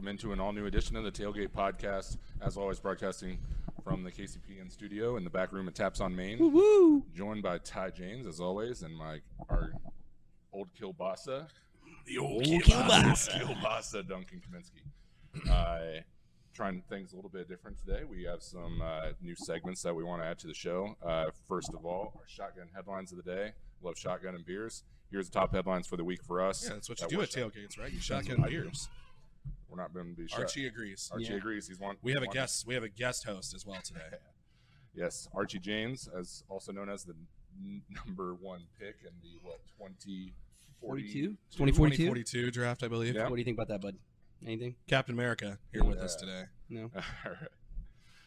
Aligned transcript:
welcome 0.00 0.08
into 0.08 0.32
an 0.32 0.40
all 0.40 0.50
new 0.54 0.64
edition 0.64 0.96
of 0.96 1.04
the 1.04 1.10
Tailgate 1.12 1.50
Podcast. 1.50 2.16
As 2.40 2.56
always, 2.56 2.80
broadcasting 2.80 3.36
from 3.84 4.02
the 4.02 4.10
KCPN 4.10 4.72
studio 4.72 5.18
in 5.18 5.24
the 5.24 5.28
back 5.28 5.52
room 5.52 5.68
at 5.68 5.74
Taps 5.74 6.00
on 6.00 6.16
Main. 6.16 6.38
Woo! 6.38 7.04
Joined 7.14 7.42
by 7.42 7.58
Ty 7.58 7.90
James, 7.90 8.26
as 8.26 8.40
always, 8.40 8.80
and 8.80 8.96
my 8.96 9.18
our 9.50 9.74
old 10.54 10.68
kielbasa, 10.72 11.48
The 12.06 12.16
old 12.16 12.42
kielbasa. 12.44 13.42
kielbasa 13.42 14.08
Duncan 14.08 14.40
Kaminsky. 14.40 15.50
Uh, 15.50 16.00
trying 16.54 16.82
things 16.88 17.12
a 17.12 17.16
little 17.16 17.30
bit 17.30 17.46
different 17.46 17.76
today. 17.78 18.04
We 18.10 18.22
have 18.24 18.42
some 18.42 18.80
uh, 18.80 19.08
new 19.20 19.34
segments 19.36 19.82
that 19.82 19.94
we 19.94 20.02
want 20.02 20.22
to 20.22 20.26
add 20.26 20.38
to 20.38 20.46
the 20.46 20.54
show. 20.54 20.96
Uh, 21.04 21.26
first 21.46 21.74
of 21.74 21.84
all, 21.84 22.14
our 22.16 22.22
shotgun 22.26 22.68
headlines 22.74 23.12
of 23.12 23.18
the 23.22 23.30
day. 23.30 23.52
Love 23.82 23.98
shotgun 23.98 24.34
and 24.34 24.46
beers. 24.46 24.82
Here's 25.10 25.28
the 25.28 25.38
top 25.38 25.52
headlines 25.54 25.86
for 25.86 25.98
the 25.98 26.04
week 26.04 26.22
for 26.22 26.40
us. 26.40 26.64
Yeah, 26.66 26.72
that's 26.74 26.88
what 26.88 26.98
you 27.00 27.04
That 27.04 27.10
do 27.10 27.16
we're 27.18 27.22
at 27.24 27.32
shot- 27.32 27.52
tailgates, 27.52 27.78
right? 27.78 27.92
You 27.92 28.00
shotgun 28.00 28.40
what 28.40 28.48
do. 28.48 28.62
beers. 28.62 28.88
We're 29.68 29.76
not 29.80 29.94
going 29.94 30.14
to 30.14 30.20
be 30.22 30.26
shot. 30.28 30.40
Archie 30.40 30.66
agrees. 30.66 31.08
Archie 31.12 31.26
Yeah. 31.26 31.34
agrees. 31.36 31.68
He's 31.68 31.78
one. 31.78 31.96
We 32.02 32.12
have 32.12 32.22
a 32.22 32.26
one- 32.26 32.34
guest. 32.34 32.66
We 32.66 32.74
have 32.74 32.82
a 32.82 32.88
guest 32.88 33.24
host 33.24 33.54
as 33.54 33.64
well 33.66 33.80
today. 33.82 34.00
Yes, 34.92 35.28
Archie 35.32 35.60
James, 35.60 36.08
as 36.18 36.42
also 36.48 36.72
known 36.72 36.88
as 36.88 37.04
the 37.04 37.14
n- 37.64 37.82
number 38.04 38.34
one 38.34 38.62
pick 38.76 38.96
in 39.02 39.12
the 39.22 39.38
what 39.40 39.60
20, 39.78 40.34
42? 40.80 41.36
2042 41.52 41.96
2042? 42.06 42.50
draft, 42.50 42.82
I 42.82 42.88
believe. 42.88 43.14
Yeah. 43.14 43.22
What 43.28 43.36
do 43.36 43.38
you 43.38 43.44
think 43.44 43.56
about 43.56 43.68
that, 43.68 43.80
bud? 43.80 43.94
Anything? 44.44 44.74
Captain 44.88 45.14
America 45.14 45.58
here 45.72 45.84
with 45.84 45.98
us 45.98 46.16
Yeah. 46.20 46.26
today. 46.26 46.44
No. 46.70 46.82
All 47.24 47.30
right. 47.30 47.48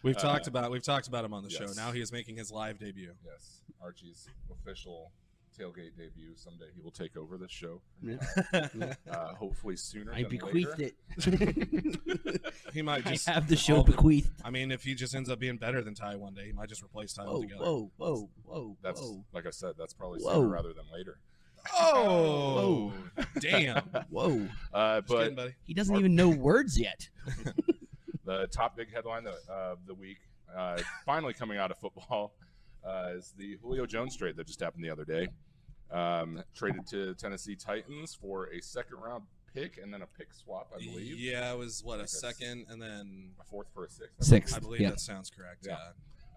We've 0.03 0.15
Uh, 0.15 0.19
talked 0.21 0.47
about 0.47 0.71
we've 0.71 0.81
talked 0.81 1.09
about 1.09 1.25
him 1.25 1.33
on 1.33 1.43
the 1.43 1.49
show. 1.49 1.65
yes. 1.65 1.75
Now 1.75 1.91
he 1.91 1.99
is 1.99 2.13
making 2.13 2.37
his 2.37 2.49
live 2.49 2.79
debut. 2.79 3.13
Yes, 3.25 3.61
Archie's 3.81 4.29
official 4.49 5.11
tailgate 5.57 5.95
debut. 5.97 6.33
Someday 6.35 6.65
he 6.75 6.81
will 6.81 6.91
take 6.91 7.15
over 7.17 7.37
this 7.37 7.51
show. 7.51 7.81
Yeah. 8.01 8.15
Yeah. 8.53 8.93
Uh, 9.09 9.33
hopefully 9.35 9.75
sooner. 9.75 10.11
I 10.13 10.21
than 10.23 10.29
bequeathed 10.31 10.79
later. 10.79 10.91
it. 11.17 12.41
he 12.73 12.81
might 12.81 13.05
I 13.05 13.11
just 13.11 13.27
have 13.29 13.47
the 13.47 13.55
show 13.55 13.83
bequeathed. 13.83 14.29
I 14.43 14.49
mean, 14.49 14.71
if 14.71 14.83
he 14.83 14.95
just 14.95 15.13
ends 15.13 15.29
up 15.29 15.39
being 15.39 15.57
better 15.57 15.83
than 15.83 15.93
Ty 15.93 16.15
one 16.15 16.33
day, 16.33 16.47
he 16.47 16.51
might 16.51 16.69
just 16.69 16.81
replace 16.83 17.13
Ty 17.13 17.25
Whoa, 17.25 17.31
altogether. 17.31 17.63
whoa, 17.63 17.91
whoa, 17.97 18.29
whoa, 18.45 18.77
That's 18.81 18.99
whoa, 19.01 19.23
like 19.33 19.45
I 19.45 19.51
said. 19.51 19.73
That's 19.77 19.93
probably 19.93 20.19
Whoa. 20.21 20.33
sooner 20.35 20.47
rather 20.47 20.73
than 20.73 20.85
later. 20.91 21.19
Oh, 21.79 22.91
damn! 23.39 23.77
Uh, 23.93 24.01
whoa. 24.09 24.39
Just 24.39 24.51
but 24.73 25.07
kidding, 25.07 25.35
buddy. 25.35 25.53
He 25.63 25.73
doesn't 25.73 25.95
even 25.95 26.13
know 26.13 26.27
words 26.29 26.77
yet. 26.77 27.07
the 28.25 28.47
top 28.47 28.75
big 28.75 28.91
headline 28.93 29.27
of 29.27 29.35
uh, 29.49 29.75
the 29.87 29.93
week, 29.93 30.17
uh, 30.55 30.77
finally 31.05 31.33
coming 31.33 31.57
out 31.57 31.71
of 31.71 31.77
football, 31.77 32.33
uh, 32.85 33.11
is 33.15 33.33
the 33.37 33.57
Julio 33.61 33.85
Jones 33.85 34.17
trade 34.17 34.35
that 34.35 34.47
just 34.47 34.59
happened 34.59 34.83
the 34.83 34.89
other 34.89 35.05
day. 35.05 35.29
Um, 35.93 36.43
traded 36.55 36.87
to 36.87 37.13
Tennessee 37.15 37.55
Titans 37.55 38.15
for 38.15 38.45
a 38.47 38.59
second 38.61 38.97
round 38.97 39.23
pick 39.53 39.77
and 39.77 39.93
then 39.93 40.01
a 40.01 40.07
pick 40.07 40.33
swap, 40.33 40.71
I 40.75 40.83
believe. 40.83 41.19
Yeah, 41.19 41.51
it 41.53 41.57
was 41.57 41.83
what 41.83 41.95
a 41.95 41.97
Like 41.97 41.99
a 42.01 42.03
s- 42.05 42.19
second, 42.19 42.65
and 42.69 42.81
then 42.81 43.29
A 43.39 43.43
fourth 43.43 43.67
for 43.73 43.85
a 43.85 43.89
sixth. 43.89 44.23
Sixth. 44.23 44.55
I 44.55 44.59
believe 44.59 44.81
yeah. 44.81 44.89
that 44.89 44.99
sounds 44.99 45.29
correct. 45.29 45.65
Yeah. 45.67 45.77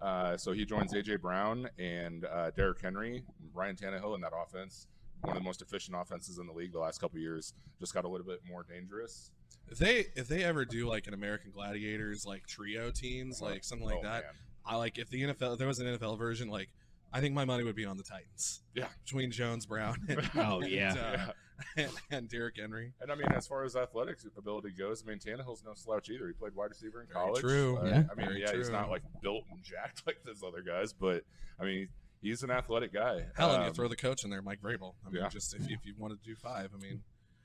Yeah. 0.01 0.07
Uh, 0.07 0.37
so 0.37 0.51
he 0.51 0.63
joins 0.63 0.93
AJ 0.93 1.21
Brown 1.21 1.67
and 1.79 2.25
uh, 2.25 2.51
Derrick 2.51 2.79
Henry, 2.79 3.23
Ryan 3.53 3.75
Tannehill 3.75 4.13
in 4.13 4.21
that 4.21 4.31
offense. 4.35 4.85
One 5.21 5.35
of 5.35 5.41
the 5.41 5.43
most 5.43 5.63
efficient 5.63 5.97
offenses 5.99 6.37
in 6.37 6.45
the 6.45 6.53
league 6.53 6.71
the 6.71 6.77
last 6.79 7.01
couple 7.01 7.17
of 7.17 7.23
years. 7.23 7.55
Just 7.79 7.95
got 7.95 8.05
a 8.05 8.07
little 8.07 8.27
bit 8.27 8.41
more 8.47 8.63
dangerous. 8.63 9.31
If 9.69 9.79
they 9.79 10.05
if 10.15 10.27
they 10.27 10.43
ever 10.43 10.63
do 10.65 10.87
like 10.87 11.07
an 11.07 11.15
American 11.15 11.49
Gladiators 11.51 12.27
like 12.27 12.45
trio 12.45 12.91
teams 12.91 13.41
like 13.41 13.63
something 13.63 13.87
like 13.87 13.97
Oh, 13.97 14.03
that, 14.03 14.23
man. 14.23 14.33
I 14.67 14.75
like 14.75 14.99
if 14.99 15.09
the 15.09 15.23
NFL 15.23 15.53
if 15.53 15.57
there 15.57 15.67
was 15.67 15.79
an 15.79 15.87
NFL 15.87 16.19
version 16.19 16.47
like 16.49 16.69
I 17.13 17.21
think 17.21 17.33
my 17.33 17.45
money 17.45 17.63
would 17.63 17.75
be 17.75 17.85
on 17.85 17.97
the 17.97 18.03
Titans. 18.03 18.61
Yeah. 18.75 18.87
between 19.05 19.31
Jones, 19.31 19.65
Brown, 19.65 19.97
and, 20.09 20.29
Oh, 20.35 20.61
yeah. 20.61 20.89
and, 20.91 20.99
uh, 20.99 21.01
Yeah. 21.11 21.31
and, 21.85 21.91
and 22.11 22.29
Derrick 22.29 22.57
Henry. 22.59 22.93
And 23.01 23.11
I 23.11 23.15
mean, 23.15 23.25
as 23.35 23.47
far 23.47 23.63
as 23.63 23.75
athletic 23.75 24.19
ability 24.37 24.69
goes, 24.77 25.03
I 25.05 25.09
mean, 25.09 25.17
Tannehill's 25.17 25.63
no 25.65 25.73
slouch 25.73 26.07
either. 26.09 26.27
He 26.27 26.33
played 26.33 26.53
wide 26.53 26.69
receiver 26.69 27.01
in 27.01 27.07
Very 27.07 27.25
college. 27.25 27.41
true. 27.41 27.77
Uh, 27.77 27.85
Yeah. 27.85 28.03
I 28.11 28.15
mean, 28.15 28.27
Very 28.27 28.41
yeah, 28.41 28.55
he's 28.55 28.69
not 28.69 28.89
like 28.91 29.01
built 29.23 29.43
and 29.51 29.63
jacked 29.63 30.03
like 30.07 30.17
those 30.23 30.43
other 30.43 30.61
guys, 30.61 30.93
but 30.93 31.23
I 31.59 31.63
mean, 31.65 31.87
he's 32.21 32.43
an 32.43 32.51
athletic 32.51 32.93
guy. 32.93 33.25
Hell, 33.35 33.53
and 33.53 33.63
you 33.63 33.69
Um, 33.69 33.73
throw 33.73 33.87
the 33.87 33.95
coach 33.95 34.23
in 34.23 34.29
there, 34.29 34.41
Mike 34.43 34.61
Vrabel. 34.61 34.93
I 35.05 35.09
mean, 35.09 35.23
Yeah. 35.23 35.29
just 35.29 35.55
if, 35.55 35.61
if 35.63 35.83
you 35.85 35.95
wanted 35.97 36.19
to 36.21 36.25
do 36.29 36.35
five, 36.35 36.69
I 36.75 36.77
mean, 36.79 37.01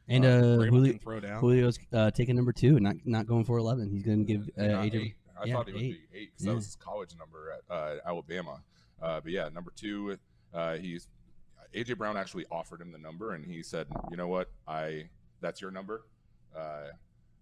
And 0.08 0.24
Uh, 0.26 0.28
uh, 0.28 0.66
Julio, 0.66 0.98
throw 0.98 1.20
down. 1.20 1.40
Julio's 1.40 1.78
uh, 1.92 2.10
taking 2.10 2.34
number 2.36 2.52
two, 2.52 2.80
not 2.80 2.96
not 3.06 3.26
going 3.26 3.44
for 3.44 3.56
eleven. 3.56 3.88
He's 3.88 4.02
going 4.02 4.26
to 4.26 4.30
give 4.30 4.50
uh, 4.58 4.82
AJ. 4.82 4.94
eight. 5.00 5.14
I 5.40 5.44
yeah, 5.46 5.54
thought 5.54 5.68
he 5.68 5.72
would 5.72 5.82
eight. 5.82 6.10
be 6.12 6.18
eight 6.18 6.30
because 6.32 6.44
Yeah. 6.44 6.50
that 6.50 6.56
was 6.56 6.64
his 6.66 6.76
college 6.76 7.14
number 7.18 7.52
at 7.52 7.74
uh, 7.74 7.96
Alabama. 8.04 8.62
Uh, 9.02 9.20
but 9.20 9.32
yeah, 9.32 9.48
number 9.48 9.72
two, 9.74 10.16
uh, 10.54 10.74
he's 10.76 11.08
AJ 11.74 11.96
Brown 11.98 12.16
actually 12.16 12.44
offered 12.50 12.80
him 12.80 12.92
the 12.92 12.98
number, 12.98 13.34
and 13.34 13.44
he 13.44 13.62
said, 13.62 13.86
"You 14.10 14.16
know 14.16 14.28
what? 14.28 14.50
I 14.68 15.08
that's 15.40 15.60
your 15.60 15.70
number. 15.70 16.02
Uh, 16.56 16.88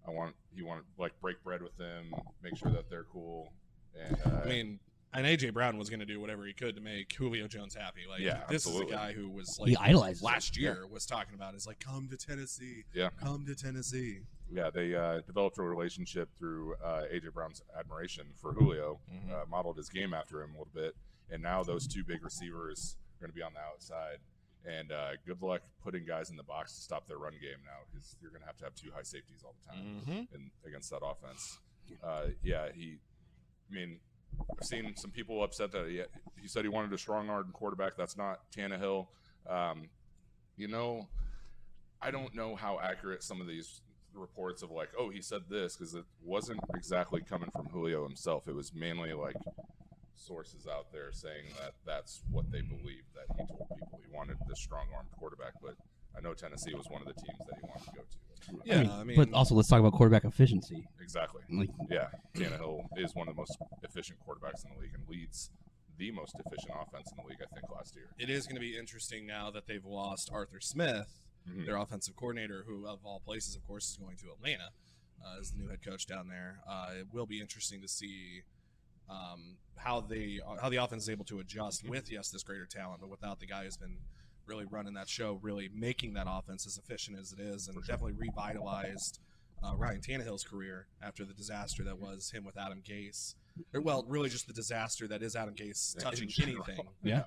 I 0.06 0.10
want 0.10 0.34
you 0.54 0.64
want 0.66 0.80
to 0.80 1.02
like 1.02 1.12
break 1.20 1.42
bread 1.44 1.62
with 1.62 1.76
them, 1.76 2.12
make 2.42 2.56
sure 2.56 2.70
that 2.70 2.88
they're 2.88 3.04
cool." 3.12 3.52
And 4.00 4.16
uh, 4.24 4.40
I 4.44 4.48
mean, 4.48 4.78
and 5.12 5.26
AJ 5.26 5.52
Brown 5.52 5.76
was 5.76 5.90
going 5.90 5.98
to 6.00 6.06
do 6.06 6.20
whatever 6.20 6.46
he 6.46 6.52
could 6.52 6.76
to 6.76 6.80
make 6.80 7.12
Julio 7.12 7.48
Jones 7.48 7.74
happy. 7.74 8.02
Like, 8.08 8.20
Yeah, 8.20 8.44
this 8.48 8.64
absolutely. 8.66 8.86
is 8.86 8.92
a 8.92 8.94
guy 8.96 9.12
who 9.12 9.28
was 9.28 9.60
He 9.64 9.74
like 9.76 9.88
idolizes. 9.88 10.22
last 10.22 10.56
year 10.56 10.86
was 10.86 11.04
talking 11.04 11.34
about 11.34 11.54
is 11.56 11.66
like, 11.66 11.80
come 11.80 12.08
to 12.08 12.16
Tennessee, 12.16 12.84
Yeah. 12.94 13.08
come 13.20 13.44
to 13.46 13.56
Tennessee. 13.56 14.20
yeah, 14.52 14.70
they 14.70 14.94
uh, 14.94 15.20
developed 15.26 15.58
a 15.58 15.62
relationship 15.62 16.28
through 16.38 16.74
uh, 16.76 17.02
AJ 17.12 17.32
Brown's 17.34 17.60
admiration 17.76 18.26
for 18.36 18.52
Julio, 18.52 19.00
Mhm. 19.12 19.30
uh, 19.32 19.44
modeled 19.50 19.76
his 19.76 19.88
game 19.88 20.14
after 20.14 20.40
him 20.42 20.50
a 20.50 20.58
little 20.58 20.72
bit, 20.72 20.94
and 21.30 21.42
now 21.42 21.62
those 21.62 21.86
two 21.86 22.04
big 22.04 22.24
receivers 22.24 22.96
are 23.16 23.26
going 23.26 23.30
to 23.30 23.36
be 23.36 23.42
on 23.42 23.52
the 23.54 23.60
outside. 23.60 24.18
And 24.66 24.92
uh, 24.92 25.12
good 25.26 25.40
luck 25.42 25.62
putting 25.82 26.04
guys 26.04 26.28
in 26.28 26.36
the 26.36 26.42
box 26.42 26.74
to 26.74 26.82
stop 26.82 27.08
their 27.08 27.16
run 27.16 27.32
game 27.32 27.60
now, 27.64 27.78
because 27.90 28.14
you're 28.20 28.30
going 28.30 28.42
to 28.42 28.46
have 28.46 28.58
to 28.58 28.64
have 28.64 28.74
two 28.74 28.90
high 28.94 29.02
safeties 29.02 29.42
all 29.44 29.54
the 29.64 29.72
time 29.72 29.84
Mm-hmm. 29.84 30.34
in, 30.34 30.50
against 30.66 30.90
that 30.90 31.00
offense. 31.04 31.58
Uh, 32.04 32.26
yeah, 32.42 32.66
he. 32.74 32.98
I 33.70 33.74
mean, 33.74 33.98
I've 34.60 34.66
seen 34.66 34.94
some 34.96 35.10
people 35.10 35.42
upset 35.42 35.72
that 35.72 35.88
he, 35.88 36.02
he 36.40 36.46
said 36.48 36.64
he 36.64 36.68
wanted 36.68 36.92
a 36.92 36.98
strong 36.98 37.30
arm 37.30 37.50
quarterback. 37.52 37.96
That's 37.96 38.16
not 38.16 38.40
Tannehill. 38.54 39.06
Um, 39.48 39.88
you 40.56 40.68
know, 40.68 41.08
I 42.02 42.10
don't 42.10 42.34
know 42.34 42.54
how 42.54 42.78
accurate 42.82 43.22
some 43.22 43.40
of 43.40 43.46
these 43.46 43.80
reports 44.12 44.62
of 44.62 44.70
like, 44.70 44.90
oh, 44.98 45.08
he 45.08 45.22
said 45.22 45.42
this 45.48 45.76
because 45.76 45.94
it 45.94 46.04
wasn't 46.22 46.60
exactly 46.74 47.22
coming 47.22 47.50
from 47.50 47.66
Julio 47.66 48.02
himself. 48.06 48.46
It 48.46 48.54
was 48.54 48.74
mainly 48.74 49.12
like 49.14 49.36
sources 50.16 50.66
out 50.66 50.92
there 50.92 51.12
saying 51.12 51.46
that 51.58 51.72
that's 51.86 52.22
what 52.30 52.50
they 52.50 52.60
believe 52.62 53.04
that 53.14 53.26
he 53.36 53.46
told 53.46 53.68
people 53.78 54.00
he 54.04 54.14
wanted 54.14 54.36
this 54.48 54.60
strong 54.60 54.86
armed 54.94 55.10
quarterback. 55.12 55.52
But 55.62 55.76
I 56.16 56.20
know 56.20 56.34
Tennessee 56.34 56.74
was 56.74 56.86
one 56.90 57.00
of 57.02 57.08
the 57.08 57.14
teams 57.14 57.38
that 57.48 57.56
he 57.56 57.62
wanted 57.66 57.84
to 57.86 57.92
go 57.92 58.02
to. 58.02 58.16
Yeah, 58.64 58.92
I 58.92 59.04
mean, 59.04 59.16
but 59.16 59.32
also 59.32 59.54
let's 59.54 59.68
talk 59.68 59.80
about 59.80 59.92
quarterback 59.92 60.24
efficiency. 60.24 60.86
exactly. 61.00 61.42
Like, 61.50 61.68
Yeah, 61.90 62.08
Tannehill 62.34 62.84
is 62.96 63.14
one 63.14 63.28
of 63.28 63.34
the 63.36 63.40
most 63.40 63.56
efficient 63.82 64.18
quarterbacks 64.26 64.64
in 64.64 64.74
the 64.74 64.80
league 64.80 64.94
and 64.94 65.06
leads 65.08 65.50
the 65.98 66.10
most 66.10 66.34
efficient 66.44 66.72
offense 66.80 67.10
in 67.12 67.22
the 67.22 67.28
league, 67.28 67.38
I 67.42 67.54
think, 67.54 67.70
last 67.70 67.94
year. 67.94 68.06
it 68.18 68.30
is 68.30 68.46
going 68.46 68.56
to 68.56 68.60
be 68.60 68.76
interesting 68.76 69.26
now 69.26 69.50
that 69.50 69.66
they've 69.66 69.84
lost 69.84 70.30
Arthur 70.32 70.58
Smith, 70.60 71.20
Mhm. 71.48 71.66
their 71.66 71.76
offensive 71.76 72.16
coordinator, 72.16 72.64
who 72.66 72.86
of 72.86 73.04
all 73.04 73.20
places, 73.20 73.54
of 73.54 73.66
course, 73.66 73.90
is 73.90 73.96
going 73.98 74.16
to 74.18 74.30
Atlanta 74.32 74.70
uh, 75.22 75.36
as 75.38 75.50
the 75.52 75.58
new 75.58 75.68
head 75.68 75.82
coach 75.84 76.06
down 76.06 76.28
there. 76.28 76.62
Uh, 76.66 76.92
it 76.98 77.06
will 77.12 77.26
be 77.26 77.40
interesting 77.40 77.82
to 77.82 77.88
see 77.88 78.42
um, 79.10 79.56
how 79.76 80.00
they 80.00 80.40
how 80.60 80.68
the 80.68 80.76
offense 80.76 81.04
is 81.04 81.10
able 81.10 81.24
to 81.26 81.40
adjust 81.40 81.88
with 81.88 82.10
yes 82.10 82.30
this 82.30 82.42
greater 82.42 82.66
talent, 82.66 83.00
but 83.00 83.10
without 83.10 83.40
the 83.40 83.46
guy 83.46 83.64
who's 83.64 83.76
been 83.76 83.96
really 84.46 84.64
running 84.64 84.94
that 84.94 85.08
show, 85.08 85.38
really 85.42 85.68
making 85.74 86.14
that 86.14 86.26
offense 86.28 86.66
as 86.66 86.76
efficient 86.78 87.18
as 87.18 87.32
it 87.32 87.40
is, 87.40 87.68
and 87.68 87.74
sure. 87.74 87.82
definitely 87.86 88.14
revitalized 88.14 89.20
uh, 89.62 89.74
Ryan 89.76 90.00
Tannehill's 90.00 90.44
career 90.44 90.86
after 91.02 91.24
the 91.24 91.34
disaster 91.34 91.84
that 91.84 91.98
was 91.98 92.30
him 92.30 92.44
with 92.44 92.56
Adam 92.58 92.82
Gase. 92.82 93.34
Or, 93.74 93.80
well, 93.80 94.04
really 94.08 94.28
just 94.28 94.46
the 94.46 94.52
disaster 94.52 95.06
that 95.08 95.22
is 95.22 95.36
Adam 95.36 95.54
Gase 95.54 95.98
touching 95.98 96.30
anything. 96.42 96.80
Yeah. 97.02 97.24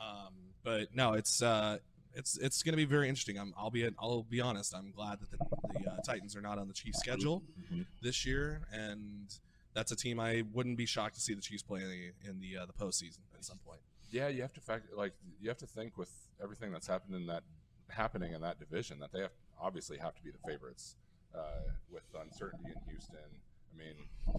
Um, 0.00 0.34
but 0.62 0.94
no, 0.94 1.12
it's 1.12 1.42
uh, 1.42 1.78
it's 2.14 2.38
it's 2.38 2.62
going 2.62 2.72
to 2.72 2.76
be 2.76 2.84
very 2.84 3.08
interesting. 3.08 3.38
I'm, 3.38 3.52
I'll 3.56 3.70
be 3.70 3.88
I'll 3.98 4.22
be 4.22 4.40
honest. 4.40 4.74
I'm 4.74 4.92
glad 4.92 5.20
that 5.20 5.30
the, 5.30 5.38
the 5.78 5.90
uh, 5.90 5.96
Titans 6.06 6.34
are 6.36 6.40
not 6.40 6.58
on 6.58 6.68
the 6.68 6.74
Chiefs 6.74 6.98
schedule 7.00 7.42
Mhm. 7.72 7.86
this 8.02 8.24
year, 8.24 8.66
and 8.72 9.28
that's 9.74 9.92
a 9.92 9.96
team 9.96 10.18
I 10.20 10.44
wouldn't 10.52 10.76
be 10.78 10.86
shocked 10.86 11.14
to 11.16 11.20
see 11.20 11.34
the 11.34 11.40
Chiefs 11.42 11.62
play 11.62 11.80
in 11.82 11.88
the 11.90 12.30
in 12.30 12.40
the, 12.40 12.58
uh, 12.62 12.66
the 12.66 12.72
postseason 12.72 13.18
at 13.36 13.44
some 13.44 13.58
point. 13.66 13.80
Yeah, 14.10 14.28
you 14.28 14.42
have 14.42 14.52
to 14.54 14.60
fact 14.60 14.86
like 14.96 15.12
you 15.40 15.48
have 15.48 15.58
to 15.58 15.66
think 15.66 15.98
with 15.98 16.10
everything 16.42 16.72
that's 16.72 16.86
happened 16.86 17.16
in 17.16 17.26
that 17.26 17.42
happening 17.90 18.32
in 18.32 18.40
that 18.42 18.58
division 18.58 18.98
that 19.00 19.12
they 19.12 19.20
have 19.20 19.30
obviously 19.60 19.98
have 19.98 20.14
to 20.14 20.22
be 20.22 20.30
the 20.30 20.38
favorites 20.48 20.96
uh, 21.34 21.38
with 21.92 22.02
the 22.12 22.20
uncertainty 22.20 22.66
in 22.74 22.90
Houston. 22.90 23.16
I 23.18 23.76
mean, 23.78 23.94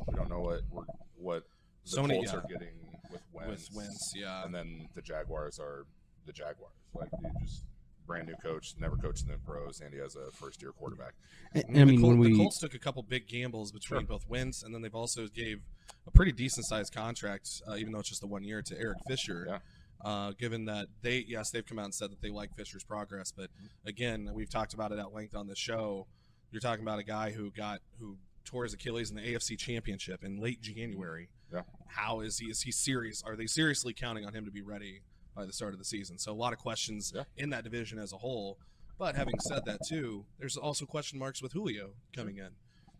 we 0.07 0.15
don't 0.15 0.29
know 0.29 0.39
what 0.41 0.61
we're, 0.71 0.83
what 1.17 1.43
the 1.83 1.89
So 1.89 2.01
many- 2.01 2.15
Colts 2.15 2.31
yeah. 2.33 2.39
are 2.39 2.45
getting 2.47 2.73
with 3.11 3.21
Wentz, 3.33 3.69
With 3.69 3.77
Wentz, 3.77 4.13
yeah. 4.15 4.45
and 4.45 4.53
then 4.55 4.87
the 4.95 5.01
Jaguars 5.01 5.59
are 5.59 5.85
the 6.25 6.31
Jaguars. 6.33 6.71
Like 6.93 7.09
you 7.21 7.29
just 7.45 7.63
brand 8.05 8.27
new 8.27 8.35
coach, 8.43 8.73
never 8.79 8.95
coached 8.95 9.23
in 9.25 9.31
the 9.31 9.37
pros, 9.37 9.81
and 9.81 9.93
he 9.93 9.99
has 9.99 10.15
a 10.15 10.31
first 10.31 10.61
year 10.61 10.71
quarterback. 10.71 11.13
I, 11.55 11.59
I 11.59 11.81
I 11.81 11.85
mean, 11.85 11.95
the, 11.95 12.01
Col- 12.01 12.09
when 12.09 12.21
the 12.21 12.29
we 12.31 12.37
Colts 12.37 12.59
took 12.59 12.73
a 12.73 12.79
couple 12.79 13.03
big 13.03 13.27
gambles 13.27 13.71
between 13.71 14.01
Sure. 14.01 14.07
both 14.07 14.27
Wentz, 14.27 14.63
and 14.63 14.73
then 14.73 14.81
they've 14.81 14.93
also 14.95 15.27
gave 15.27 15.61
a 16.07 16.11
pretty 16.11 16.31
decent 16.31 16.65
sized 16.65 16.93
contract, 16.93 17.49
uh, 17.67 17.75
even 17.75 17.91
though 17.93 17.99
it's 17.99 18.09
just 18.09 18.21
the 18.21 18.27
one 18.27 18.43
year, 18.43 18.61
to 18.61 18.77
Eric 18.79 18.97
Fisher. 19.07 19.45
Yeah. 19.49 19.59
Uh, 20.03 20.33
given 20.37 20.65
that 20.65 20.87
they, 21.01 21.25
yes, 21.27 21.49
they've 21.49 21.65
come 21.65 21.79
out 21.79 21.85
and 21.85 21.95
said 21.95 22.11
that 22.11 22.21
they 22.21 22.29
like 22.29 22.53
Fisher's 22.55 22.83
progress, 22.83 23.31
but 23.35 23.49
again, 23.85 24.29
we've 24.33 24.49
talked 24.49 24.73
about 24.73 24.91
it 24.91 24.99
at 24.99 25.13
length 25.13 25.35
on 25.35 25.47
the 25.47 25.55
show. 25.55 26.05
You're 26.51 26.59
talking 26.59 26.83
about 26.83 26.99
a 26.99 27.03
guy 27.03 27.31
who 27.31 27.49
got 27.49 27.79
who 27.99 28.17
tore 28.43 28.63
his 28.63 28.73
Achilles 28.73 29.09
in 29.09 29.15
the 29.15 29.23
AFC 29.23 29.57
Championship 29.57 30.23
in 30.23 30.37
late 30.39 30.61
January. 30.61 31.29
Yeah. 31.51 31.61
How 31.87 32.19
is 32.19 32.37
he? 32.37 32.47
Is 32.47 32.61
he 32.61 32.71
serious? 32.71 33.23
Are 33.25 33.35
they 33.35 33.47
seriously 33.47 33.93
counting 33.93 34.25
on 34.25 34.33
him 34.35 34.45
to 34.45 34.51
be 34.51 34.61
ready 34.61 35.01
by 35.35 35.45
the 35.45 35.53
start 35.53 35.73
of 35.73 35.79
the 35.79 35.85
season? 35.85 36.17
So 36.17 36.31
a 36.31 36.33
lot 36.33 36.53
of 36.53 36.59
questions 36.59 37.11
Yeah. 37.15 37.23
in 37.37 37.49
that 37.51 37.63
division 37.63 37.99
as 37.99 38.13
a 38.13 38.17
whole. 38.17 38.57
But 38.97 39.15
having 39.15 39.39
said 39.39 39.65
that, 39.65 39.81
too, 39.87 40.25
there's 40.39 40.55
also 40.57 40.85
question 40.85 41.19
marks 41.19 41.41
with 41.41 41.51
Julio 41.51 41.95
coming 42.15 42.37
in. 42.37 42.49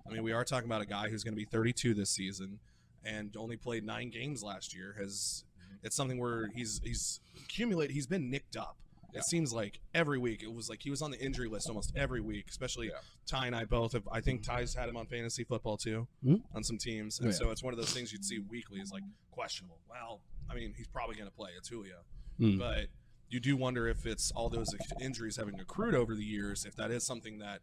I 0.08 0.12
mean, 0.14 0.24
we 0.24 0.34
are 0.34 0.44
talking 0.44 0.68
about 0.68 0.82
a 0.82 0.86
guy 0.86 1.10
who's 1.10 1.24
going 1.24 1.34
to 1.34 1.38
be 1.40 1.46
32 1.46 1.94
this 1.94 2.10
season 2.10 2.60
and 3.04 3.36
only 3.38 3.56
played 3.56 3.84
nine 3.86 4.10
games 4.10 4.44
last 4.44 4.76
year. 4.76 4.96
Has 5.00 5.46
it's 5.84 5.96
something 5.96 6.20
where 6.20 6.48
he's 6.54 6.82
he's 6.84 7.22
accumulated. 7.44 7.94
He's 7.94 8.08
been 8.08 8.30
nicked 8.30 8.58
up. 8.58 8.78
Yeah. 9.14 9.20
It 9.20 9.26
seems 9.26 9.54
like 9.54 9.80
every 9.94 10.18
week 10.18 10.44
it 10.44 10.52
was 10.54 10.68
like 10.70 10.82
he 10.82 10.90
was 10.90 11.02
on 11.02 11.12
the 11.12 11.20
injury 11.24 11.48
list 11.48 11.70
almost 11.70 11.94
every 11.96 12.20
week. 12.22 12.46
Especially 12.50 12.88
Yeah. 12.88 13.00
Ty 13.26 13.48
and 13.48 13.56
I 13.56 13.64
both 13.66 13.94
have. 13.94 14.08
I 14.12 14.20
think 14.20 14.44
Ty's 14.44 14.74
had 14.76 14.90
him 14.90 14.98
on 14.98 15.08
fantasy 15.08 15.44
football 15.46 15.78
too 15.78 16.08
Mhm. 16.26 16.44
on 16.54 16.64
some 16.64 16.78
teams, 16.78 17.20
Oh, 17.20 17.24
and 17.24 17.32
yeah. 17.32 17.38
so 17.40 17.52
it's 17.52 17.64
one 17.64 17.74
of 17.74 17.78
those 17.80 17.94
things 17.94 18.12
you'd 18.12 18.26
see 18.26 18.40
weekly 18.40 18.82
is 18.82 18.92
like 18.92 19.04
questionable. 19.32 19.80
Well, 19.90 20.22
I 20.50 20.56
mean, 20.56 20.74
he's 20.76 20.88
probably 20.88 21.16
going 21.16 21.30
to 21.30 21.36
play. 21.36 21.52
It's 21.58 21.70
Julio, 21.70 22.04
Mm. 22.40 22.60
but 22.60 22.88
you 23.30 23.40
do 23.40 23.56
wonder 23.58 23.88
if 23.88 24.06
it's 24.06 24.32
all 24.32 24.50
those 24.50 24.74
injuries 25.02 25.38
having 25.38 25.60
accrued 25.60 25.96
over 25.96 26.16
the 26.16 26.24
years, 26.24 26.66
if 26.66 26.76
that 26.76 26.92
is 26.92 27.04
something 27.04 27.40
that 27.40 27.60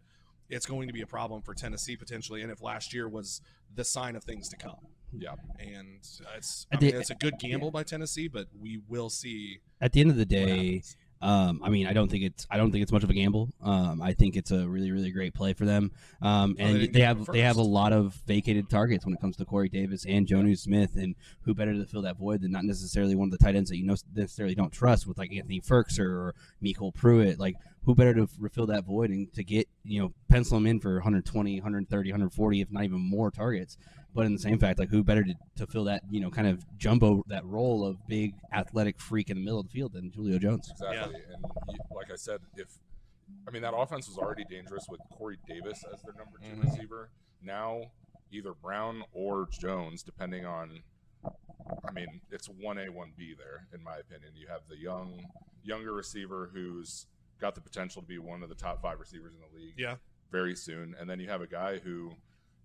it's 0.48 0.66
going 0.66 0.86
to 0.88 0.92
be 0.92 1.00
a 1.02 1.06
problem 1.06 1.40
for 1.42 1.54
Tennessee 1.54 1.96
potentially, 1.96 2.42
and 2.42 2.50
if 2.50 2.60
last 2.62 2.92
year 2.92 3.08
was 3.08 3.40
the 3.74 3.84
sign 3.84 4.16
of 4.16 4.24
things 4.24 4.48
to 4.50 4.56
come. 4.56 4.76
Yeah. 5.16 5.34
And 5.58 5.98
it's 6.36 6.66
I 6.72 6.76
I 6.76 6.80
mean, 6.80 6.90
did- 6.92 7.00
it's 7.00 7.10
a 7.10 7.14
good 7.14 7.38
gamble 7.38 7.70
by 7.70 7.82
Tennessee, 7.84 8.28
but 8.28 8.48
we 8.58 8.80
will 8.88 9.08
see. 9.10 9.60
At 9.80 9.92
the 9.92 10.00
end 10.00 10.10
of 10.10 10.16
the 10.16 10.24
day, 10.26 10.48
happens. 10.76 10.96
Um, 11.22 11.60
I 11.62 11.70
mean, 11.70 11.86
I 11.86 11.92
don't 11.92 12.10
think 12.10 12.24
it's 12.24 12.46
I 12.50 12.56
don't 12.56 12.72
think 12.72 12.82
it's 12.82 12.92
much 12.92 13.04
of 13.04 13.10
a 13.10 13.14
gamble. 13.14 13.48
Um, 13.62 14.02
I 14.02 14.12
think 14.12 14.36
it's 14.36 14.50
a 14.50 14.68
really 14.68 14.90
really 14.90 15.12
great 15.12 15.34
play 15.34 15.52
for 15.52 15.64
them. 15.64 15.92
Um, 16.20 16.56
and 16.58 16.80
didn't 16.80 16.92
they 16.92 17.02
have 17.02 17.26
they 17.26 17.40
have 17.40 17.56
a 17.56 17.62
lot 17.62 17.92
of 17.92 18.14
vacated 18.26 18.68
targets 18.68 19.04
when 19.04 19.14
it 19.14 19.20
comes 19.20 19.36
to 19.36 19.44
Corey 19.44 19.68
Davis 19.68 20.04
and 20.04 20.26
Jonnu 20.26 20.58
Smith, 20.58 20.96
and 20.96 21.14
who 21.42 21.54
better 21.54 21.72
to 21.72 21.86
fill 21.86 22.02
that 22.02 22.18
void 22.18 22.42
than 22.42 22.50
not 22.50 22.64
necessarily 22.64 23.14
one 23.14 23.28
of 23.28 23.38
the 23.38 23.38
tight 23.38 23.54
ends 23.54 23.70
that 23.70 23.78
you 23.78 23.86
know 23.86 23.96
necessarily 24.14 24.54
don't 24.54 24.72
trust 24.72 25.06
with 25.06 25.16
like 25.16 25.32
Anthony 25.32 25.60
Firkser 25.60 26.10
or 26.10 26.34
MyCole 26.62 26.92
Pruitt. 26.92 27.38
Like 27.38 27.54
who 27.84 27.94
better 27.94 28.14
to 28.14 28.28
refill 28.38 28.66
that 28.66 28.84
void 28.84 29.10
and 29.10 29.32
to 29.34 29.42
get 29.44 29.68
you 29.84 30.00
know 30.00 30.12
pencil 30.28 30.56
them 30.56 30.66
in 30.66 30.80
for 30.80 30.94
120, 30.94 31.56
130, 31.56 32.10
140, 32.10 32.60
if 32.60 32.70
not 32.70 32.84
even 32.84 33.00
more 33.00 33.30
targets. 33.30 33.76
But 34.14 34.26
in 34.26 34.32
the 34.32 34.38
same 34.38 34.58
fact, 34.58 34.78
like 34.78 34.90
who 34.90 35.02
better 35.02 35.24
to, 35.24 35.34
to 35.56 35.66
fill 35.66 35.84
that 35.84 36.02
you 36.10 36.20
know 36.20 36.30
kind 36.30 36.46
of 36.46 36.64
jumbo 36.78 37.22
that 37.28 37.44
role 37.46 37.86
of 37.86 37.96
big 38.06 38.34
athletic 38.52 39.00
freak 39.00 39.30
in 39.30 39.36
the 39.38 39.42
middle 39.44 39.58
of 39.60 39.66
the 39.66 39.72
field 39.72 39.92
than 39.94 40.10
Julio 40.14 40.38
Jones? 40.38 40.68
Exactly. 40.70 41.14
And 41.32 41.44
you, 41.70 41.78
like 41.94 42.10
I 42.12 42.16
said, 42.16 42.40
if 42.56 42.68
I 43.48 43.50
mean 43.50 43.62
that 43.62 43.74
offense 43.74 44.08
was 44.08 44.18
already 44.18 44.44
dangerous 44.44 44.84
with 44.90 45.00
Corey 45.10 45.38
Davis 45.48 45.82
as 45.92 46.02
their 46.02 46.12
number 46.14 46.38
2 46.38 46.56
Mhm. 46.56 46.62
receiver. 46.72 47.10
Now 47.42 47.92
either 48.30 48.52
Brown 48.52 49.04
or 49.12 49.48
Jones, 49.50 50.02
depending 50.02 50.44
on. 50.46 50.80
I 51.86 51.92
mean, 51.92 52.20
it's 52.30 52.48
one 52.48 52.76
A, 52.78 52.90
one 52.90 53.12
B 53.16 53.34
there, 53.38 53.66
in 53.72 53.82
my 53.84 53.96
opinion. 53.96 54.32
You 54.34 54.48
have 54.48 54.62
the 54.68 54.76
young, 54.76 55.24
younger 55.62 55.92
receiver 55.92 56.50
who's 56.52 57.06
got 57.40 57.54
the 57.54 57.60
potential 57.60 58.02
to 58.02 58.08
be 58.08 58.18
one 58.18 58.42
of 58.42 58.48
the 58.48 58.54
top 58.54 58.82
five 58.82 58.98
receivers 59.00 59.32
in 59.34 59.40
the 59.40 59.56
league 59.56 59.74
Yeah. 59.78 59.96
very 60.30 60.56
soon, 60.56 60.94
and 60.98 61.08
then 61.08 61.20
you 61.20 61.28
have 61.28 61.40
a 61.40 61.46
guy 61.46 61.78
who 61.78 62.12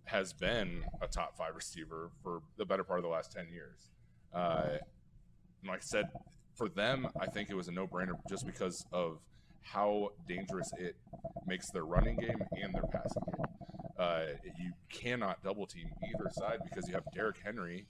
has 0.08 0.34
been 0.34 0.84
a 1.02 1.08
top 1.08 1.38
five 1.38 1.56
receiver 1.56 2.12
for 2.24 2.42
the 2.58 2.66
better 2.66 2.84
part 2.84 3.00
of 3.00 3.04
the 3.04 3.10
last 3.10 3.32
ten 3.32 3.48
years. 3.52 3.90
Uh, 4.34 4.78
like 5.66 5.80
I 5.80 5.86
said, 5.86 6.06
for 6.56 6.70
them, 6.70 7.08
I 7.20 7.28
think 7.28 7.50
it 7.50 7.56
was 7.56 7.68
a 7.68 7.72
no-brainer 7.72 8.14
just 8.30 8.46
because 8.46 8.86
of 8.92 9.20
how 9.62 10.10
dangerous 10.28 10.72
it 10.78 10.96
makes 11.46 11.70
their 11.72 11.84
running 11.84 12.18
game 12.18 12.42
and 12.52 12.74
their 12.74 12.84
passing 12.84 13.24
game. 13.26 13.46
Uh, 14.00 14.26
you 14.58 14.72
cannot 14.92 15.44
double 15.44 15.66
team 15.66 15.90
either 16.04 16.30
side 16.32 16.60
because 16.64 16.88
you 16.88 16.94
have 16.94 17.04
Derrick 17.14 17.38
Henry 17.44 17.86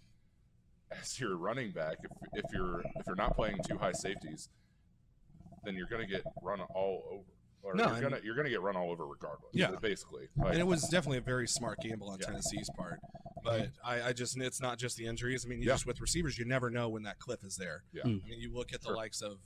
as 0.91 1.19
your 1.19 1.35
running 1.37 1.71
back. 1.71 1.97
If, 2.03 2.11
if 2.33 2.45
you're 2.53 2.79
if 2.81 3.05
you're 3.05 3.15
not 3.15 3.35
playing 3.35 3.59
two 3.67 3.77
high 3.77 3.91
safeties, 3.91 4.49
then 5.63 5.75
you're 5.75 5.87
going 5.87 6.05
to 6.05 6.11
get 6.11 6.23
run 6.41 6.61
all 6.61 7.03
over. 7.11 7.36
Or 7.63 7.73
No, 7.75 7.85
you're 7.85 7.93
and- 7.93 8.01
gonna 8.03 8.19
you're 8.23 8.35
gonna 8.35 8.49
get 8.49 8.61
run 8.61 8.75
all 8.77 8.91
over 8.91 9.05
regardless. 9.05 9.49
Yeah. 9.53 9.71
basically. 9.81 10.29
Like, 10.37 10.51
and 10.53 10.59
it 10.59 10.67
was 10.67 10.83
definitely 10.89 11.17
a 11.17 11.21
very 11.21 11.47
smart 11.47 11.79
gamble 11.81 12.09
on 12.09 12.19
Yeah. 12.19 12.27
Tennessee's 12.27 12.69
part. 12.77 12.99
But 13.43 13.69
I, 13.83 14.01
I 14.09 14.13
just 14.13 14.37
it's 14.37 14.61
not 14.61 14.77
just 14.77 14.97
the 14.97 15.05
injuries. 15.05 15.45
I 15.45 15.49
mean, 15.49 15.61
you 15.61 15.67
Yeah. 15.67 15.73
just 15.73 15.85
with 15.85 15.99
receivers, 16.01 16.37
you 16.37 16.45
never 16.45 16.69
know 16.69 16.89
when 16.89 17.03
that 17.03 17.19
cliff 17.19 17.43
is 17.43 17.55
there. 17.57 17.83
Yeah. 17.93 18.03
Mm. 18.03 18.23
I 18.23 18.27
mean, 18.29 18.39
you 18.39 18.53
look 18.53 18.73
at 18.73 18.81
the 18.81 18.87
Sure. 18.87 18.95
likes 18.95 19.21
of 19.21 19.39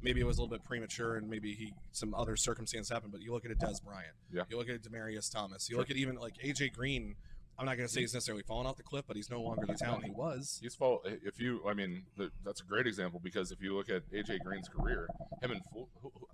maybe 0.00 0.20
it 0.20 0.24
was 0.24 0.38
a 0.38 0.42
little 0.42 0.56
bit 0.56 0.64
premature 0.64 1.16
and 1.16 1.28
maybe 1.28 1.54
he 1.54 1.72
some 1.92 2.14
other 2.14 2.36
circumstance 2.36 2.88
happened, 2.88 3.10
but 3.12 3.20
you 3.22 3.32
look 3.32 3.44
at 3.44 3.50
a 3.50 3.56
Dez 3.56 3.82
Bryant. 3.82 4.14
Yeah. 4.32 4.42
You 4.48 4.56
look 4.56 4.68
at 4.68 4.80
Demaryius 4.82 5.30
Thomas. 5.32 5.68
You 5.68 5.74
Sure. 5.74 5.80
look 5.80 5.90
at 5.90 5.96
even 5.96 6.16
like 6.16 6.34
AJ 6.38 6.72
Green. 6.72 7.16
I'm 7.60 7.66
not 7.66 7.76
going 7.76 7.88
to 7.88 7.92
say 7.92 8.02
he's 8.02 8.14
necessarily 8.14 8.44
fallen 8.44 8.68
off 8.68 8.76
the 8.76 8.84
cliff, 8.84 9.04
but 9.08 9.16
he's 9.16 9.30
no 9.30 9.42
longer 9.42 9.66
the 9.66 9.74
talent 9.74 10.04
he 10.04 10.12
was. 10.12 10.60
He's 10.62 10.76
fall. 10.76 11.02
If 11.04 11.40
you, 11.40 11.60
I 11.66 11.74
mean, 11.74 12.04
the, 12.16 12.30
that's 12.44 12.60
a 12.60 12.64
great 12.64 12.86
example 12.86 13.18
because 13.18 13.50
if 13.50 13.60
you 13.60 13.74
look 13.74 13.90
at 13.90 14.08
AJ 14.12 14.38
Green's 14.44 14.68
career, 14.68 15.08
him 15.42 15.50
and 15.50 15.62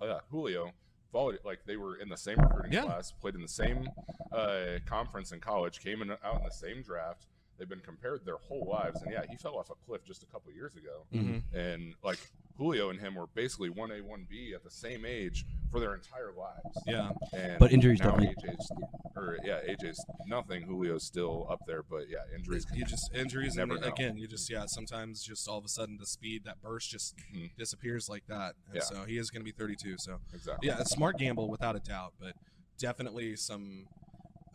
uh, 0.03 0.19
Julio 0.29 0.71
followed 1.11 1.39
like 1.45 1.65
they 1.65 1.77
were 1.77 1.95
in 1.97 2.09
the 2.09 2.17
same 2.17 2.37
recruiting 2.39 2.73
Yeah. 2.73 2.83
class, 2.85 3.11
played 3.11 3.35
in 3.35 3.41
the 3.41 3.47
same 3.47 3.87
uh, 4.31 4.79
conference 4.85 5.31
in 5.31 5.39
college, 5.39 5.79
came 5.79 6.01
in 6.01 6.11
out 6.11 6.37
in 6.39 6.43
the 6.43 6.51
same 6.51 6.81
draft. 6.81 7.25
They've 7.57 7.69
been 7.69 7.79
compared 7.79 8.25
their 8.25 8.37
whole 8.37 8.67
lives, 8.69 9.01
and 9.01 9.11
yeah, 9.11 9.23
he 9.29 9.37
fell 9.37 9.57
off 9.57 9.69
a 9.69 9.75
cliff 9.85 10.03
just 10.03 10.23
a 10.23 10.25
couple 10.25 10.51
years 10.51 10.75
ago. 10.75 11.05
Mm-hmm. 11.13 11.57
And 11.57 11.93
like 12.03 12.19
Julio 12.57 12.89
and 12.89 12.99
him 12.99 13.15
were 13.15 13.27
basically 13.27 13.69
one 13.69 13.91
A, 13.91 14.01
one 14.01 14.25
B 14.29 14.53
at 14.55 14.63
the 14.63 14.71
same 14.71 15.05
age 15.05 15.45
for 15.71 15.79
their 15.79 15.93
entire 15.93 16.31
lives. 16.37 16.77
Yeah. 16.87 17.11
And 17.33 17.59
But 17.59 17.71
injuries 17.73 17.99
now 17.99 18.11
definitely- 18.11 18.35
AJ's, 18.49 18.71
or 19.15 19.37
yeah, 19.43 19.59
AJ's 19.67 20.03
nothing. 20.25 20.65
Julio's 20.65 21.03
still 21.03 21.47
up 21.49 21.59
there, 21.67 21.83
but 21.83 22.07
yeah, 22.09 22.19
injuries. 22.33 22.65
You 22.73 22.85
just 22.85 23.13
injuries, 23.13 23.55
Never 23.55 23.73
and 23.73 23.81
know. 23.81 23.87
again, 23.89 24.17
you 24.17 24.27
just 24.27 24.49
yeah. 24.49 24.65
Sometimes 24.67 25.21
just 25.23 25.47
all 25.49 25.57
of 25.57 25.65
a 25.65 25.67
sudden 25.67 25.97
the 25.97 26.05
speed, 26.05 26.43
that 26.45 26.61
burst, 26.61 26.89
just 26.89 27.17
Mhm. 27.33 27.55
disappears 27.57 28.07
like 28.07 28.25
that. 28.27 28.55
And 28.67 28.75
Yeah. 28.75 28.81
so 28.83 29.03
he 29.03 29.17
is 29.17 29.29
going 29.29 29.41
to 29.41 29.45
be 29.45 29.51
32. 29.51 29.97
So 29.97 30.21
Exactly. 30.33 30.67
yeah, 30.67 30.79
a 30.79 30.85
smart 30.85 31.17
gamble 31.17 31.49
without 31.49 31.75
a 31.75 31.79
doubt, 31.79 32.13
but 32.19 32.35
definitely 32.77 33.35
some. 33.35 33.87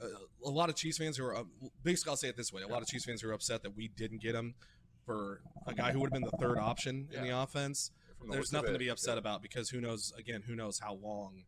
Uh, 0.02 0.06
a 0.46 0.48
lot 0.48 0.70
of 0.70 0.76
Chiefs 0.76 0.96
fans 0.96 1.18
who 1.18 1.24
are 1.26 1.36
uh, 1.36 1.44
basically, 1.82 2.10
I'll 2.10 2.16
say 2.16 2.28
it 2.30 2.36
this 2.36 2.50
way: 2.52 2.62
a 2.62 2.68
lot 2.68 2.80
of 2.80 2.88
Chiefs 2.88 3.04
fans 3.04 3.20
who 3.20 3.28
are 3.28 3.34
upset 3.34 3.62
that 3.62 3.76
we 3.76 3.88
didn't 3.88 4.22
get 4.22 4.34
him 4.34 4.54
for 5.04 5.40
a 5.66 5.74
guy 5.74 5.92
who 5.92 6.00
would 6.00 6.06
have 6.12 6.20
been 6.22 6.30
the 6.30 6.36
third 6.38 6.58
option 6.58 7.08
in 7.12 7.22
the 7.24 7.36
offense. 7.36 7.90
The 8.22 8.32
There's 8.32 8.52
nothing 8.52 8.72
to 8.74 8.78
be 8.78 8.88
upset 8.88 9.14
yeah. 9.14 9.20
about 9.20 9.42
because 9.42 9.70
who 9.70 9.80
knows? 9.80 10.12
Again, 10.18 10.42
who 10.46 10.54
knows 10.54 10.78
how 10.78 10.94
long 10.94 11.44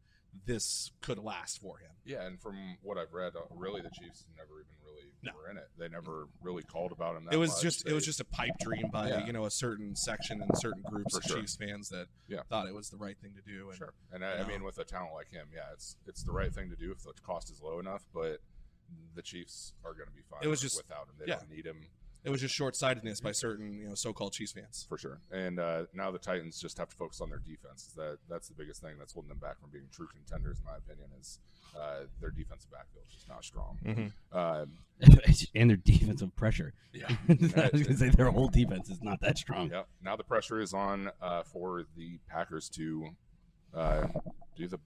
this 0.46 0.90
could 1.02 1.18
last 1.18 1.60
for 1.60 1.78
him? 1.78 1.90
Yeah, 2.06 2.22
and 2.26 2.40
from 2.40 2.56
what 2.82 2.96
I've 2.96 3.12
read, 3.12 3.36
uh, 3.36 3.40
really 3.54 3.82
the 3.82 3.90
Chiefs 3.90 4.24
never 4.36 4.60
even 4.60 4.72
really 4.82 5.12
No. 5.22 5.32
were 5.36 5.50
in 5.50 5.58
it. 5.58 5.68
They 5.78 5.88
never 5.88 6.28
really 6.40 6.62
called 6.62 6.90
about 6.90 7.16
him. 7.16 7.26
That 7.26 7.34
it 7.34 7.36
was 7.36 7.50
much. 7.50 7.62
just 7.62 7.86
it 7.86 7.92
was 7.92 8.06
just 8.06 8.20
a 8.20 8.24
pipe 8.24 8.54
dream 8.58 8.88
by 8.90 9.08
Yeah. 9.10 9.26
you 9.26 9.32
know 9.34 9.44
a 9.44 9.50
certain 9.50 9.94
section 9.94 10.40
and 10.40 10.50
certain 10.56 10.82
groups 10.82 11.12
For 11.12 11.18
of 11.18 11.24
sure. 11.24 11.36
Chiefs 11.40 11.56
fans 11.56 11.90
that 11.90 12.06
thought 12.48 12.66
it 12.66 12.74
was 12.74 12.88
the 12.88 12.96
right 12.96 13.18
thing 13.18 13.34
to 13.34 13.42
do. 13.42 13.68
And 13.68 13.76
sure. 13.76 13.92
And 14.10 14.24
I, 14.24 14.38
I 14.38 14.46
mean, 14.46 14.64
with 14.64 14.78
a 14.78 14.84
talent 14.84 15.12
like 15.12 15.30
him, 15.30 15.48
yeah, 15.54 15.72
it's 15.74 15.96
it's 16.06 16.22
the 16.22 16.32
right 16.32 16.52
thing 16.54 16.70
to 16.70 16.76
do 16.76 16.90
if 16.90 17.02
the 17.02 17.12
cost 17.22 17.50
is 17.50 17.60
low 17.60 17.78
enough. 17.78 18.02
But 18.14 18.38
the 19.14 19.22
Chiefs 19.22 19.74
are 19.84 19.92
going 19.92 20.06
to 20.08 20.12
be 20.14 20.22
fine. 20.30 20.40
It 20.42 20.48
was 20.48 20.60
just- 20.62 20.78
without 20.78 21.08
him. 21.08 21.14
They 21.18 21.26
yeah. 21.26 21.36
don't 21.40 21.50
need 21.50 21.66
him 21.66 21.88
it 22.24 22.30
was 22.30 22.40
just 22.40 22.54
short 22.54 22.76
sightedness 22.76 23.20
by 23.20 23.32
certain 23.32 23.80
you 23.80 23.88
know 23.88 23.94
so-called 23.94 24.32
Chiefs 24.32 24.52
fans. 24.52 24.86
for 24.88 24.96
sure. 24.96 25.20
And 25.32 25.58
uh, 25.58 25.84
now 25.92 26.10
the 26.10 26.18
Titans 26.18 26.60
just 26.60 26.78
have 26.78 26.88
to 26.88 26.96
focus 26.96 27.20
on 27.20 27.30
their 27.30 27.40
defense. 27.40 27.86
Is 27.88 27.94
that 27.94 28.18
that's 28.28 28.48
the 28.48 28.54
biggest 28.54 28.80
thing 28.80 28.94
that's 28.98 29.12
holding 29.12 29.28
them 29.28 29.38
back 29.38 29.60
from 29.60 29.70
being 29.70 29.88
true 29.92 30.06
contenders, 30.06 30.58
in 30.58 30.64
my 30.64 30.76
opinion. 30.76 31.08
Is 31.20 31.38
uh, 31.76 32.04
their 32.20 32.30
defensive 32.30 32.70
backfield 32.70 33.04
is 33.08 33.14
just 33.14 33.28
not 33.28 33.44
strong. 33.44 33.78
Mm-hmm. 33.84 34.38
Um, 34.38 34.72
and 35.54 35.70
their 35.70 35.76
defensive 35.76 36.34
pressure. 36.36 36.74
yeah. 36.92 37.08
I 37.28 37.70
was 37.72 37.82
gonna 37.82 37.96
say 37.96 38.08
their 38.10 38.30
whole 38.30 38.48
defense 38.48 38.88
is 38.88 39.02
not 39.02 39.20
that 39.22 39.38
strong. 39.38 39.70
Yep. 39.70 39.88
Now 40.02 40.16
the 40.16 40.24
pressure 40.24 40.60
is 40.60 40.72
on 40.72 41.10
uh, 41.20 41.42
for 41.42 41.84
the 41.96 42.18
Packers 42.28 42.68
to 42.70 43.08
uh, 43.74 44.06
do 44.56 44.68
the, 44.68 44.78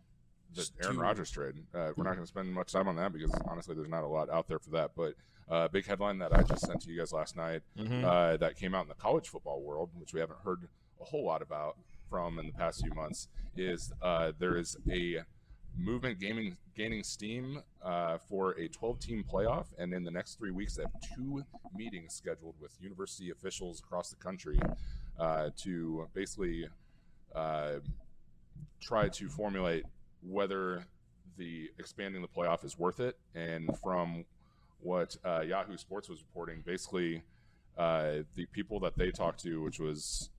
the 0.54 0.68
Aaron 0.82 0.98
Rodgers 0.98 1.30
trade. 1.30 1.54
Uh, 1.74 1.90
we're 1.96 2.04
not 2.04 2.14
going 2.14 2.24
to 2.24 2.26
spend 2.26 2.52
much 2.52 2.72
time 2.72 2.88
on 2.88 2.96
that 2.96 3.12
because 3.12 3.32
honestly, 3.46 3.74
there's 3.74 3.88
not 3.88 4.04
a 4.04 4.08
lot 4.08 4.30
out 4.30 4.48
there 4.48 4.58
for 4.58 4.70
that. 4.70 4.92
But 4.96 5.14
uh, 5.48 5.68
big 5.68 5.86
headline 5.86 6.18
that 6.18 6.32
I 6.36 6.42
just 6.42 6.66
sent 6.66 6.80
to 6.82 6.90
you 6.90 6.98
guys 6.98 7.12
last 7.12 7.36
night 7.36 7.62
Mm-hmm. 7.78 8.04
uh, 8.04 8.36
that 8.38 8.56
came 8.56 8.74
out 8.74 8.82
in 8.82 8.88
the 8.88 8.94
college 8.94 9.28
football 9.28 9.60
world, 9.62 9.90
which 9.98 10.12
we 10.12 10.20
haven't 10.20 10.38
heard 10.44 10.68
a 11.00 11.04
whole 11.04 11.24
lot 11.24 11.42
about 11.42 11.76
from 12.10 12.38
in 12.38 12.46
the 12.46 12.52
past 12.52 12.82
few 12.82 12.92
months, 12.94 13.28
is 13.56 13.92
uh, 14.02 14.32
there 14.38 14.56
is 14.56 14.76
a 14.90 15.18
movement 15.78 16.18
gaming 16.18 16.56
gaining 16.74 17.02
steam 17.02 17.60
uh, 17.82 18.16
for 18.28 18.52
a 18.52 18.66
12 18.68 18.98
team 18.98 19.24
playoff 19.30 19.66
and 19.78 19.92
in 19.92 20.04
the 20.04 20.10
next 20.10 20.38
three 20.38 20.50
weeks 20.50 20.76
they 20.76 20.82
have 20.82 20.92
two 21.14 21.44
meetings 21.74 22.14
scheduled 22.14 22.54
with 22.60 22.72
university 22.80 23.30
officials 23.30 23.80
across 23.80 24.08
the 24.08 24.16
country 24.16 24.58
uh, 25.18 25.50
to 25.56 26.08
basically 26.14 26.66
uh, 27.34 27.72
try 28.80 29.06
to 29.08 29.28
formulate 29.28 29.84
whether 30.22 30.82
the 31.36 31.68
expanding 31.78 32.22
the 32.22 32.28
playoff 32.28 32.64
is 32.64 32.78
worth 32.78 32.98
it 33.00 33.18
and 33.34 33.68
from 33.82 34.24
what 34.86 35.16
uh, 35.24 35.40
yahoo 35.40 35.76
sports 35.76 36.08
was 36.08 36.20
reporting 36.22 36.62
basically 36.64 37.22
uh, 37.76 38.18
the 38.34 38.46
people 38.52 38.78
that 38.80 38.96
they 38.96 39.10
talked 39.10 39.40
to 39.42 39.62
which 39.62 39.78
was 39.80 40.30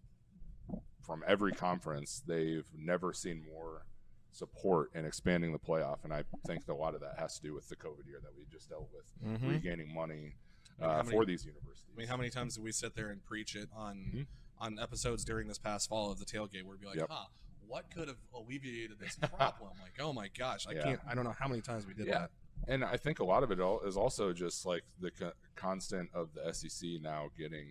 from 1.05 1.23
every 1.27 1.51
conference 1.51 2.21
they've 2.25 2.67
never 2.77 3.13
seen 3.13 3.43
more 3.53 3.85
support 4.31 4.91
in 4.93 5.03
expanding 5.05 5.51
the 5.51 5.57
playoff. 5.57 6.03
And 6.03 6.13
I 6.13 6.23
think 6.45 6.65
that 6.65 6.73
a 6.73 6.75
lot 6.75 6.93
of 6.93 7.01
that 7.01 7.15
has 7.17 7.37
to 7.37 7.41
do 7.41 7.53
with 7.55 7.67
the 7.69 7.75
COVID 7.75 8.05
year 8.05 8.19
that 8.21 8.31
we 8.37 8.43
just 8.51 8.69
dealt 8.69 8.87
with, 8.93 9.05
Mhm. 9.41 9.49
regaining 9.49 9.91
money 9.93 10.35
I 10.79 10.81
mean, 10.81 10.89
uh, 10.91 10.97
many- 11.03 11.09
for 11.11 11.25
these 11.25 11.43
universities. 11.45 11.89
I 11.91 11.97
mean, 11.97 12.07
how 12.07 12.17
many 12.17 12.29
times 12.29 12.55
did 12.55 12.63
we 12.63 12.71
sit 12.71 12.93
there 12.93 13.09
and 13.09 13.23
preach 13.23 13.55
it 13.55 13.69
on 13.73 13.97
Mhm. 14.13 14.27
on 14.59 14.79
episodes 14.79 15.23
during 15.23 15.47
this 15.47 15.57
past 15.57 15.87
fall 15.89 16.11
of 16.11 16.19
the 16.19 16.25
tailgate 16.25 16.63
where 16.63 16.71
we'd 16.75 16.81
be 16.81 16.87
like, 16.87 16.97
Yep. 16.97 17.07
huh, 17.09 17.27
what 17.67 17.89
could 17.89 18.07
have 18.09 18.17
alleviated 18.33 18.99
this 18.99 19.15
problem? 19.15 19.71
like, 19.81 19.99
oh 19.99 20.11
my 20.13 20.27
gosh, 20.27 20.67
I 20.67 20.73
Yeah. 20.73 20.83
can't. 20.83 21.01
I 21.07 21.15
don't 21.15 21.23
know 21.23 21.31
how 21.31 21.47
many 21.47 21.61
times 21.61 21.85
we 21.87 21.93
did 21.93 22.07
Yeah. 22.07 22.19
that. 22.19 22.31
And 22.67 22.83
I 22.83 22.97
think 22.97 23.19
a 23.19 23.23
lot 23.25 23.43
of 23.43 23.51
it 23.51 23.59
all 23.59 23.81
is 23.81 23.97
also 23.97 24.33
just 24.33 24.65
like 24.65 24.83
the 24.99 25.11
co- 25.11 25.31
constant 25.55 26.09
of 26.13 26.29
the 26.33 26.53
SEC 26.53 26.89
now 27.01 27.27
getting 27.37 27.67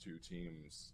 two 0.00 0.18
teams 0.18 0.92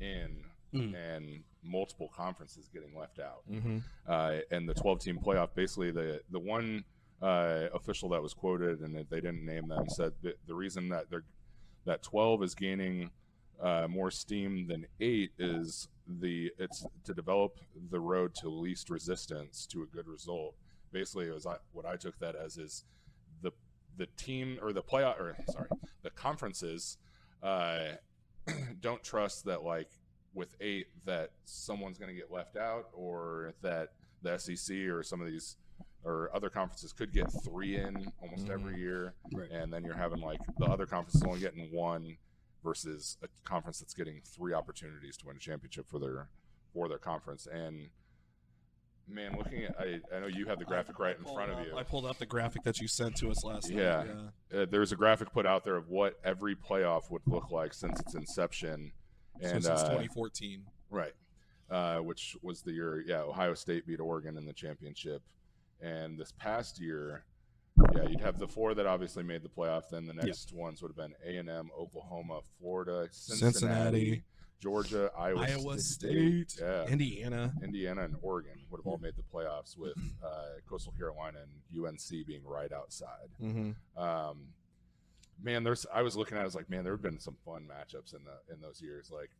in 0.00 0.44
Mm. 0.74 0.94
and 0.94 1.44
multiple 1.62 2.10
conferences 2.14 2.68
getting 2.70 2.94
left 2.94 3.18
out. 3.18 3.40
Mm-hmm. 3.50 3.78
uh, 4.06 4.40
and 4.50 4.68
the 4.68 4.74
12 4.74 5.00
team 5.00 5.18
playoff. 5.18 5.54
Basically, 5.54 5.90
the 5.90 6.20
the 6.30 6.38
one 6.38 6.84
uh, 7.22 7.68
official 7.72 8.10
that 8.10 8.22
was 8.22 8.34
quoted, 8.34 8.80
and 8.80 8.94
they 8.94 9.20
didn't 9.22 9.46
name 9.46 9.68
them, 9.68 9.88
said 9.88 10.12
that 10.22 10.34
the 10.46 10.54
reason 10.54 10.90
that 10.90 11.08
they're 11.08 11.24
that 11.86 12.02
12 12.02 12.42
is 12.42 12.54
gaining 12.54 13.10
uh, 13.62 13.86
more 13.88 14.10
steam 14.10 14.66
than 14.68 14.86
eight 15.00 15.30
is 15.38 15.88
the 16.06 16.52
it's 16.58 16.84
to 17.04 17.14
develop 17.14 17.60
the 17.90 17.98
road 18.00 18.34
to 18.34 18.50
least 18.50 18.90
resistance 18.90 19.64
to 19.68 19.82
a 19.82 19.86
good 19.86 20.06
result. 20.06 20.54
Basically, 20.92 21.26
it 21.26 21.34
was 21.34 21.46
I, 21.46 21.56
what 21.72 21.86
I 21.86 21.96
took 21.96 22.18
that 22.20 22.34
as 22.34 22.56
is 22.56 22.84
the 23.42 23.52
the 23.96 24.06
team 24.16 24.58
or 24.62 24.72
the 24.72 24.82
playoff 24.82 25.18
or 25.20 25.36
sorry 25.50 25.68
the 26.02 26.10
conferences 26.10 26.96
uh, 27.42 27.92
don't 28.80 29.02
trust 29.02 29.44
that 29.44 29.62
like 29.62 29.90
with 30.34 30.54
eight 30.60 30.86
that 31.04 31.30
someone's 31.44 31.98
going 31.98 32.08
to 32.10 32.14
get 32.14 32.30
left 32.30 32.56
out 32.56 32.88
or 32.92 33.54
that 33.62 33.92
the 34.22 34.36
SEC 34.38 34.76
or 34.88 35.02
some 35.02 35.20
of 35.20 35.26
these 35.26 35.56
or 36.04 36.30
other 36.34 36.48
conferences 36.48 36.92
could 36.92 37.12
get 37.12 37.26
three 37.44 37.76
in 37.76 38.10
almost 38.22 38.46
Mhm. 38.46 38.50
every 38.50 38.78
year, 38.78 39.14
Right. 39.32 39.50
and 39.50 39.72
then 39.72 39.84
you're 39.84 39.96
having 39.96 40.20
like 40.20 40.40
the 40.58 40.64
other 40.66 40.86
conferences 40.86 41.22
only 41.24 41.40
getting 41.40 41.72
one 41.72 42.16
versus 42.62 43.18
a 43.22 43.28
conference 43.44 43.80
that's 43.80 43.94
getting 43.94 44.20
three 44.22 44.52
opportunities 44.54 45.16
to 45.18 45.26
win 45.26 45.36
a 45.36 45.40
championship 45.40 45.86
for 45.88 45.98
their 45.98 46.28
for 46.72 46.88
their 46.88 46.98
conference. 46.98 47.46
And 47.46 47.90
man, 49.08 49.34
looking 49.36 49.64
at 49.64 49.74
I, 49.78 50.00
I 50.14 50.20
know 50.20 50.26
you 50.26 50.46
have 50.46 50.58
the 50.58 50.64
graphic 50.64 50.98
right 50.98 51.16
in 51.16 51.24
front 51.24 51.50
of 51.52 51.66
you. 51.66 51.76
I 51.76 51.82
pulled 51.82 52.06
up 52.06 52.18
the 52.18 52.26
graphic 52.26 52.62
that 52.64 52.78
you 52.80 52.88
sent 52.88 53.16
to 53.16 53.30
us 53.30 53.44
last 53.44 53.70
Yeah. 53.70 53.96
night. 54.04 54.06
Yeah. 54.52 54.60
uh, 54.60 54.66
there's 54.70 54.92
a 54.92 54.96
graphic 54.96 55.32
put 55.32 55.46
out 55.46 55.64
there 55.64 55.76
of 55.76 55.88
what 55.88 56.18
every 56.24 56.54
playoff 56.54 57.10
would 57.10 57.22
look 57.26 57.50
like 57.50 57.72
since 57.74 57.98
its 58.00 58.14
inception, 58.14 58.92
So 59.40 59.46
and 59.48 59.64
since 59.64 59.66
uh, 59.80 59.84
2014. 59.88 60.62
right, 60.90 61.12
uh, 61.70 61.98
which 61.98 62.36
was 62.42 62.62
the 62.62 62.72
year 62.72 63.02
yeah 63.06 63.20
Ohio 63.22 63.54
State 63.54 63.86
beat 63.86 64.00
Oregon 64.00 64.36
in 64.36 64.44
the 64.46 64.52
championship, 64.52 65.22
and 65.80 66.18
this 66.18 66.32
past 66.32 66.80
year, 66.80 67.24
yeah 67.94 68.02
you'd 68.08 68.20
have 68.20 68.38
the 68.38 68.48
four 68.48 68.74
that 68.74 68.86
obviously 68.86 69.22
made 69.22 69.42
the 69.42 69.48
playoff. 69.48 69.84
Then 69.90 70.06
the 70.06 70.14
next 70.14 70.52
ones 70.52 70.82
would 70.82 70.88
have 70.88 70.96
been 70.96 71.14
A 71.24 71.36
and 71.38 71.48
M, 71.48 71.70
Oklahoma, 71.78 72.40
Florida, 72.60 73.08
Cincinnati, 73.10 73.52
Cincinnati. 73.52 74.22
Georgia, 74.60 75.10
Iowa, 75.16 75.46
Iowa 75.48 75.78
State, 75.78 76.50
State, 76.50 76.64
yeah, 76.64 76.84
Indiana. 76.86 77.52
Indiana, 77.62 78.02
and 78.04 78.16
Oregon 78.22 78.58
would 78.70 78.78
have 78.78 78.86
all 78.86 78.98
made 78.98 79.14
the 79.16 79.22
playoffs 79.32 79.76
with 79.78 79.94
uh, 80.24 80.28
Coastal 80.68 80.92
Carolina 80.98 81.38
and 81.42 81.84
UNC 81.86 82.26
being 82.26 82.42
right 82.44 82.72
outside. 82.72 83.28
Mm-hmm. 83.42 84.02
Um, 84.02 84.48
man, 85.42 85.62
there's. 85.64 85.86
I 85.94 86.02
was 86.02 86.16
looking 86.16 86.36
at. 86.36 86.40
it, 86.40 86.42
I 86.42 86.46
was 86.46 86.54
like, 86.56 86.68
man, 86.68 86.82
there 86.84 86.92
have 86.92 87.02
been 87.02 87.20
some 87.20 87.36
fun 87.44 87.68
matchups 87.70 88.14
in 88.14 88.20
the 88.24 88.52
in 88.54 88.60
those 88.60 88.80
years. 88.82 89.10
Like, 89.12 89.30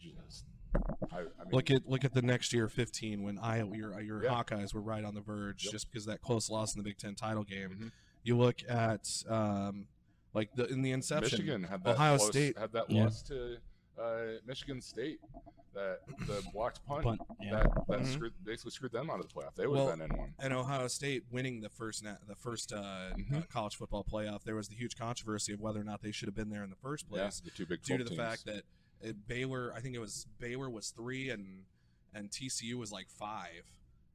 just. 0.00 0.44
I, 1.10 1.20
I 1.20 1.20
mean, 1.20 1.28
Look 1.52 1.70
at 1.70 1.88
look 1.88 2.04
at 2.04 2.12
the 2.14 2.22
next 2.22 2.52
year, 2.52 2.68
15, 2.68 3.22
when 3.22 3.38
Iowa 3.38 3.76
your 3.76 4.00
your 4.00 4.22
Yeah. 4.22 4.30
Hawkeyes 4.30 4.74
were 4.74 4.82
right 4.82 5.02
on 5.04 5.14
the 5.14 5.20
verge, 5.22 5.64
Yep. 5.64 5.72
just 5.72 5.90
because 5.90 6.06
of 6.06 6.12
that 6.12 6.20
close 6.20 6.50
loss 6.50 6.74
in 6.76 6.82
the 6.82 6.84
Big 6.88 6.98
Ten 6.98 7.14
title 7.14 7.42
game. 7.42 7.70
Mhm. 7.70 7.92
You 8.22 8.36
look 8.36 8.56
at 8.68 9.08
um, 9.28 9.86
like 10.34 10.50
the 10.54 10.66
in 10.66 10.82
the 10.82 10.92
inception, 10.92 11.38
Michigan 11.38 11.64
had 11.64 11.82
that 11.84 11.94
Ohio 11.94 12.18
close- 12.18 12.28
State- 12.28 12.58
had 12.58 12.72
that 12.72 12.90
Yeah. 12.90 13.04
loss 13.04 13.22
to 13.22 13.56
uh, 14.00 14.38
Michigan 14.46 14.80
State. 14.80 15.20
That 15.74 16.00
the 16.26 16.42
blocked 16.52 16.84
punt, 16.86 17.04
Punt, 17.04 17.20
yeah. 17.40 17.50
that 17.62 17.70
that 17.88 18.00
Mhm. 18.00 18.12
screwed, 18.14 18.32
basically 18.44 18.70
screwed 18.72 18.90
them 18.90 19.10
out 19.10 19.20
of 19.20 19.28
the 19.28 19.32
playoff. 19.34 19.54
They 19.54 19.66
would 19.66 19.76
Well, 19.76 19.88
have 19.90 19.98
been 19.98 20.10
in 20.10 20.16
one. 20.16 20.34
and 20.38 20.52
Ohio 20.54 20.88
State 20.88 21.24
winning 21.30 21.60
the 21.60 21.68
first 21.68 22.02
na- 22.02 22.16
the 22.26 22.34
first 22.34 22.72
uh, 22.72 23.12
Mhm. 23.14 23.42
uh, 23.42 23.46
college 23.46 23.76
football 23.76 24.02
playoff. 24.02 24.42
There 24.44 24.56
was 24.56 24.68
the 24.68 24.74
huge 24.74 24.96
controversy 24.96 25.52
of 25.52 25.60
whether 25.60 25.78
or 25.80 25.84
not 25.84 26.00
they 26.02 26.10
should 26.10 26.26
have 26.26 26.34
been 26.34 26.48
there 26.48 26.64
in 26.64 26.70
the 26.70 26.76
first 26.76 27.04
Yeah, 27.10 27.24
place. 27.24 27.40
the 27.40 27.50
two 27.50 27.66
big 27.66 27.82
due 27.82 27.98
to 27.98 28.02
the 28.02 28.10
teams. 28.10 28.18
fact 28.20 28.44
that 28.46 28.64
uh, 29.06 29.12
Baylor, 29.28 29.72
I 29.74 29.80
think 29.80 29.94
it 29.94 30.00
was 30.00 30.26
Baylor 30.38 30.68
was 30.70 30.90
three 30.90 31.28
and 31.30 31.66
and 32.14 32.30
TCU 32.32 32.78
was 32.78 32.90
like 32.90 33.08
five, 33.10 33.70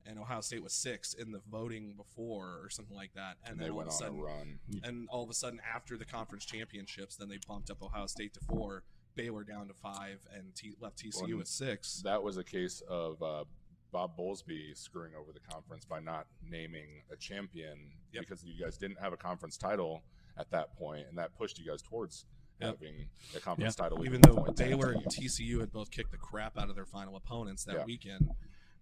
and 0.06 0.18
Ohio 0.20 0.42
State 0.42 0.64
was 0.64 0.74
six 0.74 1.14
in 1.14 1.32
the 1.32 1.40
voting 1.40 1.94
before 1.96 2.60
or 2.62 2.70
something 2.72 2.96
like 2.98 3.14
that. 3.14 3.38
And, 3.44 3.52
and 3.52 3.60
then 3.60 3.66
they 3.68 3.70
all 3.72 3.78
went 3.78 3.90
of 3.90 3.92
a 3.92 3.94
on 3.94 4.00
sudden, 4.00 4.20
a 4.20 4.24
run. 4.24 4.60
and 4.84 5.08
all 5.10 5.24
of 5.24 5.30
a 5.30 5.34
sudden 5.36 5.62
after 5.62 5.98
the 5.98 6.06
conference 6.06 6.44
championships, 6.46 7.16
then 7.16 7.30
they 7.30 7.38
bumped 7.48 7.70
up 7.70 7.82
Ohio 7.82 8.08
State 8.08 8.34
to 8.34 8.40
four, 8.42 8.84
Baylor 9.16 9.44
down 9.44 9.68
to 9.68 9.74
five, 9.74 10.26
and 10.36 10.54
T- 10.56 10.74
left 10.80 10.98
TCU 10.98 11.34
Well, 11.34 11.42
at 11.42 11.48
six. 11.48 12.02
That 12.04 12.22
was 12.24 12.38
a 12.38 12.44
case 12.44 12.82
of 12.88 13.22
uh, 13.22 13.44
Bob 13.92 14.18
Bowlesby 14.18 14.76
screwing 14.78 15.14
over 15.16 15.32
the 15.32 15.40
conference 15.40 15.86
by 15.86 16.00
not 16.00 16.28
naming 16.48 17.04
a 17.12 17.16
champion 17.16 17.92
Yep. 18.12 18.22
because 18.24 18.44
you 18.44 18.62
guys 18.64 18.78
didn't 18.78 19.00
have 19.00 19.14
a 19.14 19.18
conference 19.18 19.58
title 19.58 20.04
at 20.38 20.50
that 20.52 20.76
point, 20.78 21.08
and 21.08 21.18
that 21.18 21.36
pushed 21.38 21.60
you 21.60 21.66
guys 21.66 21.82
towards 21.82 22.26
Yep. 22.60 22.76
having 22.80 23.10
a 23.36 23.40
conference 23.40 23.76
title. 23.76 24.06
Even 24.06 24.22
though 24.22 24.38
only 24.38 24.54
10 24.54 24.70
Baylor 24.70 24.92
and. 24.92 25.06
TCU 25.06 25.60
had 25.60 25.72
both 25.72 25.92
kicked 25.92 26.12
the 26.12 26.18
crap 26.18 26.58
out 26.58 26.70
of 26.70 26.76
their 26.76 26.86
final 26.86 27.16
opponents 27.16 27.64
that 27.66 27.76
Yeah. 27.78 27.86
weekend. 27.86 28.30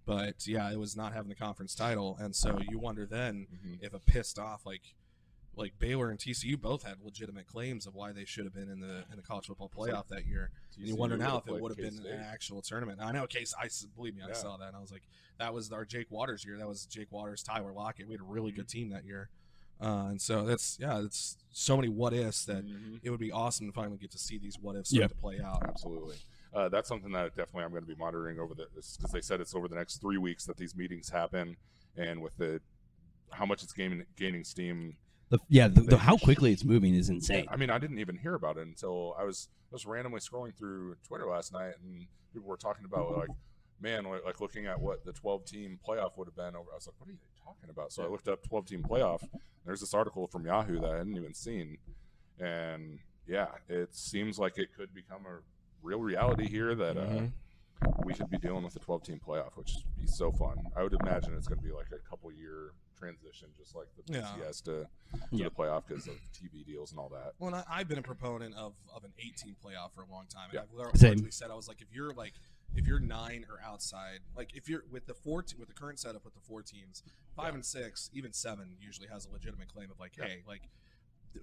But 0.05 0.47
yeah, 0.47 0.71
it 0.71 0.77
was 0.77 0.95
not 0.95 1.13
having 1.13 1.29
the 1.29 1.35
conference 1.35 1.75
title, 1.75 2.17
and 2.19 2.35
so 2.35 2.59
you 2.69 2.79
wonder 2.79 3.05
then 3.05 3.47
Mhm. 3.53 3.83
if 3.83 3.93
a 3.93 3.99
pissed 3.99 4.39
off 4.39 4.65
like 4.65 4.95
like 5.55 5.77
Baylor 5.79 6.09
and 6.09 6.17
TCU 6.19 6.59
both 6.59 6.83
had 6.83 6.95
legitimate 7.03 7.45
claims 7.45 7.85
of 7.85 7.93
why 7.93 8.11
they 8.13 8.23
should 8.25 8.45
have 8.45 8.53
been 8.53 8.69
in 8.69 8.79
the 8.79 9.03
in 9.11 9.17
the 9.17 9.21
college 9.21 9.47
football 9.47 9.69
playoff 9.75 10.07
that 10.07 10.25
year. 10.25 10.49
And 10.77 10.87
you 10.87 10.95
wonder 10.95 11.17
now 11.17 11.37
if 11.37 11.47
it 11.47 11.59
would 11.61 11.71
have 11.71 11.77
been 11.77 11.89
K-State. 11.97 12.11
an 12.11 12.21
actual 12.21 12.61
tournament. 12.61 12.99
I 13.01 13.11
know 13.11 13.27
case 13.27 13.53
I 13.61 13.65
s- 13.65 13.85
believe 13.95 14.15
me, 14.15 14.21
I 14.27 14.31
saw 14.33 14.57
that 14.57 14.67
and 14.69 14.75
I 14.77 14.79
was 14.79 14.91
like, 14.91 15.03
that 15.39 15.53
was 15.53 15.71
our 15.71 15.83
Jake 15.85 16.09
Waters 16.09 16.45
year. 16.45 16.57
That 16.57 16.67
was 16.67 16.85
Jake 16.85 17.11
Waters, 17.11 17.43
Tyler 17.43 17.73
Lockett. 17.73 18.07
We 18.07 18.13
had 18.13 18.21
a 18.21 18.25
really 18.25 18.51
good 18.51 18.67
team 18.69 18.89
that 18.91 19.03
year. 19.05 19.29
Uh, 19.81 20.07
and 20.09 20.21
so 20.21 20.45
that's 20.45 20.77
yeah, 20.79 20.99
it's 21.03 21.37
so 21.51 21.75
many 21.75 21.89
what 21.89 22.13
ifs 22.13 22.45
that 22.45 22.65
Mhm. 22.65 22.99
it 23.03 23.09
would 23.09 23.19
be 23.19 23.31
awesome 23.31 23.67
to 23.67 23.73
finally 23.73 23.97
get 23.97 24.11
to 24.11 24.19
see 24.19 24.37
these 24.37 24.57
what 24.59 24.75
ifs 24.75 24.89
start 24.89 25.01
Yeah. 25.01 25.07
to 25.07 25.15
play 25.15 25.39
out. 25.41 25.63
Absolutely. 25.67 26.17
Uh, 26.53 26.69
that's 26.69 26.87
something 26.87 27.11
that 27.13 27.35
definitely 27.35 27.63
I'm 27.63 27.71
going 27.71 27.83
to 27.83 27.87
be 27.87 27.95
monitoring 27.95 28.37
over 28.39 28.53
the 28.53 28.67
because 28.73 29.11
they 29.11 29.21
said 29.21 29.41
it's 29.41 29.55
over 29.55 29.67
the 29.67 29.75
next 29.75 29.97
three 30.01 30.17
weeks 30.17 30.45
that 30.45 30.57
these 30.57 30.75
meetings 30.75 31.09
happen, 31.09 31.57
and 31.97 32.21
with 32.21 32.37
the 32.37 32.61
how 33.31 33.45
much 33.45 33.63
it's 33.63 33.73
gaining 33.73 34.05
gaining 34.15 34.43
steam. 34.43 34.97
The, 35.31 35.39
yeah, 35.47 35.67
the, 35.69 35.81
the, 35.81 35.97
how 35.97 36.17
quickly 36.17 36.51
it's 36.51 36.63
moving 36.65 36.93
is 36.93 37.09
insane. 37.09 37.47
I 37.49 37.55
mean, 37.55 37.69
I 37.69 37.79
didn't 37.79 37.99
even 37.99 38.17
hear 38.17 38.35
about 38.35 38.57
it 38.57 38.67
until 38.67 39.15
I 39.17 39.23
was 39.23 39.47
I 39.71 39.73
was 39.75 39.85
randomly 39.85 40.19
scrolling 40.19 40.53
through 40.55 40.95
Twitter 41.07 41.25
last 41.25 41.53
night, 41.53 41.73
and 41.81 42.05
people 42.33 42.47
were 42.49 42.57
talking 42.57 42.83
about 42.85 43.17
like, 43.17 43.29
man, 43.79 44.03
like, 44.03 44.25
like 44.25 44.41
looking 44.41 44.67
at 44.67 44.79
what 44.79 45.05
the 45.05 45.13
12 45.13 45.45
team 45.45 45.79
playoff 45.87 46.17
would 46.17 46.27
have 46.27 46.35
been. 46.35 46.55
Over, 46.55 46.69
I 46.71 46.75
was 46.75 46.85
like, 46.87 46.95
what 46.99 47.07
are 47.07 47.13
you 47.13 47.17
talking 47.43 47.69
about? 47.69 47.93
So 47.93 48.03
I 48.03 48.07
looked 48.07 48.27
up 48.27 48.43
12 48.43 48.65
team 48.67 48.83
playoff. 48.83 49.21
There's 49.65 49.79
this 49.79 49.93
article 49.93 50.27
from 50.27 50.45
Yahoo 50.45 50.79
that 50.81 50.91
I 50.91 50.97
hadn't 50.97 51.15
even 51.15 51.33
seen, 51.33 51.77
and 52.39 52.99
yeah, 53.27 53.47
it 53.69 53.95
seems 53.95 54.37
like 54.37 54.57
it 54.57 54.69
could 54.75 54.93
become 54.93 55.25
a 55.25 55.39
real 55.81 56.01
reality 56.01 56.47
here 56.47 56.75
that 56.75 56.97
uh, 56.97 57.01
Mhm. 57.05 57.31
We 58.05 58.13
could 58.13 58.29
be 58.29 58.37
dealing 58.37 58.63
with 58.63 58.75
a 58.75 58.79
12 58.79 59.03
team 59.03 59.19
playoff, 59.25 59.55
which 59.55 59.73
would 59.75 59.97
be 60.01 60.07
so 60.07 60.31
fun. 60.31 60.57
I 60.75 60.83
would 60.83 60.93
imagine 61.01 61.33
it's 61.35 61.47
going 61.47 61.59
to 61.59 61.65
be 61.65 61.73
like 61.73 61.87
a 61.91 62.09
couple 62.09 62.31
year 62.31 62.71
transition, 62.97 63.49
just 63.57 63.75
like 63.75 63.87
the 63.97 64.13
Yeah. 64.13 64.21
BCS 64.39 64.63
to, 64.65 64.71
to 64.71 64.87
Yeah. 65.31 65.45
the 65.45 65.51
playoff 65.51 65.83
because 65.87 66.07
of 66.07 66.13
TV 66.33 66.65
deals 66.65 66.91
and 66.91 66.99
all 66.99 67.09
that. 67.09 67.33
Well, 67.39 67.53
and 67.53 67.63
I, 67.67 67.79
I've 67.79 67.87
been 67.87 67.97
a 67.97 68.03
proponent 68.03 68.53
of, 68.55 68.73
of 68.95 69.03
an 69.03 69.13
18 69.19 69.55
playoff 69.63 69.93
for 69.95 70.01
a 70.03 70.11
long 70.11 70.25
time. 70.27 70.49
And 70.51 70.53
Yeah. 70.53 70.61
I've 70.91 70.97
Same. 70.99 71.09
largely 71.11 71.31
said 71.31 71.49
I 71.51 71.55
was 71.55 71.67
like, 71.67 71.81
if 71.81 71.87
you're 71.91 72.13
like, 72.13 72.33
if 72.75 72.87
you're 72.87 72.99
nine 72.99 73.45
or 73.49 73.59
outside, 73.65 74.19
like 74.35 74.55
if 74.55 74.69
you're 74.69 74.83
with 74.91 75.05
the 75.07 75.13
four 75.13 75.41
te- 75.41 75.57
with 75.57 75.67
the 75.67 75.73
current 75.73 75.99
setup 75.99 76.23
with 76.23 76.33
the 76.35 76.39
four 76.39 76.61
teams, 76.61 77.03
five 77.35 77.47
Yeah. 77.49 77.55
and 77.55 77.65
six, 77.65 78.09
even 78.13 78.31
seven 78.33 78.75
usually 78.79 79.07
has 79.07 79.25
a 79.25 79.31
legitimate 79.31 79.67
claim 79.67 79.89
of 79.91 79.99
like, 79.99 80.15
Yeah. 80.17 80.25
hey, 80.25 80.43
like 80.47 80.61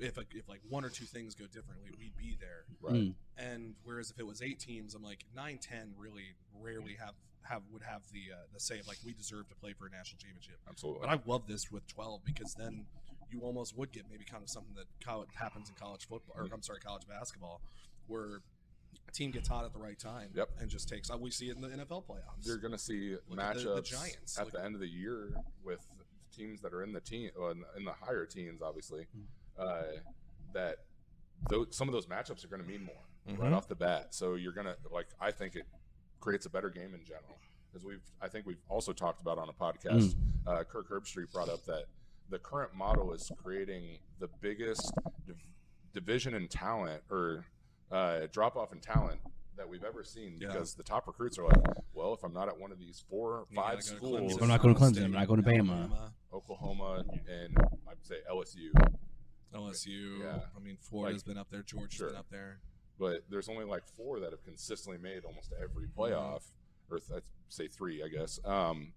if 0.01 0.17
a, 0.19 0.23
if 0.33 0.49
like 0.49 0.61
one 0.69 0.85
or 0.85 0.91
two 0.91 1.05
things 1.05 1.35
go 1.35 1.47
differently, 1.47 1.91
we'd 1.99 2.17
be 2.17 2.37
there. 2.41 2.65
Right. 2.81 2.95
Mm. 2.95 3.15
And 3.37 3.75
whereas 3.85 4.11
if 4.11 4.19
it 4.19 4.27
was 4.27 4.43
eight 4.43 4.59
teams, 4.61 4.95
I'm 4.95 5.03
like 5.03 5.25
nine, 5.35 5.59
ten 5.59 5.93
really 5.99 6.35
rarely 6.61 6.97
have 7.01 7.15
have 7.43 7.63
would 7.73 7.83
have 7.83 8.03
the 8.13 8.33
uh, 8.35 8.39
the 8.53 8.61
say 8.61 8.79
of 8.79 8.87
like 8.87 8.99
we 9.05 9.13
deserve 9.15 9.49
to 9.49 9.55
play 9.55 9.73
for 9.73 9.87
a 9.87 9.91
national 9.91 10.19
championship. 10.19 10.57
Absolutely. 10.69 11.01
But 11.07 11.11
I 11.11 11.21
love 11.27 11.47
this 11.47 11.71
with 11.71 11.87
12 11.87 12.21
because 12.25 12.55
then 12.55 12.85
you 13.31 13.41
almost 13.41 13.77
would 13.77 13.93
get 13.93 14.05
maybe 14.11 14.25
kind 14.25 14.43
of 14.43 14.49
something 14.51 14.75
that 14.75 14.87
college, 15.05 15.29
happens 15.35 15.69
in 15.69 15.75
college 15.75 16.07
football, 16.07 16.35
or 16.37 16.47
I'm 16.53 16.63
sorry, 16.63 16.81
college 16.81 17.07
basketball, 17.09 17.61
where 18.07 18.41
a 19.07 19.13
team 19.13 19.31
gets 19.31 19.49
hot 19.49 19.65
at 19.65 19.73
the 19.73 19.79
right 19.79 19.99
time 19.99 20.31
Yep. 20.35 20.49
and 20.61 20.71
just 20.71 20.89
takes. 20.89 21.11
We 21.15 21.31
see 21.31 21.49
it 21.51 21.57
in 21.57 21.63
the 21.63 21.69
NFL 21.69 22.05
playoffs. 22.07 22.47
You're 22.47 22.57
going 22.59 22.73
to 22.73 22.79
see 22.79 23.17
Look 23.29 23.39
at 23.41 23.57
matchups 23.57 23.63
the- 23.65 23.75
the 23.77 23.83
Giants. 23.83 24.39
at 24.39 24.45
Look- 24.47 24.55
the 24.55 24.65
end 24.65 24.75
of 24.75 24.81
the 24.81 24.89
year 24.89 25.35
with 25.63 25.81
teams 26.35 26.61
that 26.63 26.73
are 26.73 26.83
in 26.83 26.93
the 26.93 27.01
team 27.01 27.31
uh, 27.39 27.49
in, 27.49 27.65
in 27.77 27.85
the 27.85 27.93
higher 27.93 28.25
teens, 28.27 28.61
obviously. 28.63 29.07
Uh, 29.59 29.83
that 30.55 30.77
those, 31.49 31.67
some 31.71 31.89
of 31.89 31.93
those 31.93 32.07
matchups 32.07 32.45
are 32.45 32.49
going 32.49 32.63
to 32.63 32.69
mean 32.69 32.85
more 32.85 33.37
right 33.39 33.53
Mhm. 33.53 33.57
off 33.57 33.69
the 33.69 33.75
bat. 33.75 34.15
So 34.15 34.35
you're 34.35 34.53
going 34.53 34.67
to 34.67 34.77
like. 34.91 35.07
I 35.21 35.31
think 35.31 35.55
it 35.57 35.67
creates 36.21 36.47
a 36.47 36.51
better 36.51 36.71
game 36.71 36.95
in 36.95 37.05
general. 37.05 37.39
as 37.75 37.85
we've 37.85 38.01
I 38.21 38.29
think 38.29 38.47
we've 38.47 38.63
also 38.71 38.93
talked 38.95 39.21
about 39.21 39.39
on 39.39 39.49
a 39.51 39.53
podcast. 39.53 40.15
Mm. 40.15 40.17
Uh, 40.47 40.65
Kirk 40.65 40.89
Herbstreit 40.89 41.31
brought 41.33 41.51
up 41.51 41.65
that 41.67 41.85
the 42.31 42.39
current 42.39 42.75
model 42.75 43.13
is 43.13 43.31
creating 43.43 43.99
the 44.21 44.29
biggest 44.41 44.91
div- 45.27 45.37
division 45.93 46.33
in 46.35 46.49
talent 46.49 47.03
or 47.11 47.45
uh, 47.93 48.27
drop 48.33 48.57
off 48.57 48.73
in 48.73 48.81
talent 48.81 49.21
that 49.57 49.69
we've 49.69 49.85
ever 49.85 50.03
seen 50.03 50.39
Yeah. 50.41 50.49
because 50.49 50.75
the 50.75 50.83
top 50.83 51.07
recruits 51.07 51.39
are 51.39 51.45
like, 51.47 51.61
well, 51.93 52.15
if 52.15 52.23
I'm 52.25 52.33
not 52.33 52.49
at 52.49 52.59
one 52.59 52.73
of 52.73 52.79
these 52.79 53.05
four 53.11 53.41
or 53.41 53.47
five 53.55 53.83
schools, 53.83 54.39
I'm 54.41 54.49
not 54.49 54.63
going 54.63 54.75
to 54.75 54.81
Clemson, 54.81 55.05
I'm 55.05 55.13
not 55.13 55.29
going 55.29 55.43
to 55.43 55.49
Bama. 55.49 56.13
Oklahoma, 56.33 57.05
and 57.29 57.57
I'd 57.89 58.03
say 58.05 58.17
LSU. 58.31 58.71
LSU. 59.55 60.21
Yeah. 60.21 60.41
I 60.57 60.61
mean, 60.61 60.77
Florida's 60.81 61.23
been 61.23 61.39
up 61.39 61.49
there. 61.51 61.63
Georgia's 61.63 61.95
Sure. 61.99 62.09
been 62.09 62.17
up 62.19 62.29
there. 62.31 62.61
but 62.99 63.23
there's 63.31 63.49
only 63.49 63.65
like 63.65 63.87
four 63.87 64.19
that 64.21 64.33
have 64.33 64.43
consistently 64.45 64.99
made 65.01 65.25
almost 65.25 65.53
every 65.63 65.87
playoff, 65.87 66.43
or 66.91 66.99
th- 66.99 67.11
I'd 67.19 67.23
say 67.49 67.69
three, 67.69 68.03
I 68.03 68.09
guess. 68.09 68.41
Um, 68.45 68.93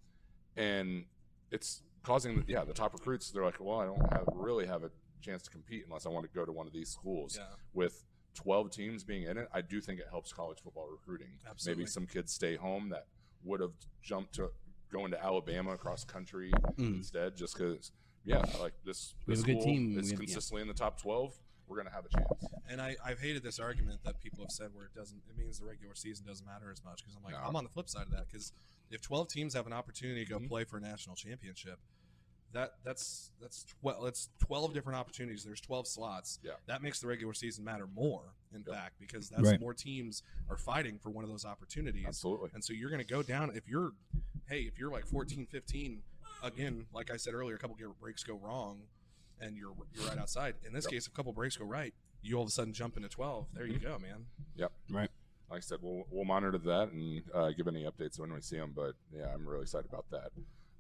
and 0.58 1.05
it's 1.51 1.84
causing, 2.03 2.43
yeah, 2.48 2.63
the 2.63 2.74
top 2.74 2.93
recruits. 2.93 3.29
They're 3.29 3.46
like, 3.46 3.60
well, 3.60 3.79
I 3.79 3.86
don't 3.86 4.12
have 4.12 4.25
really 4.34 4.65
have 4.65 4.84
a 4.84 4.89
chance 5.22 5.43
to 5.43 5.51
compete 5.51 5.84
unless 5.86 6.05
I 6.08 6.10
want 6.10 6.25
to 6.25 6.34
go 6.34 6.46
to 6.46 6.51
one 6.51 6.65
of 6.65 6.74
these 6.74 6.89
schools. 6.89 7.38
Yeah. 7.38 7.46
With 7.74 8.03
12 8.34 8.72
teams 8.72 9.03
being 9.03 9.24
in 9.24 9.38
it, 9.38 9.48
I 9.53 9.62
do 9.62 9.79
think 9.81 10.00
it 10.00 10.08
helps 10.10 10.34
college 10.34 10.60
football 10.63 10.88
recruiting. 10.89 11.38
Absolutely. 11.48 11.84
Maybe 11.84 11.91
some 11.91 12.08
kids 12.08 12.34
stay 12.34 12.55
home 12.55 12.89
that 12.89 13.05
would 13.43 13.60
have 13.60 13.74
jumped 14.01 14.34
to 14.36 14.50
going 14.91 15.12
to 15.12 15.24
Alabama 15.24 15.72
across 15.74 16.03
country 16.03 16.51
Mm. 16.77 16.96
instead, 16.98 17.36
just 17.38 17.55
because, 17.55 17.91
yeah, 18.25 18.44
like 18.60 18.74
this, 18.86 19.16
We 19.25 19.34
this 19.34 19.42
have 19.42 19.50
a 19.50 19.54
good 19.54 19.62
school 19.62 19.74
team. 19.74 19.98
is 20.00 20.06
We 20.06 20.12
have- 20.12 20.20
yeah. 20.22 20.25
consistently 20.25 20.62
in 20.62 20.68
the 20.68 20.74
top 20.74 21.00
12. 21.01 21.34
We're 21.68 21.78
gonna 21.78 21.90
have 21.92 22.06
a 22.06 22.10
chance. 22.10 22.28
And 22.68 22.82
I, 22.82 22.98
I've 23.04 23.20
hated 23.22 23.44
this 23.44 23.58
argument 23.60 24.01
that 24.04 24.20
people 24.20 24.44
have 24.44 24.51
said 24.51 24.74
where 24.74 24.86
it 24.86 24.94
doesn't. 24.94 25.22
It 25.30 25.38
means 25.38 25.60
the 25.60 25.66
regular 25.66 25.96
season 25.96 26.25
doesn't 26.25 26.46
matter 26.46 26.70
as 26.70 26.84
much 26.84 26.98
because 27.01 27.16
I'm 27.16 27.24
like 27.24 27.34
No. 27.34 27.40
I'm 27.48 27.56
on 27.56 27.63
the 27.63 27.70
flip 27.70 27.88
side 27.90 28.04
of 28.08 28.12
that 28.12 28.28
because 28.28 28.51
if 28.90 29.01
12 29.01 29.30
teams 29.30 29.54
have 29.54 29.68
an 29.68 29.74
opportunity 29.74 30.25
to 30.25 30.30
go 30.30 30.40
Mhm. 30.40 30.50
play 30.50 30.63
for 30.66 30.78
a 30.78 30.82
national 30.82 31.16
championship, 31.16 31.80
that 32.51 32.74
that's 32.84 33.32
that's 33.40 33.63
12 33.80 34.04
that's 34.04 34.28
12 34.40 34.74
different 34.74 34.98
opportunities. 35.00 35.46
There's 35.46 35.62
12 35.62 35.88
slots. 35.88 36.40
Yeah. 36.44 36.51
That 36.66 36.82
makes 36.82 37.00
the 37.00 37.08
regular 37.08 37.34
season 37.34 37.63
matter 37.63 37.88
more, 37.88 38.36
in 38.54 38.63
Yep. 38.68 38.75
fact, 38.75 39.00
because 39.00 39.30
that's 39.30 39.44
Right. 39.44 39.60
more 39.62 39.74
teams 39.74 40.24
are 40.50 40.58
fighting 40.58 41.00
for 41.00 41.10
one 41.10 41.24
of 41.24 41.30
those 41.30 41.46
opportunities. 41.46 42.04
Absolutely. 42.06 42.50
And 42.54 42.62
so 42.66 42.74
you're 42.74 42.90
going 42.90 43.01
to 43.01 43.08
go 43.08 43.24
down 43.24 43.56
if 43.56 43.66
you're, 43.70 43.94
hey, 44.50 44.63
if 44.63 44.78
you're 44.78 44.92
like 44.92 45.06
14, 45.06 45.46
15, 45.46 46.04
again, 46.43 46.86
like 46.93 47.12
I 47.12 47.17
said 47.17 47.33
earlier, 47.33 47.55
a 47.55 47.60
couple 47.60 47.75
gear 47.75 47.89
breaks 48.00 48.24
go 48.24 48.36
wrong, 48.36 48.81
and 49.39 49.55
you're 49.57 49.74
you're 49.93 50.07
right 50.07 50.17
outside. 50.17 50.55
In 50.65 50.74
this 50.74 50.86
Yep. 50.86 50.91
case, 50.91 51.07
a 51.07 51.12
couple 51.12 51.33
breaks 51.33 51.55
go 51.57 51.65
right, 51.65 51.93
you 52.21 52.36
all 52.38 52.43
of 52.43 52.50
a 52.50 52.51
sudden 52.51 52.74
jump 52.74 52.98
into 52.98 53.10
12. 53.10 53.48
There 53.53 53.65
you 53.65 53.79
Mhm. 53.79 53.83
go, 53.83 54.00
man. 54.00 54.27
Yep. 54.55 54.71
Right. 54.89 55.10
Like 55.50 55.57
I 55.57 55.62
said, 55.62 55.79
we'll 55.81 56.05
we'll 56.10 56.25
monitor 56.25 56.57
that 56.57 56.91
and 56.91 57.24
uh, 57.33 57.51
give 57.51 57.67
any 57.67 57.83
updates 57.83 58.19
when 58.19 58.33
we 58.33 58.41
see 58.41 58.57
them. 58.57 58.71
But 58.75 58.95
yeah, 59.12 59.33
I'm 59.33 59.48
really 59.48 59.63
excited 59.63 59.89
about 59.91 60.05
that. 60.12 60.31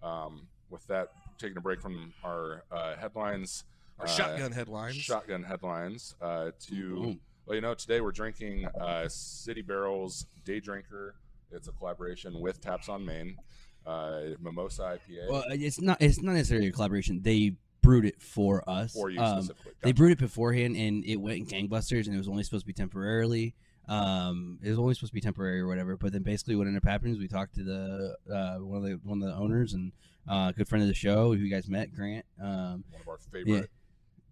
Um, 0.05 0.47
with 0.69 0.85
that, 0.87 1.09
taking 1.37 1.57
a 1.57 1.61
break 1.61 1.81
from 1.81 2.13
our 2.23 2.63
uh, 2.71 2.95
headlines, 2.95 3.65
Our 3.99 4.05
uh, 4.05 4.09
shotgun 4.09 4.51
headlines. 4.53 4.95
shotgun 4.95 5.43
headlines, 5.43 6.15
uh, 6.21 6.51
to 6.67 6.95
Boom. 6.95 7.21
well, 7.45 7.55
you 7.55 7.61
know, 7.61 7.73
today 7.73 7.99
we're 7.99 8.11
drinking 8.13 8.65
uh, 8.79 9.09
City 9.09 9.61
Barrels 9.61 10.25
Day 10.45 10.59
Drinker. 10.61 11.15
It's 11.51 11.67
a 11.67 11.73
collaboration 11.73 12.39
with 12.39 12.61
Taps 12.61 12.87
on 12.87 13.03
Main, 13.05 13.37
uh, 13.85 14.21
Mimosa 14.41 14.99
IPA 15.09 15.29
Well, 15.29 15.43
it's 15.49 15.81
not. 15.81 16.01
It's 16.01 16.21
not 16.21 16.33
necessarily 16.33 16.67
a 16.67 16.71
collaboration. 16.71 17.21
They 17.21 17.55
brewed 17.81 18.05
it 18.05 18.21
for 18.21 18.63
us. 18.69 18.93
for 18.93 19.09
you 19.09 19.19
Um, 19.19 19.41
specifically. 19.43 19.71
They 19.81 19.91
brewed 19.91 20.11
it 20.11 20.19
beforehand, 20.19 20.75
and 20.75 21.03
it 21.05 21.17
went 21.17 21.49
gangbusters, 21.49 22.05
and 22.05 22.13
it 22.15 22.17
was 22.17 22.27
only 22.27 22.43
supposed 22.43 22.63
to 22.63 22.67
be 22.67 22.73
temporarily. 22.73 23.55
Um, 23.87 24.59
it 24.61 24.69
was 24.69 24.77
only 24.79 24.93
supposed 24.93 25.11
to 25.11 25.15
be 25.15 25.21
temporary 25.21 25.59
or 25.59 25.67
whatever. 25.67 25.97
But 25.97 26.13
then 26.13 26.21
basically, 26.21 26.55
what 26.55 26.67
ended 26.67 26.83
up 26.83 26.87
happening 26.87 27.13
is 27.13 27.19
we 27.19 27.27
talked 27.27 27.55
to 27.55 27.63
the 27.63 28.15
uh, 28.31 28.57
one 28.59 28.77
of 28.77 28.83
the 28.83 28.99
one 29.03 29.21
of 29.21 29.27
the 29.27 29.35
owners 29.35 29.73
and 29.73 29.91
uh, 30.29 30.51
good 30.51 30.67
friend 30.67 30.83
of 30.83 30.87
the 30.87 30.93
show, 30.95 31.33
who 31.33 31.39
you 31.39 31.49
guys 31.49 31.67
met, 31.67 31.93
Grant. 31.93 32.25
Um, 32.39 32.83
One 32.91 33.01
of 33.01 33.07
our 33.07 33.17
favorite 33.17 33.69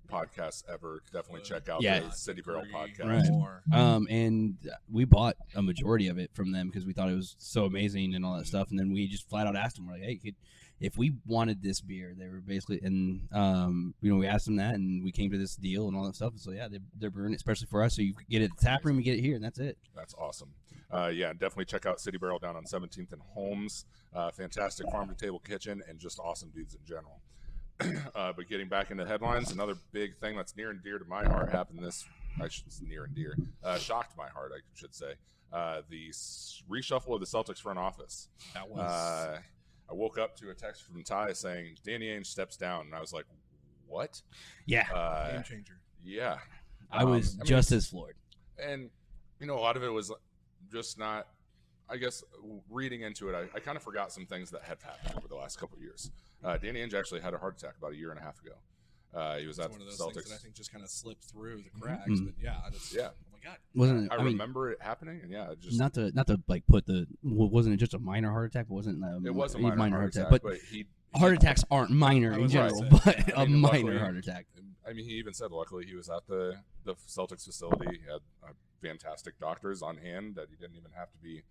podcasts 0.10 0.63
ever. 0.72 1.01
Definitely 1.13 1.42
check 1.42 1.70
out 1.70 1.82
Yeah. 1.82 2.00
the 2.00 2.12
City 2.12 2.42
Barrel 2.42 2.64
podcast. 2.74 3.29
Right. 3.29 3.77
um, 3.79 4.07
and 4.10 4.57
we 4.92 5.05
bought 5.05 5.36
a 5.55 5.62
majority 5.62 6.07
of 6.07 6.18
it 6.18 6.31
from 6.33 6.51
them 6.51 6.68
because 6.68 6.86
we 6.86 6.94
thought 6.94 7.10
it 7.10 7.16
was 7.16 7.36
so 7.40 7.66
amazing 7.66 8.16
and 8.16 8.25
all 8.25 8.38
that 8.38 8.48
stuff. 8.48 8.70
And 8.70 8.79
then 8.79 8.92
we 8.92 9.07
just 9.07 9.29
flat 9.29 9.48
out 9.48 9.55
asked 9.55 9.75
them, 9.77 9.88
we're 9.88 9.94
like, 9.94 10.03
hey, 10.03 10.16
could, 10.16 10.36
if 10.79 10.98
we 10.98 11.14
wanted 11.25 11.62
this 11.62 11.81
beer, 11.81 12.14
they 12.18 12.27
were 12.29 12.40
basically, 12.40 12.79
and 12.81 13.27
um, 13.33 13.94
you 14.01 14.10
know, 14.12 14.18
we 14.18 14.27
asked 14.27 14.46
them 14.46 14.55
that, 14.55 14.75
and 14.75 15.03
we 15.03 15.12
came 15.12 15.29
to 15.31 15.38
this 15.38 15.55
deal 15.57 15.88
and 15.88 15.96
all 15.98 16.05
that 16.05 16.16
stuff. 16.16 16.31
And 16.31 16.40
so 16.40 16.51
yeah, 16.51 16.68
they, 16.70 16.79
they're 16.98 17.10
brewing 17.12 17.33
it 17.33 17.36
especially 17.36 17.68
for 17.68 17.83
us. 17.83 17.96
So 17.96 18.01
you 18.01 18.14
get 18.29 18.42
it 18.42 18.46
at 18.51 18.57
the 18.57 18.66
tap 18.66 18.86
room, 18.86 18.98
you 18.98 19.03
get 19.03 19.18
it 19.18 19.22
here, 19.22 19.36
and 19.36 19.44
that's 19.44 19.60
it. 19.60 19.77
That's 19.96 20.14
awesome. 20.16 20.53
Uh, 20.92 21.12
yeah, 21.14 21.33
definitely 21.33 21.66
check 21.66 21.86
out 21.86 22.00
City 22.00 22.18
Barrel 22.18 22.40
down 22.40 22.55
on 22.55 22.64
17th 22.64 23.12
and 23.12 23.22
Holmes. 23.33 23.86
Uh, 24.12 24.31
fantastic 24.31 24.90
farm 24.90 25.07
to 25.10 25.14
table 25.14 25.38
kitchen 25.40 25.83
and 25.88 26.00
just 26.00 26.18
awesome 26.20 26.50
dudes 26.50 26.74
in 26.74 26.81
general. 26.83 27.22
uh, 28.15 28.33
but 28.33 28.48
getting 28.50 28.68
back 28.68 28.92
into 28.92 29.05
headlines, 29.05 29.51
another 29.51 29.75
big 29.92 30.18
thing 30.18 30.35
that's 30.35 30.55
near 30.55 30.70
and 30.70 30.83
dear 30.83 31.00
to 31.00 31.05
my 31.05 31.24
heart 31.25 31.50
happened 31.51 31.79
this. 31.83 32.05
I 32.42 32.48
should 32.48 32.72
say 32.72 32.85
near 32.87 33.05
and 33.05 33.15
dear, 33.15 33.37
uh, 33.63 33.77
shocked 33.77 34.18
my 34.18 34.27
heart, 34.29 34.51
I 34.55 34.59
should 34.75 34.94
say. 34.96 35.13
Uh, 35.51 35.81
the 35.89 36.09
s- 36.09 36.61
reshuffle 36.70 37.13
of 37.15 37.20
the 37.20 37.25
Celtics 37.25 37.59
front 37.59 37.79
office. 37.79 38.27
That 38.53 38.70
was 38.70 38.79
Uh, 38.79 39.39
I 39.89 39.94
woke 39.94 40.18
up 40.20 40.35
to 40.37 40.50
a 40.51 40.53
text 40.53 40.83
from 40.83 41.03
Ty 41.03 41.33
saying 41.33 41.77
Danny 41.83 42.07
Ainge 42.07 42.27
steps 42.27 42.55
down, 42.55 42.85
and 42.85 42.94
I 42.96 43.00
was 43.01 43.11
like, 43.11 43.25
"What?" 43.87 44.22
Yeah, 44.68 44.87
Uh, 44.94 45.31
game 45.33 45.44
changer. 45.44 45.79
yeah, 46.03 46.37
I 46.92 47.03
um, 47.03 47.09
was 47.11 47.33
I 47.35 47.37
mean, 47.39 47.46
just 47.48 47.72
as 47.72 47.87
floored. 47.87 48.15
and 48.61 48.89
you 49.39 49.48
know 49.48 49.57
a 49.57 49.59
lot 49.61 49.75
of 49.77 49.83
it 49.83 49.89
was 49.89 50.11
just 50.72 51.00
not 51.00 51.27
i 51.90 51.98
guess 51.98 52.24
reading 52.70 53.02
into 53.02 53.30
it 53.30 53.36
i, 53.36 53.58
I 53.58 53.60
kind 53.60 53.78
of 53.78 53.84
forgot 53.84 54.12
some 54.12 54.25
things 54.25 54.52
that 54.52 54.62
have 54.64 54.82
happened 54.82 55.14
over 55.18 55.28
the 55.28 55.36
last 55.36 55.60
couple 55.60 55.78
of 55.78 55.84
years 55.84 56.12
uh, 56.44 56.58
danny 56.58 56.80
ainge 56.80 56.94
actually 56.94 57.22
had 57.22 57.34
a 57.34 57.38
heart 57.38 57.58
attack 57.58 57.75
about 57.78 57.94
a 57.94 57.96
year 57.96 58.12
and 58.12 58.20
a 58.20 58.24
half 58.24 58.40
ago 58.42 58.54
uh, 59.14 59.38
he 59.38 59.48
was 59.48 59.58
It's 59.58 59.66
at 59.66 59.72
one 59.72 59.82
of 59.82 59.88
the 59.88 59.92
those 59.92 60.00
things 60.14 60.18
celtics 60.18 60.30
that 60.30 60.36
I 60.36 60.38
think 60.38 60.54
just 60.54 60.72
kind 60.72 60.84
of 60.84 60.90
slipped 60.92 61.24
through 61.24 61.64
the 61.64 61.80
cracks. 61.82 62.08
Mhm. 62.08 62.25
But 62.25 62.36
yeah, 62.40 62.60
it's, 62.68 62.94
Yeah. 62.94 63.08
Oh 63.08 63.34
my 63.34 63.40
god. 63.44 63.58
Wasn't 63.74 64.04
it? 64.06 64.12
i, 64.12 64.16
I, 64.16 64.18
mean, 64.20 64.34
remember 64.34 64.72
it 64.72 64.80
happening 64.80 65.22
and 65.24 65.32
yeah 65.32 65.52
just 65.60 65.80
not 65.80 65.96
to 65.96 66.12
not 66.12 66.28
to 66.28 66.40
like 66.48 66.68
put 66.68 66.86
the 66.86 67.08
wasn't 67.24 67.74
it 67.74 67.78
just 67.78 67.96
a 67.96 68.00
minor 68.00 68.30
heart 68.30 68.52
attack? 68.52 68.68
It 68.70 68.72
wasn't 68.72 69.04
a, 69.04 69.20
it 69.25 69.34
was 69.34 69.56
a 69.56 69.58
minor, 69.58 69.75
minor, 69.75 69.98
heart 69.98 70.16
attack, 70.16 70.30
but, 70.30 70.44
but 70.44 70.58
he 70.58 70.86
heart 71.16 71.34
attacks 71.34 71.64
aren't 71.72 71.90
minor 71.90 72.34
in 72.34 72.42
was 72.42 72.54
about 72.54 72.70
to 72.70 72.75
general, 72.82 73.00
say, 73.00 73.24
but 73.25 73.38
I 73.38 73.44
a 73.44 73.46
mean, 73.48 73.62
minor 73.62 73.78
luckily- 73.78 73.98
heart 73.98 74.18
attack. 74.18 74.46
I 74.88 74.94
mean, 74.94 75.06
he 75.06 75.14
even 75.14 75.34
said, 75.34 75.52
luckily, 75.52 75.86
he 75.86 75.96
was 75.96 76.08
at 76.10 76.28
the 76.28 76.58
the 76.84 76.94
Celtics 77.08 77.46
facility. 77.46 77.88
He 77.92 78.06
had 78.06 78.22
uh, 78.44 78.54
fantastic 78.82 79.40
doctors 79.40 79.82
on 79.82 79.98
hand 79.98 80.36
that 80.36 80.50
he 80.50 80.56
didn't 80.56 80.75
even 80.75 80.92
have 80.96 81.12
to 81.12 81.18
be 81.18 81.42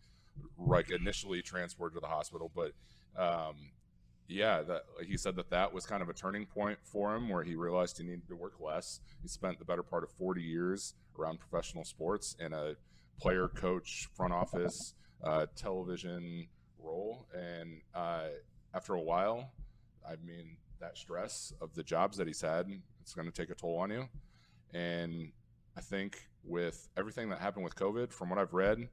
like 0.58 0.90
initially 0.90 1.42
transported 1.42 1.94
to 1.94 2.00
the 2.00 2.06
hospital. 2.06 2.50
But 2.54 2.72
um, 3.20 3.56
yeah, 4.28 4.62
that 4.62 4.84
he 5.06 5.16
said 5.16 5.36
that 5.36 5.50
that 5.50 5.72
was 5.72 5.86
kind 5.86 6.02
of 6.02 6.08
a 6.08 6.12
turning 6.12 6.46
point 6.46 6.78
for 6.82 7.14
him, 7.14 7.28
where 7.28 7.42
he 7.42 7.54
realized 7.54 7.98
he 7.98 8.04
needed 8.04 8.28
to 8.28 8.36
work 8.36 8.60
less. 8.60 9.00
He 9.22 9.28
spent 9.28 9.58
the 9.58 9.64
better 9.64 9.82
part 9.82 10.04
of 10.04 10.10
40 10.10 10.42
years 10.42 10.94
around 11.18 11.40
professional 11.40 11.84
sports 11.84 12.36
in 12.38 12.52
a 12.52 12.74
player, 13.20 13.48
coach, 13.48 14.08
front 14.14 14.32
office, 14.32 14.94
uh, 15.24 15.46
television 15.56 16.46
role, 16.78 17.26
and 17.34 17.80
uh, 17.94 18.28
after 18.74 18.94
a 18.94 19.00
while, 19.00 19.50
I 20.06 20.14
mean, 20.24 20.56
that 20.80 20.96
stress 20.96 21.52
of 21.60 21.74
the 21.74 21.82
jobs 21.82 22.16
that 22.18 22.26
he's 22.26 22.40
had, 22.40 22.70
it's 23.00 23.14
going 23.14 23.26
to 23.26 23.32
take 23.32 23.50
a 23.50 23.54
toll 23.54 23.78
on 23.78 23.90
you. 23.90 24.08
And 24.72 25.32
I 25.76 25.80
think 25.80 26.28
with 26.44 26.88
everything 26.96 27.30
that 27.30 27.40
happened 27.40 27.64
with 27.64 27.74
COVID, 27.74 28.12
from 28.12 28.30
what 28.30 28.38
I've 28.38 28.52
read, 28.52 28.88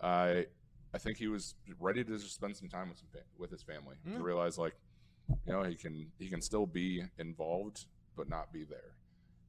I 0.00 0.46
I 0.94 0.98
think 0.98 1.18
he 1.18 1.28
was 1.28 1.54
ready 1.78 2.02
to 2.04 2.18
just 2.18 2.34
spend 2.34 2.56
some 2.56 2.68
time 2.68 2.88
with 2.88 2.98
some 2.98 3.08
fa- 3.12 3.24
with 3.38 3.50
his 3.50 3.62
family 3.62 3.96
Yeah. 4.06 4.16
to 4.18 4.22
realize 4.22 4.58
like, 4.58 4.74
you 5.46 5.52
know, 5.52 5.62
he 5.62 5.74
can 5.76 6.06
he 6.18 6.28
can 6.28 6.40
still 6.40 6.66
be 6.66 7.02
involved 7.18 7.86
but 8.16 8.28
not 8.28 8.52
be 8.52 8.64
there. 8.64 8.94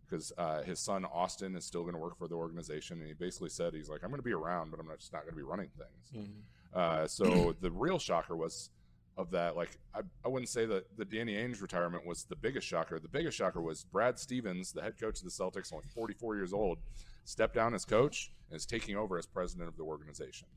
Because 0.08 0.32
uh, 0.38 0.62
his 0.64 0.80
son 0.80 1.06
Austin 1.06 1.56
is 1.56 1.64
still 1.66 1.82
going 1.84 1.94
to 1.94 2.00
work 2.00 2.18
for 2.18 2.28
the 2.28 2.36
organization, 2.36 3.00
and 3.00 3.08
he 3.08 3.14
basically 3.14 3.48
said 3.50 3.74
he's 3.74 3.88
like, 3.90 4.02
I'm 4.04 4.10
going 4.10 4.20
to 4.20 4.24
be 4.24 4.34
around, 4.34 4.70
but 4.70 4.80
I'm 4.80 4.86
not, 4.88 5.00
just 5.00 5.14
not 5.14 5.22
going 5.22 5.32
to 5.32 5.38
be 5.38 5.42
running 5.42 5.70
things. 5.78 6.30
Uh, 6.74 7.08
so 7.08 7.56
the 7.62 7.72
real 7.72 7.98
shocker 7.98 8.36
was 8.36 8.70
of 9.18 9.32
that. 9.32 9.56
Like 9.56 9.78
I, 9.96 10.02
I 10.24 10.28
wouldn't 10.28 10.50
say 10.50 10.66
that 10.66 10.96
the 10.98 11.06
Danny 11.06 11.34
Ainge 11.36 11.62
retirement 11.62 12.06
was 12.06 12.24
the 12.26 12.36
biggest 12.36 12.68
shocker. 12.68 13.00
The 13.00 13.08
biggest 13.08 13.38
shocker 13.38 13.62
was 13.62 13.86
Brad 13.86 14.20
Stevens, 14.20 14.72
the 14.74 14.82
head 14.82 15.00
coach 15.00 15.20
of 15.20 15.24
the 15.24 15.32
Celtics, 15.32 15.74
only 15.74 15.86
44 15.96 16.36
years 16.36 16.52
old, 16.54 16.80
stepped 17.24 17.56
down 17.56 17.74
as 17.74 17.86
coach 17.86 18.32
and 18.50 18.58
is 18.58 18.66
taking 18.66 18.98
over 18.98 19.18
as 19.18 19.26
president 19.26 19.70
of 19.70 19.78
the 19.78 19.84
organization. 19.84 20.48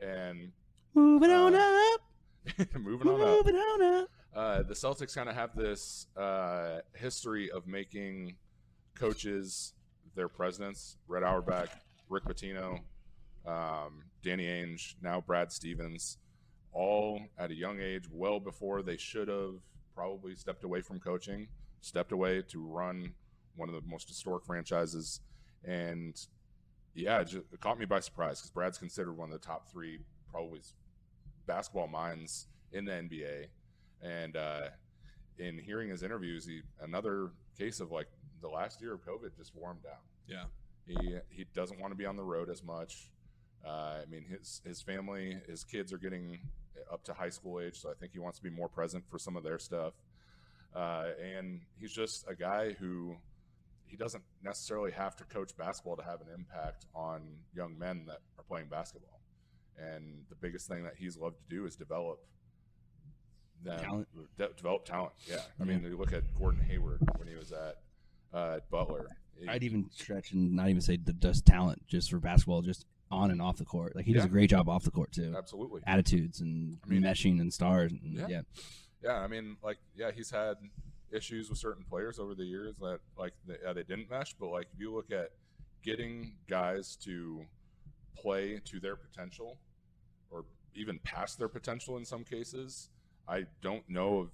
And 0.00 0.52
Moving 0.94 1.30
on 1.30 1.54
Uh, 1.54 1.58
up, 1.94 2.00
moving 2.78 3.08
on 3.08 3.20
up, 3.20 3.28
moving 3.44 3.56
on 3.56 3.82
up. 4.02 4.08
uh, 4.34 4.62
the 4.62 4.74
Celtics 4.74 5.14
kind 5.14 5.28
of 5.28 5.34
have 5.34 5.54
this 5.56 6.06
uh, 6.16 6.80
history 6.94 7.50
of 7.50 7.66
making 7.66 8.36
coaches 8.94 9.72
their 10.14 10.28
presidents. 10.28 10.96
Red 11.08 11.22
Auerbach, 11.24 11.70
Rick 12.08 12.24
Pitino, 12.24 12.78
um, 13.46 14.04
Danny 14.22 14.44
Ainge, 14.46 14.94
now 15.02 15.20
Brad 15.20 15.50
Stevens, 15.50 16.18
all 16.72 17.20
at 17.38 17.50
a 17.50 17.54
young 17.54 17.80
age, 17.80 18.04
well 18.10 18.38
before 18.38 18.82
they 18.82 18.96
should 18.96 19.28
have 19.28 19.54
probably 19.94 20.34
stepped 20.36 20.62
away 20.64 20.80
from 20.80 21.00
coaching, 21.00 21.48
stepped 21.80 22.12
away 22.12 22.42
to 22.42 22.64
run 22.64 23.12
one 23.56 23.68
of 23.68 23.74
the 23.74 23.82
most 23.88 24.08
historic 24.08 24.44
franchises. 24.44 25.20
And 25.64 26.14
yeah, 26.94 27.20
it, 27.20 27.24
just, 27.24 27.44
it 27.52 27.60
caught 27.60 27.78
me 27.78 27.84
by 27.84 28.00
surprise 28.00 28.40
because 28.40 28.50
Brad's 28.50 28.78
considered 28.78 29.12
one 29.12 29.30
of 29.30 29.40
the 29.40 29.44
top 29.46 29.70
three, 29.70 30.00
probably 30.30 30.60
basketball 31.46 31.88
minds 31.88 32.46
in 32.72 32.84
the 32.84 32.92
NBA. 32.92 33.46
And 34.02 34.36
uh, 34.36 34.68
in 35.38 35.58
hearing 35.58 35.88
his 35.88 36.02
interviews, 36.02 36.46
he 36.46 36.62
another 36.82 37.30
case 37.58 37.80
of 37.80 37.90
like 37.90 38.08
the 38.40 38.48
last 38.48 38.80
year 38.80 38.94
of 38.94 39.04
COVID 39.04 39.36
just 39.36 39.54
wore 39.54 39.70
him 39.70 39.78
down. 39.82 39.92
Yeah. 40.28 40.44
He 40.86 41.16
he 41.30 41.46
doesn't 41.54 41.80
want 41.80 41.92
to 41.92 41.96
be 41.96 42.06
on 42.06 42.16
the 42.16 42.22
road 42.22 42.50
as 42.50 42.62
much. 42.62 43.10
Uh, 43.66 44.00
I 44.02 44.04
mean, 44.10 44.24
his 44.28 44.60
his 44.64 44.82
family, 44.82 45.38
his 45.48 45.64
kids 45.64 45.92
are 45.92 45.98
getting 45.98 46.38
up 46.92 47.02
to 47.04 47.14
high 47.14 47.30
school 47.30 47.60
age, 47.60 47.80
so 47.80 47.90
I 47.90 47.94
think 47.94 48.12
he 48.12 48.18
wants 48.18 48.38
to 48.38 48.44
be 48.44 48.50
more 48.50 48.68
present 48.68 49.04
for 49.10 49.18
some 49.18 49.36
of 49.36 49.42
their 49.42 49.58
stuff. 49.58 49.94
Uh, 50.74 51.06
and 51.22 51.60
he's 51.78 51.92
just 51.92 52.26
a 52.28 52.34
guy 52.34 52.72
who 52.72 53.16
he 53.94 54.02
doesn't 54.02 54.24
necessarily 54.42 54.90
have 54.90 55.14
to 55.14 55.22
coach 55.24 55.56
basketball 55.56 55.94
to 55.96 56.02
have 56.02 56.20
an 56.20 56.26
impact 56.34 56.84
on 56.96 57.20
young 57.54 57.78
men 57.78 58.04
that 58.06 58.18
are 58.36 58.42
playing 58.48 58.66
basketball. 58.68 59.20
And 59.78 60.24
the 60.28 60.34
biggest 60.34 60.66
thing 60.66 60.82
that 60.82 60.94
he's 60.96 61.16
loved 61.16 61.36
to 61.48 61.56
do 61.56 61.64
is 61.64 61.76
develop 61.76 62.18
them, 63.62 63.78
Talent. 63.78 64.08
de- 64.36 64.52
develop 64.56 64.84
talent. 64.84 65.12
Yeah, 65.28 65.36
I 65.60 65.64
mean, 65.64 65.84
you 65.84 65.96
look 65.96 66.12
at 66.12 66.22
Gordon 66.36 66.60
Hayward 66.64 67.02
when 67.18 67.28
he 67.28 67.36
was 67.36 67.52
at 67.52 67.76
uh, 68.32 68.58
Butler. 68.68 69.06
He- 69.38 69.48
I'd 69.48 69.62
even 69.62 69.88
stretch 69.92 70.32
and 70.32 70.52
not 70.54 70.68
even 70.70 70.82
say 70.82 70.96
the 70.96 71.12
just 71.12 71.46
talent 71.46 71.86
just 71.86 72.10
for 72.10 72.18
basketball, 72.18 72.62
just 72.62 72.84
on 73.12 73.30
and 73.30 73.40
off 73.40 73.58
the 73.58 73.64
court. 73.64 73.94
Like 73.94 74.06
he 74.06 74.12
does 74.12 74.24
a 74.24 74.28
great 74.28 74.50
job 74.50 74.68
off 74.68 74.82
the 74.82 74.90
court 74.90 75.12
too. 75.12 75.34
absolutely. 75.38 75.82
Attitudes 75.86 76.40
and 76.40 76.78
I 76.84 76.88
mean- 76.88 77.02
meshing 77.02 77.40
and 77.40 77.54
stars. 77.54 77.92
And, 77.92 78.00
Yeah. 78.02 78.26
yeah. 78.28 78.40
Yeah, 79.04 79.18
I 79.20 79.28
mean, 79.28 79.56
like, 79.62 79.78
yeah, 79.94 80.10
he's 80.12 80.30
had 80.32 80.56
issues 81.14 81.48
with 81.48 81.58
certain 81.58 81.84
players 81.84 82.18
over 82.18 82.34
the 82.34 82.44
years 82.44 82.76
that, 82.80 82.98
like, 83.16 83.32
they, 83.46 83.56
yeah, 83.64 83.72
they 83.72 83.82
didn't 83.82 84.10
mesh. 84.10 84.34
But 84.38 84.48
like, 84.48 84.66
if 84.74 84.80
you 84.80 84.94
look 84.94 85.10
at 85.10 85.30
getting 85.82 86.34
guys 86.48 86.96
to 87.04 87.44
play 88.16 88.60
to 88.64 88.80
their 88.80 88.96
potential, 88.96 89.58
or 90.30 90.44
even 90.74 90.98
past 91.04 91.38
their 91.38 91.48
potential 91.48 91.96
in 91.96 92.04
some 92.04 92.24
cases, 92.24 92.88
I 93.28 93.44
don't 93.62 93.88
know 93.88 94.18
of 94.18 94.30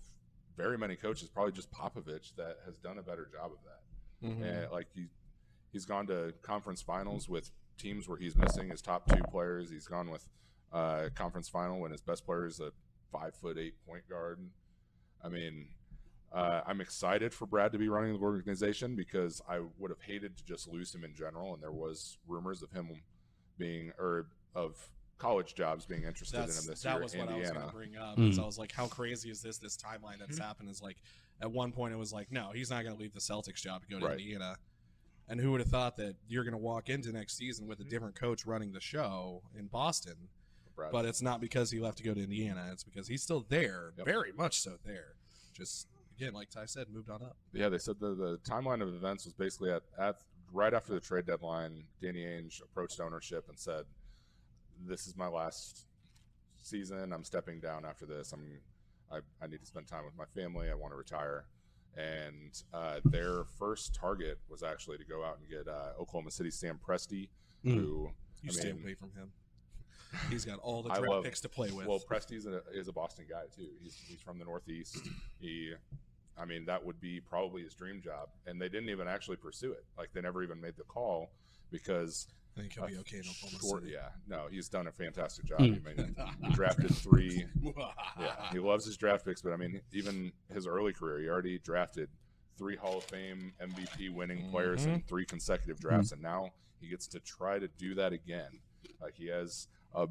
very 0.56 0.76
many 0.78 0.96
coaches, 0.96 1.28
probably 1.28 1.52
just 1.52 1.70
Popovich, 1.72 2.34
that 2.36 2.58
has 2.66 2.78
done 2.78 2.98
a 2.98 3.02
better 3.02 3.28
job 3.32 3.52
of 3.52 3.58
that. 3.64 4.26
Mhm. 4.26 4.42
And 4.42 4.72
like 4.72 4.88
he, 4.94 5.06
he's 5.72 5.84
gone 5.86 6.06
to 6.08 6.34
conference 6.42 6.82
finals 6.82 7.28
with 7.28 7.50
teams 7.78 8.08
where 8.08 8.18
he's 8.18 8.36
missing 8.36 8.68
his 8.68 8.82
top 8.82 9.08
two 9.08 9.22
players. 9.30 9.70
He's 9.70 9.86
gone 9.86 10.10
with 10.10 10.28
uh, 10.72 11.08
conference 11.14 11.48
final 11.48 11.80
when 11.80 11.90
his 11.90 12.02
best 12.02 12.26
player 12.26 12.46
is 12.46 12.60
a 12.60 12.72
five 13.10 13.34
foot 13.34 13.58
eight 13.58 13.74
point 13.86 14.08
guard. 14.08 14.38
I 15.24 15.28
mean, 15.28 15.68
uh, 16.32 16.60
I'm 16.66 16.80
excited 16.80 17.34
for 17.34 17.46
Brad 17.46 17.72
to 17.72 17.78
be 17.78 17.88
running 17.88 18.12
the 18.12 18.20
organization 18.20 18.94
because 18.96 19.42
I 19.48 19.60
would 19.78 19.90
have 19.90 20.00
hated 20.00 20.36
to 20.36 20.44
just 20.44 20.68
lose 20.68 20.94
him 20.94 21.04
in 21.04 21.14
general. 21.14 21.54
And 21.54 21.62
there 21.62 21.72
was 21.72 22.18
rumors 22.26 22.62
of 22.62 22.70
him 22.70 22.88
being 23.58 23.92
or 23.98 24.26
of 24.54 24.76
college 25.18 25.54
jobs 25.54 25.84
being 25.86 26.04
interested 26.04 26.36
in 26.38 26.42
him 26.44 26.48
this 26.48 26.64
that 26.82 26.84
year 26.84 26.94
That 26.94 27.02
was 27.02 27.14
at 27.14 27.20
what 27.20 27.28
I 27.28 27.36
was 27.36 27.48
Indiana. 27.48 27.58
going 27.60 27.70
to 27.70 27.76
bring 27.76 27.96
up. 27.96 28.16
Mm. 28.16 28.30
Is 28.30 28.38
I 28.38 28.44
was 28.46 28.58
like, 28.58 28.72
how 28.72 28.86
crazy 28.86 29.30
is 29.30 29.42
this? 29.42 29.58
This 29.58 29.76
timeline 29.76 30.18
that's 30.20 30.38
happened 30.38 30.70
is 30.70 30.80
like, 30.80 30.96
at 31.42 31.50
one 31.50 31.72
point 31.72 31.92
it 31.92 31.96
was 31.96 32.12
like, 32.12 32.30
no, 32.32 32.50
he's 32.54 32.70
not 32.70 32.84
going 32.84 32.94
to 32.94 33.00
leave 33.00 33.12
the 33.12 33.20
Celtics 33.20 33.56
job 33.62 33.82
to 33.82 33.88
go 33.88 33.98
to 33.98 34.06
Right. 34.06 34.18
Indiana. 34.18 34.56
And 35.28 35.40
who 35.40 35.52
would 35.52 35.60
have 35.60 35.68
thought 35.68 35.96
that 35.98 36.16
you're 36.26 36.42
going 36.44 36.52
to 36.52 36.58
walk 36.58 36.88
into 36.88 37.12
next 37.12 37.36
season 37.36 37.66
with 37.66 37.80
a 37.80 37.84
different 37.84 38.14
coach 38.14 38.46
running 38.46 38.72
the 38.72 38.80
show 38.80 39.42
in 39.56 39.66
Boston? 39.66 40.14
Brad. 40.74 40.90
But 40.92 41.04
it's 41.04 41.22
not 41.22 41.40
because 41.40 41.70
he 41.70 41.78
left 41.80 41.98
to 41.98 42.04
go 42.04 42.14
to 42.14 42.22
Indiana. 42.22 42.68
It's 42.72 42.82
because 42.84 43.06
he's 43.08 43.22
still 43.22 43.44
there, 43.48 43.92
Yep. 43.98 44.06
very 44.06 44.32
much 44.32 44.60
so 44.60 44.78
there. 44.84 45.14
Just 45.52 45.86
again, 46.20 46.34
like 46.34 46.50
Ty 46.50 46.66
said, 46.66 46.86
moved 46.92 47.10
on 47.10 47.22
up. 47.22 47.36
Yeah, 47.52 47.68
they 47.68 47.78
said 47.78 47.96
the, 48.00 48.14
the 48.14 48.38
timeline 48.48 48.82
of 48.82 48.88
events 48.94 49.24
was 49.24 49.34
basically 49.34 49.70
at, 49.72 49.82
at 49.98 50.16
right 50.52 50.74
after 50.74 50.92
the 50.92 51.00
trade 51.00 51.26
deadline. 51.26 51.84
Danny 52.02 52.20
Ainge 52.20 52.62
approached 52.62 53.00
ownership 53.00 53.46
and 53.48 53.58
said, 53.58 53.84
"This 54.86 55.06
is 55.06 55.16
my 55.16 55.28
last 55.28 55.86
season. 56.62 57.12
I'm 57.12 57.24
stepping 57.24 57.60
down 57.60 57.84
after 57.84 58.06
this. 58.06 58.32
I'm 58.32 58.58
I, 59.10 59.18
I 59.42 59.46
need 59.46 59.60
to 59.60 59.66
spend 59.66 59.86
time 59.86 60.04
with 60.04 60.16
my 60.16 60.26
family. 60.26 60.70
I 60.70 60.74
want 60.74 60.92
to 60.92 60.96
retire." 60.98 61.46
And 61.96 62.52
uh, 62.72 63.00
their 63.04 63.42
first 63.58 63.94
target 63.94 64.38
was 64.48 64.62
actually 64.62 64.98
to 64.98 65.04
go 65.04 65.24
out 65.24 65.38
and 65.40 65.48
get 65.48 65.66
uh, 65.66 66.00
Oklahoma 66.00 66.30
City 66.30 66.50
Sam 66.50 66.78
Presti, 66.86 67.28
Mm. 67.64 67.74
who 67.74 68.10
You 68.42 68.48
I 68.48 68.52
stay 68.52 68.72
mean- 68.72 68.82
away 68.82 68.94
from 68.94 69.10
him. 69.12 69.32
He's 70.30 70.44
got 70.44 70.58
all 70.60 70.82
the 70.82 70.88
draft 70.94 71.06
love- 71.08 71.24
picks 71.24 71.40
to 71.42 71.48
play 71.48 71.70
with. 71.70 71.86
Well, 71.86 72.00
Presti's 72.00 72.46
a, 72.46 72.62
is 72.72 72.88
a 72.88 72.92
Boston 72.92 73.26
guy 73.28 73.42
too. 73.54 73.68
He's 73.82 73.96
he's 73.96 74.20
from 74.20 74.38
the 74.38 74.44
Northeast. 74.44 74.98
He, 75.40 75.72
I 76.40 76.44
mean, 76.44 76.64
that 76.66 76.84
would 76.84 77.00
be 77.00 77.20
probably 77.20 77.62
his 77.62 77.74
dream 77.74 78.00
job, 78.00 78.28
and 78.46 78.60
they 78.60 78.68
didn't 78.68 78.88
even 78.88 79.08
actually 79.08 79.36
pursue 79.36 79.72
it. 79.72 79.84
Like 79.98 80.12
they 80.12 80.20
never 80.20 80.42
even 80.42 80.60
made 80.60 80.76
the 80.76 80.84
call 80.84 81.30
because 81.70 82.28
I 82.56 82.60
think 82.60 82.72
he'll 82.72 82.86
be 82.86 82.96
okay 82.98 83.18
in 83.18 83.24
Oklahoma 83.28 83.58
short- 83.62 83.82
City. 83.82 83.94
Yeah, 83.94 84.08
no, 84.26 84.46
he's 84.50 84.68
done 84.68 84.86
a 84.86 84.92
fantastic 84.92 85.44
job. 85.44 85.58
Hmm. 85.60 85.74
I 85.86 85.94
mean, 85.94 86.16
he 86.44 86.52
drafted 86.52 86.94
three. 86.94 87.44
Yeah, 88.18 88.50
he 88.52 88.58
loves 88.58 88.84
his 88.84 88.96
draft 88.98 89.24
picks, 89.24 89.40
but 89.40 89.52
I 89.52 89.56
mean, 89.56 89.80
even 89.92 90.32
his 90.52 90.66
early 90.66 90.92
career, 90.92 91.20
he 91.20 91.28
already 91.28 91.58
drafted 91.58 92.08
three 92.58 92.76
Hall 92.76 92.98
of 92.98 93.04
Fame 93.04 93.52
MVP 93.62 94.12
winning 94.12 94.50
players 94.50 94.84
in 94.84 95.02
three 95.08 95.24
consecutive 95.24 95.78
drafts, 95.80 96.12
and 96.12 96.20
now 96.20 96.50
he 96.80 96.88
gets 96.88 97.06
to 97.08 97.20
try 97.20 97.58
to 97.58 97.68
do 97.78 97.94
that 97.94 98.12
again. 98.12 98.50
Like 99.00 99.14
he 99.14 99.28
has 99.28 99.68
a, 99.94 100.06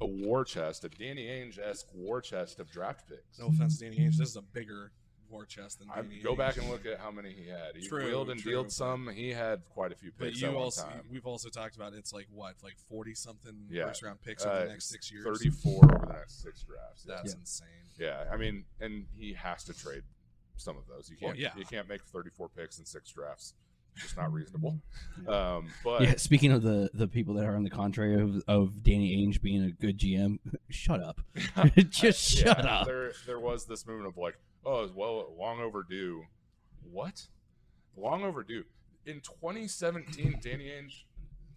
a 0.00 0.06
war 0.06 0.44
chest, 0.44 0.84
a 0.84 0.88
Danny 0.88 1.26
Ainge 1.26 1.58
esque 1.58 1.88
war 1.92 2.20
chest 2.22 2.60
of 2.60 2.70
draft 2.70 3.06
picks. 3.08 3.38
No 3.38 3.48
offense, 3.48 3.78
Danny 3.78 3.98
Ainge. 3.98 4.16
This 4.16 4.30
is 4.30 4.36
a 4.36 4.42
bigger 4.42 4.92
war 5.30 5.44
chest 5.46 5.78
than 5.78 5.88
I 5.90 6.02
Danny 6.02 6.20
go 6.20 6.34
back 6.36 6.56
and 6.56 6.68
look 6.68 6.84
at 6.86 6.98
how 6.98 7.10
many 7.10 7.32
he 7.32 7.48
had. 7.48 7.76
He 7.76 7.86
True, 7.86 8.04
wheeled 8.06 8.30
and 8.30 8.40
true, 8.40 8.52
dealed 8.52 8.66
but- 8.66 8.72
some. 8.72 9.08
He 9.08 9.30
had 9.30 9.62
quite 9.70 9.92
a 9.92 9.94
few 9.94 10.10
But 10.18 10.26
picks 10.28 10.40
you 10.42 10.48
at 10.48 10.54
one 10.54 10.64
also, 10.64 10.82
time. 10.84 11.02
we've 11.10 11.26
also 11.26 11.48
talked 11.48 11.76
about 11.76 11.92
it's 11.94 12.12
like 12.12 12.26
what, 12.30 12.54
like 12.62 12.76
forty 12.88 13.14
something 13.14 13.66
Yeah. 13.70 13.86
first 13.86 14.02
round 14.02 14.20
picks 14.22 14.44
over 14.44 14.54
Uh, 14.54 14.62
the 14.64 14.68
next 14.70 14.86
six 14.88 15.10
years. 15.12 15.24
Thirty-four 15.24 15.84
over 15.84 16.06
the 16.06 16.12
next 16.12 16.42
six 16.42 16.62
drafts. 16.62 17.04
Yeah. 17.08 17.14
That's 17.16 17.32
Yeah. 17.34 17.40
insane. 17.40 17.68
Yeah, 17.98 18.24
I 18.32 18.36
mean, 18.36 18.64
and 18.80 19.06
he 19.14 19.32
has 19.34 19.64
to 19.64 19.74
trade 19.74 20.02
some 20.56 20.76
of 20.76 20.86
those. 20.88 21.10
You 21.10 21.16
Well, 21.20 21.30
can't. 21.32 21.38
yeah. 21.40 21.56
You 21.56 21.64
can't 21.64 21.88
make 21.88 22.02
34 22.04 22.48
picks 22.48 22.78
in 22.78 22.84
six 22.86 23.10
drafts. 23.12 23.54
It's 23.94 24.04
just 24.04 24.16
not 24.16 24.32
reasonable. 24.32 24.80
Um, 25.28 25.68
but 25.84 26.02
Yeah, 26.02 26.16
speaking 26.16 26.52
of 26.52 26.62
the 26.62 26.90
the 26.94 27.06
people 27.08 27.34
that 27.34 27.44
are 27.44 27.56
on 27.56 27.62
the 27.64 27.70
contrary 27.70 28.14
of, 28.20 28.42
of 28.48 28.82
Danny 28.82 29.16
Ainge 29.16 29.40
being 29.42 29.62
a 29.64 29.70
good 29.70 29.98
GM, 29.98 30.38
shut 30.70 31.02
up. 31.02 31.20
Just 31.88 32.38
yeah, 32.38 32.44
shut 32.54 32.66
up. 32.66 32.86
There, 32.86 33.12
there 33.26 33.38
was 33.40 33.66
this 33.66 33.86
movement 33.86 34.08
of 34.08 34.16
like, 34.16 34.38
oh, 34.64 34.84
it's 34.84 34.92
well, 34.94 35.34
long 35.38 35.60
overdue. 35.60 36.24
What? 36.82 37.26
Long 37.96 38.22
overdue. 38.24 38.64
In 39.06 39.20
2017, 39.20 40.40
Danny 40.42 40.66
Ainge 40.66 41.02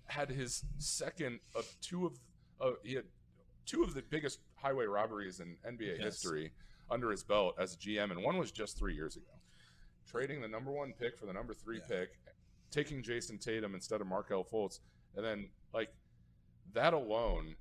had 0.07 0.29
his 0.29 0.63
second 0.77 1.39
of 1.55 1.65
two 1.81 2.05
of, 2.05 2.19
uh, 2.61 2.71
he 2.83 2.93
had 2.95 3.05
two 3.65 3.83
of 3.83 3.93
the 3.93 4.01
biggest 4.01 4.39
highway 4.55 4.85
robberies 4.85 5.39
in 5.39 5.57
NBA 5.65 5.97
Yes. 5.97 6.03
history 6.21 6.51
under 6.89 7.09
his 7.11 7.23
belt 7.23 7.55
as 7.59 7.75
GM, 7.77 8.11
and 8.11 8.21
one 8.23 8.37
was 8.37 8.51
just 8.51 8.77
three 8.77 8.93
years 8.95 9.15
ago. 9.15 9.31
Trading 10.05 10.41
the 10.41 10.47
number 10.47 10.71
one 10.71 10.93
pick 10.93 11.17
for 11.17 11.25
the 11.25 11.33
number 11.33 11.53
three 11.53 11.77
Yeah. 11.79 11.87
pick, 11.87 12.19
taking 12.71 13.01
Jayson 13.01 13.37
Tatum 13.39 13.73
instead 13.73 14.01
of 14.01 14.07
Markelle 14.07 14.43
Fultz, 14.43 14.79
and 15.15 15.23
then 15.25 15.49
like 15.73 15.93
that 16.73 16.93
alone 16.93 17.55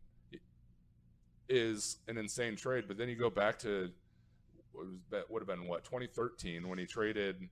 is 1.49 1.99
an 2.09 2.17
insane 2.19 2.57
trade. 2.57 2.85
But 2.89 2.97
then 2.97 3.09
you 3.09 3.17
go 3.17 3.31
back 3.31 3.59
to 3.61 3.91
what 4.73 4.87
was 4.87 4.95
that 5.11 5.31
would 5.31 5.41
have 5.41 5.49
been 5.49 5.67
what 5.67 5.85
2013 5.85 6.69
when 6.69 6.79
he 6.79 6.87
traded 6.87 7.49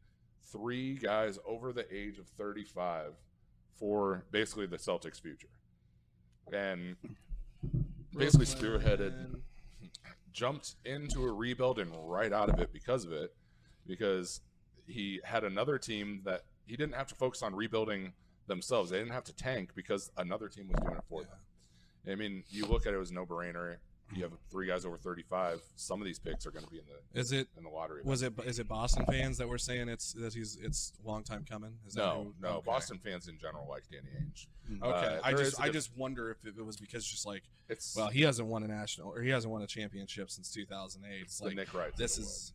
three 0.50 0.94
guys 0.94 1.38
over 1.46 1.72
the 1.72 1.86
age 1.94 2.18
of 2.18 2.26
35 2.28 3.12
for 3.78 4.24
basically 4.30 4.66
the 4.66 4.76
Celtics' 4.76 5.20
future, 5.20 5.48
and 6.52 6.96
basically 8.14 8.46
spearheaded, 8.46 9.40
jumped 10.32 10.74
into 10.84 11.24
a 11.24 11.32
rebuild 11.32 11.78
and 11.78 11.90
right 12.04 12.32
out 12.32 12.50
of 12.50 12.58
it 12.60 12.72
because 12.72 13.04
of 13.04 13.12
it, 13.12 13.34
because 13.86 14.40
he 14.86 15.20
had 15.24 15.44
another 15.44 15.78
team 15.78 16.20
that 16.24 16.42
he 16.66 16.76
didn't 16.76 16.94
have 16.94 17.06
to 17.06 17.14
focus 17.14 17.42
on 17.42 17.54
rebuilding 17.54 18.12
themselves. 18.46 18.90
They 18.90 18.98
didn't 18.98 19.12
have 19.12 19.24
to 19.24 19.34
tank 19.34 19.70
because 19.74 20.10
another 20.16 20.48
team 20.48 20.68
was 20.68 20.78
doing 20.82 20.96
it 20.96 21.04
for 21.08 21.22
them. 21.22 21.38
I 22.10 22.14
mean, 22.16 22.44
you 22.48 22.66
look 22.66 22.86
at 22.86 22.94
it 22.94 23.00
as 23.00 23.12
no 23.12 23.24
brainer. 23.24 23.76
You 24.14 24.24
have 24.24 24.32
three 24.50 24.66
guys 24.66 24.84
over 24.84 24.96
35. 24.96 25.60
Some 25.76 26.00
of 26.00 26.04
these 26.06 26.18
picks 26.18 26.46
are 26.46 26.50
going 26.50 26.64
to 26.64 26.70
be 26.70 26.78
in 26.78 26.84
the 26.86 27.20
Is 27.20 27.32
it 27.32 27.48
in 27.56 27.62
the 27.64 27.70
lottery. 27.70 28.02
was 28.04 28.22
it 28.22 28.32
is 28.44 28.58
it 28.58 28.66
Boston 28.68 29.06
fans 29.06 29.38
that 29.38 29.48
were 29.48 29.58
saying 29.58 29.88
it's 29.88 30.12
that 30.14 30.34
he's 30.34 30.58
it's 30.62 30.92
long 31.04 31.22
time 31.22 31.44
coming? 31.48 31.72
Is 31.86 31.94
that 31.94 32.00
no, 32.02 32.24
who- 32.24 32.34
no. 32.42 32.48
okay. 32.56 32.66
Boston 32.66 32.98
fans 33.04 33.28
in 33.28 33.38
general 33.38 33.66
like 33.68 33.84
Danny 33.90 34.08
Ainge. 34.20 34.46
Okay, 34.82 35.16
Uh, 35.16 35.20
I 35.24 35.32
just 35.32 35.60
I 35.60 35.66
diff- 35.66 35.74
just 35.74 35.96
wonder 35.96 36.30
if 36.30 36.38
it 36.46 36.64
was 36.64 36.76
because 36.76 37.04
just 37.06 37.26
like 37.26 37.42
It's 37.68 37.96
well 37.96 38.08
he 38.08 38.22
hasn't 38.22 38.48
won 38.48 38.62
a 38.62 38.68
national 38.68 39.08
or 39.10 39.20
he 39.22 39.30
hasn't 39.30 39.50
won 39.52 39.62
a 39.62 39.66
championship 39.66 40.30
since 40.30 40.50
2008. 40.52 41.20
It's 41.22 41.40
like 41.40 41.54
Nick 41.56 41.72
Wright. 41.74 41.96
this 41.96 42.18
is 42.18 42.52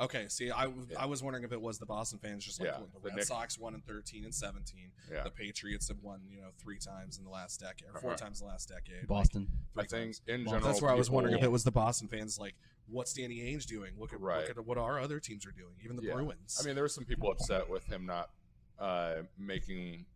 okay. 0.00 0.26
See, 0.28 0.50
I 0.50 0.64
w- 0.64 0.86
Yeah. 0.90 1.00
I 1.02 1.06
was 1.06 1.22
wondering 1.22 1.44
if 1.44 1.52
it 1.52 1.60
was 1.60 1.78
the 1.78 1.86
Boston 1.86 2.18
fans 2.18 2.44
just 2.44 2.58
like 2.60 2.68
Yeah, 2.68 2.78
the 2.78 3.00
the 3.00 3.08
Red 3.08 3.16
Nick- 3.16 3.24
Sox 3.26 3.58
won 3.58 3.74
in 3.74 3.80
13 3.82 4.24
and 4.24 4.34
17. 4.34 4.90
yeah. 5.10 5.22
The 5.24 5.30
Patriots 5.30 5.88
have 5.88 5.98
won 6.02 6.22
you 6.28 6.40
know 6.40 6.50
three 6.58 6.78
times 6.78 7.18
in 7.18 7.24
the 7.24 7.30
last 7.30 7.60
decade 7.60 7.88
or 7.94 8.00
4 8.00 8.10
Uh-huh. 8.10 8.16
times 8.16 8.40
in 8.40 8.46
the 8.46 8.52
last 8.52 8.68
decade. 8.68 9.06
Boston. 9.06 9.48
Like, 9.74 9.86
I 9.92 9.96
think 9.98 10.16
times. 10.16 10.22
in 10.26 10.44
Well, 10.44 10.54
general, 10.54 10.68
that's 10.72 10.82
where 10.82 10.90
I 10.90 10.94
was 10.94 11.10
wondering 11.10 11.36
if 11.36 11.42
it 11.44 11.50
was 11.50 11.64
the 11.64 11.70
Boston 11.72 12.08
fans 12.08 12.38
like 12.38 12.54
what's 12.86 13.12
Danny 13.12 13.36
Ainge 13.38 13.66
doing? 13.66 13.94
Look 13.98 14.12
at 14.12 14.20
Right. 14.20 14.48
look 14.48 14.58
at 14.58 14.66
what 14.66 14.76
our 14.78 14.98
other 14.98 15.20
teams 15.20 15.46
are 15.46 15.52
doing, 15.52 15.74
even 15.84 15.94
the 15.96 16.02
Yeah. 16.02 16.14
Bruins. 16.14 16.58
I 16.60 16.64
mean, 16.66 16.74
there 16.74 16.82
were 16.82 16.88
some 16.88 17.04
people 17.04 17.30
upset 17.30 17.68
with 17.68 17.84
him 17.84 18.04
not 18.06 18.30
uh, 18.78 19.24
making 19.38 20.06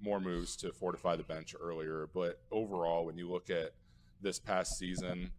more 0.00 0.18
moves 0.18 0.56
to 0.56 0.72
fortify 0.72 1.14
the 1.14 1.22
bench 1.22 1.54
earlier. 1.60 2.06
But 2.12 2.42
overall, 2.50 3.04
when 3.04 3.18
you 3.18 3.28
look 3.30 3.50
at 3.50 3.74
this 4.20 4.38
past 4.40 4.78
season, 4.78 5.30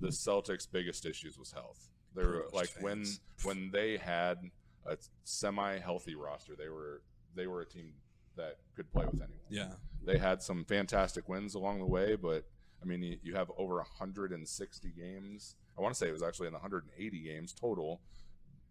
the 0.00 0.08
Celtics' 0.08 0.70
biggest 0.70 1.06
issues 1.06 1.38
was 1.38 1.52
health. 1.52 1.88
They 2.18 2.24
were 2.26 2.40
Privileged 2.42 2.54
like 2.54 2.70
when 2.82 2.96
fans. 3.04 3.20
when 3.44 3.70
they 3.70 3.96
had 3.96 4.38
a 4.86 4.96
semi-healthy 5.24 6.16
roster, 6.16 6.54
they 6.56 6.68
were 6.68 7.02
they 7.36 7.46
were 7.46 7.60
a 7.60 7.66
team 7.66 7.92
that 8.36 8.56
could 8.74 8.90
play 8.90 9.04
with 9.04 9.14
anyone. 9.22 9.38
Yeah. 9.48 9.72
They 10.04 10.18
had 10.18 10.42
some 10.42 10.64
fantastic 10.64 11.28
wins 11.28 11.54
along 11.54 11.78
the 11.78 11.86
way, 11.86 12.16
but 12.16 12.44
I 12.82 12.86
mean, 12.86 13.02
you, 13.02 13.18
you 13.22 13.34
have 13.34 13.50
over 13.56 13.76
160 13.76 14.88
games. 14.96 15.56
I 15.76 15.80
want 15.80 15.94
to 15.94 15.98
say 15.98 16.08
it 16.08 16.12
was 16.12 16.22
actually 16.22 16.46
in 16.48 16.52
the 16.52 16.58
180 16.58 17.20
games 17.20 17.52
total 17.52 18.00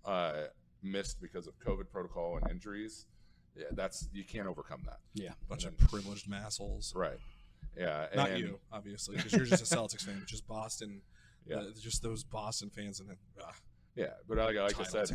uh, 0.05 0.45
missed 0.83 1.21
because 1.21 1.47
of 1.47 1.57
COVID 1.59 1.89
protocol 1.89 2.37
and 2.37 2.49
injuries. 2.51 3.05
Yeah, 3.55 3.65
that's 3.71 4.07
you 4.13 4.23
can't 4.23 4.47
overcome 4.47 4.81
that. 4.85 4.99
Yeah, 5.13 5.31
bunch 5.47 5.65
of 5.65 5.77
privileged 5.77 6.29
massholes. 6.29 6.95
Right. 6.95 7.17
Yeah. 7.77 8.07
Not 8.15 8.31
and- 8.31 8.39
you, 8.39 8.59
obviously, 8.71 9.15
because 9.15 9.33
you're 9.33 9.45
just 9.45 9.71
a 9.71 9.75
Celtics 9.75 10.05
fan, 10.05 10.17
but 10.19 10.27
just 10.27 10.47
Boston. 10.47 11.01
Yeah. 11.49 11.57
uh, 11.57 11.63
just 11.79 12.03
those 12.03 12.23
Boston 12.23 12.69
fans 12.69 12.99
and 12.99 13.11
uh, 13.11 13.51
Yeah, 13.95 14.07
but 14.27 14.37
like, 14.37 14.55
like 14.55 14.79
I 14.79 14.83
said, 14.83 15.09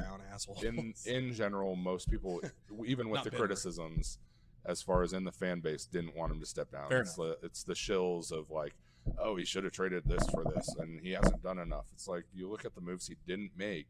in 0.64 0.95
in 1.07 1.33
general, 1.35 1.77
most 1.77 2.11
people, 2.11 2.40
even 2.85 3.09
with 3.09 3.23
the 3.23 3.31
criticisms, 3.31 4.18
as 4.64 4.83
far 4.83 5.03
as 5.03 5.12
in 5.12 5.25
the 5.25 5.33
fan 5.33 5.61
base, 5.61 5.87
didn't 5.87 6.16
want 6.16 6.33
him 6.33 6.40
to 6.40 6.47
step 6.47 6.71
down. 6.71 6.88
Fair 6.88 7.01
it's 7.03 7.14
the 7.14 7.38
it's 7.42 7.62
the 7.64 7.75
shills 7.75 8.33
of 8.33 8.51
like, 8.51 8.75
oh, 9.18 9.37
he 9.37 9.45
should 9.45 9.64
have 9.64 9.73
traded 9.73 10.05
this 10.07 10.27
for 10.31 10.45
this, 10.45 10.68
and 10.79 11.01
he 11.01 11.11
hasn't 11.12 11.42
done 11.42 11.59
enough. 11.59 11.87
It's 11.92 12.09
like 12.09 12.25
you 12.35 12.49
look 12.49 12.64
at 12.64 12.75
the 12.75 12.81
moves 12.81 13.07
he 13.07 13.16
didn't 13.27 13.53
make 13.57 13.87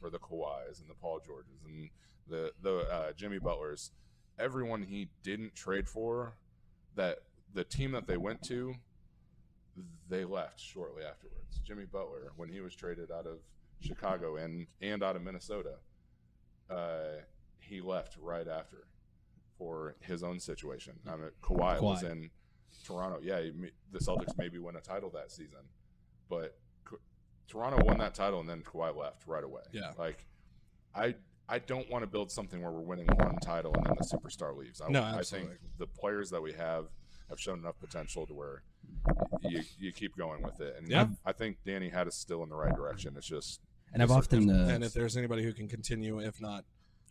for 0.00 0.10
the 0.10 0.18
Kawhis 0.18 0.80
and 0.80 0.88
the 0.88 0.94
Paul 1.00 1.20
Georges 1.24 1.62
and 1.64 1.90
the 2.28 2.52
the 2.62 2.78
uh, 2.90 3.12
Jimmy 3.12 3.38
Butlers, 3.38 3.90
everyone 4.38 4.82
he 4.82 5.08
didn't 5.22 5.54
trade 5.54 5.88
for, 5.88 6.34
that 6.96 7.18
the 7.52 7.64
team 7.64 7.92
that 7.92 8.06
they 8.06 8.16
went 8.16 8.42
to, 8.42 8.74
they 10.08 10.24
left 10.24 10.60
shortly 10.60 11.02
afterwards. 11.04 11.60
Jimmy 11.64 11.84
Butler, 11.84 12.32
when 12.36 12.48
he 12.48 12.60
was 12.60 12.74
traded 12.74 13.10
out 13.10 13.26
of 13.26 13.38
Chicago 13.80 14.36
and 14.36 14.66
and 14.80 15.02
out 15.02 15.16
of 15.16 15.22
Minnesota, 15.22 15.76
uh, 16.70 17.20
he 17.60 17.80
left 17.80 18.16
right 18.20 18.46
after 18.48 18.86
for 19.58 19.96
his 20.00 20.22
own 20.22 20.38
situation. 20.40 20.94
I 21.06 21.16
mean, 21.16 21.30
Kawhi, 21.42 21.80
was 21.80 22.02
in 22.02 22.30
Toronto. 22.84 23.20
Yeah, 23.22 23.40
he, 23.40 23.52
the 23.92 23.98
Celtics 23.98 24.36
maybe 24.36 24.58
win 24.58 24.76
a 24.76 24.80
title 24.80 25.10
that 25.10 25.30
season, 25.30 25.60
but 26.28 26.56
K- 26.88 26.96
Toronto 27.48 27.84
won 27.84 27.98
that 27.98 28.14
title 28.14 28.40
and 28.40 28.48
then 28.48 28.62
Kawhi 28.62 28.96
left 28.96 29.26
right 29.26 29.44
away. 29.44 29.62
Yeah. 29.72 29.92
like 29.98 30.26
I 30.94 31.14
I 31.48 31.58
don't 31.58 31.88
want 31.90 32.02
to 32.02 32.06
build 32.06 32.30
something 32.30 32.62
where 32.62 32.70
we're 32.70 32.80
winning 32.80 33.06
one 33.06 33.36
title 33.36 33.74
and 33.74 33.84
then 33.86 33.94
the 33.98 34.04
superstar 34.04 34.56
leaves. 34.56 34.80
I, 34.80 34.88
No, 34.88 35.02
I 35.02 35.22
think 35.22 35.50
the 35.78 35.86
players 35.86 36.30
that 36.30 36.42
we 36.42 36.52
have 36.54 36.86
have 37.28 37.40
shown 37.40 37.58
enough 37.58 37.78
potential 37.80 38.26
to 38.26 38.34
where 38.34 38.62
you 39.42 39.62
you 39.78 39.92
keep 39.92 40.16
going 40.16 40.42
with 40.42 40.60
it. 40.60 40.74
And 40.78 40.88
Yeah. 40.88 41.08
I 41.24 41.32
think 41.32 41.58
Danny 41.64 41.88
had 41.88 42.06
us 42.06 42.16
still 42.16 42.42
in 42.42 42.48
the 42.48 42.56
right 42.56 42.74
direction. 42.74 43.14
It's 43.16 43.26
just 43.26 43.60
And 43.92 44.02
I've 44.02 44.10
often 44.10 44.50
uh, 44.50 44.68
and 44.70 44.84
if 44.84 44.92
there's 44.92 45.16
anybody 45.16 45.42
who 45.42 45.52
can 45.52 45.68
continue, 45.68 46.18
if 46.20 46.40
not 46.40 46.64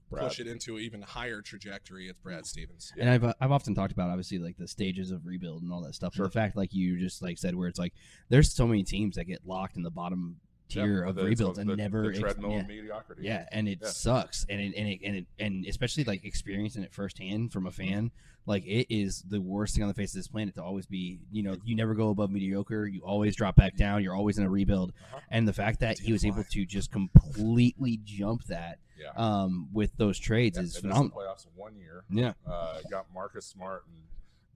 Brad. 0.09 0.27
push 0.27 0.39
it 0.39 0.47
into 0.47 0.77
an 0.77 0.83
even 0.83 1.01
higher 1.01 1.41
trajectory, 1.41 2.07
it's 2.09 2.19
Brad 2.19 2.45
Stevens. 2.45 2.91
and 2.99 3.09
I've 3.09 3.23
uh, 3.23 3.33
I've 3.41 3.51
often 3.51 3.73
talked 3.73 3.91
about 3.93 4.09
obviously 4.09 4.37
like 4.39 4.57
the 4.57 4.67
stages 4.67 5.11
of 5.11 5.25
rebuild 5.25 5.63
and 5.63 5.71
all 5.71 5.81
that 5.81 5.95
stuff. 5.95 6.13
Sure. 6.13 6.25
And 6.25 6.31
the 6.31 6.33
fact, 6.33 6.55
like 6.55 6.73
you 6.73 6.99
just 6.99 7.21
like 7.21 7.37
said, 7.37 7.55
where 7.55 7.67
it's 7.67 7.79
like 7.79 7.93
there's 8.29 8.53
so 8.53 8.67
many 8.67 8.83
teams 8.83 9.15
that 9.15 9.25
get 9.25 9.41
locked 9.45 9.75
in 9.77 9.83
the 9.83 9.91
bottom 9.91 10.37
tier 10.73 11.03
Yeah, 11.03 11.09
of 11.09 11.15
the- 11.15 11.23
rebuilds 11.25 11.57
and 11.59 11.69
the- 11.69 11.75
never 11.75 12.03
the 12.03 12.09
ex- 12.09 12.19
treadmill 12.19 12.51
yeah. 12.51 12.63
mediocrity. 12.63 13.23
Yeah, 13.23 13.47
and 13.51 13.67
it 13.67 13.79
Yeah. 13.81 13.89
sucks, 13.89 14.45
and 14.49 14.59
it 14.61 14.73
and 14.75 14.87
it 14.89 14.99
and 15.03 15.15
it 15.17 15.25
and 15.39 15.65
especially 15.65 16.03
like 16.03 16.23
experiencing 16.25 16.83
it 16.83 16.93
firsthand 16.93 17.51
from 17.53 17.67
a 17.67 17.71
fan, 17.71 18.11
like 18.45 18.65
it 18.65 18.93
is 18.93 19.21
the 19.23 19.39
worst 19.41 19.75
thing 19.75 19.83
on 19.83 19.87
the 19.87 19.93
face 19.93 20.11
of 20.13 20.19
this 20.19 20.27
planet 20.27 20.55
to 20.55 20.63
always 20.63 20.85
be. 20.85 21.19
You 21.31 21.43
know, 21.43 21.57
you 21.63 21.75
never 21.75 21.93
go 21.95 22.09
above 22.09 22.31
mediocre. 22.31 22.85
You 22.87 23.01
always 23.01 23.35
drop 23.35 23.55
back 23.55 23.75
down. 23.75 24.03
You're 24.03 24.15
always 24.15 24.37
in 24.37 24.43
a 24.45 24.49
rebuild, 24.49 24.91
Uh-huh. 24.91 25.19
and 25.29 25.47
the 25.47 25.53
fact 25.53 25.79
that 25.81 25.99
he 25.99 26.11
was 26.11 26.25
able 26.25 26.43
to 26.43 26.65
just 26.65 26.91
completely 26.91 27.99
jump 28.03 28.43
that 28.45 28.79
yeah. 28.99 29.09
um, 29.15 29.69
with 29.73 29.95
those 29.97 30.17
trades 30.19 30.57
is 30.57 30.59
and 30.59 30.65
missed 30.65 30.75
the 30.75 30.81
phenomenal. 30.89 31.17
playoffs 31.17 31.47
one 31.55 31.75
year. 31.77 32.03
Yeah, 32.09 32.33
Uh, 32.45 32.81
got 32.89 33.11
Marcus 33.13 33.45
Smart 33.45 33.85
and 33.87 34.03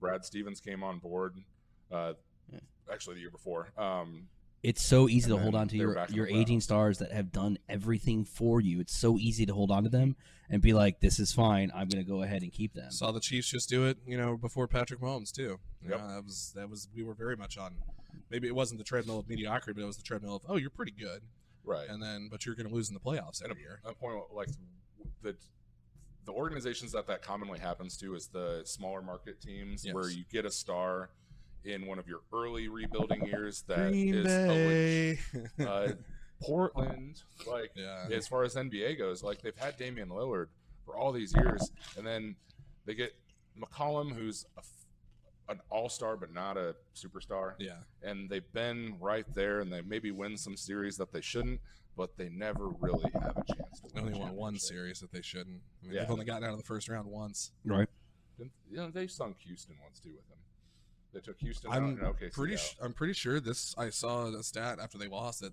Brad 0.00 0.24
Stevens 0.24 0.60
came 0.60 0.82
on 0.82 0.98
board. 0.98 1.36
Uh, 1.90 2.14
Actually, 2.90 3.16
the 3.16 3.20
year 3.20 3.30
before. 3.30 3.68
Um, 3.76 4.28
it's 4.62 4.82
so 4.84 5.08
easy 5.08 5.30
And 5.30 5.38
to 5.38 5.42
hold 5.42 5.54
on 5.54 5.68
to 5.68 5.76
your 5.76 6.06
your 6.10 6.26
the 6.26 6.34
aging 6.36 6.60
stars 6.60 6.98
that 6.98 7.12
have 7.12 7.30
done 7.32 7.58
everything 7.68 8.24
for 8.24 8.60
you. 8.60 8.80
It's 8.80 8.96
so 8.96 9.18
easy 9.18 9.46
to 9.46 9.54
hold 9.54 9.70
on 9.70 9.84
to 9.84 9.88
them 9.88 10.16
and 10.50 10.60
be 10.62 10.72
like, 10.72 11.00
"This 11.00 11.18
is 11.20 11.32
fine. 11.32 11.70
I'm 11.74 11.88
going 11.88 12.04
to 12.04 12.08
go 12.10 12.22
ahead 12.22 12.42
and 12.42 12.52
keep 12.52 12.74
them." 12.74 12.90
Saw 12.90 13.12
the 13.12 13.20
Chiefs 13.20 13.48
just 13.48 13.68
do 13.68 13.86
it, 13.86 13.98
you 14.06 14.16
know, 14.16 14.36
before 14.36 14.66
Patrick 14.66 15.00
Mahomes 15.00 15.30
too. 15.32 15.58
You 15.82 15.90
Yep. 15.90 16.00
know, 16.00 16.08
that 16.08 16.24
was 16.24 16.52
that 16.56 16.68
was 16.68 16.88
we 16.94 17.02
were 17.04 17.14
very 17.14 17.36
much 17.36 17.56
on. 17.56 17.76
Maybe 18.30 18.46
it 18.48 18.54
wasn't 18.54 18.78
the 18.78 18.84
treadmill 18.84 19.18
of 19.20 19.28
mediocrity, 19.28 19.74
but 19.76 19.82
it 19.82 19.86
was 19.86 19.96
the 19.96 20.02
treadmill 20.02 20.36
of 20.36 20.42
oh, 20.48 20.56
you're 20.56 20.70
pretty 20.70 20.92
good, 20.92 21.22
right. 21.64 21.88
and 21.88 22.02
then 22.02 22.28
but 22.30 22.44
you're 22.44 22.54
going 22.56 22.68
to 22.68 22.74
lose 22.74 22.88
in 22.88 22.94
the 22.94 23.00
playoffs 23.00 23.40
And 23.42 23.50
every 23.50 23.62
year. 23.62 23.80
a 23.84 23.94
point 23.94 24.20
like 24.34 24.48
the 25.22 25.36
the 26.24 26.32
organizations 26.32 26.92
that 26.92 27.06
that 27.06 27.22
commonly 27.22 27.58
happens 27.58 27.96
to 27.98 28.14
is 28.14 28.26
the 28.26 28.62
smaller 28.66 29.00
market 29.00 29.40
teams 29.40 29.84
Yes. 29.84 29.94
where 29.94 30.10
you 30.10 30.24
get 30.30 30.44
a 30.44 30.50
star 30.50 31.10
in 31.64 31.86
one 31.86 31.98
of 31.98 32.06
your 32.08 32.20
early 32.32 32.68
rebuilding 32.68 33.26
years 33.26 33.62
that 33.68 33.92
is 33.92 34.26
a 34.26 35.16
leg- 35.58 35.68
uh, 35.68 35.88
Portland 36.42 37.22
like 37.50 37.72
yeah, 37.74 38.06
as 38.12 38.28
far 38.28 38.44
as 38.44 38.54
NBA 38.54 38.96
goes 38.98 39.22
like 39.22 39.42
they've 39.42 39.56
had 39.56 39.76
Damian 39.76 40.08
Lillard 40.08 40.46
for 40.84 40.96
all 40.96 41.12
these 41.12 41.34
years 41.34 41.70
and 41.96 42.06
then 42.06 42.36
they 42.86 42.94
get 42.94 43.14
McCollum 43.60 44.12
who's 44.12 44.46
a 44.56 44.60
f 44.60 44.66
an 45.50 45.58
all-star 45.70 46.16
but 46.16 46.32
not 46.32 46.56
a 46.58 46.76
superstar 46.94 47.54
yeah. 47.58 47.78
and 48.02 48.28
they've 48.28 48.52
been 48.52 48.94
right 49.00 49.24
there 49.34 49.60
and 49.60 49.72
they 49.72 49.80
maybe 49.80 50.10
win 50.10 50.36
some 50.36 50.56
series 50.56 50.96
that 50.98 51.10
they 51.12 51.22
shouldn't 51.22 51.58
but 51.96 52.16
they 52.16 52.28
never 52.28 52.68
really 52.80 53.10
have 53.14 53.36
a 53.36 53.54
chance 53.54 53.80
to 53.80 53.88
They 53.94 54.00
win 54.02 54.14
only 54.14 54.20
won 54.26 54.34
one 54.36 54.58
series 54.58 55.00
that 55.00 55.10
they 55.10 55.22
shouldn't. 55.22 55.60
I 55.82 55.86
mean, 55.86 55.94
Yeah. 55.96 56.02
They've 56.02 56.10
only 56.12 56.24
gotten 56.26 56.44
out 56.44 56.52
of 56.52 56.58
the 56.58 56.64
first 56.64 56.88
round 56.88 57.08
once. 57.08 57.50
right? 57.64 57.88
Didn't- 58.36 58.52
you 58.70 58.76
know, 58.76 58.90
they 58.90 59.08
sunk 59.08 59.38
Houston 59.40 59.74
once 59.82 59.98
too 59.98 60.10
with 60.14 60.28
them. 60.28 60.38
They 61.12 61.20
took 61.20 61.38
Houston 61.40 61.70
I'm 61.70 61.84
and 61.84 61.98
OKC 61.98 62.32
pretty. 62.32 62.54
out. 62.54 62.60
Sh- 62.60 62.74
I'm 62.82 62.92
pretty 62.92 63.12
sure 63.14 63.40
this. 63.40 63.74
I 63.78 63.90
saw 63.90 64.26
a 64.26 64.42
stat 64.42 64.78
after 64.80 64.98
they 64.98 65.08
lost 65.08 65.40
that 65.40 65.52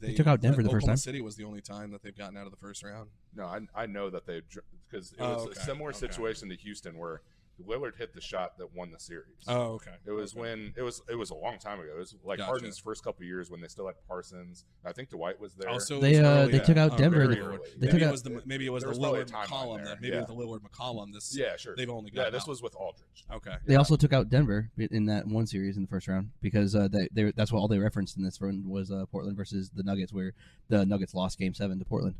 they, 0.00 0.14
took 0.14 0.26
out 0.26 0.40
Denver 0.40 0.62
that 0.62 0.68
the 0.68 0.68
first 0.70 0.84
Oklahoma 0.84 0.92
time? 0.92 0.96
City 0.98 1.20
was 1.20 1.36
the 1.36 1.44
only 1.44 1.60
time 1.60 1.90
that 1.90 2.02
they've 2.02 2.16
gotten 2.16 2.36
out 2.36 2.44
of 2.46 2.50
the 2.52 2.56
first 2.58 2.82
round. 2.84 3.10
No, 3.34 3.44
I, 3.44 3.60
I 3.74 3.86
know 3.86 4.08
that 4.10 4.24
they 4.26 4.40
because 4.88 5.12
it 5.12 5.18
Oh, 5.20 5.34
was 5.34 5.42
okay, 5.46 5.60
a 5.60 5.64
similar 5.64 5.90
okay. 5.90 5.98
situation 5.98 6.48
to 6.48 6.56
Houston 6.56 6.96
where 6.96 7.20
Lillard 7.66 7.96
hit 7.96 8.14
the 8.14 8.20
shot 8.20 8.58
that 8.58 8.74
won 8.74 8.90
the 8.90 8.98
series. 8.98 9.44
Oh, 9.48 9.74
okay. 9.74 9.92
It 10.06 10.12
was 10.12 10.34
when 10.34 10.72
it 10.76 10.82
was 10.82 11.02
it 11.08 11.14
was 11.14 11.30
a 11.30 11.34
long 11.34 11.58
time 11.58 11.80
ago. 11.80 11.90
It 11.94 11.98
was 11.98 12.16
like 12.24 12.38
Gotcha. 12.38 12.48
Harden's 12.48 12.78
first 12.78 13.04
couple 13.04 13.24
years 13.24 13.50
when 13.50 13.60
they 13.60 13.68
still 13.68 13.86
had 13.86 13.96
Parsons. 14.08 14.64
I 14.84 14.92
think 14.92 15.10
Dwight 15.10 15.40
was 15.40 15.54
there. 15.54 15.68
Also, 15.68 16.00
They, 16.00 16.16
uh, 16.18 16.42
early- 16.42 16.52
they 16.52 16.58
took 16.60 16.76
out 16.76 16.92
oh, 16.92 16.96
Denver 16.96 17.18
very 17.26 17.34
the- 17.36 17.40
early. 17.42 17.58
they 17.76 17.86
maybe 17.86 17.92
took 17.92 18.00
it 18.02 18.04
out- 18.04 18.12
was 18.12 18.22
the 18.22 18.42
maybe 18.46 18.66
it 18.66 18.70
was 18.70 18.82
the 18.82 18.88
was 18.88 18.98
probably 18.98 19.20
a 19.20 19.24
Lillard 19.24 19.46
McCollum. 19.46 19.84
That 19.84 20.00
maybe 20.00 20.14
yeah. 20.14 20.20
with 20.20 20.28
the 20.28 20.34
Lillard 20.34 20.60
McCollum. 20.60 21.12
This 21.12 21.36
yeah, 21.36 21.56
sure. 21.56 21.74
they've 21.76 21.90
only 21.90 22.10
yeah, 22.14 22.24
got 22.24 22.32
this 22.32 22.46
was 22.46 22.62
with 22.62 22.74
Aldridge. 22.76 23.24
okay. 23.32 23.56
They 23.66 23.76
also 23.76 23.96
took 23.96 24.12
out 24.12 24.28
Denver 24.28 24.70
in 24.78 25.06
that 25.06 25.26
one 25.26 25.46
series 25.46 25.76
in 25.76 25.82
the 25.82 25.88
first 25.88 26.08
round 26.08 26.30
because 26.40 26.74
uh, 26.74 26.88
they, 26.88 27.08
they 27.12 27.32
that's 27.32 27.52
what 27.52 27.60
all 27.60 27.68
they 27.68 27.78
referenced 27.78 28.16
in 28.16 28.22
this 28.24 28.40
run 28.40 28.64
was 28.68 28.90
uh, 28.90 29.04
Portland 29.10 29.36
versus 29.36 29.70
the 29.74 29.82
Nuggets, 29.82 30.12
where 30.12 30.32
the 30.68 30.84
Nuggets 30.86 31.14
lost 31.14 31.38
Game 31.38 31.54
Seven 31.54 31.78
to 31.78 31.84
Portland. 31.84 32.14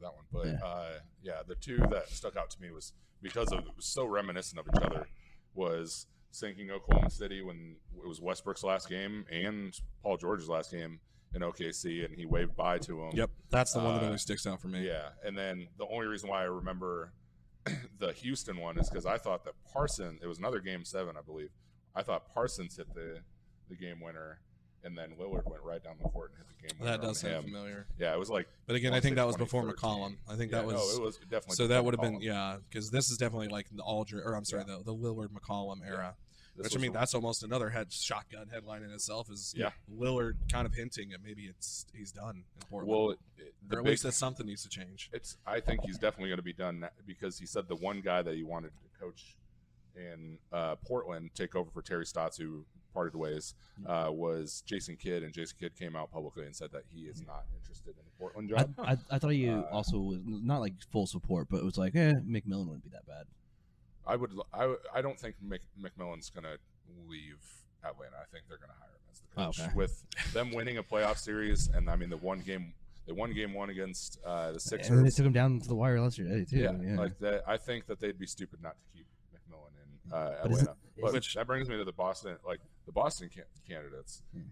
That 0.00 0.14
one, 0.14 0.24
but 0.32 0.46
Yeah. 0.46 0.64
uh, 0.66 1.00
yeah, 1.22 1.42
the 1.46 1.54
two 1.56 1.76
that 1.90 2.08
stuck 2.08 2.36
out 2.36 2.50
to 2.50 2.60
me 2.62 2.70
was 2.70 2.92
because 3.22 3.52
of 3.52 3.60
it 3.66 3.76
was 3.76 3.84
so 3.86 4.06
reminiscent 4.06 4.58
of 4.58 4.66
each 4.74 4.82
other 4.82 5.06
was 5.54 6.06
sinking 6.30 6.70
Oklahoma 6.70 7.10
City 7.10 7.42
when 7.42 7.76
it 8.02 8.06
was 8.06 8.20
Westbrook's 8.20 8.62
last 8.62 8.88
game 8.88 9.26
and 9.30 9.78
Paul 10.02 10.16
George's 10.16 10.48
last 10.48 10.70
game 10.70 11.00
in 11.34 11.42
OKC, 11.42 12.04
and 12.04 12.14
he 12.14 12.24
waved 12.26 12.56
bye 12.56 12.78
to 12.78 13.02
him. 13.04 13.10
Yep, 13.14 13.30
that's 13.50 13.72
the 13.72 13.78
one 13.80 13.94
that 13.94 14.02
Uh, 14.02 14.06
always 14.06 14.22
sticks 14.22 14.46
out 14.46 14.60
for 14.60 14.68
me. 14.68 14.86
Yeah, 14.86 15.10
and 15.24 15.36
then 15.36 15.68
the 15.76 15.86
only 15.86 16.06
reason 16.06 16.28
why 16.28 16.40
I 16.40 16.44
remember 16.44 17.12
the 17.98 18.12
Houston 18.14 18.56
one 18.56 18.78
is 18.78 18.88
because 18.88 19.06
I 19.06 19.18
thought 19.18 19.44
that 19.44 19.54
Parsons. 19.72 20.20
It 20.22 20.26
was 20.26 20.38
another 20.38 20.60
game 20.60 20.84
seven, 20.84 21.16
I 21.16 21.20
believe. 21.20 21.50
I 21.94 22.02
thought 22.02 22.26
Parsons 22.32 22.76
hit 22.76 22.92
the 22.94 23.20
the 23.68 23.76
game 23.76 24.00
winner, 24.00 24.40
and 24.84 24.96
then 24.96 25.10
Lillard 25.18 25.44
went 25.50 25.62
right 25.62 25.82
down 25.82 25.94
the 26.02 26.08
court 26.08 26.32
and 26.36 26.38
hit 26.38 26.46
the 26.48 26.68
game 26.68 26.78
winner. 26.80 26.96
that 26.96 27.02
does 27.06 27.18
sound 27.20 27.34
him. 27.34 27.42
familiar. 27.44 27.86
Yeah, 27.98 28.12
it 28.14 28.18
was 28.18 28.30
like 28.30 28.48
But 28.66 28.76
again, 28.76 28.92
I 28.94 29.00
think 29.00 29.12
say 29.12 29.16
that 29.16 29.26
was 29.26 29.36
before 29.36 29.62
2013. 29.62 30.00
McCollum. 30.00 30.16
I 30.32 30.36
think 30.36 30.52
yeah, 30.52 30.58
that 30.58 30.66
was. 30.66 30.74
no, 30.98 31.02
it 31.02 31.06
was 31.06 31.16
definitely 31.18 31.54
so 31.56 31.64
before 31.64 31.68
that 31.68 31.84
would 31.84 31.94
have 31.94 32.00
been 32.00 32.20
McCollum. 32.20 32.22
yeah, 32.24 32.56
because 32.68 32.90
this 32.90 33.10
is 33.10 33.18
definitely 33.18 33.48
like 33.48 33.66
the 33.72 33.82
Aldridge, 33.82 34.22
or 34.24 34.34
I'm 34.34 34.44
sorry, 34.44 34.64
the, 34.64 34.82
the 34.84 34.94
Lillard 34.94 35.28
McCollum 35.28 35.86
era. 35.86 36.14
This 36.56 36.64
Which 36.64 36.72
I 36.72 36.76
was 36.76 36.82
mean, 36.82 36.92
the- 36.92 36.98
that's 36.98 37.14
almost 37.14 37.42
another 37.44 37.70
head 37.70 37.92
shotgun 37.92 38.48
headline 38.52 38.82
in 38.82 38.90
itself. 38.90 39.30
Is 39.30 39.54
Yeah. 39.56 39.70
Lillard 39.90 40.34
kind 40.52 40.66
of 40.66 40.74
hinting 40.74 41.10
that 41.10 41.22
maybe 41.24 41.44
it's 41.44 41.86
he's 41.96 42.10
done 42.12 42.42
in 42.56 42.62
Portland, 42.68 42.90
well, 42.90 43.10
it, 43.10 43.18
it- 43.38 43.54
the 43.68 43.76
or 43.76 43.78
at 43.78 43.84
big, 43.84 43.90
least 43.92 44.02
that 44.02 44.12
something 44.12 44.46
needs 44.46 44.62
to 44.64 44.68
change. 44.68 45.08
it's. 45.12 45.36
I 45.46 45.60
think 45.60 45.82
he's 45.84 45.96
definitely 45.98 46.30
going 46.30 46.38
to 46.38 46.42
be 46.42 46.52
done 46.52 46.80
na- 46.80 46.88
because 47.06 47.38
he 47.38 47.46
said 47.46 47.68
the 47.68 47.76
one 47.76 48.00
guy 48.00 48.22
that 48.22 48.34
he 48.34 48.42
wanted 48.42 48.72
to 48.78 49.00
coach 49.00 49.36
in 49.96 50.38
uh, 50.52 50.74
Portland 50.76 51.30
take 51.34 51.54
over 51.54 51.70
for 51.70 51.82
Terry 51.82 52.04
Stotts, 52.06 52.36
who 52.36 52.64
parted 52.92 53.14
ways, 53.16 53.54
uh, 53.86 54.08
was 54.10 54.62
Jason 54.66 54.96
Kidd, 54.96 55.22
and 55.22 55.32
Jason 55.32 55.56
Kidd 55.60 55.76
came 55.76 55.96
out 55.96 56.10
publicly 56.12 56.44
and 56.46 56.54
said 56.54 56.70
that 56.72 56.82
he 56.92 57.02
is 57.02 57.24
not 57.26 57.44
interested 57.56 57.90
in 57.90 58.04
the 58.04 58.10
Portland 58.18 58.52
I, 58.56 58.62
job. 58.62 58.74
I, 58.78 59.14
I 59.14 59.18
thought 59.18 59.30
he 59.32 59.48
Uh, 59.48 59.62
also 59.72 59.98
was 59.98 60.18
not 60.24 60.60
like 60.60 60.74
full 60.92 61.06
support, 61.06 61.48
but 61.50 61.58
it 61.58 61.64
was 61.64 61.78
like, 61.78 61.94
eh, 61.96 62.14
McMillan 62.26 62.66
wouldn't 62.66 62.84
be 62.84 62.90
that 62.90 63.06
bad. 63.06 63.24
I 64.06 64.16
would. 64.16 64.30
I, 64.52 64.74
I 64.94 65.02
don't 65.02 65.18
think 65.20 65.36
Mc, 65.42 65.60
McMillan's 65.80 66.30
going 66.30 66.44
to 66.44 66.58
leave 67.08 67.38
Atlanta. 67.84 68.16
I 68.20 68.24
think 68.32 68.44
they're 68.48 68.58
going 68.58 68.70
to 68.70 68.76
hire 68.78 68.88
him 68.88 69.10
as 69.12 69.20
the 69.20 69.40
Oh, 69.40 69.44
coach. 69.46 69.60
okay. 69.60 69.70
With 69.76 70.04
them 70.32 70.50
winning 70.52 70.78
a 70.78 70.82
playoff 70.82 71.18
series, 71.18 71.68
and 71.68 71.88
I 71.88 71.96
mean 71.96 72.10
the 72.10 72.16
one 72.16 72.40
game, 72.40 72.72
they 73.06 73.12
won 73.12 73.32
game 73.32 73.54
one 73.54 73.70
against 73.70 74.18
uh, 74.24 74.52
the 74.52 74.60
Sixers. 74.60 74.90
And 74.96 75.06
they 75.06 75.10
took 75.10 75.26
him 75.26 75.32
down 75.32 75.60
to 75.60 75.68
the 75.68 75.74
wire 75.74 76.00
last 76.00 76.18
year, 76.18 76.28
too. 76.44 76.56
yeah, 76.56 76.72
Yeah, 76.82 76.96
like 76.96 77.18
that. 77.20 77.44
I 77.46 77.56
think 77.56 77.86
that 77.86 78.00
they'd 78.00 78.18
be 78.18 78.26
stupid 78.26 78.60
not 78.62 78.74
to 78.78 78.96
keep 78.98 79.06
uh, 80.12 80.30
But 80.42 80.50
is 80.52 80.60
Atlanta. 80.62 80.76
But 81.00 81.12
Which- 81.14 81.34
that 81.34 81.46
brings 81.46 81.68
me 81.68 81.76
to 81.78 81.84
the 81.84 81.92
Boston, 81.92 82.36
like 82.46 82.60
the 82.86 82.92
Boston 82.92 83.28
can- 83.28 83.44
candidates. 83.66 84.22
Yeah. 84.34 84.42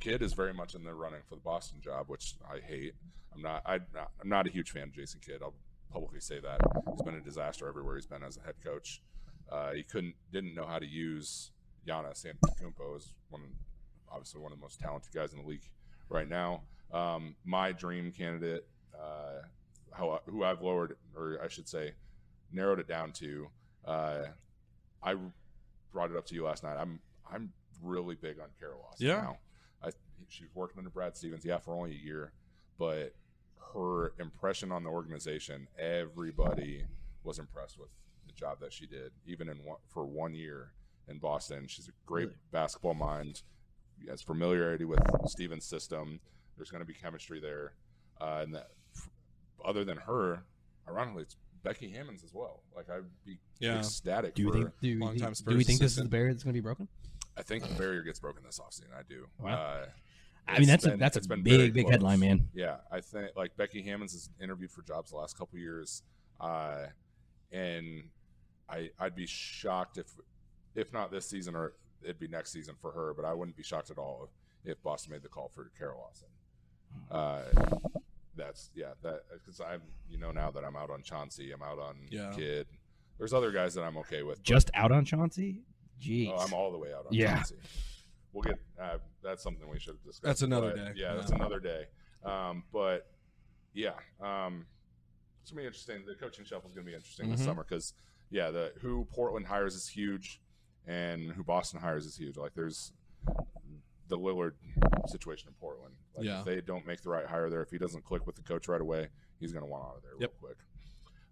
Kidd 0.00 0.22
is 0.22 0.32
very 0.34 0.52
much 0.52 0.74
in 0.74 0.84
the 0.84 0.94
running 0.94 1.20
for 1.28 1.34
the 1.36 1.40
Boston 1.40 1.80
job, 1.80 2.08
which 2.08 2.34
I 2.48 2.58
hate. 2.60 2.94
I'm 3.34 3.42
not. 3.42 3.62
I, 3.66 3.74
I'm 4.20 4.28
not 4.28 4.46
a 4.46 4.50
huge 4.50 4.70
fan 4.70 4.84
of 4.84 4.92
Jason 4.92 5.20
Kidd. 5.24 5.40
I'll 5.42 5.54
publicly 5.90 6.20
say 6.20 6.38
that 6.40 6.60
he's 6.90 7.02
been 7.02 7.14
a 7.14 7.20
disaster 7.20 7.66
everywhere 7.68 7.96
he's 7.96 8.06
been 8.06 8.22
as 8.22 8.36
a 8.36 8.40
head 8.40 8.54
coach. 8.62 9.02
Uh, 9.50 9.72
he 9.72 9.82
couldn't, 9.84 10.14
didn't 10.32 10.54
know 10.54 10.66
how 10.66 10.78
to 10.78 10.86
use 10.86 11.50
Giannis 11.86 12.26
Antetokounmpo 12.26 12.96
is 12.96 13.12
one, 13.30 13.42
obviously 14.10 14.40
one 14.40 14.52
of 14.52 14.58
the 14.58 14.62
most 14.62 14.80
talented 14.80 15.12
guys 15.14 15.32
in 15.32 15.38
the 15.40 15.46
league 15.48 15.62
right 16.08 16.28
now. 16.28 16.62
Um, 16.92 17.36
my 17.44 17.70
dream 17.72 18.10
candidate, 18.10 18.66
uh, 18.94 19.42
how, 19.92 20.20
who 20.26 20.42
I've 20.44 20.62
lowered, 20.62 20.96
or 21.16 21.38
I 21.42 21.48
should 21.48 21.68
say, 21.68 21.92
narrowed 22.52 22.80
it 22.80 22.88
down 22.88 23.12
to. 23.12 23.48
Uh, 23.84 24.22
I 25.02 25.14
brought 25.92 26.10
it 26.10 26.16
up 26.16 26.26
to 26.26 26.34
you 26.34 26.44
last 26.44 26.62
night. 26.62 26.76
I'm 26.78 27.00
I'm 27.30 27.52
really 27.82 28.14
big 28.14 28.38
on 28.40 28.48
Kara 28.58 28.76
Lawson 28.78 29.06
Yeah. 29.06 29.20
now. 29.22 29.38
I 29.82 29.90
she's 30.28 30.48
working 30.54 30.78
under 30.78 30.90
Brad 30.90 31.16
Stevens, 31.16 31.44
yeah, 31.44 31.58
for 31.58 31.74
only 31.74 31.92
a 31.92 31.94
year, 31.98 32.32
but 32.78 33.14
her 33.74 34.12
impression 34.18 34.72
on 34.72 34.82
the 34.84 34.90
organization, 34.90 35.68
everybody 35.78 36.84
was 37.24 37.38
impressed 37.38 37.78
with 37.78 37.90
the 38.26 38.32
job 38.32 38.58
that 38.60 38.72
she 38.72 38.86
did, 38.86 39.12
even 39.26 39.48
in 39.48 39.56
one, 39.64 39.78
for 39.88 40.04
one 40.06 40.34
year 40.34 40.72
in 41.08 41.18
Boston. 41.18 41.66
She's 41.68 41.88
a 41.88 41.92
great 42.06 42.26
Really? 42.28 42.36
basketball 42.52 42.94
mind. 42.94 43.42
She 44.00 44.08
has 44.08 44.22
familiarity 44.22 44.84
with 44.84 45.00
Stevens' 45.26 45.64
system. 45.64 46.20
There's 46.56 46.70
going 46.70 46.80
to 46.82 46.86
be 46.86 46.94
chemistry 46.94 47.40
there, 47.40 47.74
uh, 48.20 48.40
and 48.42 48.54
that 48.54 48.70
other 49.64 49.84
than 49.84 49.98
her, 49.98 50.44
ironically, 50.88 51.22
it's 51.22 51.36
Becky 51.66 51.90
Hammonds 51.90 52.22
as 52.24 52.32
well. 52.32 52.62
Like 52.74 52.88
I'd 52.90 53.02
be 53.24 53.38
Yeah. 53.58 53.78
ecstatic 53.78 54.34
Do 54.34 54.42
you 54.42 54.48
for. 54.52 54.54
think? 54.58 54.70
Do 54.80 54.88
you, 54.88 54.98
Longtime 55.00 55.34
think- 55.34 55.48
do 55.48 55.56
we 55.56 55.62
Spurs 55.62 55.66
think 55.66 55.80
this 55.80 55.96
is 55.96 56.02
the 56.02 56.08
barrier 56.08 56.32
that's 56.32 56.44
going 56.44 56.54
to 56.54 56.60
be 56.60 56.62
broken? 56.62 56.88
I 57.36 57.42
think 57.42 57.68
the 57.68 57.74
barrier 57.74 58.02
gets 58.02 58.18
broken 58.18 58.44
this 58.44 58.58
offseason. 58.58 58.92
I 58.96 59.02
do. 59.08 59.26
Wow. 59.38 59.54
Uh, 59.54 59.86
I 60.48 60.60
mean, 60.60 60.68
it's 60.70 60.84
that's 60.84 60.86
a 60.86 60.96
that's 60.96 61.16
a 61.16 61.28
been 61.28 61.42
big 61.42 61.74
big 61.74 61.84
close. 61.84 61.92
headline, 61.94 62.20
man. 62.20 62.48
Yeah, 62.54 62.76
I 62.90 63.00
think 63.00 63.32
like 63.36 63.56
Becky 63.56 63.82
Hammonds 63.82 64.12
has 64.12 64.30
interviewed 64.40 64.70
for 64.70 64.82
jobs 64.82 65.10
the 65.10 65.16
last 65.16 65.36
couple 65.36 65.58
years, 65.58 66.02
uh, 66.40 66.86
and 67.52 68.04
I 68.68 68.90
I'd 69.00 69.16
be 69.16 69.26
shocked 69.26 69.98
if 69.98 70.06
if 70.76 70.92
not 70.92 71.10
this 71.10 71.26
season 71.28 71.56
or 71.56 71.74
it'd 72.02 72.20
be 72.20 72.28
next 72.28 72.52
season 72.52 72.76
for 72.80 72.92
her, 72.92 73.12
but 73.12 73.24
I 73.24 73.34
wouldn't 73.34 73.56
be 73.56 73.64
shocked 73.64 73.90
at 73.90 73.98
all 73.98 74.28
if, 74.64 74.72
if 74.76 74.82
Boston 74.84 75.12
made 75.12 75.22
the 75.22 75.28
call 75.28 75.50
for 75.54 75.70
Kara 75.76 75.96
Lawson. 75.98 76.28
Uh, 77.10 77.42
that's 78.36 78.70
yeah, 78.74 78.92
that 79.02 79.20
because 79.32 79.60
I'm 79.60 79.82
you 80.08 80.18
know 80.18 80.30
now 80.30 80.50
that 80.50 80.64
I'm 80.64 80.76
out 80.76 80.90
on 80.90 81.02
Chauncey, 81.02 81.52
I'm 81.52 81.62
out 81.62 81.78
on 81.78 81.96
Yeah. 82.10 82.32
Kidd. 82.34 82.66
There's 83.18 83.32
other 83.32 83.50
guys 83.50 83.74
that 83.74 83.82
I'm 83.82 83.96
okay 83.98 84.22
with. 84.22 84.42
Just 84.42 84.70
out 84.74 84.92
on 84.92 85.04
Chauncey. 85.04 85.62
Jeez. 86.00 86.30
Oh, 86.30 86.36
I'm 86.38 86.52
all 86.52 86.70
the 86.70 86.78
way 86.78 86.92
out 86.92 87.06
on 87.06 87.12
Yeah. 87.12 87.36
Chauncey. 87.36 87.56
We'll 88.32 88.42
get 88.42 88.58
uh, 88.80 88.98
that's 89.22 89.42
something 89.42 89.68
we 89.68 89.78
should 89.78 90.02
discuss. 90.04 90.20
That's 90.20 90.42
another 90.42 90.70
but, 90.76 90.76
day. 90.76 90.92
Yeah, 90.96 91.14
that's 91.14 91.30
Yeah. 91.30 91.36
another 91.36 91.58
day. 91.60 91.86
Um, 92.24 92.64
but 92.72 93.10
yeah, 93.72 93.94
um, 94.20 94.66
it's 95.42 95.50
gonna 95.50 95.62
be 95.62 95.66
interesting. 95.66 96.04
The 96.06 96.14
coaching 96.14 96.44
shuffle 96.44 96.68
is 96.68 96.74
gonna 96.74 96.86
be 96.86 96.94
interesting 96.94 97.30
this 97.30 97.40
Mhm. 97.40 97.44
summer 97.44 97.64
because 97.64 97.94
yeah, 98.30 98.50
the 98.50 98.72
who 98.80 99.06
Portland 99.06 99.46
hires 99.46 99.74
is 99.74 99.88
huge, 99.88 100.40
and 100.86 101.32
who 101.32 101.42
Boston 101.44 101.80
hires 101.80 102.04
is 102.04 102.16
huge. 102.16 102.36
Like 102.36 102.52
there's 102.54 102.92
the 104.08 104.16
Lillard 104.18 104.52
situation 105.08 105.48
in 105.48 105.54
Portland. 105.54 105.94
Like 106.14 106.26
Yeah. 106.26 106.40
if 106.40 106.44
they 106.46 106.60
don't 106.60 106.86
make 106.86 107.00
the 107.02 107.08
right 107.10 107.26
hire 107.26 107.50
there, 107.50 107.62
if 107.62 107.70
he 107.70 107.78
doesn't 107.78 108.04
click 108.04 108.26
with 108.26 108.36
the 108.36 108.42
coach 108.42 108.68
right 108.68 108.80
away, 108.80 109.08
he's 109.40 109.52
gonna 109.52 109.66
want 109.66 109.84
out 109.84 109.96
of 109.96 110.02
there 110.02 110.12
Yep. 110.20 110.34
real 110.40 110.54
quick. 110.54 110.58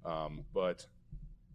Um, 0.05 0.45
but 0.53 0.87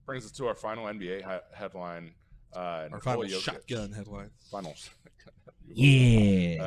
brings 0.06 0.26
us 0.26 0.32
to 0.34 0.48
our 0.48 0.56
final 0.56 0.88
NBA 0.88 1.18
he- 1.22 1.56
headline. 1.56 2.16
Uh, 2.56 2.60
Our 2.60 2.84
Nikola 2.90 3.02
final 3.02 3.24
Jokic. 3.26 3.42
shotgun 3.42 3.92
headline. 3.92 4.32
Final. 4.50 4.74
yeah. 5.68 6.64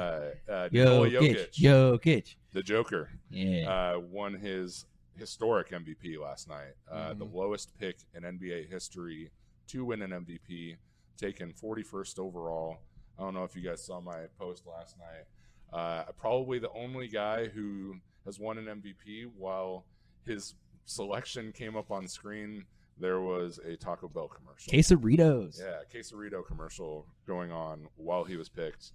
Uh, 0.48 0.50
uh, 0.52 0.68
Nikola 0.70 1.08
Jokic. 1.10 1.50
Jokic, 1.50 2.00
Jokic. 2.00 2.36
the 2.52 2.62
Joker, 2.62 3.10
Yeah. 3.30 3.94
uh, 3.94 3.98
won 3.98 4.34
his 4.34 4.86
historic 5.16 5.72
MVP 5.72 6.16
last 6.18 6.48
night. 6.48 6.74
Uh, 6.88 7.14
The 7.14 7.26
Mhm. 7.26 7.34
lowest 7.34 7.76
pick 7.78 7.98
in 8.14 8.24
NBA 8.24 8.64
history 8.66 9.30
to 9.68 9.84
win 9.84 10.02
an 10.02 10.12
MVP, 10.12 10.76
taken 11.16 11.52
41st 11.52 12.18
overall. 12.18 12.78
I 13.18 13.22
don't 13.22 13.34
know 13.34 13.44
if 13.44 13.54
you 13.54 13.62
guys 13.62 13.84
saw 13.84 14.00
my 14.00 14.26
post 14.38 14.66
last 14.66 14.96
night. 14.98 15.26
Uh, 15.72 16.04
probably 16.18 16.58
the 16.58 16.70
only 16.72 17.08
guy 17.08 17.46
who 17.48 17.96
has 18.24 18.38
won 18.38 18.58
an 18.58 18.66
MVP 18.66 19.30
while 19.36 19.84
his 20.26 20.54
selection 20.84 21.52
came 21.52 21.76
up 21.76 21.90
on 21.90 22.06
screen. 22.06 22.64
There 22.98 23.20
was 23.20 23.58
a 23.66 23.76
Taco 23.76 24.08
Bell 24.08 24.28
commercial. 24.28 24.72
Quesaritos. 24.72 25.60
Yeah, 25.60 25.80
Quesarito 25.92 26.46
commercial 26.46 27.06
going 27.26 27.50
on 27.50 27.86
while 27.96 28.24
he 28.24 28.36
was 28.36 28.48
picked. 28.48 28.92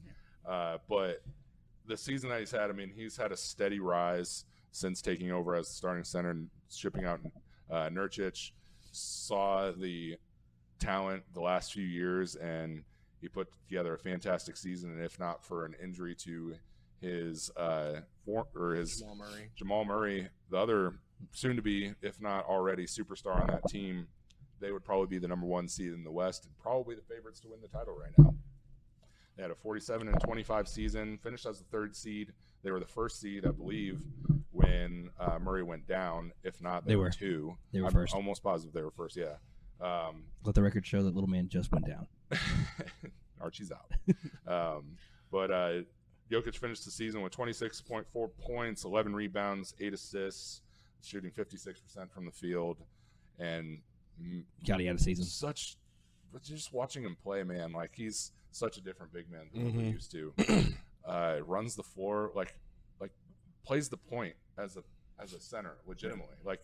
Uh, 0.47 0.77
but 0.87 1.23
the 1.87 1.97
season 1.97 2.29
that 2.29 2.39
he's 2.39 2.51
had, 2.51 2.69
I 2.69 2.73
mean, 2.73 2.91
he's 2.95 3.17
had 3.17 3.31
a 3.31 3.37
steady 3.37 3.79
rise 3.79 4.45
since 4.71 5.01
taking 5.01 5.31
over 5.31 5.55
as 5.55 5.67
the 5.67 5.73
starting 5.73 6.03
center 6.03 6.29
and 6.29 6.49
shipping 6.69 7.05
out 7.05 7.19
uh, 7.71 7.89
Nurkic. 7.89 8.51
Saw 8.91 9.71
the 9.71 10.17
talent 10.79 11.23
the 11.33 11.41
last 11.41 11.73
few 11.73 11.85
years, 11.85 12.35
and 12.35 12.83
he 13.27 13.33
put 13.33 13.49
together 13.67 13.93
a 13.93 13.99
fantastic 13.99 14.55
season. 14.57 14.91
And 14.91 15.03
if 15.03 15.19
not 15.19 15.43
for 15.43 15.65
an 15.65 15.75
injury 15.83 16.15
to 16.15 16.55
his 17.01 17.51
uh, 17.57 18.01
for, 18.25 18.47
or 18.55 18.73
his 18.73 18.99
Jamal 18.99 19.15
Murray. 19.15 19.49
Jamal 19.55 19.85
Murray, 19.85 20.27
the 20.49 20.57
other 20.57 20.93
soon 21.31 21.55
to 21.55 21.61
be, 21.61 21.93
if 22.01 22.21
not 22.21 22.45
already, 22.45 22.85
superstar 22.85 23.39
on 23.41 23.47
that 23.47 23.67
team, 23.69 24.07
they 24.59 24.71
would 24.71 24.83
probably 24.83 25.07
be 25.07 25.17
the 25.19 25.27
number 25.27 25.45
one 25.45 25.67
seed 25.67 25.93
in 25.93 26.03
the 26.03 26.11
West 26.11 26.45
and 26.45 26.57
probably 26.57 26.95
the 26.95 27.01
favorites 27.01 27.39
to 27.41 27.49
win 27.49 27.59
the 27.61 27.67
title 27.67 27.95
right 27.99 28.11
now. 28.17 28.33
They 29.35 29.43
had 29.43 29.51
a 29.51 29.55
47 29.55 30.07
and 30.07 30.19
25 30.21 30.67
season, 30.67 31.19
finished 31.21 31.45
as 31.45 31.59
the 31.59 31.65
third 31.65 31.95
seed. 31.95 32.33
They 32.63 32.71
were 32.71 32.79
the 32.79 32.87
first 32.87 33.21
seed, 33.21 33.45
I 33.45 33.51
believe, 33.51 33.99
when 34.51 35.11
uh, 35.19 35.37
Murray 35.37 35.61
went 35.61 35.85
down. 35.87 36.31
If 36.43 36.59
not, 36.59 36.85
they, 36.85 36.93
They 36.93 36.95
were, 36.95 37.03
were. 37.03 37.09
two. 37.11 37.55
They 37.71 37.81
were 37.81 37.87
I'm 37.87 37.93
first. 37.93 38.15
almost 38.15 38.41
positive 38.41 38.73
they 38.73 38.81
were 38.81 38.89
first. 38.89 39.15
Yeah. 39.15 39.35
Um, 39.81 40.23
Let 40.43 40.55
the 40.55 40.61
record 40.61 40.85
show 40.85 41.03
that 41.03 41.13
little 41.13 41.29
man 41.29 41.49
just 41.49 41.71
went 41.71 41.85
down. 41.87 42.07
Archie's 43.41 43.71
out. 43.71 43.91
um, 44.47 44.97
but 45.31 45.51
uh, 45.51 45.73
Jokic 46.31 46.55
finished 46.57 46.85
the 46.85 46.91
season 46.91 47.21
with 47.21 47.35
26.4 47.35 48.29
points, 48.39 48.83
11 48.83 49.13
rebounds, 49.15 49.75
8 49.79 49.93
assists, 49.93 50.61
shooting 51.03 51.31
56% 51.31 52.11
from 52.11 52.25
the 52.25 52.31
field. 52.31 52.77
And 53.39 53.79
Got 54.65 54.79
he 54.79 54.89
out 54.89 54.95
of 54.95 55.01
season. 55.01 55.25
such, 55.25 55.77
but 56.33 56.41
just 56.41 56.73
watching 56.73 57.03
him 57.03 57.15
play, 57.23 57.43
man, 57.43 57.71
like 57.71 57.91
he's 57.93 58.31
such 58.51 58.77
a 58.77 58.81
different 58.81 59.13
big 59.13 59.29
man 59.31 59.45
than 59.53 59.65
what 59.65 59.75
we 59.75 59.83
used 59.89 60.11
to. 60.11 60.33
Uh, 61.07 61.39
runs 61.45 61.73
the 61.77 61.83
floor, 61.83 62.31
like, 62.35 62.53
like 62.99 63.11
plays 63.65 63.87
the 63.87 63.95
point 63.95 64.33
as 64.57 64.75
a 64.75 64.83
as 65.23 65.31
a 65.31 65.39
center, 65.39 65.77
legitimately. 65.85 66.35
Like 66.43 66.59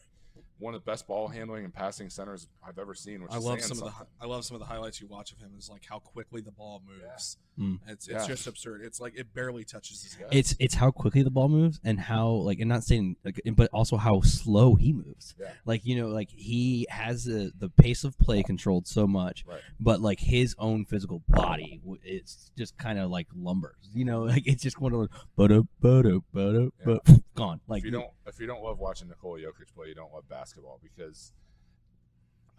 one 0.59 0.73
of 0.75 0.83
the 0.83 0.89
best 0.91 1.07
ball 1.07 1.27
handling 1.27 1.65
and 1.65 1.73
passing 1.73 2.09
centers 2.09 2.47
I've 2.65 2.77
ever 2.79 2.93
seen. 2.93 3.21
Which 3.23 3.31
I 3.31 3.35
love 3.37 3.59
saying 3.61 3.75
some 3.75 3.87
of 3.87 3.93
the 3.93 4.05
I 4.21 4.25
love 4.27 4.45
some 4.45 4.55
of 4.55 4.59
the 4.61 4.65
highlights 4.67 5.01
you 5.01 5.07
watch 5.07 5.31
of 5.31 5.39
him 5.39 5.51
is 5.57 5.69
like 5.69 5.83
how 5.89 5.99
quickly 5.99 6.41
the 6.41 6.51
ball 6.51 6.81
moves. 6.87 7.37
Mm. 7.59 7.79
It's 7.87 8.07
it's 8.07 8.21
Yeah. 8.23 8.27
just 8.27 8.47
absurd. 8.47 8.81
It's 8.83 8.99
like 8.99 9.13
it 9.17 9.33
barely 9.33 9.63
touches 9.63 10.01
his 10.03 10.15
head. 10.15 10.27
It's 10.31 10.55
it's 10.59 10.75
how 10.75 10.91
quickly 10.91 11.21
the 11.23 11.29
ball 11.31 11.49
moves 11.49 11.79
and 11.83 11.99
how 11.99 12.29
like 12.29 12.59
and 12.59 12.69
not 12.69 12.83
saying 12.83 13.17
like 13.25 13.39
but 13.55 13.69
also 13.73 13.97
how 13.97 14.21
slow 14.21 14.75
he 14.75 14.93
moves. 14.93 15.35
Yeah. 15.39 15.51
Like 15.65 15.85
you 15.85 15.95
know 16.01 16.07
like 16.09 16.29
he 16.31 16.87
has 16.89 17.25
the 17.25 17.51
the 17.57 17.69
pace 17.69 18.03
of 18.03 18.17
play 18.17 18.41
controlled 18.43 18.87
so 18.87 19.05
much, 19.05 19.43
Right. 19.47 19.59
but 19.79 20.01
like 20.01 20.19
his 20.19 20.55
own 20.57 20.85
physical 20.85 21.21
body 21.27 21.79
w- 21.83 21.99
it's 22.03 22.51
just 22.57 22.77
kind 22.77 22.97
of 22.99 23.09
like 23.11 23.27
lumbers. 23.35 23.75
You 23.93 24.05
know 24.05 24.21
like 24.33 24.43
it's 24.47 24.63
just 24.63 24.79
one 24.79 24.93
of 24.93 24.99
those 24.99 25.09
but 25.35 25.51
but 25.79 26.21
but 26.33 26.69
but 26.85 27.01
gone. 27.35 27.59
Like 27.67 27.79
if 27.79 27.85
you 27.85 27.91
don't 27.91 28.09
if 28.25 28.39
you 28.39 28.47
don't 28.47 28.63
love 28.63 28.79
watching 28.79 29.09
Nikola 29.09 29.39
Jokic 29.39 29.73
play, 29.75 29.89
you 29.89 29.95
don't 29.95 30.11
love 30.13 30.27
basketball 30.29 30.42
because 30.81 31.31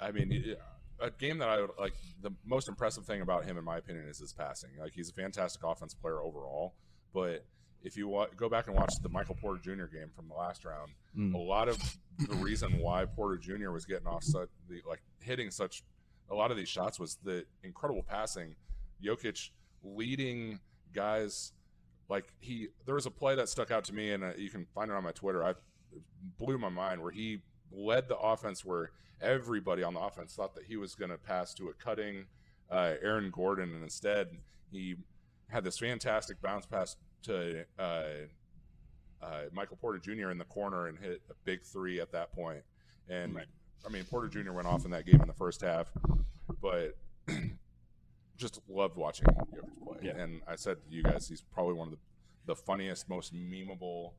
I 0.00 0.10
mean 0.10 0.32
it- 0.32 0.60
a 1.00 1.10
game 1.10 1.38
that 1.38 1.48
I 1.48 1.60
would 1.60 1.70
like 1.78 1.94
the 2.22 2.30
most 2.44 2.68
impressive 2.68 3.04
thing 3.04 3.20
about 3.20 3.44
him 3.44 3.58
in 3.58 3.64
my 3.64 3.78
opinion 3.78 4.06
is 4.06 4.18
his 4.18 4.32
passing. 4.32 4.70
Like 4.78 4.92
he's 4.94 5.10
a 5.10 5.12
fantastic 5.12 5.62
offense 5.64 5.92
player 5.92 6.20
overall, 6.20 6.74
but 7.12 7.44
if 7.82 7.96
you 7.96 8.06
wa- 8.08 8.28
go 8.36 8.48
back 8.48 8.68
and 8.68 8.76
watch 8.76 8.92
the 9.02 9.08
Michael 9.08 9.34
Porter 9.34 9.60
Jr. 9.60 9.86
game 9.86 10.08
from 10.14 10.28
the 10.28 10.34
last 10.34 10.64
round, 10.64 10.92
Mm. 11.18 11.34
a 11.34 11.38
lot 11.38 11.68
of 11.68 11.76
the 12.28 12.34
reason 12.36 12.78
why 12.78 13.04
Porter 13.06 13.36
Jr. 13.38 13.70
was 13.72 13.84
getting 13.84 14.06
off 14.06 14.22
such 14.22 14.48
the 14.68 14.82
like 14.88 15.02
hitting 15.20 15.50
such 15.50 15.82
a 16.30 16.34
lot 16.34 16.50
of 16.52 16.56
these 16.56 16.68
shots 16.68 16.98
was 17.00 17.16
the 17.24 17.44
incredible 17.64 18.02
passing. 18.04 18.54
Jokic 19.02 19.50
leading 19.82 20.60
guys 20.94 21.52
like 22.08 22.32
he 22.38 22.68
there 22.86 22.94
was 22.94 23.06
a 23.06 23.10
play 23.10 23.34
that 23.34 23.48
stuck 23.48 23.70
out 23.72 23.82
to 23.84 23.92
me 23.92 24.12
and 24.12 24.22
uh, 24.22 24.32
you 24.38 24.48
can 24.48 24.64
find 24.74 24.90
it 24.90 24.94
on 24.94 25.02
my 25.02 25.12
Twitter. 25.12 25.44
I 25.44 25.54
blew 26.38 26.56
my 26.56 26.68
mind 26.68 27.02
where 27.02 27.10
he 27.12 27.42
led 27.72 28.08
the 28.08 28.18
offense 28.18 28.64
where 28.64 28.90
everybody 29.20 29.82
on 29.82 29.94
the 29.94 30.00
offense 30.00 30.34
thought 30.34 30.54
that 30.54 30.64
he 30.64 30.76
was 30.76 30.94
going 30.94 31.10
to 31.10 31.18
pass 31.18 31.54
to 31.54 31.68
a 31.68 31.72
cutting 31.74 32.24
uh, 32.70 32.94
Aaron 33.02 33.30
Gordon 33.30 33.72
and 33.74 33.82
instead 33.82 34.28
he 34.70 34.96
had 35.48 35.64
this 35.64 35.78
fantastic 35.78 36.40
bounce 36.42 36.66
pass 36.66 36.96
to 37.22 37.64
uh, 37.78 38.04
uh, 39.22 39.42
Michael 39.52 39.76
Porter 39.76 39.98
Jr. 39.98 40.30
in 40.30 40.38
the 40.38 40.44
corner 40.44 40.88
and 40.88 40.98
hit 40.98 41.22
a 41.30 41.34
big 41.44 41.62
three 41.62 42.00
at 42.00 42.12
that 42.12 42.32
point. 42.32 42.62
And 43.08 43.34
Right. 43.34 43.46
I 43.86 43.90
mean, 43.90 44.04
Porter 44.04 44.28
Jr. 44.28 44.52
went 44.52 44.66
off 44.66 44.84
in 44.84 44.90
that 44.92 45.04
game 45.04 45.20
in 45.20 45.28
the 45.28 45.34
first 45.34 45.60
half, 45.60 45.92
but 46.62 46.96
just 48.36 48.60
loved 48.68 48.96
watching 48.96 49.26
Jokic 49.26 49.84
play. 49.84 49.98
Yeah. 50.02 50.16
And 50.16 50.40
I 50.48 50.56
said 50.56 50.78
to 50.88 50.94
you 50.94 51.02
guys, 51.02 51.28
he's 51.28 51.42
probably 51.42 51.74
one 51.74 51.88
of 51.88 51.92
the, 51.92 51.98
the 52.46 52.56
funniest, 52.56 53.08
most 53.08 53.34
memeable. 53.34 54.12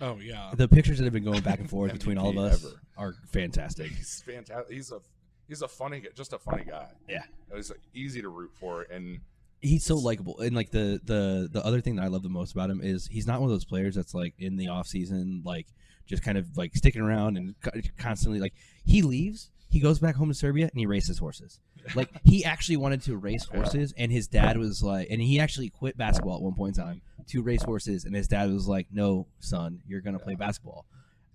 Oh 0.00 0.18
yeah. 0.20 0.50
The 0.54 0.68
pictures 0.68 0.98
that 0.98 1.04
have 1.04 1.12
been 1.12 1.24
going 1.24 1.42
back 1.42 1.60
and 1.60 1.68
forth 1.68 1.92
between 1.98 2.18
all 2.18 2.30
of 2.30 2.38
us 2.38 2.64
ever. 2.64 2.80
are 2.96 3.14
fantastic. 3.28 3.90
He's 3.96 4.22
fantastic. 4.24 4.74
He's 4.74 4.90
a 4.90 5.00
he's 5.48 5.62
a 5.62 5.68
funny, 5.68 6.02
just 6.14 6.32
a 6.32 6.38
funny 6.38 6.64
guy. 6.64 6.88
Yeah. 7.08 7.22
he's 7.54 7.70
easy 7.94 8.22
to 8.22 8.28
root 8.28 8.50
for, 8.54 8.82
and 8.82 9.20
He's 9.60 9.84
so 9.84 9.96
likable, 9.96 10.40
and 10.40 10.56
like 10.56 10.70
the 10.70 11.00
the 11.04 11.48
the 11.52 11.64
other 11.64 11.80
thing 11.80 11.94
that 11.96 12.02
I 12.02 12.08
love 12.08 12.24
the 12.24 12.28
most 12.28 12.52
about 12.52 12.68
him 12.68 12.80
is 12.82 13.06
he's 13.06 13.28
not 13.28 13.40
one 13.40 13.48
of 13.48 13.54
those 13.54 13.64
players 13.64 13.94
that's 13.94 14.12
like 14.12 14.34
in 14.38 14.56
the 14.56 14.66
off 14.66 14.88
season, 14.88 15.42
like 15.44 15.68
just 16.04 16.24
kind 16.24 16.36
of 16.36 16.56
like 16.56 16.74
sticking 16.74 17.00
around 17.00 17.36
and 17.36 17.54
constantly 17.96 18.40
like 18.40 18.54
he 18.84 19.02
leaves, 19.02 19.50
he 19.70 19.78
goes 19.78 20.00
back 20.00 20.16
home 20.16 20.28
to 20.28 20.34
Serbia 20.34 20.64
and 20.64 20.80
he 20.80 20.84
races 20.84 21.18
horses. 21.18 21.60
Like 21.94 22.10
he 22.24 22.44
actually 22.44 22.76
wanted 22.76 23.02
to 23.02 23.16
race 23.16 23.44
horses, 23.44 23.92
and 23.96 24.10
his 24.12 24.26
dad 24.28 24.56
was 24.58 24.82
like, 24.82 25.08
and 25.10 25.20
he 25.20 25.40
actually 25.40 25.70
quit 25.70 25.96
basketball 25.96 26.36
at 26.36 26.42
one 26.42 26.54
point 26.54 26.76
in 26.76 26.84
time 26.84 27.02
to 27.28 27.42
race 27.42 27.62
horses, 27.62 28.04
and 28.04 28.14
his 28.14 28.28
dad 28.28 28.50
was 28.50 28.66
like, 28.68 28.86
"No, 28.92 29.26
son, 29.40 29.80
you're 29.86 30.00
gonna 30.00 30.18
play 30.18 30.34
basketball," 30.34 30.86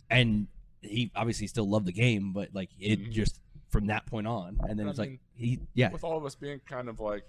and 0.10 0.48
he 0.82 1.12
obviously 1.16 1.48
still 1.48 1.68
loved 1.70 1.86
the 1.86 1.92
game, 1.94 2.34
but 2.34 2.54
like 2.54 2.70
it 2.80 3.00
Mhm. 3.00 3.12
just 3.12 3.40
from 3.70 3.88
that 3.88 4.06
point 4.06 4.28
on, 4.28 4.58
and 4.70 4.80
then 4.80 4.88
I 4.88 4.90
it's 4.92 5.00
like 5.00 5.10
mean, 5.10 5.20
he 5.36 5.60
yeah 5.74 5.92
with 5.92 6.04
all 6.04 6.18
of 6.18 6.26
us 6.26 6.36
being 6.36 6.60
kind 6.68 6.88
of 6.90 7.00
like 7.00 7.24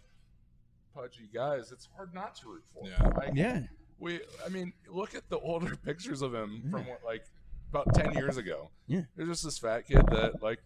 pudgy 0.94 1.28
guys, 1.32 1.72
it's 1.72 1.88
hard 1.96 2.14
not 2.14 2.34
to 2.36 2.48
root 2.48 2.64
for. 2.74 2.84
him. 2.86 2.92
Yeah. 2.98 3.08
Like, 3.16 3.30
yeah 3.34 3.62
we 4.00 4.20
I 4.44 4.48
mean, 4.48 4.72
look 4.88 5.14
at 5.16 5.28
the 5.28 5.38
older 5.40 5.74
pictures 5.84 6.22
of 6.22 6.32
him 6.34 6.62
from 6.70 6.86
what, 6.86 7.02
like 7.04 7.24
about 7.70 7.92
ten 7.94 8.12
years 8.14 8.36
ago. 8.36 8.70
Yeah. 8.86 9.02
there's 9.16 9.28
just 9.28 9.44
this 9.44 9.58
fat 9.58 9.86
kid 9.86 10.06
that 10.10 10.42
like 10.42 10.60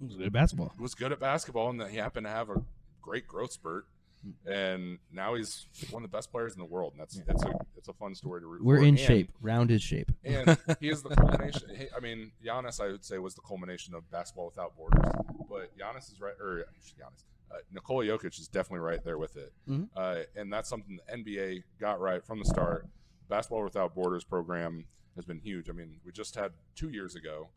it 0.00 0.04
was 0.06 0.16
good 0.16 0.26
at 0.26 0.32
basketball. 0.32 0.72
was 0.78 0.94
good 0.94 1.12
at 1.12 1.20
basketball 1.20 1.70
and 1.70 1.80
that 1.80 1.90
he 1.90 1.96
happened 1.96 2.26
to 2.26 2.30
have 2.30 2.50
a 2.50 2.62
great 3.02 3.26
growth 3.26 3.52
spurt. 3.52 3.86
Hmm. 4.22 4.50
And 4.50 4.98
now 5.12 5.34
he's 5.34 5.66
one 5.90 6.02
of 6.02 6.10
the 6.10 6.16
best 6.16 6.30
players 6.30 6.54
in 6.54 6.58
the 6.58 6.64
world, 6.64 6.92
and 6.92 7.00
that's 7.00 7.16
it's 7.16 7.42
a 7.44 7.52
it's 7.76 7.88
a 7.88 7.92
fun 7.92 8.14
story 8.14 8.40
to 8.40 8.46
root 8.46 8.64
We're 8.64 8.76
for. 8.78 8.82
in 8.82 8.88
And- 8.90 8.98
shape. 8.98 9.30
Round 9.40 9.70
is 9.70 9.82
shape. 9.82 10.10
and 10.24 10.58
he 10.80 10.88
is 10.88 11.02
the 11.02 11.10
culmination. 11.10 11.68
he- 11.76 11.88
I 11.96 12.00
mean, 12.00 12.32
Giannis, 12.44 12.80
I 12.82 12.88
would 12.88 13.04
say, 13.04 13.18
was 13.18 13.34
the 13.34 13.42
culmination 13.42 13.94
of 13.94 14.10
basketball 14.10 14.46
without 14.46 14.74
borders. 14.76 15.04
But 15.48 15.76
Giannis 15.78 16.10
is 16.12 16.20
right, 16.20 16.34
or 16.40 16.64
Giannis, 16.82 17.24
uh, 17.52 17.56
Nikola 17.72 18.04
Jokic 18.06 18.38
is 18.40 18.48
definitely 18.48 18.80
right 18.80 19.04
there 19.04 19.18
with 19.18 19.36
it. 19.36 19.52
Mhm. 19.68 19.88
Uh, 19.94 20.22
and 20.34 20.52
that's 20.52 20.68
something 20.68 20.96
the 21.06 21.12
NBA 21.12 21.62
got 21.78 22.00
right 22.00 22.24
from 22.24 22.38
the 22.38 22.44
start. 22.46 22.88
Basketball 23.28 23.62
without 23.64 23.94
borders 23.94 24.24
program 24.24 24.86
has 25.14 25.24
been 25.24 25.38
huge. 25.40 25.68
I 25.68 25.72
mean, 25.72 26.00
we 26.04 26.10
just 26.12 26.34
had 26.34 26.52
two 26.74 26.88
years 26.88 27.14
ago 27.14 27.48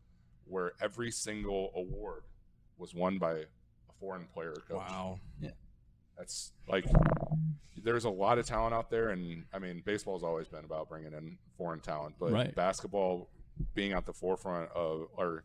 where 0.50 0.72
every 0.80 1.10
single 1.10 1.70
award 1.74 2.24
was 2.76 2.94
won 2.94 3.18
by 3.18 3.32
a 3.32 3.44
foreign 3.98 4.26
player 4.34 4.54
coach. 4.68 4.78
Wow. 4.78 5.20
That's 6.18 6.52
like 6.68 6.84
there's 7.82 8.04
a 8.04 8.10
lot 8.10 8.36
of 8.38 8.44
talent 8.44 8.74
out 8.74 8.90
there, 8.90 9.08
and 9.08 9.44
I 9.54 9.58
mean, 9.58 9.80
baseball's 9.86 10.22
always 10.22 10.48
been 10.48 10.66
about 10.66 10.90
bringing 10.90 11.14
in 11.14 11.38
foreign 11.56 11.80
talent, 11.80 12.16
but 12.18 12.30
Right. 12.32 12.54
basketball 12.54 13.30
being 13.74 13.92
at 13.92 14.04
the 14.04 14.12
forefront 14.12 14.70
of 14.72 15.08
or 15.16 15.44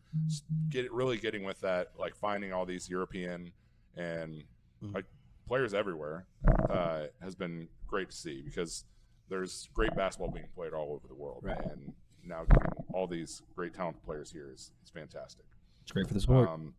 get 0.70 0.91
really 0.91 1.18
getting 1.18 1.43
with 1.45 1.62
that, 1.62 1.97
like 1.97 2.14
finding 2.16 2.51
all 2.51 2.66
these 2.66 2.89
European 2.89 3.53
and 3.95 4.43
Mhm. 4.84 4.93
like 4.95 5.06
players 5.47 5.74
everywhere, 5.74 6.26
uh, 6.70 7.08
has 7.22 7.36
been 7.36 7.70
great 7.88 8.10
to 8.10 8.16
see 8.16 8.41
because 8.41 8.84
there's 9.30 9.70
great 9.74 9.95
basketball 9.95 10.30
being 10.32 10.49
played 10.56 10.74
all 10.74 10.91
over 10.91 11.08
the 11.08 11.16
world, 11.16 11.41
Right. 11.43 11.58
and 11.68 11.93
now 12.28 12.43
getting 12.51 12.71
all 12.93 13.07
these 13.07 13.41
great 13.55 13.73
talented 13.73 14.03
players 14.03 14.32
here 14.32 14.49
is, 14.53 14.71
is 14.84 14.89
fantastic. 14.93 15.45
It's 15.84 15.91
great 15.91 16.07
for 16.07 16.13
the 16.13 16.19
sport. 16.21 16.49
Um, 16.49 16.73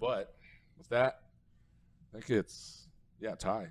but 0.00 0.34
with 0.78 0.88
that, 0.90 1.20
I 2.12 2.18
think 2.18 2.30
it's 2.30 2.88
yeah, 3.20 3.34
tie. 3.34 3.68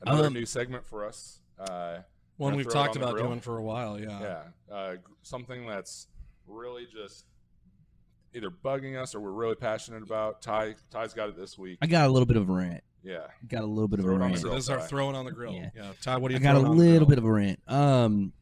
Another 0.00 0.26
Um, 0.28 0.32
new 0.32 0.46
segment 0.46 0.84
for 0.84 1.04
us. 1.06 1.40
Uh, 1.58 1.98
One 2.38 2.56
we've 2.56 2.68
talked 2.68 2.96
on 2.96 3.02
about 3.02 3.14
grill? 3.14 3.28
doing 3.28 3.40
for 3.40 3.58
a 3.58 3.62
while. 3.62 4.00
Yeah. 4.00 4.20
yeah, 4.68 4.74
uh, 4.74 4.96
something 5.22 5.66
that's 5.66 6.08
really 6.48 6.86
just 6.92 7.26
either 8.34 8.50
bugging 8.50 9.00
us 9.00 9.14
or 9.14 9.20
we're 9.20 9.30
really 9.30 9.54
passionate 9.54 10.02
about. 10.02 10.42
Ty, 10.42 10.74
Ty's 10.90 11.12
got 11.14 11.28
it 11.28 11.36
this 11.36 11.56
week. 11.58 11.78
I 11.82 11.86
got 11.86 12.08
a 12.08 12.12
little 12.12 12.26
bit 12.26 12.36
of 12.36 12.48
a 12.48 12.52
rant. 12.52 12.82
Yeah, 13.04 13.26
Got 13.48 13.62
a 13.62 13.66
little 13.66 13.88
bit 13.88 13.98
of 13.98 14.06
a 14.06 14.10
it 14.10 14.14
on 14.14 14.20
rant. 14.20 14.36
So 14.38 14.42
grill. 14.44 14.54
this 14.54 14.64
is 14.64 14.70
our 14.70 14.80
throwing 14.80 15.16
on 15.16 15.24
the 15.24 15.32
grill. 15.32 15.52
Yeah. 15.54 15.70
Yeah. 15.74 15.92
Ty, 16.02 16.16
what 16.18 16.28
do 16.28 16.34
you? 16.34 16.40
I 16.40 16.42
got 16.42 16.56
a 16.56 16.60
throwing 16.60 16.70
on 16.70 16.76
the 16.78 16.84
little 16.84 17.08
bit 17.08 17.18
of 17.18 17.24
a 17.24 17.30
rant. 17.32 17.60
Um, 17.68 18.32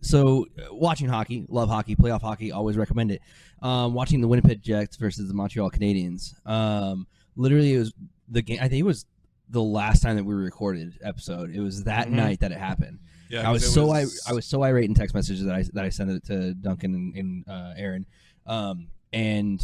so 0.00 0.46
uh, 0.58 0.74
watching 0.74 1.08
hockey, 1.08 1.46
love 1.48 1.68
hockey, 1.68 1.96
playoff 1.96 2.20
hockey, 2.22 2.52
always 2.52 2.76
recommend 2.76 3.10
it. 3.12 3.22
Um, 3.62 3.92
watching 3.94 4.20
the 4.20 4.28
Winnipeg 4.28 4.62
Jets 4.62 4.96
versus 4.96 5.28
the 5.28 5.34
Montreal 5.34 5.70
Canadiens. 5.70 6.34
Um, 6.46 7.06
literally, 7.36 7.74
it 7.74 7.78
was 7.78 7.92
the 8.28 8.42
game. 8.42 8.58
I 8.60 8.68
think 8.68 8.80
it 8.80 8.84
was 8.86 9.06
the 9.48 9.62
last 9.62 10.02
time 10.02 10.16
that 10.16 10.24
we 10.24 10.32
recorded 10.34 10.98
episode. 11.02 11.50
It 11.54 11.60
was 11.60 11.84
that 11.84 12.08
Mhm. 12.08 12.12
night 12.12 12.40
that 12.40 12.52
it 12.52 12.58
happened. 12.58 13.00
Yeah. 13.28 13.48
I 13.48 13.52
was 13.52 13.72
so 13.72 13.90
I, 13.92 14.06
I 14.26 14.32
was 14.32 14.46
so 14.46 14.62
irate 14.62 14.88
in 14.88 14.94
text 14.94 15.14
messages 15.14 15.44
that 15.44 15.54
I 15.54 15.62
that 15.74 15.84
I 15.84 15.88
sent 15.88 16.10
it 16.10 16.24
to 16.26 16.54
Duncan 16.54 16.94
and, 16.94 17.14
and 17.16 17.48
uh, 17.48 17.74
Aaron, 17.76 18.06
um, 18.46 18.88
and 19.12 19.60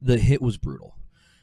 the 0.00 0.16
hit 0.18 0.40
was 0.40 0.56
brutal. 0.56 0.96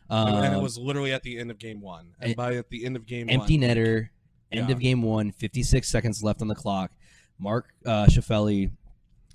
Um, 0.10 0.44
and 0.44 0.54
it 0.56 0.62
was 0.62 0.78
literally 0.78 1.14
at 1.14 1.24
the 1.24 1.40
end 1.40 1.52
of 1.52 1.58
game 1.58 1.80
one. 1.82 2.14
And 2.20 2.30
and- 2.30 2.36
by 2.36 2.56
at 2.56 2.70
the 2.70 2.86
end 2.86 2.96
of 2.96 3.06
game 3.06 3.30
empty 3.30 3.58
one, 3.60 3.68
netter. 3.68 4.10
End 4.52 4.68
Yeah. 4.68 4.76
of 4.76 4.80
game 4.82 5.02
one, 5.02 5.32
56 5.32 5.88
seconds 5.88 6.22
left 6.22 6.42
on 6.42 6.50
the 6.50 6.56
clock. 6.56 6.92
Mark 7.42 7.68
uh, 7.86 8.06
Scheifele 8.06 8.72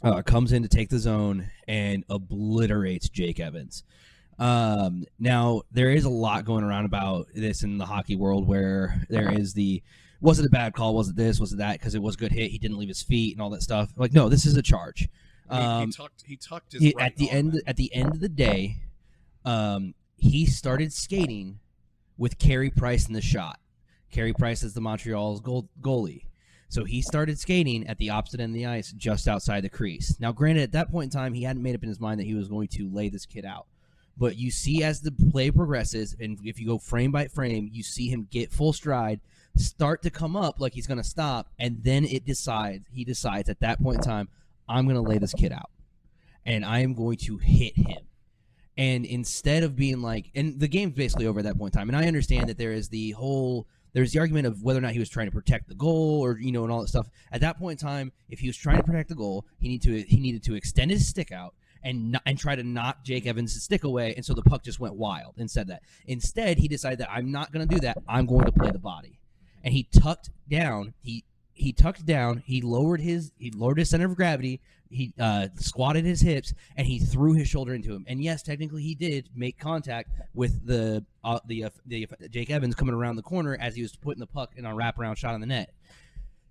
uh, 0.03 0.23
comes 0.23 0.53
in 0.53 0.63
to 0.63 0.69
take 0.69 0.89
the 0.89 0.99
zone 0.99 1.51
and 1.67 2.05
obliterates 2.09 3.09
Jake 3.09 3.41
Evans. 3.41 3.83
Um, 4.39 5.05
now 5.19 5.63
there 5.73 5.91
is 5.91 6.05
a 6.05 6.11
lot 6.11 6.45
going 6.45 6.63
around 6.63 6.85
about 6.85 7.27
this 7.35 7.63
in 7.63 7.79
the 7.79 7.87
hockey 7.87 8.17
world 8.17 8.47
where 8.47 9.03
there 9.09 9.33
is 9.33 9.55
the 9.55 9.83
was 10.21 10.39
it 10.39 10.47
a 10.47 10.51
bad 10.51 10.73
call? 10.75 10.95
Was 10.95 11.09
it 11.09 11.17
this? 11.17 11.39
Was 11.41 11.53
it 11.53 11.57
that? 11.59 11.79
Because 11.79 11.95
it 11.95 12.01
was 12.03 12.15
a 12.15 12.19
good 12.19 12.33
hit. 12.33 12.51
He 12.51 12.59
didn't 12.59 12.79
leave 12.79 12.89
his 12.89 13.03
feet 13.03 13.35
and 13.35 13.43
all 13.43 13.51
that 13.51 13.63
stuff. 13.63 13.91
Like 13.97 14.13
no, 14.13 14.29
this 14.29 14.47
is 14.47 14.57
a 14.57 14.63
charge. 14.63 15.09
he, 15.51 15.57
Um, 15.57 15.87
he 15.87 15.93
tucked 15.93 16.23
he 16.27 16.37
tucked 16.37 16.73
his 16.73 16.83
he- 16.83 16.95
right 16.97 17.07
at 17.07 17.17
the 17.17 17.31
end 17.31 17.61
at 17.67 17.77
the 17.77 17.93
end 17.95 18.13
of 18.13 18.21
the 18.21 18.29
day, 18.29 18.77
um, 19.45 19.95
he 20.17 20.47
started 20.47 20.93
skating 20.93 21.59
with 22.19 22.39
Carey 22.39 22.71
Price 22.71 23.07
in 23.09 23.15
the 23.15 23.21
shot. 23.21 23.59
Carey 24.11 24.33
Price 24.33 24.63
is 24.63 24.73
the 24.75 24.81
Montreal's 24.81 25.41
goal, 25.41 25.69
goalie. 25.81 26.26
So 26.69 26.85
he 26.85 27.01
started 27.01 27.39
skating 27.39 27.87
at 27.87 27.99
the 27.99 28.11
opposite 28.11 28.41
end 28.41 28.51
of 28.51 28.55
the 28.55 28.67
ice, 28.67 28.93
just 28.93 29.29
outside 29.29 29.63
the 29.63 29.69
crease. 29.69 30.17
Now, 30.19 30.33
granted, 30.33 30.63
at 30.63 30.73
that 30.73 30.91
point 30.91 31.15
in 31.15 31.19
time, 31.19 31.33
he 31.33 31.45
hadn't 31.45 31.63
made 31.63 31.75
up 31.75 31.83
in 31.83 31.89
his 31.89 32.01
mind 32.01 32.21
that 32.21 32.27
he 32.27 32.35
was 32.35 32.49
going 32.49 32.69
to 32.69 32.91
lay 32.93 33.09
this 33.09 33.27
kid 33.27 33.45
out. 33.45 33.67
But 34.19 34.37
you 34.37 34.51
see, 34.51 34.83
as 34.83 35.01
the 35.01 35.13
play 35.13 35.51
progresses, 35.51 36.17
and 36.19 36.39
if 36.43 36.59
you 36.59 36.67
go 36.67 36.79
frame 36.79 37.13
by 37.13 37.29
frame, 37.29 37.69
you 37.73 37.83
see 37.83 38.09
him 38.09 38.27
get 38.31 38.51
full 38.51 38.73
stride, 38.73 39.21
start 39.57 40.03
to 40.03 40.11
come 40.11 40.37
up 40.37 40.59
like 40.59 40.75
he's 40.75 40.87
going 40.87 40.99
to 40.99 41.05
stop, 41.05 41.49
and 41.59 41.83
then 41.85 42.05
it 42.05 42.25
decides. 42.25 42.87
He 42.91 43.05
decides 43.05 43.49
at 43.49 43.61
that 43.61 43.83
point 43.83 43.99
in 43.99 44.03
time, 44.03 44.29
I'm 44.69 44.87
going 44.87 44.97
to 44.97 45.09
lay 45.09 45.19
this 45.19 45.35
kid 45.35 45.53
out, 45.53 45.71
and 46.45 46.65
I 46.65 46.81
am 46.81 46.95
going 46.95 47.19
to 47.19 47.39
hit 47.39 47.77
him. 47.77 48.07
And 48.79 49.07
instead 49.07 49.63
of 49.63 49.77
being 49.77 50.03
like, 50.03 50.31
and 50.35 50.61
the 50.61 50.69
game's 50.69 50.95
basically 50.95 51.27
over 51.27 51.39
at 51.39 51.45
that 51.45 51.59
point 51.59 51.75
in 51.75 51.79
time, 51.79 51.89
and 51.89 51.97
I 51.97 52.07
understand 52.07 52.49
that 52.49 52.59
there 52.59 52.73
is 52.73 52.89
the 52.89 53.13
whole 53.13 53.67
there's 53.97 54.13
the 54.13 54.19
argument 54.19 54.47
of 54.47 54.63
whether 54.63 54.79
or 54.79 54.83
not 54.83 54.93
he 54.93 54.99
was 54.99 55.09
trying 55.09 55.27
to 55.27 55.33
protect 55.33 55.71
the 55.71 55.75
goal 55.75 56.21
or 56.23 56.39
you 56.39 56.53
know 56.53 56.65
and 56.65 56.71
all 56.71 56.83
that 56.83 56.89
stuff. 56.89 57.09
At 57.33 57.41
that 57.41 57.59
point 57.59 57.81
in 57.81 57.89
time, 57.89 58.13
if 58.29 58.41
he 58.41 58.47
was 58.47 58.55
trying 58.55 58.77
to 58.77 58.83
protect 58.83 59.09
the 59.09 59.15
goal, 59.15 59.47
he 59.59 59.69
needed 59.69 59.89
to 59.89 60.03
he 60.03 60.21
needed 60.21 60.43
to 60.45 60.55
extend 60.55 60.91
his 60.91 61.09
stick 61.09 61.33
out 61.33 61.55
and 61.83 62.13
not, 62.13 62.21
and 62.27 62.39
try 62.39 62.55
to 62.55 62.63
knock 62.63 63.05
Jake 63.05 63.27
Evans' 63.27 63.63
stick 63.63 63.85
away, 63.85 64.13
and 64.15 64.23
so 64.23 64.35
the 64.35 64.43
puck 64.43 64.63
just 64.63 64.79
went 64.79 64.97
wild. 64.97 65.37
Instead 65.39 65.69
that, 65.69 65.83
instead 66.07 66.59
he 66.59 66.69
decided 66.69 66.99
that 66.99 67.11
I'm 67.11 67.33
not 67.33 67.53
going 67.53 67.67
to 67.67 67.75
do 67.75 67.81
that. 67.81 67.97
I'm 68.07 68.27
going 68.27 68.45
to 68.45 68.53
play 68.53 68.71
the 68.71 68.79
body, 68.79 69.19
and 69.65 69.73
he 69.73 69.85
tucked 69.85 70.29
down. 70.47 70.93
He 71.01 71.25
he 71.55 71.73
tucked 71.73 72.05
down. 72.05 72.43
He 72.45 72.61
lowered 72.61 73.01
his 73.01 73.33
he 73.39 73.51
lowered 73.51 73.79
his 73.79 73.89
center 73.89 74.05
of 74.05 74.15
gravity. 74.15 74.61
He 74.91 75.13
uh, 75.19 75.49
squatted 75.57 76.05
his 76.05 76.21
hips 76.21 76.55
and 76.77 76.87
he 76.87 76.99
threw 76.99 77.33
his 77.35 77.49
shoulder 77.49 77.75
into 77.75 77.93
him. 77.93 78.05
And 78.07 78.23
yes, 78.23 78.43
technically 78.43 78.83
he 78.83 78.95
did 78.95 79.29
make 79.35 79.59
contact 79.59 80.11
with 80.35 80.67
the 80.67 81.05
uh, 81.25 81.41
the, 81.47 81.65
uh, 81.65 81.71
the 81.87 82.07
Jake 82.31 82.51
Evans 82.51 82.75
coming 82.75 82.95
around 82.95 83.17
the 83.17 83.23
corner 83.23 83.57
as 83.61 83.75
he 83.75 83.83
was 83.83 83.97
putting 83.97 84.21
the 84.21 84.27
puck 84.27 84.53
in 84.57 84.65
a 84.65 84.71
wraparound 84.71 85.17
shot 85.17 85.35
on 85.35 85.41
the 85.41 85.47
net. 85.47 85.73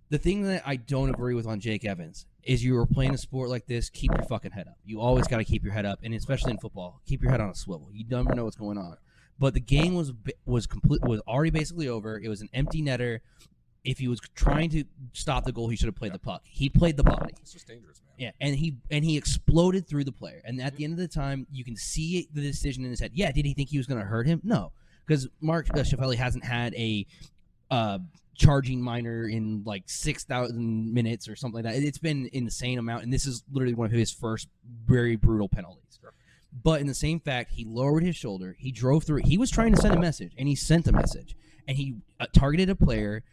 The 0.10 0.18
thing 0.20 0.44
that 0.44 0.64
I 0.66 0.76
don't 0.76 1.10
agree 1.10 1.34
with 1.34 1.48
on 1.48 1.60
Jake 1.60 1.84
Evans 1.84 2.28
is 2.44 2.64
you 2.64 2.76
were 2.76 2.86
playing 2.86 3.14
a 3.14 3.18
sport 3.18 3.50
like 3.50 3.66
this, 3.66 3.90
keep 3.90 4.12
your 4.12 4.24
fucking 4.24 4.52
head 4.52 4.68
up. 4.68 4.78
You 4.86 5.02
always 5.02 5.28
got 5.28 5.38
to 5.38 5.44
keep 5.44 5.64
your 5.64 5.74
head 5.74 5.86
up, 5.86 6.00
and 6.04 6.14
especially 6.14 6.52
in 6.52 6.60
football, 6.60 7.02
keep 7.08 7.24
your 7.24 7.32
head 7.32 7.42
on 7.42 7.50
a 7.50 7.56
swivel. 7.56 7.90
You 7.92 8.06
never 8.08 8.36
know 8.36 8.44
what's 8.44 8.56
going 8.56 8.78
on. 8.78 8.98
But 9.40 9.54
the 9.54 9.60
game 9.60 9.96
was 9.96 10.14
was 10.46 10.68
complete 10.68 11.02
was 11.02 11.20
already 11.22 11.50
basically 11.50 11.88
over. 11.90 12.20
It 12.20 12.30
was 12.30 12.42
an 12.42 12.50
empty 12.54 12.82
netter. 12.82 13.20
If 13.84 14.00
he 14.00 14.08
was 14.08 14.20
trying 14.36 14.70
to 14.72 14.86
stop 15.14 15.44
the 15.44 15.52
goal, 15.52 15.68
he 15.70 15.76
should 15.76 15.88
have 15.88 15.96
played 15.96 16.14
the 16.14 16.20
puck. 16.20 16.42
He 16.46 16.70
played 16.70 16.98
the 16.98 17.04
body. 17.04 17.34
it's 17.42 17.54
just 17.54 17.68
dangerous. 17.68 18.02
Yeah, 18.18 18.32
and 18.40 18.56
he 18.56 18.76
and 18.90 19.04
he 19.04 19.18
exploded 19.18 19.88
through 19.88 20.06
the 20.06 20.12
player. 20.12 20.42
And 20.46 20.62
at 20.62 20.76
the 20.76 20.84
end 20.84 20.94
of 20.94 21.00
the 21.00 21.08
time, 21.08 21.48
you 21.52 21.64
can 21.64 21.76
see 21.76 22.28
the 22.34 22.42
decision 22.42 22.84
in 22.84 22.90
his 22.90 23.00
head. 23.00 23.12
Yeah, 23.14 23.32
did 23.32 23.46
he 23.46 23.54
think 23.54 23.70
he 23.70 23.78
was 23.78 23.88
going 23.88 24.00
to 24.00 24.06
hurt 24.06 24.26
him? 24.26 24.42
No, 24.44 24.72
because 25.06 25.28
Mark 25.42 25.70
uh, 25.72 25.80
Scheifele 25.80 26.16
hasn't 26.16 26.46
had 26.46 26.74
a 26.76 27.06
uh, 27.70 28.00
charging 28.36 28.82
minor 28.82 29.28
in 29.28 29.64
like 29.66 29.84
six 29.88 30.24
thousand 30.24 30.94
minutes 30.94 31.28
or 31.28 31.36
something 31.36 31.64
like 31.64 31.74
that. 31.74 31.82
It's 31.82 31.98
been 31.98 32.30
insane 32.32 32.80
amount, 32.80 33.04
and 33.04 33.12
this 33.12 33.26
is 33.26 33.44
literally 33.52 33.74
one 33.74 33.88
of 33.88 33.92
his 33.92 34.12
first 34.12 34.48
very 34.86 35.16
brutal 35.16 35.50
penalties. 35.50 35.82
But 36.64 36.80
in 36.80 36.88
the 36.88 36.96
same 36.96 37.20
fact, 37.20 37.52
he 37.52 37.66
lowered 37.66 38.04
his 38.04 38.16
shoulder. 38.16 38.56
He 38.58 38.72
drove 38.72 39.04
through. 39.04 39.24
He 39.26 39.38
was 39.38 39.52
trying 39.52 39.76
to 39.76 39.82
send 39.82 39.94
a 39.94 40.00
message, 40.00 40.32
and 40.38 40.48
he 40.48 40.56
sent 40.56 40.88
a 40.88 40.94
message, 40.94 41.36
and 41.68 41.76
he 41.76 41.96
uh, 42.20 42.28
targeted 42.32 42.70
a 42.70 42.76
player. 42.76 43.24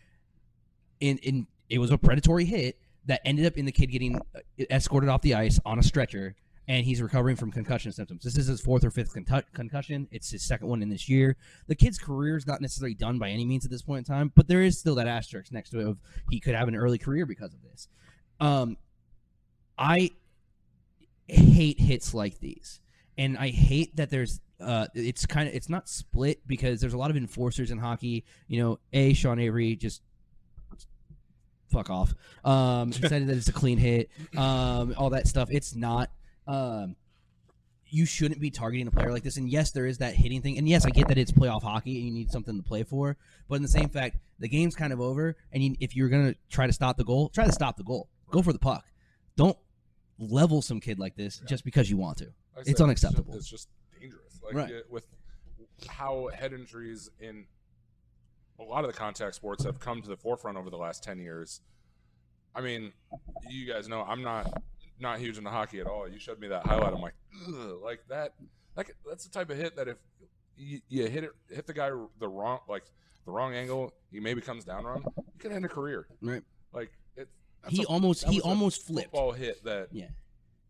In 0.99 1.19
in 1.19 1.47
it 1.69 1.79
was 1.79 1.93
a 1.93 1.99
predatory 1.99 2.45
hit 2.45 2.77
that 3.07 3.21
ended 3.25 3.47
up 3.47 3.57
in 3.57 3.65
the 3.65 3.73
kid 3.73 3.87
getting 3.87 4.17
uh, 4.17 4.41
escorted 4.71 5.09
off 5.09 5.23
the 5.23 5.35
ice 5.35 5.59
on 5.65 5.79
a 5.79 5.83
stretcher, 5.83 6.37
and 6.69 6.87
he's 6.87 7.03
recovering 7.03 7.37
from 7.37 7.51
concussion 7.51 7.93
symptoms. 7.93 8.23
This 8.23 8.37
is 8.37 8.47
his 8.47 8.61
fourth 8.61 8.85
or 8.85 8.91
fifth 8.91 9.15
contu- 9.15 9.45
concussion. 9.53 10.09
It's 10.13 10.31
his 10.31 10.43
second 10.43 10.69
one 10.69 10.83
in 10.83 10.89
this 10.89 11.09
year. 11.09 11.37
The 11.67 11.75
kid's 11.75 11.99
career 11.99 12.37
is 12.37 12.47
not 12.47 12.61
necessarily 12.61 12.95
done 12.95 13.19
by 13.19 13.31
any 13.31 13.45
means 13.45 13.65
at 13.65 13.71
this 13.71 13.83
point 13.83 14.07
in 14.07 14.15
time, 14.15 14.33
but 14.35 14.49
there 14.49 14.63
is 14.63 14.79
still 14.79 14.95
that 14.97 15.09
asterisk 15.09 15.53
next 15.53 15.71
to 15.71 15.81
it 15.81 15.87
of 15.87 15.99
he 16.31 16.39
could 16.39 16.55
have 16.55 16.69
an 16.69 16.77
early 16.77 16.99
career 16.99 17.27
because 17.27 17.53
of 17.53 17.63
this. 17.63 17.89
Um, 18.41 18.77
I 19.77 20.11
hate 21.27 21.81
hits 21.81 22.15
like 22.15 22.39
these, 22.39 22.81
and 23.19 23.37
I 23.37 23.49
hate 23.49 23.97
that 23.97 24.11
there's. 24.11 24.41
Uh, 24.61 24.87
it's 24.95 25.27
kind 25.27 25.49
of 25.49 25.55
it's 25.57 25.69
not 25.69 25.89
split 25.89 26.47
because 26.47 26.81
there's 26.81 26.93
a 26.93 26.99
lot 26.99 27.11
of 27.11 27.17
enforcers 27.17 27.73
in 27.73 27.79
hockey. 27.79 28.25
You 28.47 28.63
know, 28.63 28.79
a 28.93 29.13
Sean 29.13 29.41
Avery 29.41 29.75
just 29.75 30.03
fuck 31.73 31.91
off. 31.91 32.15
Um, 32.45 32.93
said 32.93 33.27
that 33.27 33.37
it's 33.37 33.49
a 33.49 33.53
clean 33.53 33.79
hit. 33.79 34.11
Um, 34.37 34.95
all 34.97 35.11
that 35.11 35.27
stuff. 35.27 35.49
It's 35.51 35.75
not. 35.75 36.11
Um, 36.47 36.97
you 37.89 38.07
shouldn't 38.07 38.41
be 38.41 38.51
targeting 38.51 38.87
a 38.87 38.91
player 38.91 39.13
like 39.13 39.23
this. 39.23 39.37
And 39.37 39.49
yes, 39.51 39.71
there 39.71 39.85
is 39.87 39.99
that 39.99 40.15
hitting 40.15 40.41
thing. 40.41 40.57
And 40.57 40.67
yes, 40.69 40.87
I 40.87 40.91
get 40.91 41.09
that 41.09 41.19
it's 41.19 41.31
playoff 41.33 41.63
hockey 41.63 41.97
and 41.99 42.07
you 42.07 42.13
need 42.13 42.31
something 42.31 42.57
to 42.57 42.63
play 42.63 42.85
for. 42.85 43.17
But 43.49 43.57
in 43.57 43.63
the 43.63 43.69
same 43.69 43.89
fact, 43.91 44.17
the 44.39 44.49
game's 44.49 44.75
kind 44.75 44.93
of 44.95 45.01
over. 45.01 45.37
And 45.53 45.63
you, 45.63 45.77
if 45.81 45.95
you're 45.95 46.09
gonna 46.09 46.35
try 46.49 46.67
to 46.67 46.73
stop 46.73 46.97
the 46.97 47.05
goal, 47.05 47.29
try 47.29 47.45
to 47.45 47.53
stop 47.53 47.77
the 47.77 47.85
goal. 47.85 48.09
Go 48.31 48.41
for 48.41 48.53
the 48.55 48.59
puck. 48.59 48.87
Don't 49.37 49.59
level 50.19 50.63
some 50.63 50.81
kid 50.81 50.99
like 50.99 51.17
this 51.17 51.43
just 51.47 51.65
because 51.65 51.91
you 51.91 51.97
want 51.99 52.17
to. 52.19 52.27
Like 52.57 52.67
It's 52.67 52.79
said, 52.79 52.85
unacceptable. 52.85 53.35
It's 53.35 53.49
just, 53.49 53.69
it's 53.91 54.01
just 54.01 54.01
dangerous. 54.01 54.41
Like 54.43 54.55
Right. 54.55 54.71
it- 54.71 54.91
with 54.91 55.05
how 55.89 56.29
head 56.35 56.53
injuries 56.55 57.11
in 57.21 57.45
a 58.63 58.69
lot 58.69 58.85
of 58.85 58.93
the 58.93 58.97
contact 58.97 59.35
sports 59.35 59.65
have 59.65 59.79
come 59.81 60.03
to 60.03 60.09
the 60.09 60.17
forefront 60.17 60.57
over 60.59 60.71
the 60.71 60.77
last 60.77 61.03
ten 61.03 61.19
years. 61.19 61.61
I 62.55 62.61
mean, 62.61 62.93
you 63.49 63.67
guys 63.73 63.89
know 63.89 64.03
I'm 64.03 64.23
not 64.23 64.53
not 65.01 65.19
huge 65.19 65.39
into 65.39 65.51
hockey 65.51 65.81
at 65.81 65.87
all. 65.87 66.09
You 66.09 66.19
showed 66.19 66.39
me 66.41 66.49
that 66.49 66.65
highlight. 66.67 66.93
I'm 66.95 67.01
like, 67.01 67.15
like 67.83 68.01
that. 68.09 68.35
Like 68.77 68.95
that's 69.09 69.25
the 69.25 69.31
type 69.31 69.51
of 69.51 69.57
hit 69.57 69.77
that 69.77 69.89
if 69.89 69.97
you, 70.57 70.81
you 70.89 71.07
hit 71.09 71.25
it, 71.25 71.31
hit 71.51 71.67
the 71.67 71.73
guy 71.73 71.91
the 72.19 72.29
wrong, 72.29 72.61
like 72.69 72.85
the 73.25 73.33
wrong 73.33 73.55
angle, 73.55 73.93
he 74.11 74.21
maybe 74.21 74.41
comes 74.41 74.65
down 74.65 74.85
wrong. 74.85 75.05
You 75.17 75.39
can 75.39 75.53
end 75.53 75.65
a 75.65 75.69
career. 75.69 76.07
Right. 76.21 76.43
Like 76.73 76.93
it. 77.17 77.29
He 77.69 77.83
a- 77.83 77.87
almost 77.87 78.25
he 78.29 78.41
almost 78.41 78.87
flipped. 78.87 79.11
football 79.11 79.33
hit 79.33 79.65
that. 79.65 79.89
Yeah. 79.93 80.09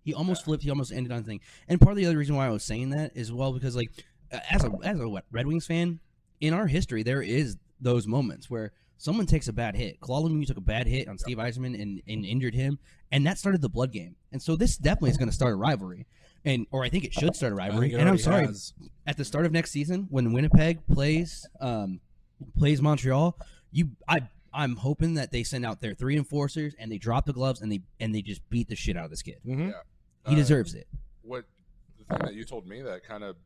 He 0.05 0.15
almost 0.15 0.43
Yeah. 0.43 0.45
flipped. 0.47 0.63
He 0.65 0.71
almost 0.71 0.93
ended 0.93 1.13
on 1.13 1.25
thing. 1.25 1.41
And 1.69 1.81
part 1.81 1.93
of 1.93 1.97
the 1.99 2.07
other 2.07 2.17
reason 2.19 2.35
why 2.37 2.47
I 2.47 2.51
was 2.51 2.65
saying 2.65 2.91
that 2.91 3.17
is 3.17 3.33
well 3.33 3.53
because 3.53 3.77
like 3.77 3.91
as 4.31 4.65
a 4.65 4.71
as 4.85 4.99
a 5.01 5.09
what, 5.09 5.25
Red 5.31 5.47
Wings 5.47 5.67
fan, 5.67 6.01
in 6.41 6.55
our 6.55 6.67
history 6.67 7.03
there 7.03 7.23
is 7.23 7.57
those 7.83 8.07
moments 8.07 8.49
where 8.49 8.73
someone 8.97 9.27
takes 9.27 9.49
a 9.49 9.53
bad 9.53 9.75
hit. 9.77 10.01
Claude 10.01 10.31
Lemieux 10.31 10.47
took 10.47 10.57
a 10.57 10.61
bad 10.63 10.87
hit 10.87 11.09
on 11.09 11.19
Steve 11.19 11.39
Yzerman 11.39 11.81
and, 11.81 12.01
and 12.07 12.25
injured 12.25 12.55
him, 12.55 12.79
and 13.11 13.27
that 13.27 13.39
started 13.39 13.61
the 13.61 13.69
blood 13.69 13.93
game. 13.93 14.17
And 14.31 14.41
so 14.41 14.57
this 14.57 14.77
definitely 14.77 15.11
is 15.11 15.17
going 15.17 15.29
to 15.29 15.35
start 15.35 15.53
a 15.53 15.57
rivalry, 15.57 16.07
and 16.45 16.67
or 16.71 16.85
I 16.85 16.89
think 16.89 17.05
it 17.05 17.13
should 17.13 17.35
start 17.37 17.53
a 17.53 17.57
rivalry. 17.57 17.93
And 17.95 18.09
I'm 18.09 18.19
sorry, 18.19 18.47
has. 18.47 18.73
at 19.07 19.17
the 19.17 19.25
start 19.25 19.45
of 19.47 19.53
next 19.53 19.71
season 19.73 20.07
when 20.11 20.33
Winnipeg 20.33 20.87
plays 20.87 21.47
um, 21.61 22.01
plays 22.57 22.81
Montreal, 22.81 23.37
you 23.73 23.91
I 24.09 24.29
I'm 24.55 24.77
hoping 24.77 25.15
that 25.15 25.33
they 25.33 25.43
send 25.45 25.65
out 25.67 25.81
their 25.81 25.95
three 25.95 26.17
enforcers 26.17 26.75
and 26.79 26.93
they 26.93 26.99
drop 26.99 27.25
the 27.27 27.33
gloves 27.33 27.61
and 27.63 27.73
they 27.73 27.81
and 28.01 28.15
they 28.15 28.23
just 28.23 28.49
beat 28.51 28.69
the 28.69 28.77
shit 28.77 28.97
out 28.97 29.05
of 29.07 29.11
this 29.11 29.23
kid. 29.23 29.39
Mhm. 29.47 29.69
Yeah. 29.71 29.81
He 30.29 30.35
Uh, 30.35 30.37
deserves 30.37 30.75
it. 30.75 30.87
what 31.23 31.45
the 31.99 32.05
thing 32.17 32.27
that 32.27 32.35
you 32.35 32.45
told 32.45 32.67
me 32.69 32.83
that 32.83 33.03
kind 33.05 33.25
of 33.25 33.37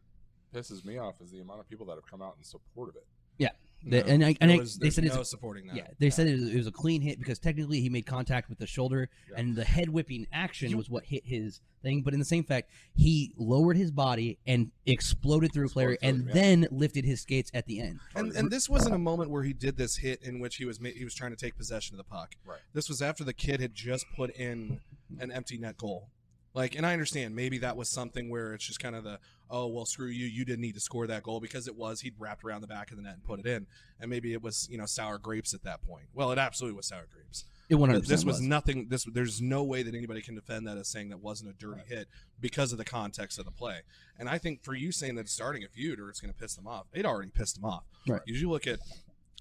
pisses 0.54 0.84
me 0.84 0.98
off 0.98 1.14
is 1.22 1.30
the 1.30 1.40
amount 1.40 1.60
of 1.60 1.68
people 1.68 1.86
that 1.86 1.94
have 1.94 2.06
come 2.06 2.20
out 2.22 2.34
in 2.38 2.44
support 2.44 2.88
of 2.90 2.96
it. 2.96 3.06
The- 3.38 3.50
No, 3.86 3.98
and 3.98 4.24
I, 4.24 4.36
and 4.40 4.50
there 4.50 4.56
I, 4.58 4.60
was- 4.60 4.78
they 4.78 4.90
said 4.90 5.04
no 5.04 5.20
it's 5.20 5.30
supporting 5.30 5.68
that. 5.68 5.76
yeah 5.76 5.86
they 5.98 6.10
said 6.10 6.26
it 6.26 6.32
was, 6.40 6.48
it 6.50 6.56
was 6.56 6.66
a 6.66 6.72
clean 6.72 7.00
hit 7.02 7.18
because 7.18 7.38
technically 7.38 7.80
he 7.80 7.88
made 7.88 8.04
contact 8.04 8.48
with 8.48 8.58
the 8.58 8.66
shoulder 8.66 9.08
Yeah. 9.30 9.38
and 9.38 9.54
the 9.56 9.64
head 9.64 9.88
whipping 9.88 10.26
action 10.32 10.70
You- 10.70 10.76
was 10.76 10.90
what 10.90 11.04
hit 11.04 11.24
his 11.24 11.60
thing. 11.82 12.02
But 12.02 12.12
in 12.14 12.18
the 12.18 12.24
same 12.24 12.42
fact, 12.44 12.70
he 12.94 13.32
lowered 13.36 13.76
his 13.76 13.90
body 13.90 14.38
and 14.46 14.70
exploded 14.86 15.52
through 15.52 15.66
a 15.66 15.70
player 15.70 15.96
and 16.02 16.26
yeah. 16.26 16.34
then 16.34 16.68
lifted 16.70 17.04
his 17.04 17.20
skates 17.20 17.50
at 17.54 17.66
the 17.66 17.80
end. 17.80 18.00
And, 18.14 18.32
and 18.32 18.50
this 18.50 18.68
wasn't 18.68 18.94
a 18.94 18.98
moment 18.98 19.30
where 19.30 19.44
he 19.44 19.52
did 19.52 19.76
this 19.76 19.96
hit 19.96 20.22
in 20.22 20.40
which 20.40 20.56
he 20.56 20.64
was 20.64 20.78
he 20.78 21.04
was 21.04 21.14
trying 21.14 21.30
to 21.30 21.36
take 21.36 21.56
possession 21.56 21.94
of 21.94 21.98
the 21.98 22.04
puck. 22.04 22.34
Right. 22.44 22.58
This 22.72 22.88
was 22.88 23.00
after 23.02 23.22
the 23.24 23.32
kid 23.34 23.60
had 23.60 23.74
just 23.74 24.06
put 24.16 24.30
in 24.34 24.80
an 25.20 25.30
empty 25.30 25.58
net 25.58 25.76
goal. 25.76 26.08
Like, 26.56 26.74
and 26.74 26.86
I 26.86 26.94
understand 26.94 27.36
maybe 27.36 27.58
that 27.58 27.76
was 27.76 27.90
something 27.90 28.30
where 28.30 28.54
it's 28.54 28.64
just 28.64 28.80
kind 28.80 28.96
of 28.96 29.04
the 29.04 29.18
oh 29.50 29.66
well 29.66 29.84
screw 29.84 30.06
you 30.06 30.24
you 30.24 30.42
didn't 30.44 30.62
need 30.62 30.74
to 30.74 30.80
score 30.80 31.06
that 31.06 31.22
goal 31.22 31.38
because 31.38 31.68
it 31.68 31.76
was 31.76 32.00
he'd 32.00 32.14
wrapped 32.18 32.42
around 32.42 32.62
the 32.62 32.66
back 32.66 32.90
of 32.90 32.96
the 32.96 33.02
net 33.02 33.12
and 33.14 33.22
put 33.22 33.38
it 33.38 33.46
in 33.46 33.66
and 34.00 34.10
maybe 34.10 34.32
it 34.32 34.42
was 34.42 34.66
you 34.68 34.78
know 34.78 34.86
sour 34.86 35.18
grapes 35.18 35.52
at 35.52 35.62
that 35.64 35.82
point. 35.86 36.06
Well, 36.14 36.32
it 36.32 36.38
absolutely 36.38 36.78
was 36.78 36.86
sour 36.86 37.06
grapes. 37.12 37.44
It 37.68 37.74
100 37.74 38.00
But 38.00 38.08
this 38.08 38.24
was 38.24 38.40
nothing. 38.40 38.86
This 38.88 39.04
there's 39.04 39.42
no 39.42 39.64
way 39.64 39.82
that 39.82 39.94
anybody 39.94 40.22
can 40.22 40.34
defend 40.34 40.66
that 40.66 40.78
as 40.78 40.88
saying 40.88 41.10
that 41.10 41.18
wasn't 41.18 41.50
a 41.50 41.52
dirty 41.52 41.82
hit 41.86 42.08
because 42.40 42.72
of 42.72 42.78
the 42.78 42.86
context 42.86 43.38
of 43.38 43.44
the 43.44 43.50
play. 43.50 43.80
And 44.18 44.26
I 44.26 44.38
think 44.38 44.64
for 44.64 44.74
you 44.74 44.92
saying 44.92 45.16
that 45.16 45.22
it's 45.22 45.32
starting 45.32 45.62
a 45.62 45.68
feud 45.68 46.00
or 46.00 46.08
it's 46.08 46.20
going 46.20 46.32
to 46.32 46.38
piss 46.38 46.56
them 46.56 46.66
off, 46.66 46.86
it 46.94 47.04
already 47.04 47.30
pissed 47.30 47.56
them 47.56 47.66
off. 47.66 47.84
Right. 48.08 48.22
Because 48.24 48.40
you 48.40 48.48
look 48.48 48.66
at 48.66 48.78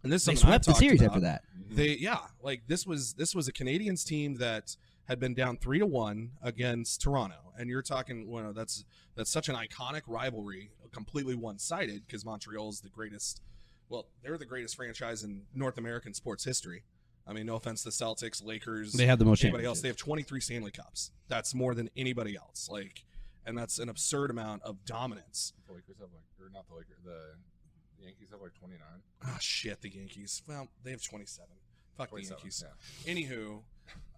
and 0.04 0.12
this 0.12 0.24
is 0.24 0.26
they 0.26 0.36
swept 0.36 0.66
the 0.66 0.74
series 0.74 1.02
about. 1.02 1.16
after 1.16 1.22
that. 1.22 1.44
They 1.70 1.96
yeah, 1.96 2.20
like 2.44 2.64
this 2.68 2.86
was 2.86 3.14
this 3.14 3.34
was 3.34 3.48
a 3.48 3.54
Canadiens 3.54 4.06
team 4.06 4.36
that 4.36 4.76
had 5.08 5.20
been 5.20 5.34
down 5.34 5.58
three 5.58 5.80
to 5.80 5.86
one 5.86 6.32
against 6.42 7.02
Toronto, 7.02 7.54
and 7.58 7.70
you're 7.70 7.82
talking 7.82 8.30
well, 8.30 8.54
that's 8.54 8.86
that's 9.16 9.32
such 9.32 9.50
an 9.50 9.56
iconic 9.56 10.02
rivalry, 10.08 10.72
completely 10.92 11.36
one 11.36 11.60
sided 11.60 12.06
because 12.06 12.26
Montreal 12.26 12.70
is 12.70 12.82
the 12.82 12.90
greatest. 12.90 13.42
Well, 13.90 14.08
they're 14.24 14.38
the 14.38 14.46
greatest 14.46 14.76
franchise 14.76 15.24
in 15.24 15.44
North 15.54 15.78
American 15.78 16.14
sports 16.14 16.44
history. 16.44 16.84
I 17.28 17.34
mean, 17.34 17.46
no 17.48 17.56
offense 17.56 17.84
to 17.84 17.90
the 17.90 17.92
Celtics, 17.92 18.44
Lakers, 18.44 18.94
They 18.94 19.08
have 19.08 19.20
the 19.20 19.26
most 19.26 19.44
anybody 19.44 19.66
else. 19.66 19.82
They 19.82 19.88
have 19.88 19.98
23 19.98 20.40
Stanley 20.42 20.72
Cups. 20.72 21.12
That's 21.28 21.56
more 21.56 21.74
than 21.74 21.90
anybody 21.98 22.36
else. 22.36 22.68
Like, 22.72 23.04
and 23.46 23.58
that's 23.58 23.80
an 23.80 23.90
absurd 23.90 24.30
amount 24.30 24.62
of 24.64 24.86
dominance. 24.86 25.54
The 25.68 25.74
Lakers 25.74 25.98
have 26.00 26.10
like, 26.14 26.24
or 26.40 26.52
not 26.54 26.68
the 26.68 26.76
Lakers, 26.76 26.98
the 27.04 28.04
Yankees 28.04 28.30
have 28.32 28.42
like 28.42 28.54
29. 28.54 28.80
Oh 29.26 29.38
shit, 29.40 29.82
the 29.82 29.90
Yankees. 29.90 30.42
Well, 30.48 30.70
they 30.84 30.92
have 30.92 31.02
27. 31.02 31.50
Fuck 31.98 32.12
the 32.12 32.24
Yankees. 32.24 32.64
yeah. 32.66 33.12
Anywho, 33.14 33.62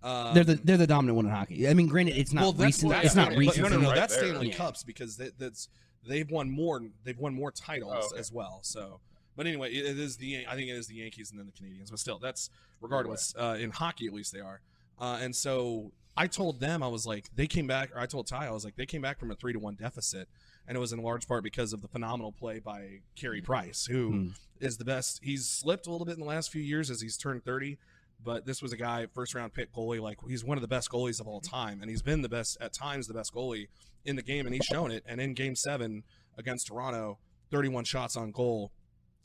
um, 0.03 0.33
they're 0.33 0.43
the 0.43 0.55
they're 0.55 0.77
the 0.77 0.87
dominant 0.87 1.15
one 1.15 1.25
in 1.25 1.31
hockey. 1.31 1.67
I 1.67 1.73
mean, 1.73 1.87
granted, 1.87 2.17
it's 2.17 2.33
not 2.33 2.41
well, 2.41 2.51
that's 2.53 2.83
recent. 2.83 3.03
it's 3.05 3.15
not 3.15 3.31
yeah, 3.33 3.37
recent. 3.39 3.63
No, 3.63 3.69
no, 3.69 3.81
no. 3.81 3.87
Right 3.89 3.95
that's 3.95 4.15
there. 4.15 4.27
Stanley 4.27 4.49
Yeah. 4.49 4.55
Cups 4.55 4.83
because 4.83 5.17
that, 5.17 5.37
that's 5.39 5.69
they've 6.07 6.29
won 6.29 6.49
more. 6.49 6.81
They've 7.03 7.17
won 7.17 7.33
more 7.33 7.51
titles 7.51 7.93
Oh, 7.95 8.07
okay. 8.11 8.19
as 8.19 8.31
well. 8.31 8.59
So, 8.63 8.99
but 9.35 9.47
anyway, 9.47 9.71
it, 9.73 9.85
it 9.85 9.99
is 9.99 10.17
the. 10.17 10.45
I 10.47 10.55
think 10.55 10.69
it 10.69 10.73
is 10.73 10.87
the 10.87 10.95
Yankees 10.95 11.31
and 11.31 11.39
then 11.39 11.47
the 11.47 11.51
Canadiens. 11.51 11.89
But 11.89 11.99
still, 11.99 12.19
that's 12.19 12.49
regardless. 12.81 13.33
Uh, 13.37 13.57
in 13.59 13.71
hockey, 13.71 14.07
at 14.07 14.13
least 14.13 14.33
they 14.33 14.39
are. 14.39 14.61
Uh, 14.99 15.19
and 15.21 15.35
so 15.35 15.91
I 16.15 16.27
told 16.27 16.59
them 16.59 16.81
I 16.83 16.87
was 16.87 17.05
like 17.05 17.29
they 17.35 17.47
came 17.47 17.67
back, 17.67 17.91
or 17.95 17.99
I 17.99 18.05
told 18.05 18.27
Ty 18.27 18.47
I 18.47 18.51
was 18.51 18.63
like 18.65 18.75
they 18.75 18.85
came 18.85 19.01
back 19.01 19.19
from 19.19 19.31
a 19.31 19.35
three 19.35 19.53
to 19.53 19.59
one 19.59 19.75
deficit, 19.75 20.27
and 20.67 20.75
it 20.75 20.79
was 20.79 20.93
in 20.93 21.01
large 21.01 21.27
part 21.27 21.43
because 21.43 21.73
of 21.73 21.81
the 21.81 21.87
phenomenal 21.87 22.31
play 22.31 22.59
by 22.59 22.99
Carey 23.15 23.41
Price, 23.41 23.85
who 23.85 24.31
is 24.59 24.75
Mm. 24.75 24.79
the 24.79 24.85
best. 24.85 25.19
He's 25.23 25.47
slipped 25.47 25.85
a 25.87 25.91
little 25.91 26.05
bit 26.05 26.13
in 26.15 26.19
the 26.19 26.25
last 26.25 26.51
few 26.51 26.61
years 26.61 26.89
as 26.89 27.01
he's 27.01 27.15
turned 27.17 27.43
30, 27.45 27.77
but 28.23 28.45
this 28.45 28.61
was 28.61 28.73
a 28.73 28.77
guy, 28.77 29.05
first 29.13 29.33
round 29.35 29.53
pick 29.53 29.71
goalie. 29.73 30.01
Like, 30.01 30.17
he's 30.27 30.43
one 30.43 30.57
of 30.57 30.61
the 30.61 30.67
best 30.67 30.89
goalies 30.89 31.19
of 31.19 31.27
all 31.27 31.39
time, 31.41 31.81
and 31.81 31.89
he's 31.89 32.01
been 32.01 32.21
the 32.21 32.29
best, 32.29 32.57
at 32.59 32.73
times, 32.73 33.07
the 33.07 33.13
best 33.13 33.33
goalie 33.33 33.67
in 34.05 34.15
the 34.15 34.21
game, 34.23 34.45
and 34.45 34.53
he's 34.55 34.65
shown 34.65 34.91
it. 34.91 35.03
And 35.05 35.21
in 35.21 35.33
game 35.33 35.55
seven 35.55 36.03
against 36.37 36.67
Toronto, 36.67 37.19
31 37.51 37.83
shots 37.85 38.15
on 38.17 38.31
goal. 38.31 38.71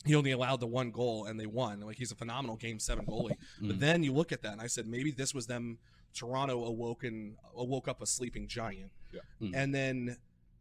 He 0.04 0.14
only 0.14 0.32
allowed 0.32 0.60
the 0.60 0.66
one 0.66 0.90
goal, 0.90 1.24
and 1.26 1.38
they 1.38 1.46
won. 1.46 1.80
Like, 1.80 1.96
he's 1.96 2.10
a 2.12 2.16
phenomenal 2.16 2.56
game 2.56 2.78
seven 2.78 3.06
goalie. 3.06 3.36
But 3.60 3.76
Mm. 3.76 3.80
then 3.80 4.02
you 4.02 4.12
look 4.12 4.32
at 4.32 4.42
that, 4.42 4.52
and 4.52 4.60
I 4.60 4.66
said, 4.66 4.86
maybe 4.86 5.10
this 5.10 5.32
was 5.34 5.46
them. 5.46 5.78
Toronto 6.14 6.64
awoken, 6.64 7.36
awoke 7.56 7.88
up 7.88 8.02
a 8.02 8.06
sleeping 8.06 8.46
giant, 8.46 8.92
Yeah. 9.12 9.20
Mm. 9.40 9.52
and 9.54 9.74
then 9.74 10.16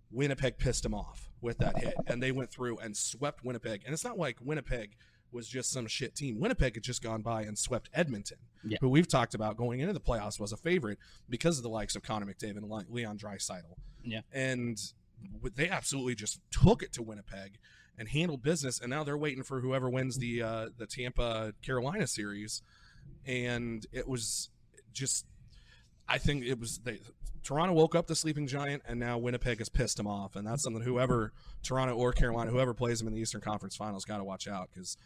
Winnipeg 0.09 0.57
pissed 0.57 0.85
him 0.85 0.93
off 0.93 1.29
with 1.41 1.57
that 1.57 1.77
hit, 1.79 1.93
and 2.07 2.21
they 2.23 2.31
went 2.31 2.51
through 2.51 2.77
and 2.77 2.95
swept 2.95 3.43
Winnipeg. 3.43 3.81
And 3.85 3.93
it's 3.93 4.03
not 4.03 4.17
like 4.17 4.37
Winnipeg 4.41 4.95
was 5.31 5.47
just 5.47 5.71
some 5.71 5.87
shit 5.87 6.15
team. 6.15 6.39
Winnipeg 6.39 6.75
had 6.75 6.83
just 6.83 7.01
gone 7.01 7.21
by 7.21 7.43
and 7.43 7.57
swept 7.57 7.89
Edmonton, 7.93 8.37
Yeah. 8.63 8.77
who 8.81 8.89
we've 8.89 9.07
talked 9.07 9.33
about 9.33 9.57
going 9.57 9.79
into 9.79 9.93
the 9.93 9.99
playoffs 9.99 10.39
was 10.39 10.51
a 10.51 10.57
favorite 10.57 10.97
because 11.29 11.57
of 11.57 11.63
the 11.63 11.69
likes 11.69 11.95
of 11.95 12.03
Connor 12.03 12.25
McDavid 12.25 12.57
and 12.57 12.71
Leon 12.89 13.17
Draisaitl. 13.17 13.75
Yeah. 14.03 14.21
and 14.33 14.77
they 15.55 15.69
absolutely 15.69 16.15
just 16.15 16.39
took 16.49 16.81
it 16.81 16.91
to 16.93 17.03
Winnipeg 17.03 17.59
and 17.97 18.09
handled 18.09 18.41
business. 18.41 18.79
And 18.79 18.89
now 18.89 19.03
they're 19.03 19.17
waiting 19.17 19.43
for 19.43 19.61
whoever 19.61 19.89
wins 19.89 20.17
the 20.17 20.41
uh, 20.41 20.69
the 20.77 20.87
Tampa 20.87 21.53
Carolina 21.61 22.07
series, 22.07 22.61
and 23.25 23.85
it 23.91 24.07
was 24.07 24.49
just. 24.93 25.25
I 26.09 26.17
think 26.17 26.43
it 26.43 26.59
was 26.59 26.79
they, 26.79 26.99
Toronto 27.43 27.73
woke 27.73 27.95
up 27.95 28.07
the 28.07 28.15
sleeping 28.15 28.47
giant, 28.47 28.81
and 28.87 28.99
now 28.99 29.17
Winnipeg 29.17 29.59
has 29.59 29.69
pissed 29.69 29.99
him 29.99 30.07
off, 30.07 30.35
and 30.35 30.45
that's 30.45 30.63
something 30.63 30.81
whoever 30.81 31.31
Toronto 31.63 31.95
or 31.95 32.11
Carolina, 32.11 32.51
whoever 32.51 32.73
plays 32.73 32.99
them 32.99 33.07
in 33.07 33.13
the 33.13 33.19
Eastern 33.21 33.41
Conference 33.41 33.75
Finals, 33.75 34.03
got 34.05 34.17
to 34.17 34.23
watch 34.23 34.47
out 34.47 34.69
because, 34.73 34.97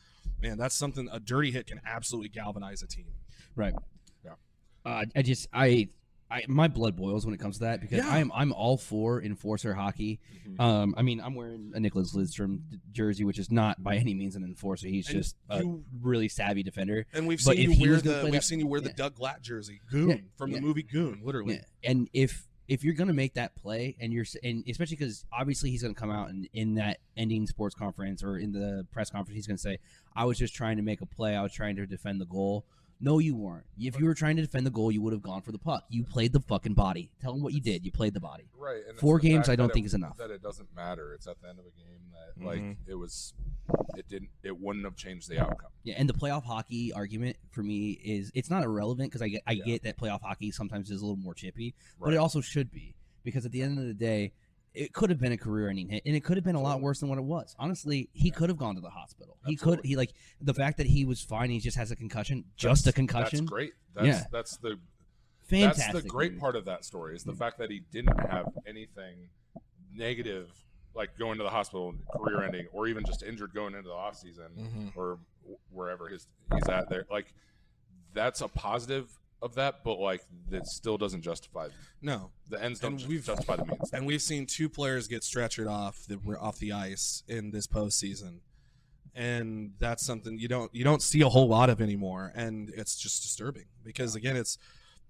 man, 0.41 0.57
that's 0.57 0.75
something 0.75 1.07
a 1.11 1.19
dirty 1.19 1.51
hit 1.51 1.67
can 1.67 1.81
absolutely 1.85 2.29
galvanize 2.29 2.81
a 2.83 2.87
team. 2.87 3.07
Right. 3.55 3.73
Yeah. 4.23 4.31
Uh, 4.85 5.05
I 5.15 5.21
just 5.21 5.47
I. 5.53 5.89
I, 6.31 6.43
my 6.47 6.67
blood 6.67 6.95
boils 6.95 7.23
when 7.23 7.35
it 7.35 7.39
comes 7.39 7.59
to 7.59 7.65
that 7.65 7.81
because 7.81 7.99
Yeah. 7.99 8.09
I'm 8.09 8.31
I'm 8.33 8.51
all 8.51 8.77
for 8.77 9.21
enforcer 9.21 9.75
hockey. 9.75 10.19
Mhm. 10.49 10.59
Um, 10.59 10.95
I 10.97 11.03
mean, 11.03 11.21
I'm 11.21 11.35
wearing 11.35 11.71
a 11.75 11.79
Nicholas 11.79 12.15
Lidstrom 12.15 12.61
jersey, 12.91 13.23
which 13.23 13.37
is 13.37 13.51
not 13.51 13.83
by 13.83 13.97
any 13.97 14.15
means 14.15 14.35
an 14.35 14.43
enforcer. 14.43 14.87
He's 14.87 15.07
And 15.07 15.17
just 15.17 15.35
a 15.51 15.61
really 16.01 16.27
savvy 16.27 16.63
defender. 16.63 17.05
And 17.13 17.27
we've 17.27 17.39
But 17.45 17.57
seen 17.57 17.69
you 17.71 17.79
wear 17.91 18.01
the 18.01 18.21
we've 18.23 18.33
that- 18.33 18.43
seen 18.43 18.59
you 18.59 18.65
wear 18.65 18.81
the 18.81 18.89
yeah. 18.89 18.95
Doug 18.95 19.15
Glatt 19.15 19.41
jersey, 19.41 19.81
Goon 19.87 20.09
Yeah, 20.09 20.15
from 20.35 20.51
the 20.51 20.59
movie 20.59 20.81
Goon, 20.81 21.21
literally. 21.23 21.61
And 21.83 22.09
if 22.11 22.47
if 22.67 22.83
you're 22.83 22.93
gonna 22.93 23.13
make 23.13 23.33
that 23.35 23.55
play, 23.55 23.95
and 23.99 24.11
you're 24.11 24.25
and 24.43 24.63
especially 24.67 24.95
because 24.97 25.25
obviously 25.31 25.69
he's 25.69 25.83
gonna 25.83 25.93
come 25.93 26.11
out 26.11 26.29
and 26.29 26.47
in 26.53 26.75
that 26.75 26.99
ending 27.15 27.45
sports 27.47 27.75
conference 27.75 28.23
or 28.23 28.37
in 28.37 28.51
the 28.51 28.85
press 28.91 29.09
conference, 29.09 29.35
he's 29.35 29.47
gonna 29.47 29.57
say, 29.57 29.79
"I 30.15 30.25
was 30.25 30.37
just 30.37 30.55
trying 30.55 30.77
to 30.77 30.83
make 30.83 31.01
a 31.01 31.05
play. 31.05 31.35
I 31.35 31.43
was 31.43 31.53
trying 31.53 31.75
to 31.75 31.85
defend 31.85 32.19
the 32.19 32.25
goal." 32.25 32.65
No, 33.01 33.19
you 33.19 33.35
weren't. 33.35 33.65
If 33.77 33.99
you 33.99 34.05
were 34.05 34.13
trying 34.13 34.37
to 34.37 34.41
defend 34.41 34.65
the 34.65 34.71
goal, 34.71 34.91
you 34.91 35.01
would 35.01 35.11
have 35.13 35.21
gone 35.21 35.41
for 35.41 35.51
the 35.51 35.57
puck. 35.57 35.83
You 35.89 36.03
played 36.03 36.31
the 36.31 36.39
fucking 36.39 36.73
body. 36.75 37.11
Tell 37.21 37.33
him 37.33 37.43
what 37.43 37.53
you 37.53 37.59
did. 37.61 37.85
You 37.85 37.91
played 37.91 38.13
the 38.13 38.21
body. 38.21 38.45
Right. 38.57 38.81
And 38.87 38.97
Four 38.97 39.19
games, 39.19 39.49
I 39.49 39.55
don't 39.55 39.71
think 39.71 39.83
it, 39.83 39.87
is 39.87 39.93
enough. 39.93 40.17
That 40.17 40.31
it 40.31 40.41
doesn't 40.41 40.73
matter. 40.75 41.13
It's 41.13 41.27
at 41.27 41.41
the 41.41 41.49
end 41.49 41.59
of 41.59 41.65
a 41.65 41.71
game 41.71 41.99
that 42.13 42.45
like 42.45 42.61
Mhm. 42.61 42.77
it 42.87 42.95
was. 42.95 43.33
It 43.97 44.07
didn't. 44.07 44.29
It 44.43 44.57
wouldn't 44.59 44.85
have 44.85 44.95
changed 44.95 45.29
the 45.29 45.39
outcome. 45.41 45.71
Yeah, 45.83 45.95
and 45.97 46.07
the 46.07 46.13
playoff 46.13 46.43
hockey 46.43 46.93
argument 46.93 47.37
for 47.51 47.63
me 47.63 47.91
is 47.91 48.31
it's 48.33 48.49
not 48.49 48.63
irrelevant 48.63 49.09
because 49.11 49.21
I 49.21 49.27
get 49.27 49.43
I 49.45 49.53
Yeah. 49.53 49.65
get 49.65 49.83
that 49.83 49.97
playoff 49.97 50.21
hockey 50.21 50.51
sometimes 50.51 50.89
is 50.89 51.01
a 51.01 51.05
little 51.05 51.17
more 51.21 51.33
chippy, 51.33 51.75
but 51.99 52.13
it 52.13 52.17
also 52.17 52.41
should 52.41 52.71
be 52.71 52.95
because 53.23 53.45
at 53.45 53.51
the 53.51 53.61
end 53.61 53.77
of 53.79 53.85
the 53.85 53.93
day, 53.93 54.31
it 54.75 54.93
could 54.93 55.09
have 55.09 55.19
been 55.19 55.31
a 55.31 55.37
career-ending 55.37 55.89
hit, 55.89 56.03
and 56.05 56.15
it 56.15 56.23
could 56.23 56.37
have 56.37 56.43
been 56.43 56.55
a 56.55 56.61
lot 56.61 56.81
worse 56.81 56.99
than 56.99 57.09
what 57.09 57.17
it 57.17 57.23
was. 57.23 57.55
Honestly, 57.57 58.09
he 58.13 58.27
Yeah. 58.29 58.33
could 58.35 58.49
have 58.49 58.57
gone 58.57 58.75
to 58.75 58.81
the 58.81 58.89
hospital. 58.89 59.37
He 59.45 59.55
could. 59.55 59.79
He 59.83 59.95
like 59.95 60.13
the 60.41 60.53
fact 60.53 60.77
that 60.77 60.87
he 60.87 61.05
was 61.05 61.21
fine. 61.21 61.49
He 61.49 61.59
just 61.59 61.77
has 61.77 61.91
a 61.91 61.95
concussion, 61.95 62.45
just 62.57 62.85
a 62.87 62.91
concussion. 62.93 63.39
That's 63.39 63.49
great. 63.49 63.73
That's 63.93 64.07
Yeah. 64.07 64.23
that's 64.31 64.57
the 64.57 64.79
Fantastic. 65.47 65.93
That's 65.93 66.03
the 66.03 66.09
great 66.09 66.31
movie. 66.31 66.39
part 66.41 66.55
of 66.55 66.65
that 66.65 66.83
story 66.83 67.15
is 67.15 67.23
the 67.23 67.33
fact 67.35 67.59
that 67.59 67.69
he 67.69 67.81
didn't 67.91 68.17
have 68.29 68.51
anything 68.65 69.29
negative, 69.93 70.49
like 70.95 71.17
going 71.17 71.37
to 71.37 71.43
the 71.43 71.49
hospital, 71.51 71.93
career 72.11 72.41
ending, 72.43 72.67
or 72.73 72.87
even 72.87 73.05
just 73.05 73.21
injured 73.23 73.53
going 73.53 73.75
into 73.75 73.87
the 73.89 73.93
off 73.93 74.17
season 74.17 74.47
Mhm. 74.57 74.97
or 74.97 75.19
wherever 75.71 76.07
his 76.09 76.27
he's 76.53 76.67
at 76.67 76.89
there. 76.89 77.05
Like 77.11 77.31
that's 78.13 78.41
a 78.41 78.47
positive 78.47 79.19
of 79.41 79.55
that, 79.55 79.83
but 79.83 79.99
like 79.99 80.21
that 80.49 80.65
still 80.67 80.97
doesn't 80.97 81.21
justify 81.21 81.67
No, 82.01 82.31
the 82.49 82.61
ends. 82.63 82.79
Don't 82.79 82.97
ju- 82.97 83.07
we've- 83.07 83.21
justify 83.23 83.55
the 83.57 83.65
means. 83.65 83.91
and 83.93 84.05
we've 84.05 84.21
seen 84.21 84.45
two 84.45 84.69
players 84.69 85.07
get 85.07 85.21
stretchered 85.21 85.69
off 85.69 86.05
the 86.07 86.17
off 86.39 86.57
the 86.59 86.71
ice 86.71 87.23
in 87.27 87.51
this 87.51 87.67
postseason, 87.67 88.39
and 89.13 89.73
that's 89.79 90.05
something 90.05 90.37
you 90.37 90.47
don't 90.47 90.73
you 90.73 90.83
don't 90.83 91.01
see 91.01 91.21
a 91.21 91.29
whole 91.29 91.47
lot 91.47 91.69
of 91.69 91.81
anymore, 91.81 92.31
and 92.35 92.69
it's 92.75 92.95
just 92.97 93.21
disturbing 93.23 93.65
because 93.83 94.15
again, 94.15 94.35
it's 94.35 94.57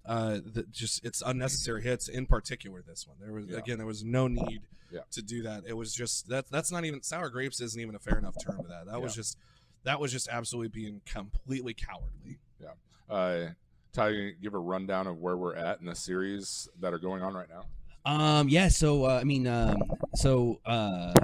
uh 0.04 0.38
the, 0.44 0.64
just 0.70 1.04
it's 1.04 1.22
unnecessary 1.24 1.82
hits 1.82 2.08
in 2.08 2.26
particular. 2.26 2.82
This 2.86 3.06
one 3.06 3.16
there 3.20 3.32
was 3.32 3.46
Yeah. 3.46 3.58
again 3.58 3.78
there 3.78 3.86
was 3.86 4.04
no 4.04 4.28
need 4.28 4.62
Yeah. 4.92 5.00
to 5.12 5.22
do 5.22 5.42
that. 5.42 5.64
It 5.66 5.72
was 5.72 5.92
just 5.94 6.28
that 6.28 6.48
that's 6.50 6.70
not 6.70 6.84
even 6.84 7.02
sour 7.02 7.28
grapes 7.30 7.60
isn't 7.60 7.80
even 7.80 7.94
a 7.94 7.98
fair 7.98 8.18
enough 8.18 8.36
term 8.44 8.62
to 8.62 8.68
that. 8.68 8.86
That 8.86 9.00
was 9.02 9.14
just 9.14 9.36
that 9.84 9.98
was 10.00 10.12
just 10.12 10.28
absolutely 10.28 10.68
being 10.68 11.00
completely 11.06 11.74
cowardly. 11.74 12.38
Yeah. 12.60 12.72
Uh, 13.08 13.50
Ty, 13.96 14.08
you 14.10 14.32
give 14.42 14.52
a 14.52 14.58
rundown 14.58 15.06
of 15.06 15.20
where 15.20 15.38
we're 15.38 15.56
at 15.56 15.80
in 15.80 15.86
the 15.86 15.94
series 15.94 16.68
that 16.80 16.92
are 16.92 16.98
going 16.98 17.22
on 17.22 17.32
right 17.32 17.48
now. 17.48 17.64
Um. 18.04 18.46
Yeah. 18.46 18.68
So 18.68 19.06
uh, 19.06 19.18
I 19.18 19.24
mean, 19.24 19.46
um. 19.46 19.82
So 20.14 20.60
uh. 20.66 21.14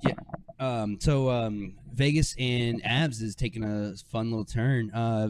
Yeah. 0.00 0.14
Um. 0.58 0.98
So 0.98 1.28
um. 1.28 1.74
Vegas 1.92 2.34
and 2.38 2.82
Avs 2.82 3.20
is 3.20 3.34
taking 3.34 3.62
a 3.62 3.92
fun 4.10 4.30
little 4.30 4.46
turn. 4.46 4.90
Uh. 4.90 5.28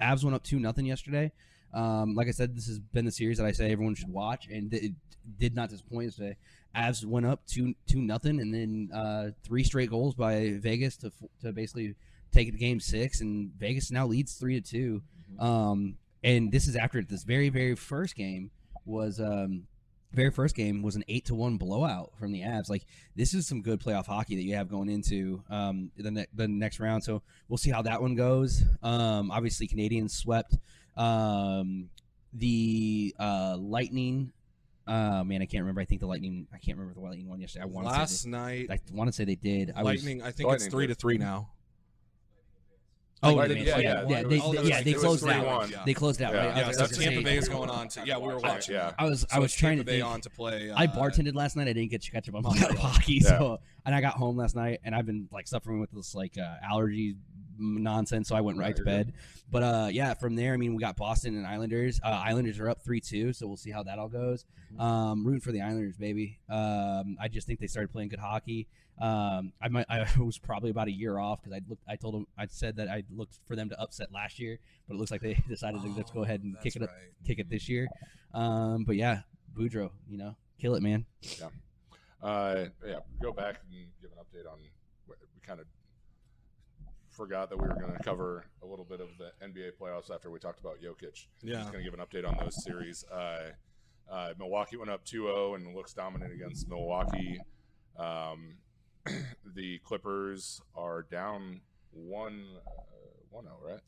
Avs 0.00 0.24
went 0.24 0.34
up 0.34 0.42
two 0.42 0.58
nothing 0.58 0.86
yesterday. 0.86 1.30
Um. 1.74 2.14
Like 2.14 2.26
I 2.26 2.30
said, 2.30 2.56
this 2.56 2.68
has 2.68 2.78
been 2.78 3.04
the 3.04 3.12
series 3.12 3.36
that 3.36 3.44
I 3.46 3.52
say 3.52 3.70
everyone 3.70 3.94
should 3.94 4.08
watch, 4.08 4.48
and 4.48 4.72
it 4.72 4.92
did 5.38 5.54
not 5.54 5.68
disappoint 5.68 6.04
yesterday. 6.04 6.38
Avs 6.74 7.04
went 7.04 7.26
up 7.26 7.46
two 7.46 7.74
two 7.86 8.00
nothing, 8.00 8.40
and 8.40 8.54
then 8.54 8.88
uh, 8.94 9.30
three 9.44 9.62
straight 9.62 9.90
goals 9.90 10.14
by 10.14 10.54
Vegas 10.58 10.96
to 10.96 11.12
to 11.42 11.52
basically 11.52 11.96
take 12.32 12.50
to 12.50 12.56
game 12.56 12.80
six, 12.80 13.20
and 13.20 13.52
Vegas 13.58 13.90
now 13.90 14.06
leads 14.06 14.32
three 14.36 14.58
to 14.62 15.02
2 15.36 15.42
Um, 15.44 15.96
and 16.24 16.50
this 16.50 16.66
is 16.66 16.76
after 16.76 17.02
this 17.02 17.24
very 17.24 17.48
very 17.48 17.74
first 17.76 18.16
game 18.16 18.50
was 18.84 19.20
um 19.20 19.66
very 20.12 20.30
first 20.30 20.56
game 20.56 20.82
was 20.82 20.96
an 20.96 21.04
eight 21.08 21.26
to 21.26 21.34
one 21.34 21.58
blowout 21.58 22.12
from 22.18 22.32
the 22.32 22.40
Avs. 22.40 22.70
Like 22.70 22.86
this 23.14 23.34
is 23.34 23.46
some 23.46 23.60
good 23.60 23.78
playoff 23.80 24.06
hockey 24.06 24.36
that 24.36 24.42
you 24.42 24.54
have 24.54 24.68
going 24.68 24.88
into 24.88 25.42
um 25.50 25.90
the 25.96 26.10
ne- 26.10 26.26
the 26.34 26.48
next 26.48 26.80
round. 26.80 27.04
So 27.04 27.22
we'll 27.48 27.58
see 27.58 27.70
how 27.70 27.82
that 27.82 28.00
one 28.00 28.14
goes. 28.14 28.62
Um, 28.82 29.30
obviously 29.30 29.68
Canadiens 29.68 30.10
swept. 30.12 30.56
Um, 30.96 31.90
the 32.32 33.14
uh 33.18 33.56
Lightning. 33.58 34.32
Uh, 34.86 35.22
man, 35.22 35.42
I 35.42 35.44
can't 35.44 35.60
remember. 35.62 35.82
I 35.82 35.84
think 35.84 36.00
the 36.00 36.06
Lightning. 36.06 36.46
I 36.50 36.56
can't 36.56 36.78
remember 36.78 36.98
the 36.98 37.06
Lightning 37.06 37.28
one 37.28 37.40
yesterday. 37.40 37.64
I 37.64 37.66
want 37.66 37.88
to 37.88 37.92
say. 37.92 37.98
Last 37.98 38.26
night, 38.26 38.66
I 38.70 38.78
want 38.94 39.08
to 39.08 39.12
say 39.12 39.26
they 39.26 39.34
did. 39.34 39.70
I 39.76 39.82
was, 39.82 40.02
Lightning. 40.02 40.22
I 40.22 40.30
think 40.30 40.48
Lightning 40.48 40.66
it's 40.66 40.72
three 40.74 40.86
did. 40.86 40.94
to 40.94 40.98
three 41.00 41.18
now. 41.18 41.50
Oh, 43.22 43.34
Lightning, 43.34 43.66
yeah, 43.66 43.78
yeah, 43.78 43.78
yeah, 43.78 43.82
yeah. 43.82 44.08
yeah. 44.08 44.22
They, 44.22 44.28
they- 44.28 44.38
that 44.38 44.48
was- 44.60 44.68
yeah, 44.68 44.82
they 44.82 44.90
it 44.92 44.96
closed 44.98 45.26
out. 45.26 45.44
3-1. 45.44 45.70
Yeah. 45.72 45.82
They 45.84 45.94
closed 45.94 46.22
out. 46.22 46.32
Yeah. 46.34 46.38
Right? 46.46 46.54
I 46.56 46.60
Yeah, 46.60 46.70
so 46.70 46.78
that's 46.78 46.96
Tampa 46.98 47.16
say- 47.18 47.24
Bay 47.24 47.36
is 47.36 47.48
going 47.48 47.70
on 47.70 47.88
to. 47.88 48.02
Yeah, 48.06 48.18
we 48.18 48.26
were 48.28 48.36
I- 48.36 48.48
watching. 48.54 48.74
yeah. 48.76 48.92
I 48.98 49.04
was 49.06 49.20
So 49.22 49.26
I 49.32 49.38
was 49.40 49.50
it's 49.52 49.58
trying 49.60 49.78
Tampa 49.78 49.84
to 49.84 49.96
Bay 49.96 50.00
think. 50.00 50.12
on 50.12 50.20
to 50.20 50.30
play. 50.30 50.70
I 50.70 50.84
uh, 50.84 50.86
bartended 50.96 51.34
last 51.34 51.56
night. 51.56 51.66
I 51.68 51.72
didn't 51.72 51.90
get 51.90 52.02
to 52.02 52.10
catch 52.12 52.28
up 52.28 52.34
on 52.36 52.42
my 52.42 52.54
Yeah. 52.54 52.72
hockey, 52.78 53.14
Yeah. 53.14 53.28
so 53.38 53.60
and 53.84 53.94
I 53.94 54.00
got 54.00 54.14
home 54.14 54.36
last 54.36 54.54
night, 54.54 54.80
and 54.84 54.94
I've 54.94 55.06
been 55.06 55.28
like 55.32 55.48
suffering 55.48 55.80
with 55.80 55.90
this 55.90 56.14
like 56.14 56.38
uh, 56.38 56.56
allergy 56.62 57.16
nonsense, 57.58 58.28
so 58.28 58.36
I 58.36 58.40
went 58.40 58.56
Yeah, 58.58 58.62
right 58.64 58.76
to 58.76 58.80
you're 58.80 58.84
bed. 58.86 59.12
But 59.50 59.62
uh, 59.62 59.88
yeah, 59.90 60.14
from 60.14 60.36
there, 60.36 60.52
I 60.52 60.56
mean, 60.56 60.74
we 60.74 60.80
got 60.80 60.96
Boston 60.96 61.36
and 61.36 61.46
Islanders. 61.46 62.00
Uh, 62.04 62.08
Islanders 62.08 62.60
are 62.60 62.68
up 62.68 62.82
three 62.84 63.00
two, 63.00 63.32
so 63.32 63.46
we'll 63.46 63.56
see 63.56 63.70
how 63.70 63.82
that 63.84 63.98
all 63.98 64.08
goes. 64.08 64.44
Mm-hmm. 64.74 64.80
Um, 64.80 65.24
rooting 65.26 65.40
for 65.40 65.52
the 65.52 65.62
Islanders, 65.62 65.96
baby. 65.96 66.38
Um, 66.48 67.16
I 67.20 67.28
just 67.28 67.46
think 67.46 67.58
they 67.58 67.66
started 67.66 67.90
playing 67.90 68.10
good 68.10 68.18
hockey. 68.20 68.68
Um, 69.00 69.52
I 69.62 69.68
might, 69.68 69.86
I 69.88 70.06
was 70.18 70.38
probably 70.38 70.70
about 70.70 70.88
a 70.88 70.92
year 70.92 71.18
off 71.18 71.40
because 71.42 71.56
I 71.56 71.60
looked, 71.68 71.82
I 71.88 71.96
told 71.96 72.14
them, 72.14 72.26
I 72.36 72.46
said 72.46 72.76
that 72.76 72.88
I 72.88 73.04
looked 73.14 73.38
for 73.46 73.54
them 73.56 73.68
to 73.68 73.80
upset 73.80 74.12
last 74.12 74.38
year, 74.38 74.58
but 74.86 74.94
it 74.94 74.98
looks 74.98 75.10
like 75.10 75.20
they 75.20 75.34
decided 75.48 75.82
to 75.82 75.88
let's 75.88 76.10
go 76.10 76.22
ahead 76.24 76.42
and 76.42 76.56
Oh, 76.58 76.62
kick 76.62 76.76
it 76.76 76.80
that's 76.80 76.90
up, 76.92 76.96
right. 76.96 77.26
kick 77.26 77.38
it 77.38 77.48
this 77.48 77.68
year. 77.68 77.86
Um, 78.34 78.84
but 78.84 78.96
yeah, 78.96 79.20
Boudreaux, 79.56 79.90
you 80.08 80.18
know, 80.18 80.36
kill 80.60 80.74
it, 80.74 80.82
man. 80.82 81.06
Yeah, 81.40 81.48
uh, 82.22 82.64
yeah, 82.86 82.98
go 83.22 83.32
back 83.32 83.60
and 83.70 83.86
give 84.00 84.10
an 84.10 84.18
update 84.18 84.50
on. 84.50 84.58
We 85.08 85.14
kind 85.46 85.60
of 85.60 85.66
forgot 87.10 87.48
that 87.50 87.56
we 87.56 87.66
were 87.66 87.74
going 87.74 87.92
to 87.96 88.02
cover 88.02 88.44
a 88.62 88.66
little 88.66 88.84
bit 88.84 89.00
of 89.00 89.08
the 89.18 89.32
NBA 89.44 89.72
playoffs 89.80 90.10
after 90.14 90.30
we 90.30 90.38
talked 90.38 90.60
about 90.60 90.76
Jokic. 90.80 91.26
Yeah. 91.42 91.56
Just 91.56 91.72
going 91.72 91.84
to 91.84 91.90
give 91.90 91.98
an 91.98 92.04
update 92.04 92.28
on 92.28 92.36
those 92.38 92.62
series. 92.62 93.04
Uh, 93.10 93.50
uh, 94.10 94.34
Milwaukee 94.38 94.76
went 94.76 94.90
up 94.90 95.04
2-0 95.04 95.56
and 95.56 95.74
looks 95.74 95.92
dominant 95.94 96.32
against 96.32 96.68
Milwaukee. 96.68 97.40
Um, 97.98 98.54
the 99.54 99.78
Clippers 99.84 100.60
are 100.76 101.02
down 101.02 101.60
one 101.92 102.44
uh, 102.66 103.36
1-0, 103.36 103.44
right? 103.62 103.80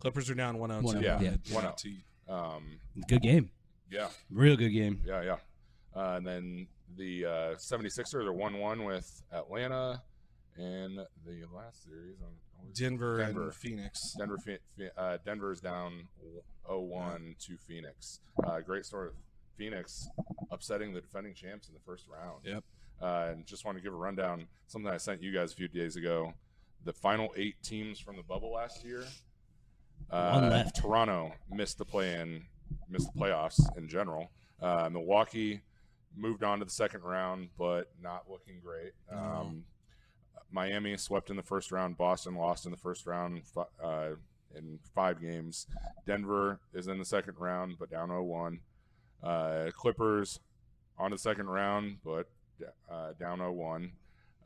Clippers 0.00 0.28
are 0.30 0.34
down 0.34 0.56
1-0. 0.58 0.82
1-0, 0.82 1.02
yeah, 1.02 1.20
yeah, 1.20 1.30
1-0. 1.50 2.02
Um, 2.28 2.78
Good 3.08 3.22
game, 3.22 3.50
yeah, 3.90 4.08
real 4.30 4.56
good 4.56 4.70
game. 4.70 5.00
yeah, 5.04 5.22
yeah. 5.22 5.36
Uh, 5.94 6.14
and 6.16 6.26
then 6.26 6.66
the 6.96 7.24
uh, 7.26 7.30
76ers 7.56 8.14
are 8.26 8.32
1-1 8.32 8.86
with 8.86 9.22
Atlanta. 9.32 10.02
And 10.56 10.98
the 11.24 11.44
last 11.54 11.82
series 11.84 12.16
on 12.20 12.28
Denver, 12.74 13.18
Denver. 13.18 13.44
and 13.44 13.54
Phoenix. 13.54 14.14
Denver, 14.18 14.36
Phe- 14.36 14.58
Phe- 14.76 14.90
uh, 14.98 15.16
Denver's 15.24 15.60
down 15.62 16.08
0-1 16.68 17.38
to 17.46 17.56
Phoenix. 17.56 18.20
Uh, 18.44 18.60
great 18.60 18.84
story. 18.84 19.08
of 19.08 19.14
Phoenix 19.56 20.08
upsetting 20.50 20.92
the 20.92 21.00
defending 21.00 21.32
champs 21.34 21.68
in 21.68 21.74
the 21.74 21.80
first 21.80 22.04
round. 22.06 22.40
Yep. 22.44 22.64
Uh, 23.02 23.28
and 23.32 23.44
just 23.46 23.64
want 23.64 23.76
to 23.76 23.82
give 23.82 23.92
a 23.92 23.96
rundown. 23.96 24.46
Something 24.68 24.90
I 24.92 24.96
sent 24.96 25.22
you 25.22 25.32
guys 25.32 25.52
a 25.52 25.56
few 25.56 25.68
days 25.68 25.96
ago. 25.96 26.32
The 26.84 26.92
final 26.92 27.32
eight 27.36 27.56
teams 27.62 27.98
from 27.98 28.16
the 28.16 28.22
bubble 28.22 28.52
last 28.52 28.84
year. 28.84 29.04
Uh, 30.10 30.38
One 30.40 30.50
left. 30.50 30.76
Toronto 30.76 31.32
missed 31.50 31.78
the 31.78 31.84
play-in, 31.84 32.44
missed 32.88 33.12
the 33.12 33.20
playoffs 33.20 33.60
in 33.76 33.88
general. 33.88 34.30
Uh, 34.60 34.88
Milwaukee 34.92 35.62
moved 36.16 36.44
on 36.44 36.58
to 36.60 36.64
the 36.64 36.70
second 36.70 37.02
round, 37.02 37.48
but 37.58 37.90
not 38.00 38.24
looking 38.30 38.60
great. 38.62 38.92
Um, 39.10 39.64
Miami 40.50 40.96
swept 40.96 41.30
in 41.30 41.36
the 41.36 41.42
first 41.42 41.72
round. 41.72 41.96
Boston 41.96 42.34
lost 42.36 42.66
in 42.66 42.70
the 42.70 42.76
first 42.76 43.06
round 43.06 43.42
uh, 43.82 44.10
in 44.54 44.78
five 44.94 45.20
games. 45.20 45.66
Denver 46.06 46.60
is 46.74 46.86
in 46.88 46.98
the 46.98 47.04
second 47.04 47.34
round, 47.38 47.76
but 47.78 47.90
down 47.90 48.10
0-1. 48.10 48.58
Uh, 49.22 49.70
Clippers 49.72 50.40
on 50.98 51.10
the 51.10 51.18
second 51.18 51.46
round, 51.48 51.96
but 52.04 52.28
uh, 52.90 53.12
down 53.18 53.38
0-1. 53.38 53.90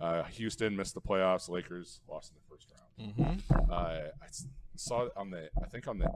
Uh, 0.01 0.25
Houston 0.25 0.77
missed 0.77 0.95
the 0.95 1.01
playoffs. 1.01 1.49
Lakers 1.49 2.01
lost 2.09 2.33
in 2.33 2.37
the 2.37 2.55
first 2.55 2.69
round. 2.71 3.13
Mm-hmm. 3.13 3.71
Uh, 3.71 3.75
I 3.75 4.27
saw 4.75 5.09
on 5.17 5.31
the 5.31 5.49
I 5.63 5.67
think 5.67 5.89
on 5.89 5.99
the 5.99 6.11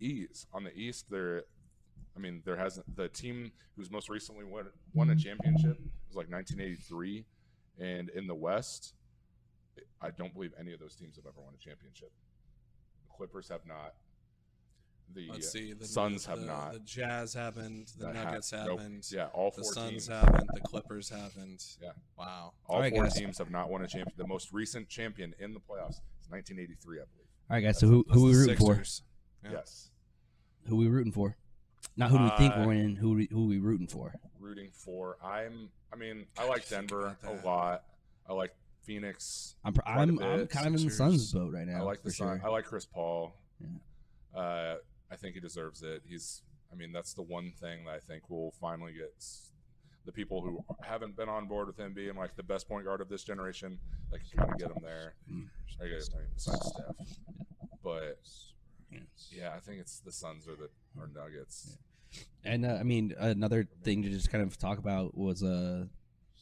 East 0.00 0.46
on 0.52 0.64
the 0.64 0.72
East 0.76 1.06
there 1.10 1.44
I 2.16 2.20
mean, 2.20 2.42
there 2.44 2.56
hasn't 2.56 2.96
the 2.96 3.08
team 3.08 3.52
who's 3.76 3.90
most 3.90 4.08
recently 4.08 4.44
won 4.44 4.66
won 4.94 5.10
a 5.10 5.16
championship 5.16 5.78
was 6.08 6.16
like 6.16 6.30
1983, 6.30 7.24
and 7.80 8.08
in 8.10 8.26
the 8.26 8.34
West, 8.34 8.94
I 10.00 10.10
don't 10.10 10.32
believe 10.32 10.52
any 10.58 10.72
of 10.72 10.80
those 10.80 10.94
teams 10.94 11.16
have 11.16 11.26
ever 11.26 11.40
won 11.40 11.54
a 11.54 11.62
championship. 11.62 12.12
The 13.02 13.16
Clippers 13.16 13.48
have 13.48 13.66
not. 13.66 13.94
The 15.12 15.28
Let's 15.30 15.52
see. 15.52 15.72
The 15.72 15.84
Suns 15.86 16.24
the, 16.24 16.30
have 16.30 16.40
the- 16.40 16.46
not. 16.46 16.72
The 16.72 16.78
Jazz 16.80 17.34
haven't. 17.34 17.92
The 17.98 18.06
that 18.06 18.16
ha- 18.16 18.24
Nuggets 18.24 18.52
nope. 18.52 18.78
haven't. 18.80 19.12
Yeah, 19.12 19.26
all 19.32 19.50
The 19.50 19.62
four 19.62 19.72
Suns 19.72 19.90
teams. 19.90 20.06
haven't. 20.08 20.48
The 20.54 20.60
Clippers 20.60 21.08
haven't. 21.08 21.76
Yeah. 21.80 21.90
Wow. 22.18 22.52
All 22.66 22.76
All 22.76 22.80
right, 22.80 22.92
four 22.92 23.04
guys. 23.04 23.14
teams 23.14 23.38
have 23.38 23.50
not 23.50 23.70
won 23.70 23.82
a 23.82 23.86
champion. 23.86 24.14
The 24.16 24.26
most 24.26 24.52
recent 24.52 24.88
champion 24.88 25.34
in 25.38 25.52
the 25.54 25.60
playoffs 25.60 26.00
is 26.20 26.28
1983, 26.30 26.96
I 26.96 27.04
believe. 27.04 27.06
All 27.50 27.56
right, 27.56 27.60
guys. 27.60 27.78
So 27.78 27.86
who 27.86 28.04
That's 28.08 28.18
who 28.18 28.24
we 28.26 28.32
the 28.32 28.38
rooting 28.38 28.56
for? 28.56 28.82
Yeah. 29.44 29.50
Yes. 29.52 29.90
Who 30.66 30.76
we 30.76 30.88
rooting 30.88 31.12
for? 31.12 31.36
Not 31.96 32.10
who 32.10 32.18
do 32.18 32.24
we 32.24 32.30
think 32.30 32.54
Uh, 32.54 32.60
we're 32.60 32.66
winning. 32.68 32.96
Who 32.96 33.12
we, 33.14 33.28
who 33.30 33.46
we 33.46 33.58
rooting 33.58 33.86
for? 33.86 34.14
Rooting 34.40 34.70
for. 34.72 35.16
I'm. 35.22 35.68
I 35.92 35.96
mean, 35.96 36.26
I 36.36 36.48
like 36.48 36.64
think 36.64 36.88
Denver 36.88 37.16
a 37.22 37.46
lot. 37.46 37.84
I 38.28 38.32
like 38.32 38.52
Phoenix. 38.82 39.54
I'm 39.64 39.72
pr- 39.74 39.82
quite 39.82 39.94
a 39.96 40.00
I'm, 40.00 40.18
I'm 40.18 40.38
bit. 40.40 40.50
kind 40.50 40.66
of 40.66 40.74
in 40.74 40.84
the 40.88 40.90
Suns 40.92 41.32
boat 41.32 41.52
right 41.52 41.66
now. 41.66 41.78
I 41.78 41.82
like 41.82 42.02
the 42.02 42.10
for 42.10 42.16
Sun. 42.16 42.40
sure. 42.40 42.48
I 42.48 42.50
like 42.50 42.64
Chris 42.64 42.84
Paul. 42.84 43.32
Yeah. 43.60 44.40
Uh, 44.40 44.76
I 45.14 45.16
think 45.16 45.34
he 45.34 45.40
deserves 45.40 45.82
it. 45.82 46.02
He's. 46.06 46.42
I 46.72 46.76
mean, 46.76 46.92
that's 46.92 47.14
the 47.14 47.22
one 47.22 47.52
thing 47.60 47.84
that 47.84 47.94
I 47.94 48.00
think 48.00 48.28
will 48.28 48.52
finally 48.60 48.92
get 48.92 49.24
the 50.04 50.12
people 50.12 50.42
who 50.42 50.64
haven't 50.82 51.16
been 51.16 51.28
on 51.28 51.46
board 51.46 51.68
with 51.68 51.78
him 51.78 51.94
being 51.94 52.16
like 52.16 52.34
the 52.36 52.42
best 52.42 52.68
point 52.68 52.84
guard 52.84 53.00
of 53.00 53.08
this 53.08 53.22
generation. 53.22 53.78
That 54.10 54.18
can 54.18 54.38
kind 54.38 54.52
of 54.52 54.58
get 54.58 54.70
him 54.70 54.82
there. 54.82 55.14
Mm. 55.32 55.46
I 55.80 55.88
guess 55.88 56.10
I 56.12 56.18
mean, 56.18 56.26
besides 56.34 56.72
Steph, 56.74 57.18
but 57.82 58.18
yeah, 59.30 59.52
I 59.56 59.60
think 59.60 59.80
it's 59.80 60.00
the 60.00 60.12
Suns 60.12 60.48
or 60.48 60.56
the 60.56 60.68
or 61.00 61.08
Nuggets. 61.14 61.78
And 62.44 62.66
uh, 62.66 62.76
I 62.80 62.82
mean, 62.82 63.14
another 63.18 63.68
thing 63.82 64.02
to 64.02 64.10
just 64.10 64.30
kind 64.30 64.42
of 64.42 64.58
talk 64.58 64.78
about 64.78 65.16
was 65.16 65.42
uh, 65.42 65.86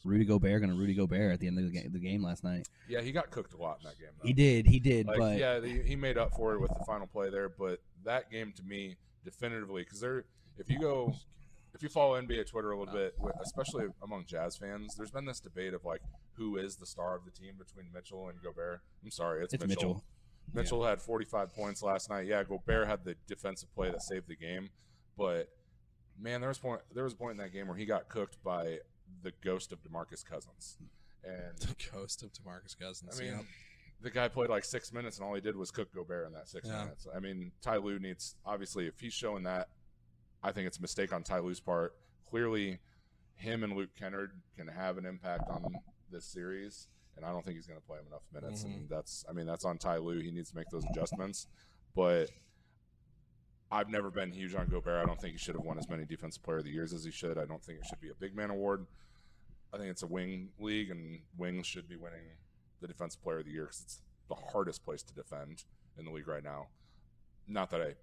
Rudy 0.05 0.25
Gobert 0.25 0.61
going 0.61 0.73
to 0.73 0.79
Rudy 0.79 0.95
Gobert 0.95 1.33
at 1.33 1.41
the 1.41 1.47
end 1.47 1.59
of 1.59 1.65
the 1.65 1.71
game, 1.71 1.91
the 1.93 1.99
game 1.99 2.23
last 2.23 2.45
night. 2.45 2.69
Yeah, 2.89 3.01
he 3.01 3.13
got 3.13 3.31
cooked 3.31 3.55
a 3.55 3.57
lot 3.57 3.79
in 3.83 3.89
that 3.89 3.99
game. 3.99 4.09
Though. 4.19 4.27
He 4.27 4.33
did, 4.33 4.67
he 4.67 4.81
did, 4.81 5.07
Like, 5.07 5.19
but 5.19 5.39
yeah, 5.39 5.61
the, 5.61 5.83
he 5.83 5.97
made 5.97 6.19
up 6.19 6.35
for 6.35 6.55
it 6.55 6.61
with 6.61 6.73
the 6.79 6.85
final 6.85 7.07
play 7.07 7.31
there. 7.31 7.49
But 7.49 7.81
that 8.05 8.31
game 8.31 8.53
to 8.57 8.63
me, 8.63 8.97
definitively, 9.25 9.83
because 9.83 10.01
there, 10.01 10.25
if 10.59 10.69
you 10.69 10.79
go, 10.81 11.15
if 11.75 11.83
you 11.83 11.89
follow 11.89 12.21
NBA 12.21 12.51
Twitter 12.51 12.73
a 12.73 12.79
little 12.79 12.93
bit, 12.93 13.17
wi- 13.17 13.39
especially 13.43 13.87
among 14.03 14.25
Jazz 14.27 14.57
fans, 14.57 14.95
there's 14.97 15.11
been 15.11 15.25
this 15.25 15.41
debate 15.41 15.75
of 15.75 15.85
like 15.85 16.03
who 16.35 16.57
is 16.57 16.77
the 16.77 16.87
star 16.87 17.15
of 17.15 17.25
the 17.25 17.31
team 17.31 17.55
between 17.59 17.87
Mitchell 17.95 18.29
and 18.29 18.43
Gobert. 18.43 18.81
I'm 19.05 19.11
sorry, 19.11 19.45
it's, 19.45 19.55
it's 19.55 19.67
Mitchell. 19.67 20.03
Mitchell. 20.53 20.81
Mitchell 20.81 20.85
had 20.85 21.01
45 21.01 21.55
points 21.55 21.83
last 21.83 22.11
night. 22.11 22.27
Yeah, 22.27 22.43
Gobert 22.43 22.89
had 22.89 23.05
the 23.05 23.15
defensive 23.27 23.73
play 23.75 23.91
that 23.91 24.03
saved 24.03 24.29
the 24.29 24.37
game, 24.37 24.69
but 25.17 25.49
man, 26.21 26.41
there 26.41 26.49
was 26.49 26.59
point 26.59 26.81
there 26.93 27.05
was 27.05 27.13
a 27.13 27.17
point 27.17 27.33
in 27.33 27.37
that 27.39 27.53
game 27.53 27.69
where 27.69 27.77
he 27.77 27.87
got 27.87 28.09
cooked 28.09 28.43
by 28.43 28.79
the 29.23 29.33
ghost 29.43 29.73
of 29.73 29.83
DeMarcus 29.83 30.25
Cousins, 30.25 30.79
and 31.25 31.57
The 31.59 31.75
ghost 31.93 32.23
of 32.23 32.33
Demarcus 32.33 32.79
Cousins. 32.79 33.19
I 33.19 33.23
mean, 33.23 33.33
yeah. 33.33 33.43
the 34.01 34.11
guy 34.11 34.29
played 34.29 34.51
like 34.51 34.65
six 34.65 34.93
minutes, 34.93 35.19
and 35.19 35.27
all 35.27 35.35
he 35.35 35.41
did 35.41 35.57
was 35.57 35.71
cook 35.71 35.95
Gobert 35.95 36.27
in 36.27 36.33
that 36.33 36.49
six 36.49 36.69
Yeah. 36.69 36.85
minutes. 36.85 37.07
I 37.15 37.21
mean, 37.21 37.53
Ty 37.61 37.77
Lue 37.77 37.99
needs 37.99 38.37
obviously 38.45 38.87
if 38.87 39.01
he's 39.01 39.13
showing 39.13 39.45
that, 39.45 39.69
I 40.43 40.53
think 40.53 40.67
it's 40.67 40.79
a 40.79 40.83
mistake 40.83 41.13
on 41.13 41.23
Ty 41.23 41.41
Lue's 41.41 41.61
part. 41.61 41.97
Clearly, 42.29 42.81
him 43.37 43.63
and 43.63 43.75
Luke 43.77 43.91
Kennard 43.99 44.33
can 44.57 44.69
have 44.69 44.99
an 44.99 45.07
impact 45.07 45.49
on 45.49 45.65
this 46.11 46.25
series, 46.25 46.89
and 47.17 47.25
I 47.25 47.31
don't 47.31 47.45
think 47.45 47.57
he's 47.57 47.67
going 47.67 47.81
to 47.81 47.87
play 47.87 47.99
him 47.99 48.07
enough 48.09 48.23
minutes. 48.33 48.65
And 48.65 48.75
mm-hmm. 48.75 48.95
that's, 48.95 49.25
I 49.29 49.33
mean, 49.33 49.47
that's 49.47 49.65
on 49.65 49.79
Ty 49.79 49.99
Lue. 49.99 50.21
He 50.21 50.31
needs 50.31 50.51
to 50.51 50.57
make 50.57 50.69
those 50.71 50.85
adjustments. 50.91 51.47
But 51.95 52.31
I've 53.73 53.89
never 53.89 54.11
been 54.11 54.31
huge 54.33 54.55
on 54.55 54.67
Gobert. 54.69 55.03
I 55.03 55.07
don't 55.07 55.19
think 55.19 55.33
he 55.33 55.39
should 55.39 55.55
have 55.55 55.65
won 55.65 55.79
as 55.79 55.89
many 55.89 56.05
Defensive 56.05 56.43
Player 56.43 56.59
of 56.59 56.65
the 56.65 56.71
Years 56.71 56.93
as 56.93 57.05
he 57.05 57.11
should. 57.11 57.39
I 57.39 57.47
don't 57.47 57.63
think 57.65 57.79
it 57.81 57.87
should 57.87 58.01
be 58.01 58.11
a 58.11 58.15
big 58.15 58.37
man 58.37 58.51
award. 58.51 58.87
I 59.73 59.79
think 59.79 59.89
it's 59.91 60.03
a 60.03 60.07
wing 60.07 60.51
league, 60.59 60.91
and 60.91 61.21
wings 61.39 61.67
should 61.67 61.89
be 61.89 61.97
winning 61.97 62.21
the 62.83 62.87
Defensive 62.87 63.23
Player 63.23 63.39
of 63.39 63.47
the 63.47 63.51
Year 63.53 63.65
because 63.65 63.81
it's 63.81 64.03
the 64.29 64.35
hardest 64.53 64.85
place 64.85 65.03
to 65.05 65.15
defend 65.15 65.65
in 65.99 66.05
the 66.05 66.11
league 66.11 66.29
right 66.29 66.45
now. 66.45 66.67
Not 67.49 67.71
that 67.71 67.81
I, 67.81 67.95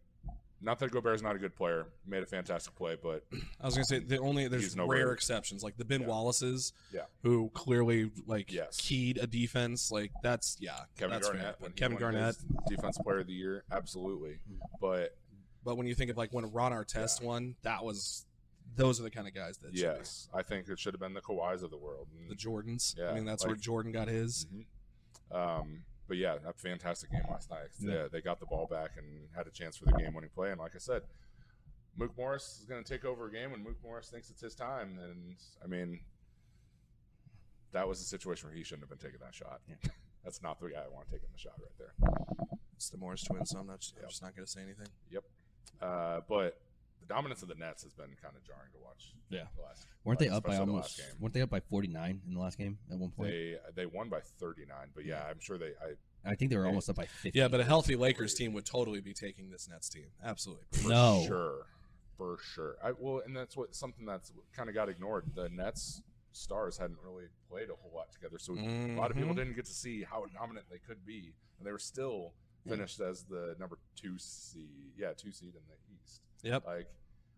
not 0.61 0.79
that 0.79 0.91
Gobert's 0.91 1.21
not 1.21 1.35
a 1.35 1.39
good 1.39 1.55
player. 1.55 1.85
Made 2.05 2.23
a 2.23 2.25
fantastic 2.25 2.75
play, 2.75 2.97
but 3.01 3.23
I 3.61 3.65
was 3.65 3.75
gonna 3.75 3.85
say 3.85 3.99
the 3.99 4.17
only 4.17 4.47
there's 4.47 4.75
no 4.75 4.87
rare 4.87 5.05
rare. 5.05 5.13
exceptions 5.13 5.63
like 5.63 5.77
the 5.77 5.85
Ben 5.85 6.01
Yeah. 6.01 6.07
Wallaces, 6.07 6.73
Yeah. 6.91 7.03
who 7.21 7.49
clearly 7.53 8.11
like 8.25 8.51
Yes. 8.51 8.77
keyed 8.77 9.17
a 9.19 9.27
defense. 9.27 9.91
Like 9.91 10.11
that's 10.23 10.57
yeah, 10.59 10.79
Kevin 10.97 11.11
that's 11.11 11.27
fair. 11.27 11.37
Garnett, 11.37 11.61
when 11.61 11.71
Kevin 11.73 11.97
Garnett. 11.97 12.35
his 12.35 12.45
Defensive 12.67 13.03
Player 13.05 13.19
of 13.19 13.27
the 13.27 13.33
Year, 13.33 13.63
absolutely. 13.71 14.39
Mm. 14.51 14.59
But 14.81 15.15
But 15.69 15.77
when 15.77 15.85
you 15.85 15.93
think 15.93 16.09
of 16.09 16.17
like 16.17 16.33
when 16.33 16.51
Ron 16.51 16.71
Artest 16.71 17.21
won, 17.21 17.53
that 17.61 17.83
was 17.85 18.25
those 18.75 18.99
are 18.99 19.03
the 19.03 19.11
kind 19.11 19.27
of 19.27 19.35
guys 19.35 19.59
that 19.59 19.77
should 19.77 19.83
yes, 19.99 20.27
I 20.33 20.41
think 20.41 20.67
it 20.67 20.79
should 20.79 20.95
have 20.95 20.99
been 20.99 21.13
the 21.13 21.21
Kawhis 21.21 21.61
of 21.61 21.69
the 21.69 21.77
world. 21.77 22.07
And- 22.19 22.27
the 22.27 22.33
Jordans. 22.33 22.97
Yeah, 22.97 23.11
I 23.11 23.13
mean 23.13 23.23
that's 23.23 23.45
where 23.45 23.55
Jordan 23.55 23.91
got 23.91 24.07
his. 24.07 24.47
Mhm. 24.51 24.65
Um, 25.31 25.83
but 26.07 26.17
yeah, 26.17 26.37
a 26.43 26.53
fantastic 26.53 27.11
game 27.11 27.21
last 27.29 27.51
night. 27.51 27.67
Yeah. 27.79 27.93
Yeah, 27.93 28.07
they 28.11 28.19
got 28.19 28.39
the 28.39 28.47
ball 28.47 28.65
back 28.65 28.97
and 28.97 29.29
had 29.35 29.45
a 29.45 29.51
chance 29.51 29.77
for 29.77 29.85
the 29.85 29.91
game 29.91 30.15
winning 30.15 30.31
play. 30.33 30.49
And 30.49 30.59
like 30.59 30.73
I 30.73 30.79
said, 30.79 31.03
Mook 31.95 32.17
Morris 32.17 32.57
is 32.59 32.65
going 32.65 32.83
to 32.83 32.91
take 32.93 33.05
over 33.05 33.27
a 33.27 33.31
game 33.31 33.51
when 33.51 33.61
Mook 33.63 33.77
Morris 33.83 34.09
thinks 34.09 34.31
it's 34.31 34.41
his 34.41 34.55
time. 34.55 34.97
And 34.97 35.35
I 35.63 35.67
mean, 35.67 35.99
that 37.73 37.87
was 37.87 38.01
a 38.01 38.05
situation 38.05 38.47
where 38.49 38.55
he 38.57 38.63
shouldn't 38.63 38.89
have 38.89 38.99
been 38.99 39.07
taking 39.07 39.23
that 39.23 39.35
shot. 39.35 39.61
Yeah. 39.67 39.75
That's 40.23 40.41
not 40.41 40.59
the 40.59 40.69
guy 40.69 40.81
I 40.83 40.87
want 40.91 41.09
taking 41.11 41.29
the 41.31 41.37
shot 41.37 41.53
right 41.59 41.77
there. 41.77 41.93
It's 42.75 42.89
the 42.89 42.97
Morris 42.97 43.23
twins, 43.23 43.49
so 43.51 43.59
I'm 43.59 43.67
not. 43.67 43.85
I'm 44.01 44.09
just 44.09 44.21
not 44.23 44.35
gonna 44.35 44.47
say 44.47 44.61
anything. 44.61 44.87
Uh, 45.81 46.21
but 46.27 46.59
the 46.99 47.05
dominance 47.07 47.41
of 47.41 47.47
the 47.49 47.55
Nets 47.55 47.83
has 47.83 47.93
been 47.93 48.15
kind 48.21 48.35
of 48.35 48.43
jarring 48.45 48.69
to 48.73 48.79
watch. 48.83 49.13
Yeah. 49.29 49.45
the 49.55 49.61
last- 49.63 49.85
weren't 50.03 50.19
they 50.19 50.29
like, 50.29 50.37
up 50.37 50.43
by 50.43 50.53
especially 50.53 50.65
the 50.65 50.71
almost? 50.71 51.01
Weren't 51.19 51.33
they 51.33 51.41
up 51.41 51.49
by 51.49 51.59
49 51.59 52.21
in 52.27 52.33
the 52.33 52.39
last 52.39 52.57
game 52.57 52.79
at 52.91 52.97
one 52.97 53.11
point? 53.11 53.29
They 53.31 53.57
they 53.75 53.85
won 53.85 54.09
by 54.09 54.21
39, 54.21 54.91
but 54.95 55.05
yeah, 55.05 55.23
I'm 55.29 55.39
sure 55.39 55.57
they. 55.57 55.73
I 55.81 55.95
I 56.31 56.35
think 56.35 56.51
they 56.51 56.57
were 56.57 56.65
almost 56.65 56.89
up 56.89 56.95
by 56.97 57.05
50. 57.05 57.37
Yeah, 57.37 57.47
but 57.47 57.59
a 57.61 57.63
healthy 57.63 57.95
Lakers 57.95 58.33
team 58.33 58.51
would 58.53 58.65
totally 58.65 58.99
be 59.01 59.13
taking 59.13 59.49
this 59.51 59.69
Nets 59.69 59.87
team. 59.87 60.07
Absolutely. 60.23 60.65
For 60.73 60.89
No. 60.89 61.23
sure, 61.27 61.65
for 62.17 62.37
sure. 62.41 62.75
I 62.83 62.91
well, 62.91 63.21
and 63.25 63.35
that's 63.35 63.55
what 63.55 63.73
something 63.75 64.05
that's 64.05 64.31
kind 64.51 64.67
of 64.67 64.75
got 64.75 64.89
ignored. 64.89 65.25
The 65.35 65.47
Nets 65.49 66.01
stars 66.33 66.77
hadn't 66.77 66.99
really 67.03 67.25
played 67.49 67.69
a 67.69 67.75
whole 67.75 67.91
lot 67.95 68.11
together, 68.11 68.37
so 68.37 68.53
a 68.53 68.95
lot 68.95 69.11
of 69.11 69.17
people 69.17 69.33
Mhm. 69.33 69.37
didn't 69.37 69.55
get 69.55 69.65
to 69.65 69.73
see 69.73 70.03
how 70.03 70.25
dominant 70.33 70.65
they 70.69 70.77
could 70.79 71.05
be, 71.05 71.33
and 71.57 71.65
they 71.67 71.71
were 71.71 71.79
still 71.79 72.21
Yeah. 72.23 72.29
Finished 72.67 72.99
as 72.99 73.23
the 73.23 73.55
number 73.59 73.77
two 73.95 74.17
seed. 74.17 74.93
Yeah, 74.97 75.11
two 75.15 75.31
seed 75.31 75.53
in 75.55 75.61
the 75.67 75.95
East. 76.03 76.21
Yep. 76.43 76.65
Like 76.65 76.87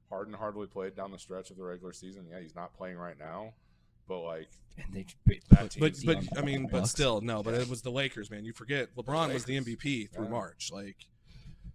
Harden 0.09 0.34
hardly 0.34 0.67
played 0.67 0.95
down 0.95 1.11
the 1.11 1.19
stretch 1.19 1.51
of 1.51 1.57
the 1.57 1.63
regular 1.63 1.93
season. 1.93 2.26
Yeah, 2.30 2.39
he's 2.39 2.55
not 2.55 2.74
playing 2.76 2.97
right 2.97 3.17
now, 3.19 3.53
but 4.07 4.19
like 4.22 4.49
And 4.78 4.93
they 4.93 5.05
That 5.49 5.59
put 5.59 5.72
team- 5.72 5.80
But 5.82 5.95
but 6.30 6.38
I 6.38 6.41
mean, 6.45 6.63
but 6.63 6.72
Bucks. 6.80 6.91
still, 6.91 7.22
no. 7.22 7.43
But 7.43 7.53
it 7.55 7.67
was 7.69 7.82
the 7.82 7.91
Lakers, 7.91 8.30
man. 8.32 8.45
You 8.45 8.53
forget 8.53 8.95
LeBron 8.95 9.34
was 9.34 9.45
the 9.45 9.57
MVP 9.59 10.11
through 10.11 10.26
Yeah. 10.26 10.30
March. 10.32 10.69
Like, 10.72 10.97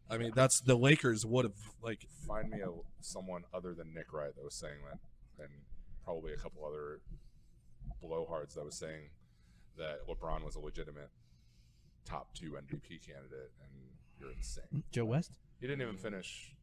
I 0.08 0.18
mean, 0.18 0.32
that's 0.34 0.60
the 0.60 0.76
Lakers 0.76 1.24
would 1.26 1.44
have 1.44 1.58
like. 1.82 2.06
find 2.26 2.50
me 2.50 2.60
a 2.60 2.70
someone 3.00 3.44
other 3.54 3.74
than 3.74 3.92
Nick 3.94 4.12
Wright 4.12 4.34
that 4.34 4.44
was 4.44 4.54
saying 4.54 4.78
that, 4.90 4.98
and 5.44 5.50
probably 6.04 6.32
a 6.32 6.36
couple 6.36 6.64
other 6.64 7.00
blowhards 8.02 8.54
that 8.54 8.64
was 8.64 8.76
saying 8.76 9.10
that 9.78 10.06
LeBron 10.08 10.44
was 10.44 10.54
a 10.56 10.60
legitimate 10.60 11.10
top 12.06 12.32
two 12.34 12.52
MVP 12.52 13.04
candidate, 13.06 13.52
and 13.60 13.70
you're 14.18 14.32
insane. 14.32 14.82
Joe 14.90 15.04
West. 15.04 15.32
He 15.60 15.66
didn't 15.66 15.82
even 15.82 15.96
finish. 15.98 16.54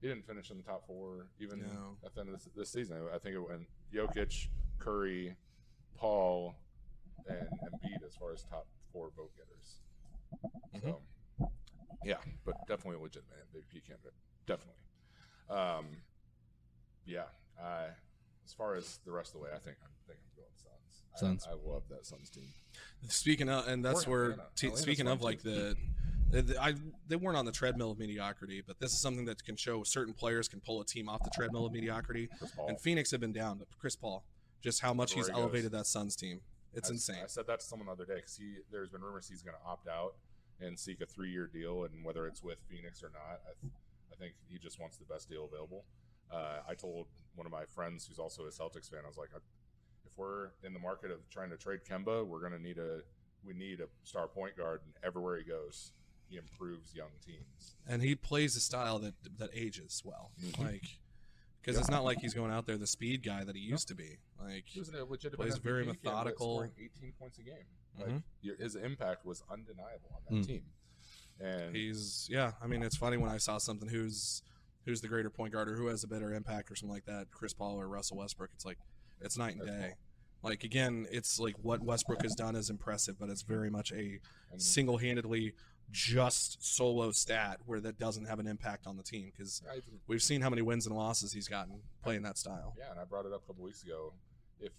He 0.00 0.08
didn't 0.08 0.26
finish 0.26 0.50
in 0.50 0.56
the 0.58 0.62
top 0.62 0.86
four 0.86 1.26
even 1.40 1.60
No. 1.60 1.96
at 2.04 2.14
the 2.14 2.20
end 2.20 2.30
of 2.30 2.36
this, 2.36 2.48
this 2.56 2.70
season. 2.70 2.96
I 3.12 3.18
think 3.18 3.34
it 3.34 3.40
went 3.40 3.66
Jokic, 3.92 4.48
Curry, 4.78 5.36
Paul, 5.96 6.54
and 7.28 7.36
Embiid 7.38 8.06
as 8.06 8.14
far 8.14 8.32
as 8.32 8.42
top 8.44 8.66
four 8.92 9.10
vote 9.16 9.30
getters. 9.36 9.80
So, 10.82 11.00
yeah, 12.04 12.16
but 12.46 12.54
definitely 12.66 12.98
a 13.00 13.02
legitimate 13.02 13.36
MVP 13.52 13.84
candidate. 13.86 14.14
Definitely. 14.46 14.80
Um, 15.50 15.86
yeah. 17.04 17.24
Uh, 17.60 17.88
as 18.46 18.54
far 18.54 18.74
as 18.74 19.00
the 19.04 19.12
rest 19.12 19.34
of 19.34 19.40
the 19.40 19.44
way, 19.44 19.50
I 19.54 19.58
think 19.58 19.76
I'm 19.82 19.90
think 20.06 20.18
I'm 20.22 20.32
going 20.36 20.48
Suns. 21.16 21.46
I- 21.48 21.52
I, 21.52 21.54
love 21.54 21.82
that 21.90 22.06
Suns 22.06 22.30
team. 22.30 22.44
Speaking 23.08 23.48
of, 23.48 23.66
and 23.68 23.84
that's 23.84 24.06
Or 24.06 24.10
where 24.10 24.24
Atlanta. 24.32 24.42
t- 24.56 24.66
Atlanta's 24.66 24.82
speaking 24.82 25.04
fun 25.06 25.12
of 25.14 25.22
like 25.22 25.42
too. 25.42 25.74
the, 26.30 26.42
the, 26.42 26.62
I 26.62 26.74
they 27.08 27.16
weren't 27.16 27.36
on 27.36 27.44
the 27.46 27.52
treadmill 27.52 27.90
of 27.90 27.98
mediocrity, 27.98 28.62
but 28.66 28.78
this 28.78 28.92
is 28.92 29.00
something 29.00 29.24
that 29.24 29.42
can 29.44 29.56
show 29.56 29.82
certain 29.82 30.14
players 30.14 30.48
can 30.48 30.60
pull 30.60 30.80
a 30.80 30.84
team 30.84 31.08
off 31.08 31.22
the 31.24 31.30
treadmill 31.30 31.66
of 31.66 31.72
mediocrity. 31.72 32.28
And 32.68 32.80
Phoenix 32.80 33.10
have 33.10 33.20
been 33.20 33.32
down, 33.32 33.58
but 33.58 33.68
Chris 33.78 33.96
Paul, 33.96 34.24
just 34.62 34.80
how 34.82 34.92
much 34.94 35.14
he's 35.14 35.26
he 35.26 35.32
goes. 35.32 35.40
elevated 35.40 35.72
that 35.72 35.86
Suns 35.86 36.14
team. 36.14 36.40
It's 36.74 36.88
I, 36.90 36.92
insane. 36.92 37.16
I 37.24 37.26
said 37.26 37.46
that 37.48 37.60
to 37.60 37.66
someone 37.66 37.86
the 37.86 37.92
other 37.92 38.04
day 38.04 38.16
because 38.16 38.36
he 38.36 38.56
there's 38.70 38.90
been 38.90 39.00
rumors 39.00 39.28
he's 39.28 39.42
going 39.42 39.56
to 39.60 39.68
opt 39.68 39.88
out 39.88 40.14
and 40.60 40.78
seek 40.78 41.00
a 41.00 41.06
three 41.06 41.30
year 41.30 41.46
deal, 41.52 41.84
and 41.84 42.04
whether 42.04 42.26
it's 42.26 42.42
with 42.42 42.58
Phoenix 42.68 43.02
or 43.02 43.10
not, 43.12 43.40
I, 43.48 43.52
th- 43.60 43.72
I 44.12 44.16
think 44.16 44.34
he 44.48 44.58
just 44.58 44.78
wants 44.78 44.98
the 44.98 45.06
best 45.06 45.28
deal 45.28 45.48
available. 45.50 45.84
Uh, 46.30 46.58
I 46.68 46.74
told 46.74 47.06
one 47.34 47.46
of 47.46 47.50
my 47.50 47.64
friends 47.64 48.06
who's 48.06 48.18
also 48.20 48.42
a 48.44 48.50
Celtics 48.50 48.88
fan, 48.90 49.00
I 49.04 49.08
was 49.08 49.16
like, 49.16 49.30
if 50.10 50.18
we're 50.18 50.50
in 50.64 50.72
the 50.72 50.78
market 50.78 51.10
of 51.10 51.18
trying 51.30 51.50
to 51.50 51.56
trade 51.56 51.80
Kemba, 51.88 52.26
we're 52.26 52.40
going 52.40 52.52
to 52.52 52.58
need 52.62 52.78
a 52.78 53.00
we 53.44 53.54
need 53.54 53.80
a 53.80 53.86
star 54.04 54.28
point 54.28 54.56
guard 54.56 54.80
and 54.84 54.92
everywhere 55.02 55.38
he 55.38 55.44
goes. 55.44 55.92
he 56.28 56.36
improves 56.36 56.94
young 56.94 57.10
teams. 57.26 57.74
and 57.88 58.02
he 58.02 58.14
plays 58.14 58.54
a 58.54 58.60
style 58.60 58.98
that 59.00 59.14
that 59.38 59.50
ages 59.52 60.00
well. 60.04 60.30
Mhm. 60.40 60.58
Like, 60.60 60.84
because 61.60 61.74
Yep. 61.74 61.80
it's 61.80 61.90
not 61.90 62.04
like 62.04 62.18
he's 62.18 62.34
going 62.34 62.52
out 62.52 62.66
there 62.66 62.76
the 62.78 62.86
speed 62.86 63.24
guy 63.24 63.42
that 63.42 63.56
he 63.56 63.62
used 63.62 63.88
to 63.88 63.94
be. 63.96 64.18
Like, 64.38 64.64
He 64.66 64.78
was 64.78 64.90
a 64.90 65.04
legitimate 65.04 65.38
Plays 65.44 65.58
very 65.58 65.82
MVP 65.84 65.86
candidate, 65.86 66.04
methodical. 66.04 66.54
scoring 66.58 66.72
18 66.78 67.12
points 67.14 67.38
a 67.38 67.42
game. 67.42 67.66
Like 67.98 68.08
Mhm. 68.10 68.22
your, 68.42 68.54
his 68.56 68.76
impact 68.76 69.24
was 69.26 69.42
undeniable 69.50 70.10
on 70.14 70.22
that 70.36 70.42
Mm. 70.42 70.46
team. 70.46 70.72
And 71.40 71.74
he's 71.74 72.28
yeah. 72.30 72.52
I 72.60 72.66
mean, 72.68 72.82
it's 72.84 72.96
funny 72.96 73.16
when 73.16 73.30
I 73.30 73.38
saw 73.38 73.58
something 73.58 73.88
who's 73.88 74.42
who's 74.84 75.00
the 75.00 75.08
greater 75.08 75.30
point 75.30 75.52
guard 75.52 75.68
or 75.68 75.74
who 75.76 75.86
has 75.88 76.04
a 76.04 76.08
better 76.08 76.32
impact 76.32 76.70
or 76.70 76.76
something 76.76 76.94
like 76.94 77.04
that, 77.06 77.30
Chris 77.32 77.52
Paul 77.52 77.78
or 77.80 77.88
Russell 77.88 78.18
Westbrook. 78.18 78.50
It's 78.54 78.64
like 78.64 78.78
it's 79.20 79.36
night 79.36 79.56
and 79.56 79.66
day. 79.66 79.94
Like 80.42 80.64
again, 80.64 81.06
it's 81.10 81.38
like 81.38 81.56
what 81.62 81.82
Westbrook 81.82 82.22
has 82.22 82.34
done 82.34 82.56
is 82.56 82.70
impressive, 82.70 83.18
but 83.18 83.28
it's 83.28 83.42
very 83.42 83.70
much 83.70 83.92
a 83.92 83.94
mm-hmm. 83.94 84.58
single-handedly 84.58 85.54
just 85.92 86.64
solo 86.64 87.10
stat 87.10 87.58
where 87.66 87.80
that 87.80 87.98
doesn't 87.98 88.26
have 88.26 88.38
an 88.38 88.46
impact 88.46 88.86
on 88.86 88.96
the 88.96 89.02
team 89.02 89.32
because 89.36 89.62
we've 90.06 90.22
seen 90.22 90.40
how 90.40 90.48
many 90.48 90.62
wins 90.62 90.86
and 90.86 90.94
losses 90.94 91.32
he's 91.32 91.48
gotten 91.48 91.80
playing 92.02 92.22
that 92.22 92.38
style. 92.38 92.74
Yeah, 92.78 92.90
and 92.90 93.00
I 93.00 93.04
brought 93.04 93.26
it 93.26 93.32
up 93.32 93.42
a 93.44 93.46
couple 93.48 93.64
weeks 93.64 93.82
ago. 93.82 94.12
If 94.60 94.72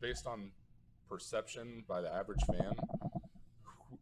based 0.00 0.26
on 0.26 0.50
perception 1.08 1.84
by 1.86 2.00
the 2.00 2.12
average 2.12 2.42
fan, 2.46 2.72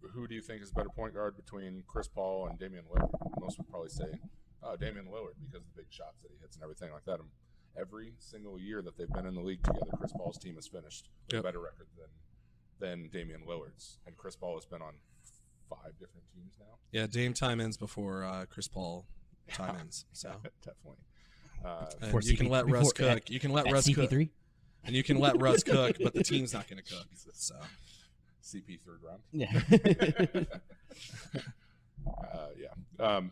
who, 0.00 0.08
who 0.08 0.28
do 0.28 0.34
you 0.34 0.40
think 0.40 0.62
is 0.62 0.70
a 0.70 0.74
better 0.74 0.88
point 0.88 1.14
guard 1.14 1.36
between 1.36 1.82
Chris 1.86 2.08
Paul 2.08 2.46
and 2.48 2.58
Damian 2.58 2.84
Lillard? 2.84 3.10
Most 3.40 3.58
would 3.58 3.68
probably 3.68 3.90
say, 3.90 4.20
"Oh, 4.62 4.76
Damian 4.76 5.06
Lillard," 5.06 5.34
because 5.44 5.62
of 5.62 5.74
the 5.74 5.82
big 5.82 5.90
shots 5.90 6.20
that 6.22 6.30
he 6.30 6.38
hits 6.40 6.56
and 6.56 6.62
everything 6.62 6.92
like 6.92 7.04
that. 7.06 7.18
And 7.18 7.28
every 7.80 8.14
single 8.18 8.58
year 8.58 8.82
that 8.82 8.96
they've 8.98 9.10
been 9.12 9.26
in 9.26 9.34
the 9.34 9.40
league 9.40 9.62
together, 9.62 9.86
Chris 9.98 10.12
Paul's 10.12 10.38
team 10.38 10.54
has 10.56 10.66
finished 10.66 11.08
with 11.26 11.34
Yep. 11.34 11.40
a 11.40 11.42
better 11.44 11.60
record 11.60 11.86
than 11.96 12.08
than 12.78 13.08
Damian 13.12 13.42
Lillard's, 13.46 13.98
and 14.06 14.16
Chris 14.16 14.34
Paul 14.34 14.54
has 14.56 14.64
been 14.66 14.82
on 14.82 14.94
five 15.70 15.92
different 16.00 16.26
teams 16.34 16.56
now. 16.58 16.78
Yeah, 16.90 17.06
Dame 17.06 17.32
time 17.32 17.60
ends 17.60 17.76
before 17.76 18.24
uh, 18.24 18.44
Chris 18.50 18.66
Paul 18.68 19.06
time 19.52 19.76
ends. 19.78 20.04
So 20.12 20.30
definitely. 20.64 20.98
Uh, 21.64 21.86
and 21.92 22.00
Before 22.00 22.20
you 22.22 22.36
can 22.36 22.48
let 22.48 22.68
Russ 22.68 22.92
before- 22.92 23.14
cook. 23.14 23.30
You 23.30 23.38
can 23.38 23.52
let 23.52 23.70
Russ 23.70 23.86
cook, 23.94 24.10
CP3? 24.10 24.30
and 24.84 24.96
you 24.96 25.04
can 25.04 25.18
let 25.20 25.40
Russ 25.40 25.62
cook, 25.64 25.96
but 26.02 26.12
the 26.12 26.24
team's 26.24 26.52
not 26.52 26.66
going 26.68 26.82
to 26.82 26.92
cook. 26.92 27.06
So 27.34 27.54
CP 28.42 28.80
third 28.84 28.98
round. 29.00 29.22
Yeah. 29.30 29.52
uh, 32.06 32.48
yeah. 32.58 32.74
Um, 33.04 33.30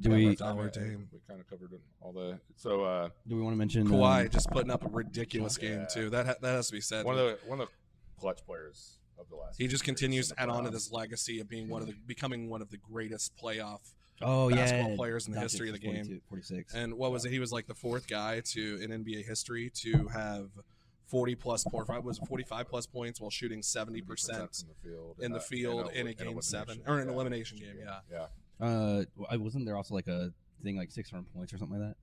do 0.00 0.10
yeah, 0.10 0.16
we 0.16 0.24
that's- 0.28 0.40
I 0.42 0.52
Dollar. 0.54 0.70
We 1.12 1.18
kind 1.28 1.40
of 1.40 1.48
covered 1.48 1.72
it, 1.72 1.80
all 2.00 2.12
the. 2.12 2.38
So 2.56 2.84
uh, 2.84 3.08
do 3.28 3.36
we 3.36 3.42
want 3.42 3.54
to 3.54 3.58
mention 3.58 3.86
Kawhi 3.88 4.22
um, 4.24 4.28
just 4.30 4.50
putting 4.50 4.70
up 4.70 4.84
a 4.84 4.88
ridiculous 4.88 5.56
game 5.56 5.86
too. 5.92 6.10
That 6.10 6.26
ha- 6.26 6.34
that 6.40 6.52
has 6.52 6.66
to 6.68 6.72
be 6.72 6.80
said. 6.80 7.04
one 7.04 7.18
of 7.18 7.26
the 7.26 7.38
one 7.46 7.60
of 7.60 7.68
the 7.68 8.20
clutch 8.20 8.44
players 8.46 8.98
of 9.18 9.28
the 9.28 9.36
last. 9.36 9.56
he 9.58 9.68
just 9.68 9.84
continues 9.84 10.28
to 10.28 10.40
add 10.40 10.48
on 10.48 10.64
to 10.64 10.70
playoffs. 10.70 10.72
this 10.72 10.92
legacy 10.92 11.40
of 11.40 11.48
being 11.48 11.68
one 11.68 11.80
of 11.82 11.88
the 11.88 11.94
becoming 12.06 12.48
one 12.50 12.60
of 12.62 12.70
the 12.70 12.76
greatest 12.78 13.32
playoff. 13.36 13.80
oh 14.22 14.50
basketball 14.50 14.90
yeah 14.90 14.96
players 14.96 15.26
in 15.28 15.32
the 15.34 15.38
Doncic 15.38 15.42
history 15.42 15.68
of 15.68 15.74
the 15.74 15.78
game. 15.80 16.20
46 16.28 16.74
And 16.74 16.94
what 16.94 17.12
was 17.12 17.24
it? 17.24 17.30
He 17.30 17.38
was 17.38 17.52
like 17.52 17.66
the 17.66 17.74
fourth 17.74 18.08
guy 18.08 18.40
to 18.40 18.78
in 18.82 18.90
NBA 19.04 19.24
history 19.26 19.70
to 19.82 20.08
have 20.08 20.50
40 21.06 21.34
plus 21.36 21.64
point 21.64 22.02
was 22.04 22.18
45 22.18 22.68
plus 22.68 22.86
points 22.86 23.20
while 23.20 23.30
shooting 23.30 23.62
70 23.62 24.00
percent 24.02 24.54
from 24.56 24.68
the 24.82 24.88
field 24.90 25.16
in 25.20 25.30
the 25.32 25.38
uh, 25.38 25.42
field 25.42 25.90
a- 25.92 26.00
in 26.00 26.06
a 26.08 26.10
an 26.10 26.16
game 26.16 26.42
seven 26.42 26.80
or 26.86 26.98
an 26.98 27.06
Yeah, 27.08 27.14
elimination 27.14 27.58
game. 27.58 27.76
Yeah. 27.78 27.98
Yeah. 28.10 28.26
Uh 28.60 29.02
I- 29.30 29.36
wasn't 29.36 29.66
there 29.66 29.76
also 29.76 29.94
like 29.94 30.08
a 30.08 30.32
thing 30.62 30.76
like 30.76 30.90
600 30.90 31.24
points 31.34 31.52
or 31.52 31.58
something 31.58 31.78
like 31.78 31.88
that 31.88 31.96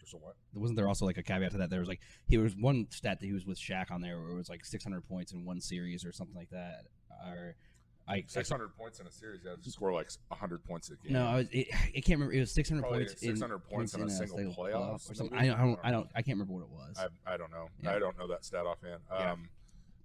Just 0.00 0.14
a 0.14 0.16
what? 0.18 0.34
wasn't 0.54 0.76
there 0.76 0.88
also 0.88 1.06
like 1.06 1.16
a 1.18 1.22
caveat 1.22 1.52
to 1.52 1.58
that 1.58 1.70
there 1.70 1.80
was 1.80 1.88
like 1.88 2.00
he 2.26 2.36
was 2.38 2.54
one 2.56 2.86
stat 2.90 3.20
that 3.20 3.26
he 3.26 3.32
was 3.32 3.46
with 3.46 3.58
Shaq 3.58 3.90
on 3.90 4.00
there 4.00 4.20
where 4.20 4.30
it 4.30 4.34
was 4.36 4.48
like 4.48 4.64
600 4.64 5.06
points 5.08 5.32
in 5.32 5.44
one 5.44 5.60
series 5.60 6.04
or 6.04 6.12
something 6.12 6.36
like 6.36 6.50
that 6.50 6.86
or 7.26 7.54
I, 8.06 8.16
I 8.16 8.24
Six 8.26 8.50
hundred 8.50 8.76
points 8.76 9.00
in 9.00 9.06
a 9.06 9.10
series. 9.10 9.40
Yeah, 9.46 9.52
to 9.62 9.70
score 9.70 9.90
like 9.94 10.10
hundred 10.30 10.62
points 10.64 10.90
a 10.90 10.96
game. 10.96 11.14
no 11.14 11.24
I 11.26 11.36
was 11.36 11.46
it, 11.50 11.68
I 11.72 12.00
can't 12.00 12.08
remember 12.20 12.34
it 12.34 12.40
was 12.40 12.52
600 12.52 12.82
Probably 12.82 12.98
points 13.06 13.20
600 13.22 13.54
in 13.54 13.60
points 13.62 13.94
in 13.94 14.02
a 14.02 14.10
single 14.10 14.38
playoff, 14.52 15.10
or 15.10 15.14
something 15.14 15.34
maybe? 15.38 15.48
I, 15.48 15.54
I 15.54 15.64
don't 15.64 15.80
I 15.84 15.90
don't 15.90 16.08
I 16.14 16.20
can't 16.20 16.36
remember 16.38 16.52
what 16.52 16.64
it 16.64 16.68
was 16.70 16.98
I, 16.98 17.32
I 17.32 17.36
don't 17.38 17.50
know. 17.50 17.68
Yeah. 17.82 17.94
I 17.94 17.98
don't 17.98 18.18
know 18.18 18.28
that 18.28 18.44
stat 18.44 18.66
offhand. 18.66 19.00
Um, 19.10 19.18
Yeah. 19.20 19.34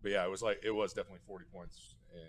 But 0.01 0.11
yeah, 0.11 0.23
it 0.23 0.29
was 0.31 0.41
like 0.41 0.61
it 0.63 0.71
was 0.71 0.93
definitely 0.93 1.19
forty 1.27 1.43
points 1.53 1.95
and 2.13 2.23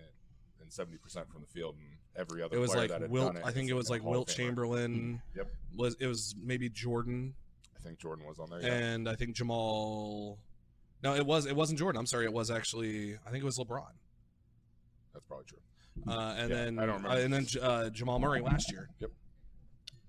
and 0.60 0.72
seventy 0.72 0.98
percent 0.98 1.30
from 1.30 1.40
the 1.42 1.46
field, 1.48 1.76
and 1.78 1.86
every 2.16 2.42
other 2.42 2.56
It 2.56 2.58
was 2.60 2.70
player 2.72 2.88
like 2.88 3.10
Wilt. 3.10 3.36
it 3.36 3.42
I 3.44 3.50
think 3.50 3.70
it 3.70 3.74
was 3.74 3.88
like 3.90 4.02
Wilt 4.04 4.28
Chamberlain. 4.28 5.20
Yep. 5.36 5.48
Was 5.76 5.96
it 6.00 6.06
was 6.06 6.34
maybe 6.42 6.68
Jordan 6.68 7.34
I 7.76 7.80
think 7.82 7.98
Jordan 7.98 8.26
was 8.26 8.38
on 8.38 8.50
there. 8.50 8.60
Yeah. 8.60 8.74
and 8.74 9.08
I 9.08 9.14
think 9.14 9.34
Jamal. 9.36 10.38
No, 11.02 11.14
it 11.14 11.24
was 11.24 11.46
it 11.46 11.56
wasn't 11.56 11.78
Jordan. 11.78 11.98
I'm 11.98 12.06
sorry, 12.06 12.24
it 12.26 12.32
was 12.32 12.50
actually 12.50 13.16
I 13.26 13.30
think 13.30 13.42
it 13.42 13.46
was 13.46 13.58
LeBron. 13.58 13.86
That's 15.14 15.24
probably 15.26 15.46
true. 15.46 15.58
Uh, 16.06 16.34
and 16.38 16.50
Yeah, 16.50 16.56
then 16.56 16.78
I 16.78 16.86
don't 16.86 16.96
uh, 17.04 17.08
remember. 17.08 17.22
and 17.24 17.32
then 17.34 17.46
J- 17.46 17.60
uh, 17.60 17.90
Jamal 17.90 18.18
Murray 18.20 18.40
last 18.40 18.70
year. 18.70 18.88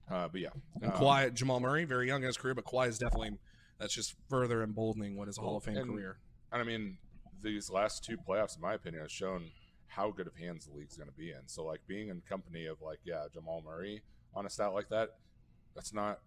Uh, 0.09 0.27
but 0.27 0.41
yeah, 0.41 0.49
And 0.81 0.91
um, 0.91 0.99
Kawhi, 0.99 1.33
Jamal 1.33 1.59
Murray, 1.61 1.85
very 1.85 2.07
young 2.07 2.21
in 2.21 2.27
his 2.27 2.37
career, 2.37 2.53
but 2.53 2.65
Kawhi 2.65 2.87
is 2.89 2.97
definitely 2.97 3.31
that's 3.79 3.93
just 3.95 4.13
further 4.29 4.61
emboldening 4.61 5.15
what 5.17 5.27
is 5.29 5.37
a 5.37 5.41
Hall 5.41 5.57
of 5.57 5.63
Fame 5.63 5.77
And- 5.77 5.89
career. 5.89 6.17
And 6.51 6.61
I 6.61 6.65
mean, 6.65 6.97
these 7.41 7.69
last 7.71 8.03
two 8.03 8.17
playoffs, 8.17 8.55
in 8.57 8.61
my 8.61 8.73
opinion, 8.73 9.01
has 9.03 9.11
shown 9.11 9.45
how 9.91 10.09
good 10.09 10.25
of 10.25 10.35
hands 10.35 10.65
the 10.65 10.73
league's 10.73 10.95
going 10.95 11.09
to 11.09 11.15
be 11.15 11.31
in. 11.31 11.47
So, 11.47 11.65
like 11.65 11.81
being 11.87 12.09
in 12.09 12.21
company 12.21 12.65
of 12.65 12.81
like, 12.81 12.99
yeah, 13.03 13.25
Jamal 13.33 13.61
Murray 13.63 14.01
on 14.33 14.45
a 14.45 14.49
stat 14.49 14.73
like 14.73 14.89
that, 14.89 15.09
that's 15.75 15.93
not 15.93 16.19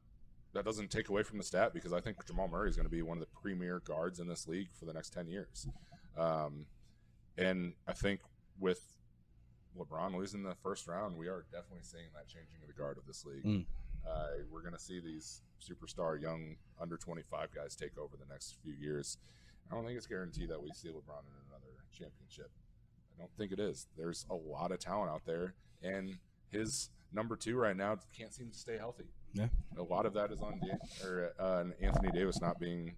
that 0.52 0.64
doesn't 0.64 0.90
take 0.90 1.08
away 1.08 1.22
from 1.22 1.38
the 1.38 1.44
stat 1.44 1.72
because 1.74 1.92
I 1.92 2.00
think 2.00 2.24
Jamal 2.26 2.46
Murray 2.46 2.68
is 2.68 2.76
going 2.76 2.86
to 2.86 2.90
be 2.90 3.02
one 3.02 3.16
of 3.16 3.20
the 3.20 3.40
premier 3.40 3.80
guards 3.80 4.20
in 4.20 4.28
this 4.28 4.46
league 4.46 4.68
for 4.78 4.84
the 4.84 4.92
next 4.92 5.10
ten 5.10 5.26
years. 5.26 5.66
Um, 6.16 6.66
and 7.36 7.72
I 7.88 7.92
think 7.92 8.20
with 8.60 8.80
LeBron 9.76 10.14
losing 10.14 10.42
the 10.42 10.54
first 10.62 10.86
round, 10.86 11.16
we 11.16 11.26
are 11.26 11.44
definitely 11.50 11.82
seeing 11.82 12.06
that 12.14 12.28
changing 12.28 12.62
of 12.62 12.68
the 12.68 12.80
guard 12.80 12.98
of 12.98 13.06
this 13.06 13.24
league. 13.24 13.44
Mm. 13.44 13.64
Uh, 14.06 14.44
we're 14.50 14.60
going 14.60 14.74
to 14.74 14.78
see 14.78 15.00
these 15.00 15.42
superstar 15.58 16.20
young 16.20 16.56
under 16.80 16.96
25 16.96 17.48
guys 17.54 17.74
take 17.74 17.96
over 17.98 18.16
the 18.16 18.30
next 18.30 18.56
few 18.62 18.74
years. 18.74 19.16
I 19.70 19.74
don't 19.74 19.84
think 19.84 19.96
it's 19.96 20.06
guaranteed 20.06 20.50
that 20.50 20.62
we 20.62 20.70
see 20.74 20.88
LeBron 20.88 21.24
in 21.24 21.48
another 21.48 21.72
championship. 21.90 22.50
I 23.16 23.20
don't 23.20 23.30
think 23.38 23.52
it 23.52 23.60
is. 23.60 23.86
There's 23.96 24.26
a 24.30 24.34
lot 24.34 24.72
of 24.72 24.78
talent 24.80 25.10
out 25.10 25.22
there, 25.26 25.54
and 25.82 26.16
his 26.50 26.90
number 27.12 27.36
two 27.36 27.56
right 27.56 27.76
now 27.76 27.96
can't 28.16 28.32
seem 28.32 28.50
to 28.50 28.56
stay 28.58 28.76
healthy. 28.76 29.04
Yeah. 29.34 29.48
a 29.76 29.82
lot 29.82 30.06
of 30.06 30.14
that 30.14 30.30
is 30.30 30.40
on 30.40 30.60
Da- 30.60 31.04
or 31.06 31.32
uh, 31.40 31.64
Anthony 31.80 32.12
Davis 32.12 32.40
not 32.40 32.60
being 32.60 32.94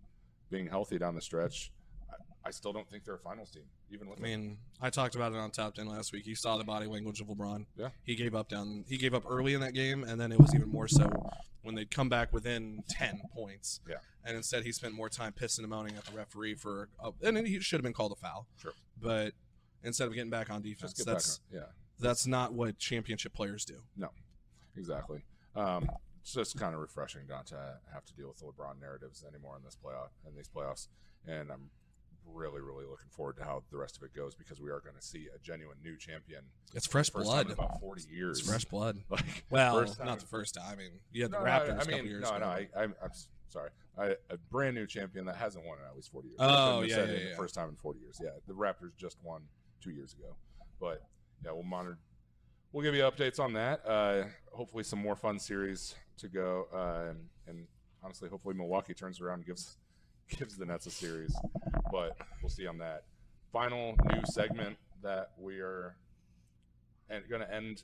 being 0.50 0.66
healthy 0.66 0.98
down 0.98 1.14
the 1.14 1.20
stretch. 1.22 1.72
I, 2.10 2.48
I 2.48 2.50
still 2.50 2.72
don't 2.74 2.88
think 2.90 3.04
they're 3.04 3.14
a 3.14 3.18
finals 3.18 3.50
team, 3.50 3.62
even 3.90 4.08
with 4.08 4.18
I 4.18 4.22
mean, 4.22 4.58
I 4.80 4.90
talked 4.90 5.14
about 5.14 5.32
it 5.32 5.38
on 5.38 5.50
Top 5.50 5.74
Ten 5.74 5.86
last 5.86 6.12
week. 6.12 6.26
You 6.26 6.34
saw 6.34 6.58
the 6.58 6.64
body 6.64 6.86
language 6.86 7.20
of 7.22 7.28
LeBron. 7.28 7.64
Yeah. 7.76 7.88
he 8.04 8.14
gave 8.14 8.34
up 8.34 8.48
down. 8.50 8.84
He 8.86 8.98
gave 8.98 9.14
up 9.14 9.24
early 9.28 9.54
in 9.54 9.60
that 9.62 9.72
game, 9.72 10.04
and 10.04 10.20
then 10.20 10.30
it 10.30 10.38
was 10.38 10.54
even 10.54 10.68
more 10.68 10.88
so 10.88 11.08
when 11.62 11.74
they'd 11.74 11.90
come 11.90 12.08
back 12.10 12.32
within 12.34 12.82
ten 12.88 13.22
points. 13.34 13.80
Yeah. 13.88 13.96
and 14.24 14.36
instead 14.36 14.62
he 14.64 14.72
spent 14.72 14.92
more 14.94 15.08
time 15.08 15.32
pissing 15.32 15.60
and 15.60 15.68
moaning 15.68 15.96
at 15.96 16.04
the 16.04 16.16
referee 16.16 16.54
for, 16.56 16.88
a, 17.02 17.12
and 17.26 17.46
he 17.46 17.58
should 17.60 17.78
have 17.78 17.82
been 17.84 17.92
called 17.94 18.12
a 18.12 18.16
foul. 18.16 18.46
Sure. 18.60 18.72
but 19.00 19.32
instead 19.82 20.08
of 20.08 20.14
getting 20.14 20.30
back 20.30 20.50
on 20.50 20.62
defense, 20.62 20.92
get 20.94 21.06
back. 21.06 21.14
that's 21.16 21.40
On, 21.52 21.58
yeah, 21.60 21.66
that's 21.98 22.26
not 22.26 22.52
what 22.52 22.78
championship 22.78 23.32
players 23.32 23.64
do. 23.64 23.76
No, 23.96 24.10
exactly. 24.76 25.22
Um, 25.54 25.88
it's 26.20 26.32
just 26.32 26.58
kind 26.58 26.74
of 26.74 26.80
refreshing 26.80 27.22
not 27.28 27.46
to 27.48 27.78
have 27.92 28.04
to 28.04 28.14
deal 28.14 28.28
with 28.28 28.38
the 28.38 28.44
LeBron 28.46 28.80
narratives 28.80 29.24
anymore 29.28 29.56
in 29.56 29.62
this 29.64 29.76
playoff 29.76 30.08
in 30.28 30.34
these 30.34 30.48
playoffs, 30.48 30.88
and 31.26 31.50
I'm 31.50 31.70
really, 32.32 32.60
really 32.60 32.84
looking 32.84 33.08
forward 33.10 33.36
to 33.36 33.44
how 33.44 33.62
the 33.70 33.76
rest 33.76 33.96
of 33.96 34.02
it 34.02 34.14
goes 34.14 34.34
because 34.34 34.60
we 34.60 34.70
are 34.70 34.80
going 34.80 34.96
to 34.96 35.02
see 35.02 35.28
a 35.34 35.38
genuine 35.38 35.76
new 35.82 35.96
champion. 35.96 36.40
It's 36.74 36.86
fresh 36.86 37.10
blood. 37.10 37.50
about 37.50 37.80
40 37.80 38.02
years. 38.10 38.40
It's 38.40 38.48
fresh 38.48 38.64
blood. 38.64 38.98
Like, 39.10 39.44
Well, 39.50 39.86
not 40.04 40.18
the 40.18 40.26
first 40.26 40.54
time. 40.54 40.64
I 40.72 40.76
mean, 40.76 40.90
you 41.12 41.22
had 41.22 41.30
the 41.30 41.38
No, 41.38 41.44
Raptors 41.44 41.86
no, 41.88 41.94
I 41.94 41.96
mean, 41.96 42.06
years 42.06 42.22
no, 42.24 42.30
ago. 42.30 42.38
no, 42.40 42.46
I, 42.46 42.68
I'm, 42.76 42.94
I'm 43.02 43.10
sorry. 43.48 43.70
I, 43.98 44.16
a 44.28 44.36
brand 44.50 44.74
new 44.74 44.86
champion 44.86 45.24
that 45.26 45.36
hasn't 45.36 45.64
won 45.64 45.78
in 45.78 45.84
at 45.88 45.94
least 45.94 46.10
40 46.12 46.28
years. 46.28 46.36
Oh, 46.40 46.80
I 46.80 46.84
yeah, 46.84 46.96
yeah, 46.96 47.04
yeah. 47.04 47.30
The 47.30 47.36
first 47.36 47.54
time 47.54 47.68
in 47.68 47.76
40 47.76 48.00
years. 48.00 48.20
Yeah, 48.22 48.30
the 48.46 48.52
Raptors 48.54 48.96
just 48.98 49.16
won 49.22 49.42
two 49.82 49.90
years 49.90 50.14
ago. 50.14 50.36
But 50.80 51.02
yeah, 51.44 51.52
we'll 51.52 51.62
monitor. 51.62 51.98
We'll 52.72 52.84
give 52.84 52.94
you 52.94 53.02
updates 53.02 53.40
on 53.40 53.52
that. 53.54 53.86
Uh, 53.86 54.24
hopefully, 54.52 54.84
some 54.84 55.00
more 55.00 55.16
fun 55.16 55.38
series 55.38 55.94
to 56.18 56.28
go. 56.28 56.66
Uh, 56.74 57.14
and, 57.46 57.66
honestly, 58.02 58.28
hopefully, 58.28 58.54
Milwaukee 58.54 58.94
turns 58.94 59.20
around 59.20 59.38
and 59.38 59.46
gives 59.46 59.78
gives 60.28 60.56
the 60.56 60.66
Nets 60.66 60.86
a 60.86 60.90
series. 60.90 61.34
But 61.90 62.16
we'll 62.42 62.50
see 62.50 62.66
on 62.66 62.78
that. 62.78 63.04
Final 63.52 63.96
new 64.12 64.22
segment 64.26 64.76
that 65.02 65.30
we 65.38 65.60
are 65.60 65.96
and 67.08 67.22
going 67.28 67.40
to 67.40 67.54
end 67.54 67.82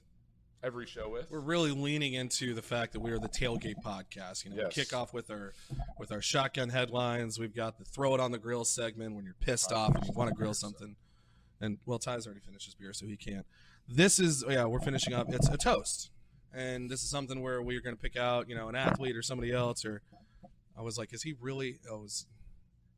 every 0.62 0.86
show 0.86 1.09
with. 1.09 1.30
We're 1.30 1.40
really 1.40 1.70
leaning 1.70 2.14
into 2.14 2.55
the 2.55 2.62
fact 2.62 2.93
that 2.93 3.01
we 3.01 3.11
are 3.11 3.18
the 3.18 3.28
tailgate 3.28 3.82
podcast. 3.84 4.45
You 4.45 4.51
know, 4.51 4.64
we 4.64 4.70
kick 4.70 4.93
off 4.93 5.12
with 5.12 5.30
our 5.30 5.53
with 5.99 6.12
our 6.12 6.22
shotgun 6.22 6.68
headlines. 6.68 7.38
We've 7.38 7.55
got 7.55 7.78
the 7.78 7.84
throw 7.84 8.14
it 8.14 8.20
on 8.20 8.32
the 8.32 8.38
grill 8.38 8.64
segment 8.64 9.14
when 9.14 9.24
you're 9.24 9.36
pissed 9.40 9.72
off 9.72 9.95
and 9.95 10.05
you 10.05 10.12
want 10.14 10.28
to 10.30 10.34
grill 10.34 10.55
something. 10.55 10.97
And 11.63 11.79
well, 11.87 11.99
Ty's 11.99 12.27
already 12.27 12.41
finished 12.41 12.67
his 12.67 12.75
beer, 12.75 12.93
so 12.93 13.07
he 13.07 13.17
can't. 13.17 13.47
This 13.89 14.19
is 14.19 14.45
yeah, 14.49 14.65
we're 14.65 14.81
finishing 14.81 15.15
up. 15.15 15.33
It's 15.33 15.49
a 15.49 15.57
toast, 15.57 16.11
and 16.53 16.91
this 16.91 17.03
is 17.03 17.09
something 17.09 17.41
where 17.41 17.63
we're 17.63 17.81
going 17.81 17.97
to 17.97 18.03
pick 18.03 18.17
out 18.17 18.49
you 18.49 18.57
know 18.57 18.69
an 18.69 18.75
athlete 18.75 19.17
or 19.17 19.23
somebody 19.23 19.53
else. 19.53 19.85
Or 19.85 20.03
I 20.77 20.83
was 20.83 20.99
like, 20.99 21.15
is 21.15 21.23
he 21.23 21.35
really? 21.41 21.79
Oh, 21.91 22.05
is, 22.05 22.27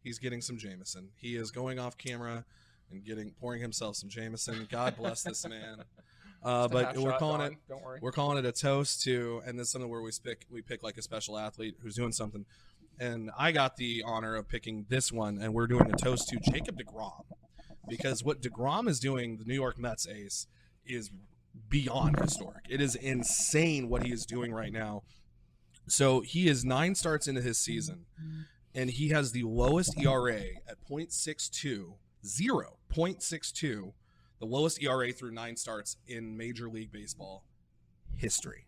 he's 0.03 0.19
getting 0.19 0.41
some 0.41 0.57
Jameson. 0.57 1.11
He 1.15 1.37
is 1.37 1.51
going 1.51 1.79
off 1.79 1.99
camera 1.99 2.47
and 2.91 3.05
getting 3.05 3.33
pouring 3.33 3.61
himself 3.61 3.97
some 3.97 4.09
Jameson. 4.09 4.67
God 4.71 4.97
bless 4.97 5.23
this 5.23 5.47
man. 5.49 5.85
Uh, 6.43 6.69
but 6.69 6.97
we're 6.97 7.19
calling 7.19 7.41
it 7.41 7.59
Don't 7.69 7.83
worry. 7.83 7.99
we're 8.03 8.13
calling 8.13 8.39
it 8.39 8.47
a 8.47 8.53
toast 8.53 9.03
to, 9.03 9.43
and 9.47 9.59
this 9.59 9.67
is 9.67 9.73
something 9.73 9.91
where 9.91 10.03
we 10.03 10.11
pick 10.23 10.47
we 10.51 10.63
pick 10.63 10.83
like 10.83 10.97
a 10.97 11.03
special 11.03 11.39
athlete 11.39 11.77
who's 11.83 11.97
doing 11.97 12.13
something. 12.13 12.47
And 12.99 13.31
I 13.37 13.53
got 13.53 13.77
the 13.77 14.05
honor 14.07 14.37
of 14.37 14.49
picking 14.49 14.87
this 14.89 15.11
one, 15.13 15.39
and 15.39 15.53
we're 15.53 15.67
doing 15.67 15.91
a 15.93 15.97
toast 15.97 16.29
to 16.29 16.39
Jacob 16.51 16.79
deGrom 16.79 17.25
because 17.89 18.25
what 18.25 18.41
deGrom 18.43 18.89
is 18.89 19.01
doing, 19.01 19.39
the 19.39 19.45
New 19.45 19.55
York 19.55 19.79
Mets 19.79 20.07
ace, 20.07 20.47
is 20.87 21.11
beyond 21.69 22.19
historic. 22.21 22.65
It 22.69 22.81
is 22.81 22.95
insane 22.95 23.89
what 23.89 24.05
he 24.05 24.13
is 24.13 24.27
doing 24.27 24.53
right 24.53 24.73
now. 24.73 25.03
So 25.87 26.21
he 26.21 26.49
is 26.49 26.65
nine 26.65 26.95
starts 26.95 27.29
into 27.29 27.43
his 27.43 27.59
season, 27.59 28.07
and 28.75 28.91
he 28.91 29.11
has 29.11 29.33
the 29.33 29.43
lowest 29.43 29.99
ERA 30.01 30.41
at 30.67 30.83
0.62, 30.89 31.95
0.62, 32.25 33.93
the 34.41 34.47
lowest 34.47 34.83
ERA 34.83 35.13
through 35.13 35.33
nine 35.33 35.57
starts 35.57 35.97
in 36.07 36.37
Major 36.37 36.69
League 36.69 36.93
Baseball 36.93 37.45
history. 38.17 38.67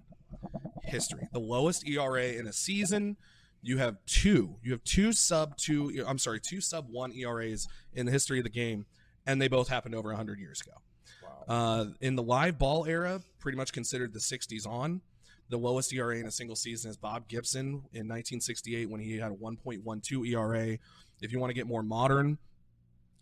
History. 0.82 1.28
The 1.32 1.40
lowest 1.40 1.86
ERA 1.88 2.28
in 2.28 2.46
a 2.46 2.52
season. 2.52 3.16
You 3.62 3.78
have 3.78 3.96
two. 4.06 4.56
You 4.62 4.72
have 4.72 4.84
two 4.84 5.12
sub 5.12 5.56
two. 5.56 6.04
I'm 6.06 6.18
sorry, 6.18 6.40
two 6.40 6.60
sub 6.60 6.88
one 6.88 7.12
ERAs 7.12 7.66
in 7.92 8.06
the 8.06 8.12
history 8.12 8.38
of 8.38 8.44
the 8.44 8.50
game, 8.50 8.86
and 9.26 9.40
they 9.40 9.48
both 9.48 9.68
happened 9.68 9.94
over 9.94 10.08
100 10.10 10.38
years 10.38 10.60
ago. 10.60 10.76
Wow. 11.22 11.44
Uh, 11.48 11.84
in 12.00 12.16
the 12.16 12.22
live 12.22 12.58
ball 12.58 12.86
era, 12.86 13.20
pretty 13.38 13.56
much 13.56 13.72
considered 13.72 14.12
the 14.12 14.20
60s 14.20 14.66
on. 14.66 15.00
The 15.48 15.58
lowest 15.58 15.92
ERA 15.92 16.18
in 16.18 16.26
a 16.26 16.30
single 16.30 16.56
season 16.56 16.90
is 16.90 16.96
Bob 16.96 17.28
Gibson 17.28 17.66
in 17.92 18.08
1968 18.08 18.90
when 18.90 19.00
he 19.00 19.18
had 19.18 19.30
a 19.30 19.34
1.12 19.34 20.28
ERA. 20.28 20.78
If 21.20 21.32
you 21.32 21.38
want 21.38 21.50
to 21.50 21.54
get 21.54 21.66
more 21.66 21.84
modern, 21.84 22.38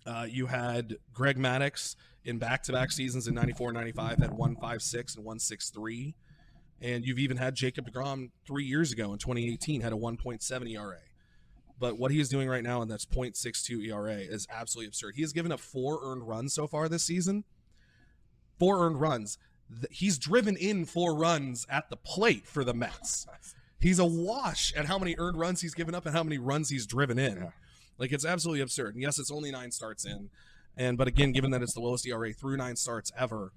uh, 0.06 0.26
you 0.28 0.46
had 0.46 0.96
Greg 1.12 1.38
Maddux 1.38 1.96
in 2.24 2.38
back-to-back 2.38 2.92
seasons 2.92 3.28
in 3.28 3.34
94 3.34 3.70
and 3.70 3.76
95 3.76 4.18
had 4.18 4.30
156 4.30 5.16
and 5.16 5.24
163. 5.24 6.14
And 6.80 7.04
you've 7.04 7.18
even 7.18 7.36
had 7.36 7.54
Jacob 7.54 7.90
deGrom 7.90 8.30
three 8.46 8.64
years 8.64 8.90
ago 8.92 9.12
in 9.12 9.18
2018 9.18 9.82
had 9.82 9.92
a 9.92 9.96
1.7 9.96 10.70
ERA. 10.70 10.98
But 11.78 11.98
what 11.98 12.10
he 12.10 12.20
is 12.20 12.28
doing 12.28 12.48
right 12.48 12.62
now, 12.62 12.82
and 12.82 12.90
that's 12.90 13.04
0.62 13.04 13.88
ERA, 13.88 14.14
is 14.16 14.46
absolutely 14.50 14.88
absurd. 14.88 15.14
He 15.16 15.22
has 15.22 15.32
given 15.32 15.50
up 15.50 15.60
four 15.60 16.00
earned 16.02 16.26
runs 16.28 16.54
so 16.54 16.66
far 16.66 16.88
this 16.88 17.02
season. 17.02 17.44
Four 18.58 18.86
earned 18.86 19.00
runs. 19.00 19.38
He's 19.90 20.18
driven 20.18 20.56
in 20.56 20.84
four 20.84 21.16
runs 21.16 21.66
at 21.68 21.90
the 21.90 21.96
plate 21.96 22.46
for 22.46 22.64
the 22.64 22.74
Mets. 22.74 23.26
He's 23.80 23.98
a 23.98 24.04
wash 24.04 24.72
at 24.74 24.86
how 24.86 24.98
many 24.98 25.14
earned 25.18 25.38
runs 25.38 25.60
he's 25.60 25.74
given 25.74 25.94
up 25.94 26.06
and 26.06 26.16
how 26.16 26.22
many 26.22 26.38
runs 26.38 26.70
he's 26.70 26.86
driven 26.86 27.18
in. 27.18 27.36
Yeah. 27.36 27.50
Like 27.98 28.12
it's 28.12 28.24
absolutely 28.24 28.62
absurd. 28.62 28.94
And 28.94 29.02
yes, 29.02 29.18
it's 29.18 29.30
only 29.30 29.50
nine 29.50 29.72
starts 29.72 30.06
in. 30.06 30.30
And 30.74 30.96
but 30.96 31.06
again, 31.06 31.32
given 31.32 31.50
that 31.50 31.60
it's 31.60 31.74
the 31.74 31.82
lowest 31.82 32.06
ERA 32.06 32.32
through 32.32 32.56
nine 32.56 32.76
starts 32.76 33.12
ever, 33.14 33.52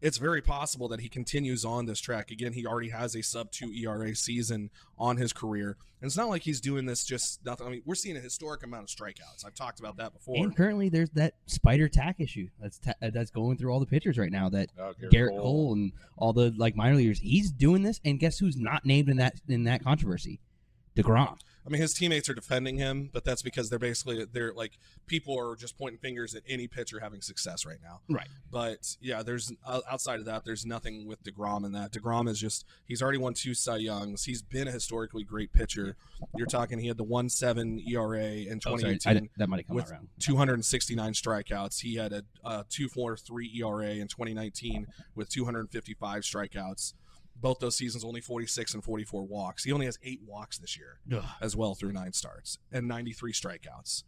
it's 0.00 0.18
very 0.18 0.42
possible 0.42 0.88
that 0.88 1.00
he 1.00 1.08
continues 1.08 1.64
on 1.64 1.86
this 1.86 2.00
track. 2.00 2.30
Again, 2.30 2.52
he 2.52 2.66
already 2.66 2.90
has 2.90 3.14
a 3.14 3.22
sub 3.22 3.50
two 3.50 3.72
ERA 3.72 4.14
season 4.14 4.70
on 4.98 5.16
his 5.16 5.32
career. 5.32 5.76
And 6.00 6.08
it's 6.08 6.16
not 6.16 6.28
like 6.28 6.42
he's 6.42 6.60
doing 6.60 6.84
this 6.84 7.04
just 7.04 7.42
nothing. 7.46 7.66
I 7.66 7.70
mean, 7.70 7.82
we're 7.86 7.94
seeing 7.94 8.16
a 8.16 8.20
historic 8.20 8.62
amount 8.62 8.82
of 8.84 8.88
strikeouts. 8.90 9.46
I've 9.46 9.54
talked 9.54 9.80
about 9.80 9.96
that 9.96 10.12
before. 10.12 10.36
And 10.36 10.54
currently, 10.54 10.90
there's 10.90 11.08
that 11.10 11.34
spider 11.46 11.88
tack 11.88 12.16
issue 12.18 12.48
that's 12.60 12.78
ta- 12.78 12.92
uh, 13.00 13.10
that's 13.14 13.30
going 13.30 13.56
through 13.56 13.72
all 13.72 13.80
the 13.80 13.86
pitchers 13.86 14.18
right 14.18 14.30
now. 14.30 14.50
That 14.50 14.68
Oh, 14.78 14.92
Gerrit 15.10 15.38
Cole 15.40 15.72
and 15.72 15.92
all 16.18 16.34
the 16.34 16.52
like 16.58 16.76
minor 16.76 16.96
leaguers, 16.96 17.20
he's 17.20 17.50
doing 17.50 17.82
this, 17.82 18.00
and 18.04 18.20
guess 18.20 18.38
who's 18.38 18.56
not 18.58 18.84
named 18.84 19.08
in 19.08 19.16
that 19.16 19.40
in 19.48 19.64
that 19.64 19.82
controversy? 19.82 20.40
deGrom. 20.96 21.38
I 21.66 21.70
mean, 21.70 21.80
his 21.80 21.94
teammates 21.94 22.28
are 22.28 22.34
defending 22.34 22.76
him, 22.76 23.08
but 23.12 23.24
that's 23.24 23.40
because 23.42 23.70
they're 23.70 23.78
basically 23.78 24.24
they're 24.24 24.52
like 24.52 24.78
people 25.06 25.38
are 25.38 25.56
just 25.56 25.78
pointing 25.78 25.98
fingers 25.98 26.34
at 26.34 26.42
any 26.46 26.68
pitcher 26.68 27.00
having 27.00 27.22
success 27.22 27.64
right 27.64 27.78
now. 27.82 28.00
Right. 28.08 28.28
But 28.50 28.96
yeah, 29.00 29.22
there's 29.22 29.52
outside 29.66 30.20
of 30.20 30.26
that, 30.26 30.44
there's 30.44 30.66
nothing 30.66 31.06
with 31.06 31.22
deGrom 31.24 31.64
in 31.64 31.72
that. 31.72 31.92
deGrom 31.92 32.28
is 32.28 32.38
just 32.38 32.66
he's 32.84 33.00
already 33.02 33.18
won 33.18 33.32
two 33.34 33.54
Cy 33.54 33.76
Youngs. 33.78 34.24
He's 34.24 34.42
been 34.42 34.68
a 34.68 34.72
historically 34.72 35.24
great 35.24 35.52
pitcher. 35.52 35.96
You're 36.36 36.46
talking 36.46 36.78
he 36.78 36.88
had 36.88 36.96
the 36.98 37.04
one 37.04 37.28
seven 37.28 37.80
ERA 37.88 38.22
in 38.24 38.60
Oh, 38.66 38.76
2018. 38.76 39.16
I 39.16 39.28
that 39.38 39.48
might 39.48 39.60
have 39.60 39.66
come 39.66 39.76
with 39.76 39.86
out 39.86 39.92
wrong. 39.92 40.08
269 40.20 41.12
strikeouts. 41.12 41.80
He 41.80 41.96
had 41.96 42.12
a, 42.12 42.22
a 42.44 42.64
2.43 42.64 43.56
ERA 43.56 43.94
in 43.94 44.08
2019 44.08 44.86
with 45.14 45.28
255 45.28 46.22
strikeouts. 46.22 46.94
Both 47.36 47.58
those 47.58 47.76
seasons, 47.76 48.04
only 48.04 48.20
46 48.20 48.74
and 48.74 48.84
44 48.84 49.24
walks. 49.24 49.64
He 49.64 49.72
only 49.72 49.86
has 49.86 49.98
eight 50.02 50.20
walks 50.24 50.58
this 50.58 50.78
year 50.78 51.00
Ugh. 51.12 51.24
as 51.40 51.56
well 51.56 51.74
through 51.74 51.92
nine 51.92 52.12
starts 52.12 52.58
and 52.72 52.86
93 52.88 53.32
strikeouts. 53.32 54.04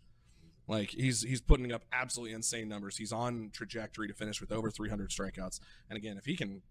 Like 0.68 0.90
he's 0.90 1.22
he's 1.22 1.40
putting 1.40 1.70
up 1.72 1.82
absolutely 1.92 2.34
insane 2.34 2.68
numbers. 2.68 2.96
He's 2.96 3.12
on 3.12 3.50
trajectory 3.52 4.08
to 4.08 4.14
finish 4.14 4.40
with 4.40 4.50
over 4.50 4.70
300 4.70 5.10
strikeouts. 5.10 5.60
And 5.88 5.96
again, 5.96 6.16
if 6.18 6.24
he 6.24 6.36
can, 6.36 6.62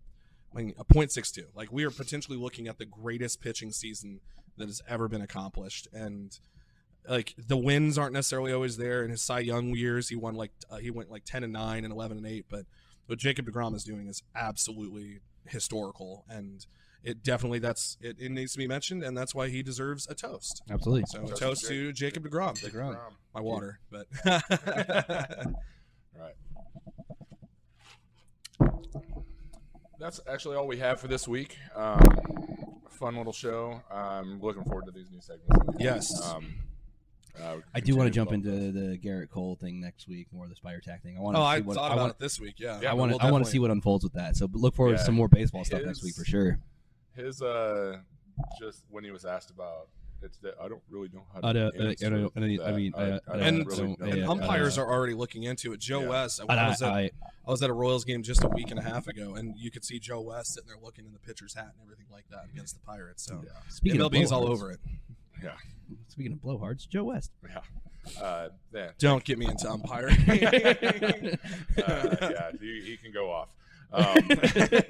I 0.54 0.58
mean, 0.58 0.74
a 0.78 0.84
.62, 0.86 1.46
like 1.56 1.72
we 1.72 1.86
are 1.86 1.92
potentially 1.92 2.38
looking 2.38 2.68
at 2.68 2.78
the 2.78 2.86
greatest 2.86 3.42
pitching 3.42 3.72
season 3.72 4.20
that 4.58 4.68
has 4.68 4.82
ever 4.88 5.08
been 5.08 5.22
accomplished. 5.22 5.88
And 5.94 6.38
like 7.08 7.36
the 7.38 7.58
wins 7.58 7.98
aren't 7.98 8.14
necessarily 8.14 8.52
always 8.52 8.78
there. 8.78 9.04
In 9.04 9.12
his 9.12 9.22
Cy 9.22 9.40
Young 9.40 9.70
years, 9.76 10.10
he 10.10 10.16
won 10.16 10.36
like 10.36 10.52
uh, 10.70 10.78
he 10.78 10.92
went 10.92 11.10
like 11.10 11.24
10 11.24 11.44
and 11.44 11.54
9 11.54 11.84
and 11.86 11.94
11 11.94 12.18
and 12.18 12.28
8. 12.28 12.46
But 12.50 12.66
what 13.08 13.20
Jacob 13.20 13.46
deGrom 13.46 13.76
is 13.76 13.84
doing 13.84 14.08
is 14.08 14.24
absolutely 14.36 15.20
historical, 15.48 16.26
and 16.30 16.66
it 17.04 17.24
definitely 17.24 17.60
that's 17.60 17.98
it, 18.02 18.18
it 18.20 18.32
needs 18.32 18.52
to 18.54 18.58
be 18.58 18.68
mentioned, 18.68 19.04
and 19.04 19.18
that's 19.18 19.34
why 19.36 19.50
he 19.50 19.62
deserves 19.64 20.08
a 20.10 20.16
toast. 20.16 20.64
Absolutely. 20.70 21.04
So 21.08 21.20
Toast 21.20 21.32
a 21.32 21.36
to 21.36 21.40
toast 21.40 21.68
to 21.68 21.94
Jacob 21.94 22.28
deGrom. 22.28 22.60
deGrom. 22.60 22.98
My 23.34 23.42
water, 23.42 23.80
but 23.92 24.08
Right. 26.18 26.36
That's 30.00 30.20
actually 30.30 30.56
all 30.56 30.68
we 30.68 30.78
have 30.78 31.00
for 31.00 31.08
this 31.08 31.28
week. 31.28 31.58
Um, 31.76 32.02
fun 32.90 33.16
little 33.16 33.34
show. 33.34 33.82
I'm 33.92 34.40
looking 34.42 34.64
forward 34.64 34.86
to 34.86 34.92
these 34.92 35.10
new 35.12 35.22
segments. 35.22 35.76
Yes. 35.80 36.32
Um, 36.32 36.56
uh, 37.42 37.58
I 37.74 37.80
do 37.80 37.96
want 37.96 38.08
to 38.08 38.12
jump 38.12 38.32
with 38.32 38.46
all 38.46 38.54
into 38.54 38.72
the 38.72 38.98
Gerrit 38.98 39.30
Cole 39.30 39.56
thing 39.56 39.80
next 39.82 40.08
week, 40.08 40.28
more 40.32 40.44
of 40.46 40.50
the 40.50 40.56
spider 40.56 40.80
tack 40.82 41.04
thing. 41.04 41.18
I 41.18 41.22
want 41.22 41.36
oh, 41.38 41.40
to 41.42 41.46
I 41.46 41.58
see 41.58 41.62
what 41.64 41.76
thought 41.78 41.92
I 41.92 41.94
about 41.94 42.02
want. 42.04 42.12
it 42.14 42.20
this 42.20 42.40
week. 42.40 42.56
Yeah, 42.58 42.80
Yeah, 42.82 42.92
I 42.92 42.94
want 42.94 43.12
We'll 43.12 43.20
to. 43.20 43.26
I 43.26 43.32
want 43.32 43.46
to 43.46 43.52
see 43.52 43.60
what 43.60 43.72
unfolds 43.72 44.04
with 44.04 44.14
that. 44.14 44.36
So 44.36 44.48
look 44.54 44.76
forward 44.76 44.92
Yeah. 44.94 44.98
to 44.98 45.04
some 45.04 45.16
more 45.16 45.28
baseball 45.28 45.64
stuff 45.66 45.82
next 45.84 46.04
week 46.04 46.16
for 46.16 46.26
sure. 46.26 46.60
His 47.16 47.42
uh, 47.42 47.98
just 48.60 48.84
when 48.90 49.04
he 49.04 49.12
was 49.12 49.26
asked 49.26 49.50
about 49.52 49.88
it's 50.22 50.38
that 50.40 50.56
I 50.60 50.68
don't 50.70 50.82
really 50.90 51.10
know 51.14 51.24
how 51.34 51.42
to. 51.42 51.48
I 51.48 51.54
don't- 51.54 51.64
I 51.80 51.86
answer 51.90 52.10
don't- 52.10 52.14
I 52.36 52.40
don't- 52.40 52.62
I 52.62 52.72
mean, 52.72 52.94
I- 52.96 53.02
I 53.04 53.10
don't 53.10 53.22
And- 53.42 53.68
really 53.68 53.88
know 53.88 53.96
And 54.00 54.18
yeah, 54.20 54.28
umpires 54.30 54.78
are 54.78 54.90
already 54.90 55.14
looking 55.14 55.44
into 55.44 55.72
it. 55.74 55.80
Joe 55.80 56.02
Yeah. 56.02 56.10
West, 56.10 56.40
I, 56.50 56.54
I, 56.56 56.70
was 56.70 56.82
at, 56.82 56.92
I, 56.94 57.02
I 57.46 57.52
was 57.52 57.62
at 57.62 57.70
a 57.70 57.74
Royals 57.74 58.06
game 58.06 58.24
just 58.24 58.44
a 58.44 58.48
week 58.48 58.72
and 58.72 58.80
a 58.80 58.82
half 58.82 59.08
ago, 59.08 59.36
and 59.36 59.54
you 59.58 59.70
could 59.70 59.84
see 59.86 60.00
Joe 60.00 60.22
West 60.22 60.54
sitting 60.54 60.68
there 60.68 60.78
looking 60.82 61.06
in 61.06 61.12
the 61.14 61.20
pitcher's 61.20 61.54
hat 61.54 61.74
and 61.74 61.84
everything 61.84 62.08
like 62.12 62.26
that 62.32 62.46
against 62.52 62.74
the 62.76 62.82
Pirates. 62.82 63.24
So 63.24 63.44
Yeah. 63.46 63.52
speaking 63.70 64.02
of 64.02 64.12
MLB's 64.14 64.32
all 64.32 64.46
blowhards- 64.46 64.50
over 64.50 64.72
it. 64.72 64.80
Yeah. 65.44 65.52
Speaking 66.08 66.34
of 66.34 66.40
blowhards, 66.40 66.88
Joe 66.88 67.06
West. 67.06 67.32
Yeah. 67.48 67.62
Uh, 68.22 68.50
yeah. 68.74 68.92
Don't 69.00 69.24
get 69.24 69.38
me 69.38 69.48
into 69.48 69.70
umpiring. 69.70 70.18
uh, 70.28 71.38
yeah. 71.78 72.52
He, 72.60 72.82
he 72.82 72.98
can 73.02 73.12
go 73.14 73.32
off. 73.32 73.50
Um, 73.92 74.18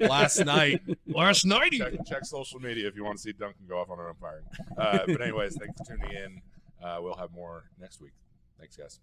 Last 0.00 0.44
night, 0.44 0.80
last 1.06 1.44
night, 1.44 1.72
he 1.72 1.78
check, 1.78 1.92
check 2.06 2.24
social 2.24 2.58
media 2.58 2.88
if 2.88 2.96
you 2.96 3.04
want 3.04 3.18
to 3.18 3.22
see 3.22 3.32
Duncan 3.32 3.66
go 3.68 3.78
off 3.78 3.90
on 3.90 4.00
an 4.00 4.06
umpiring. 4.06 4.44
Uh, 4.76 5.00
but 5.06 5.20
anyways, 5.20 5.56
thanks 5.56 5.74
for 5.78 5.96
tuning 5.96 6.16
in. 6.16 6.42
Uh, 6.84 6.98
we'll 7.00 7.14
have 7.14 7.30
more 7.30 7.64
next 7.78 8.00
week. 8.00 8.12
Thanks, 8.58 8.76
guys. 8.76 8.98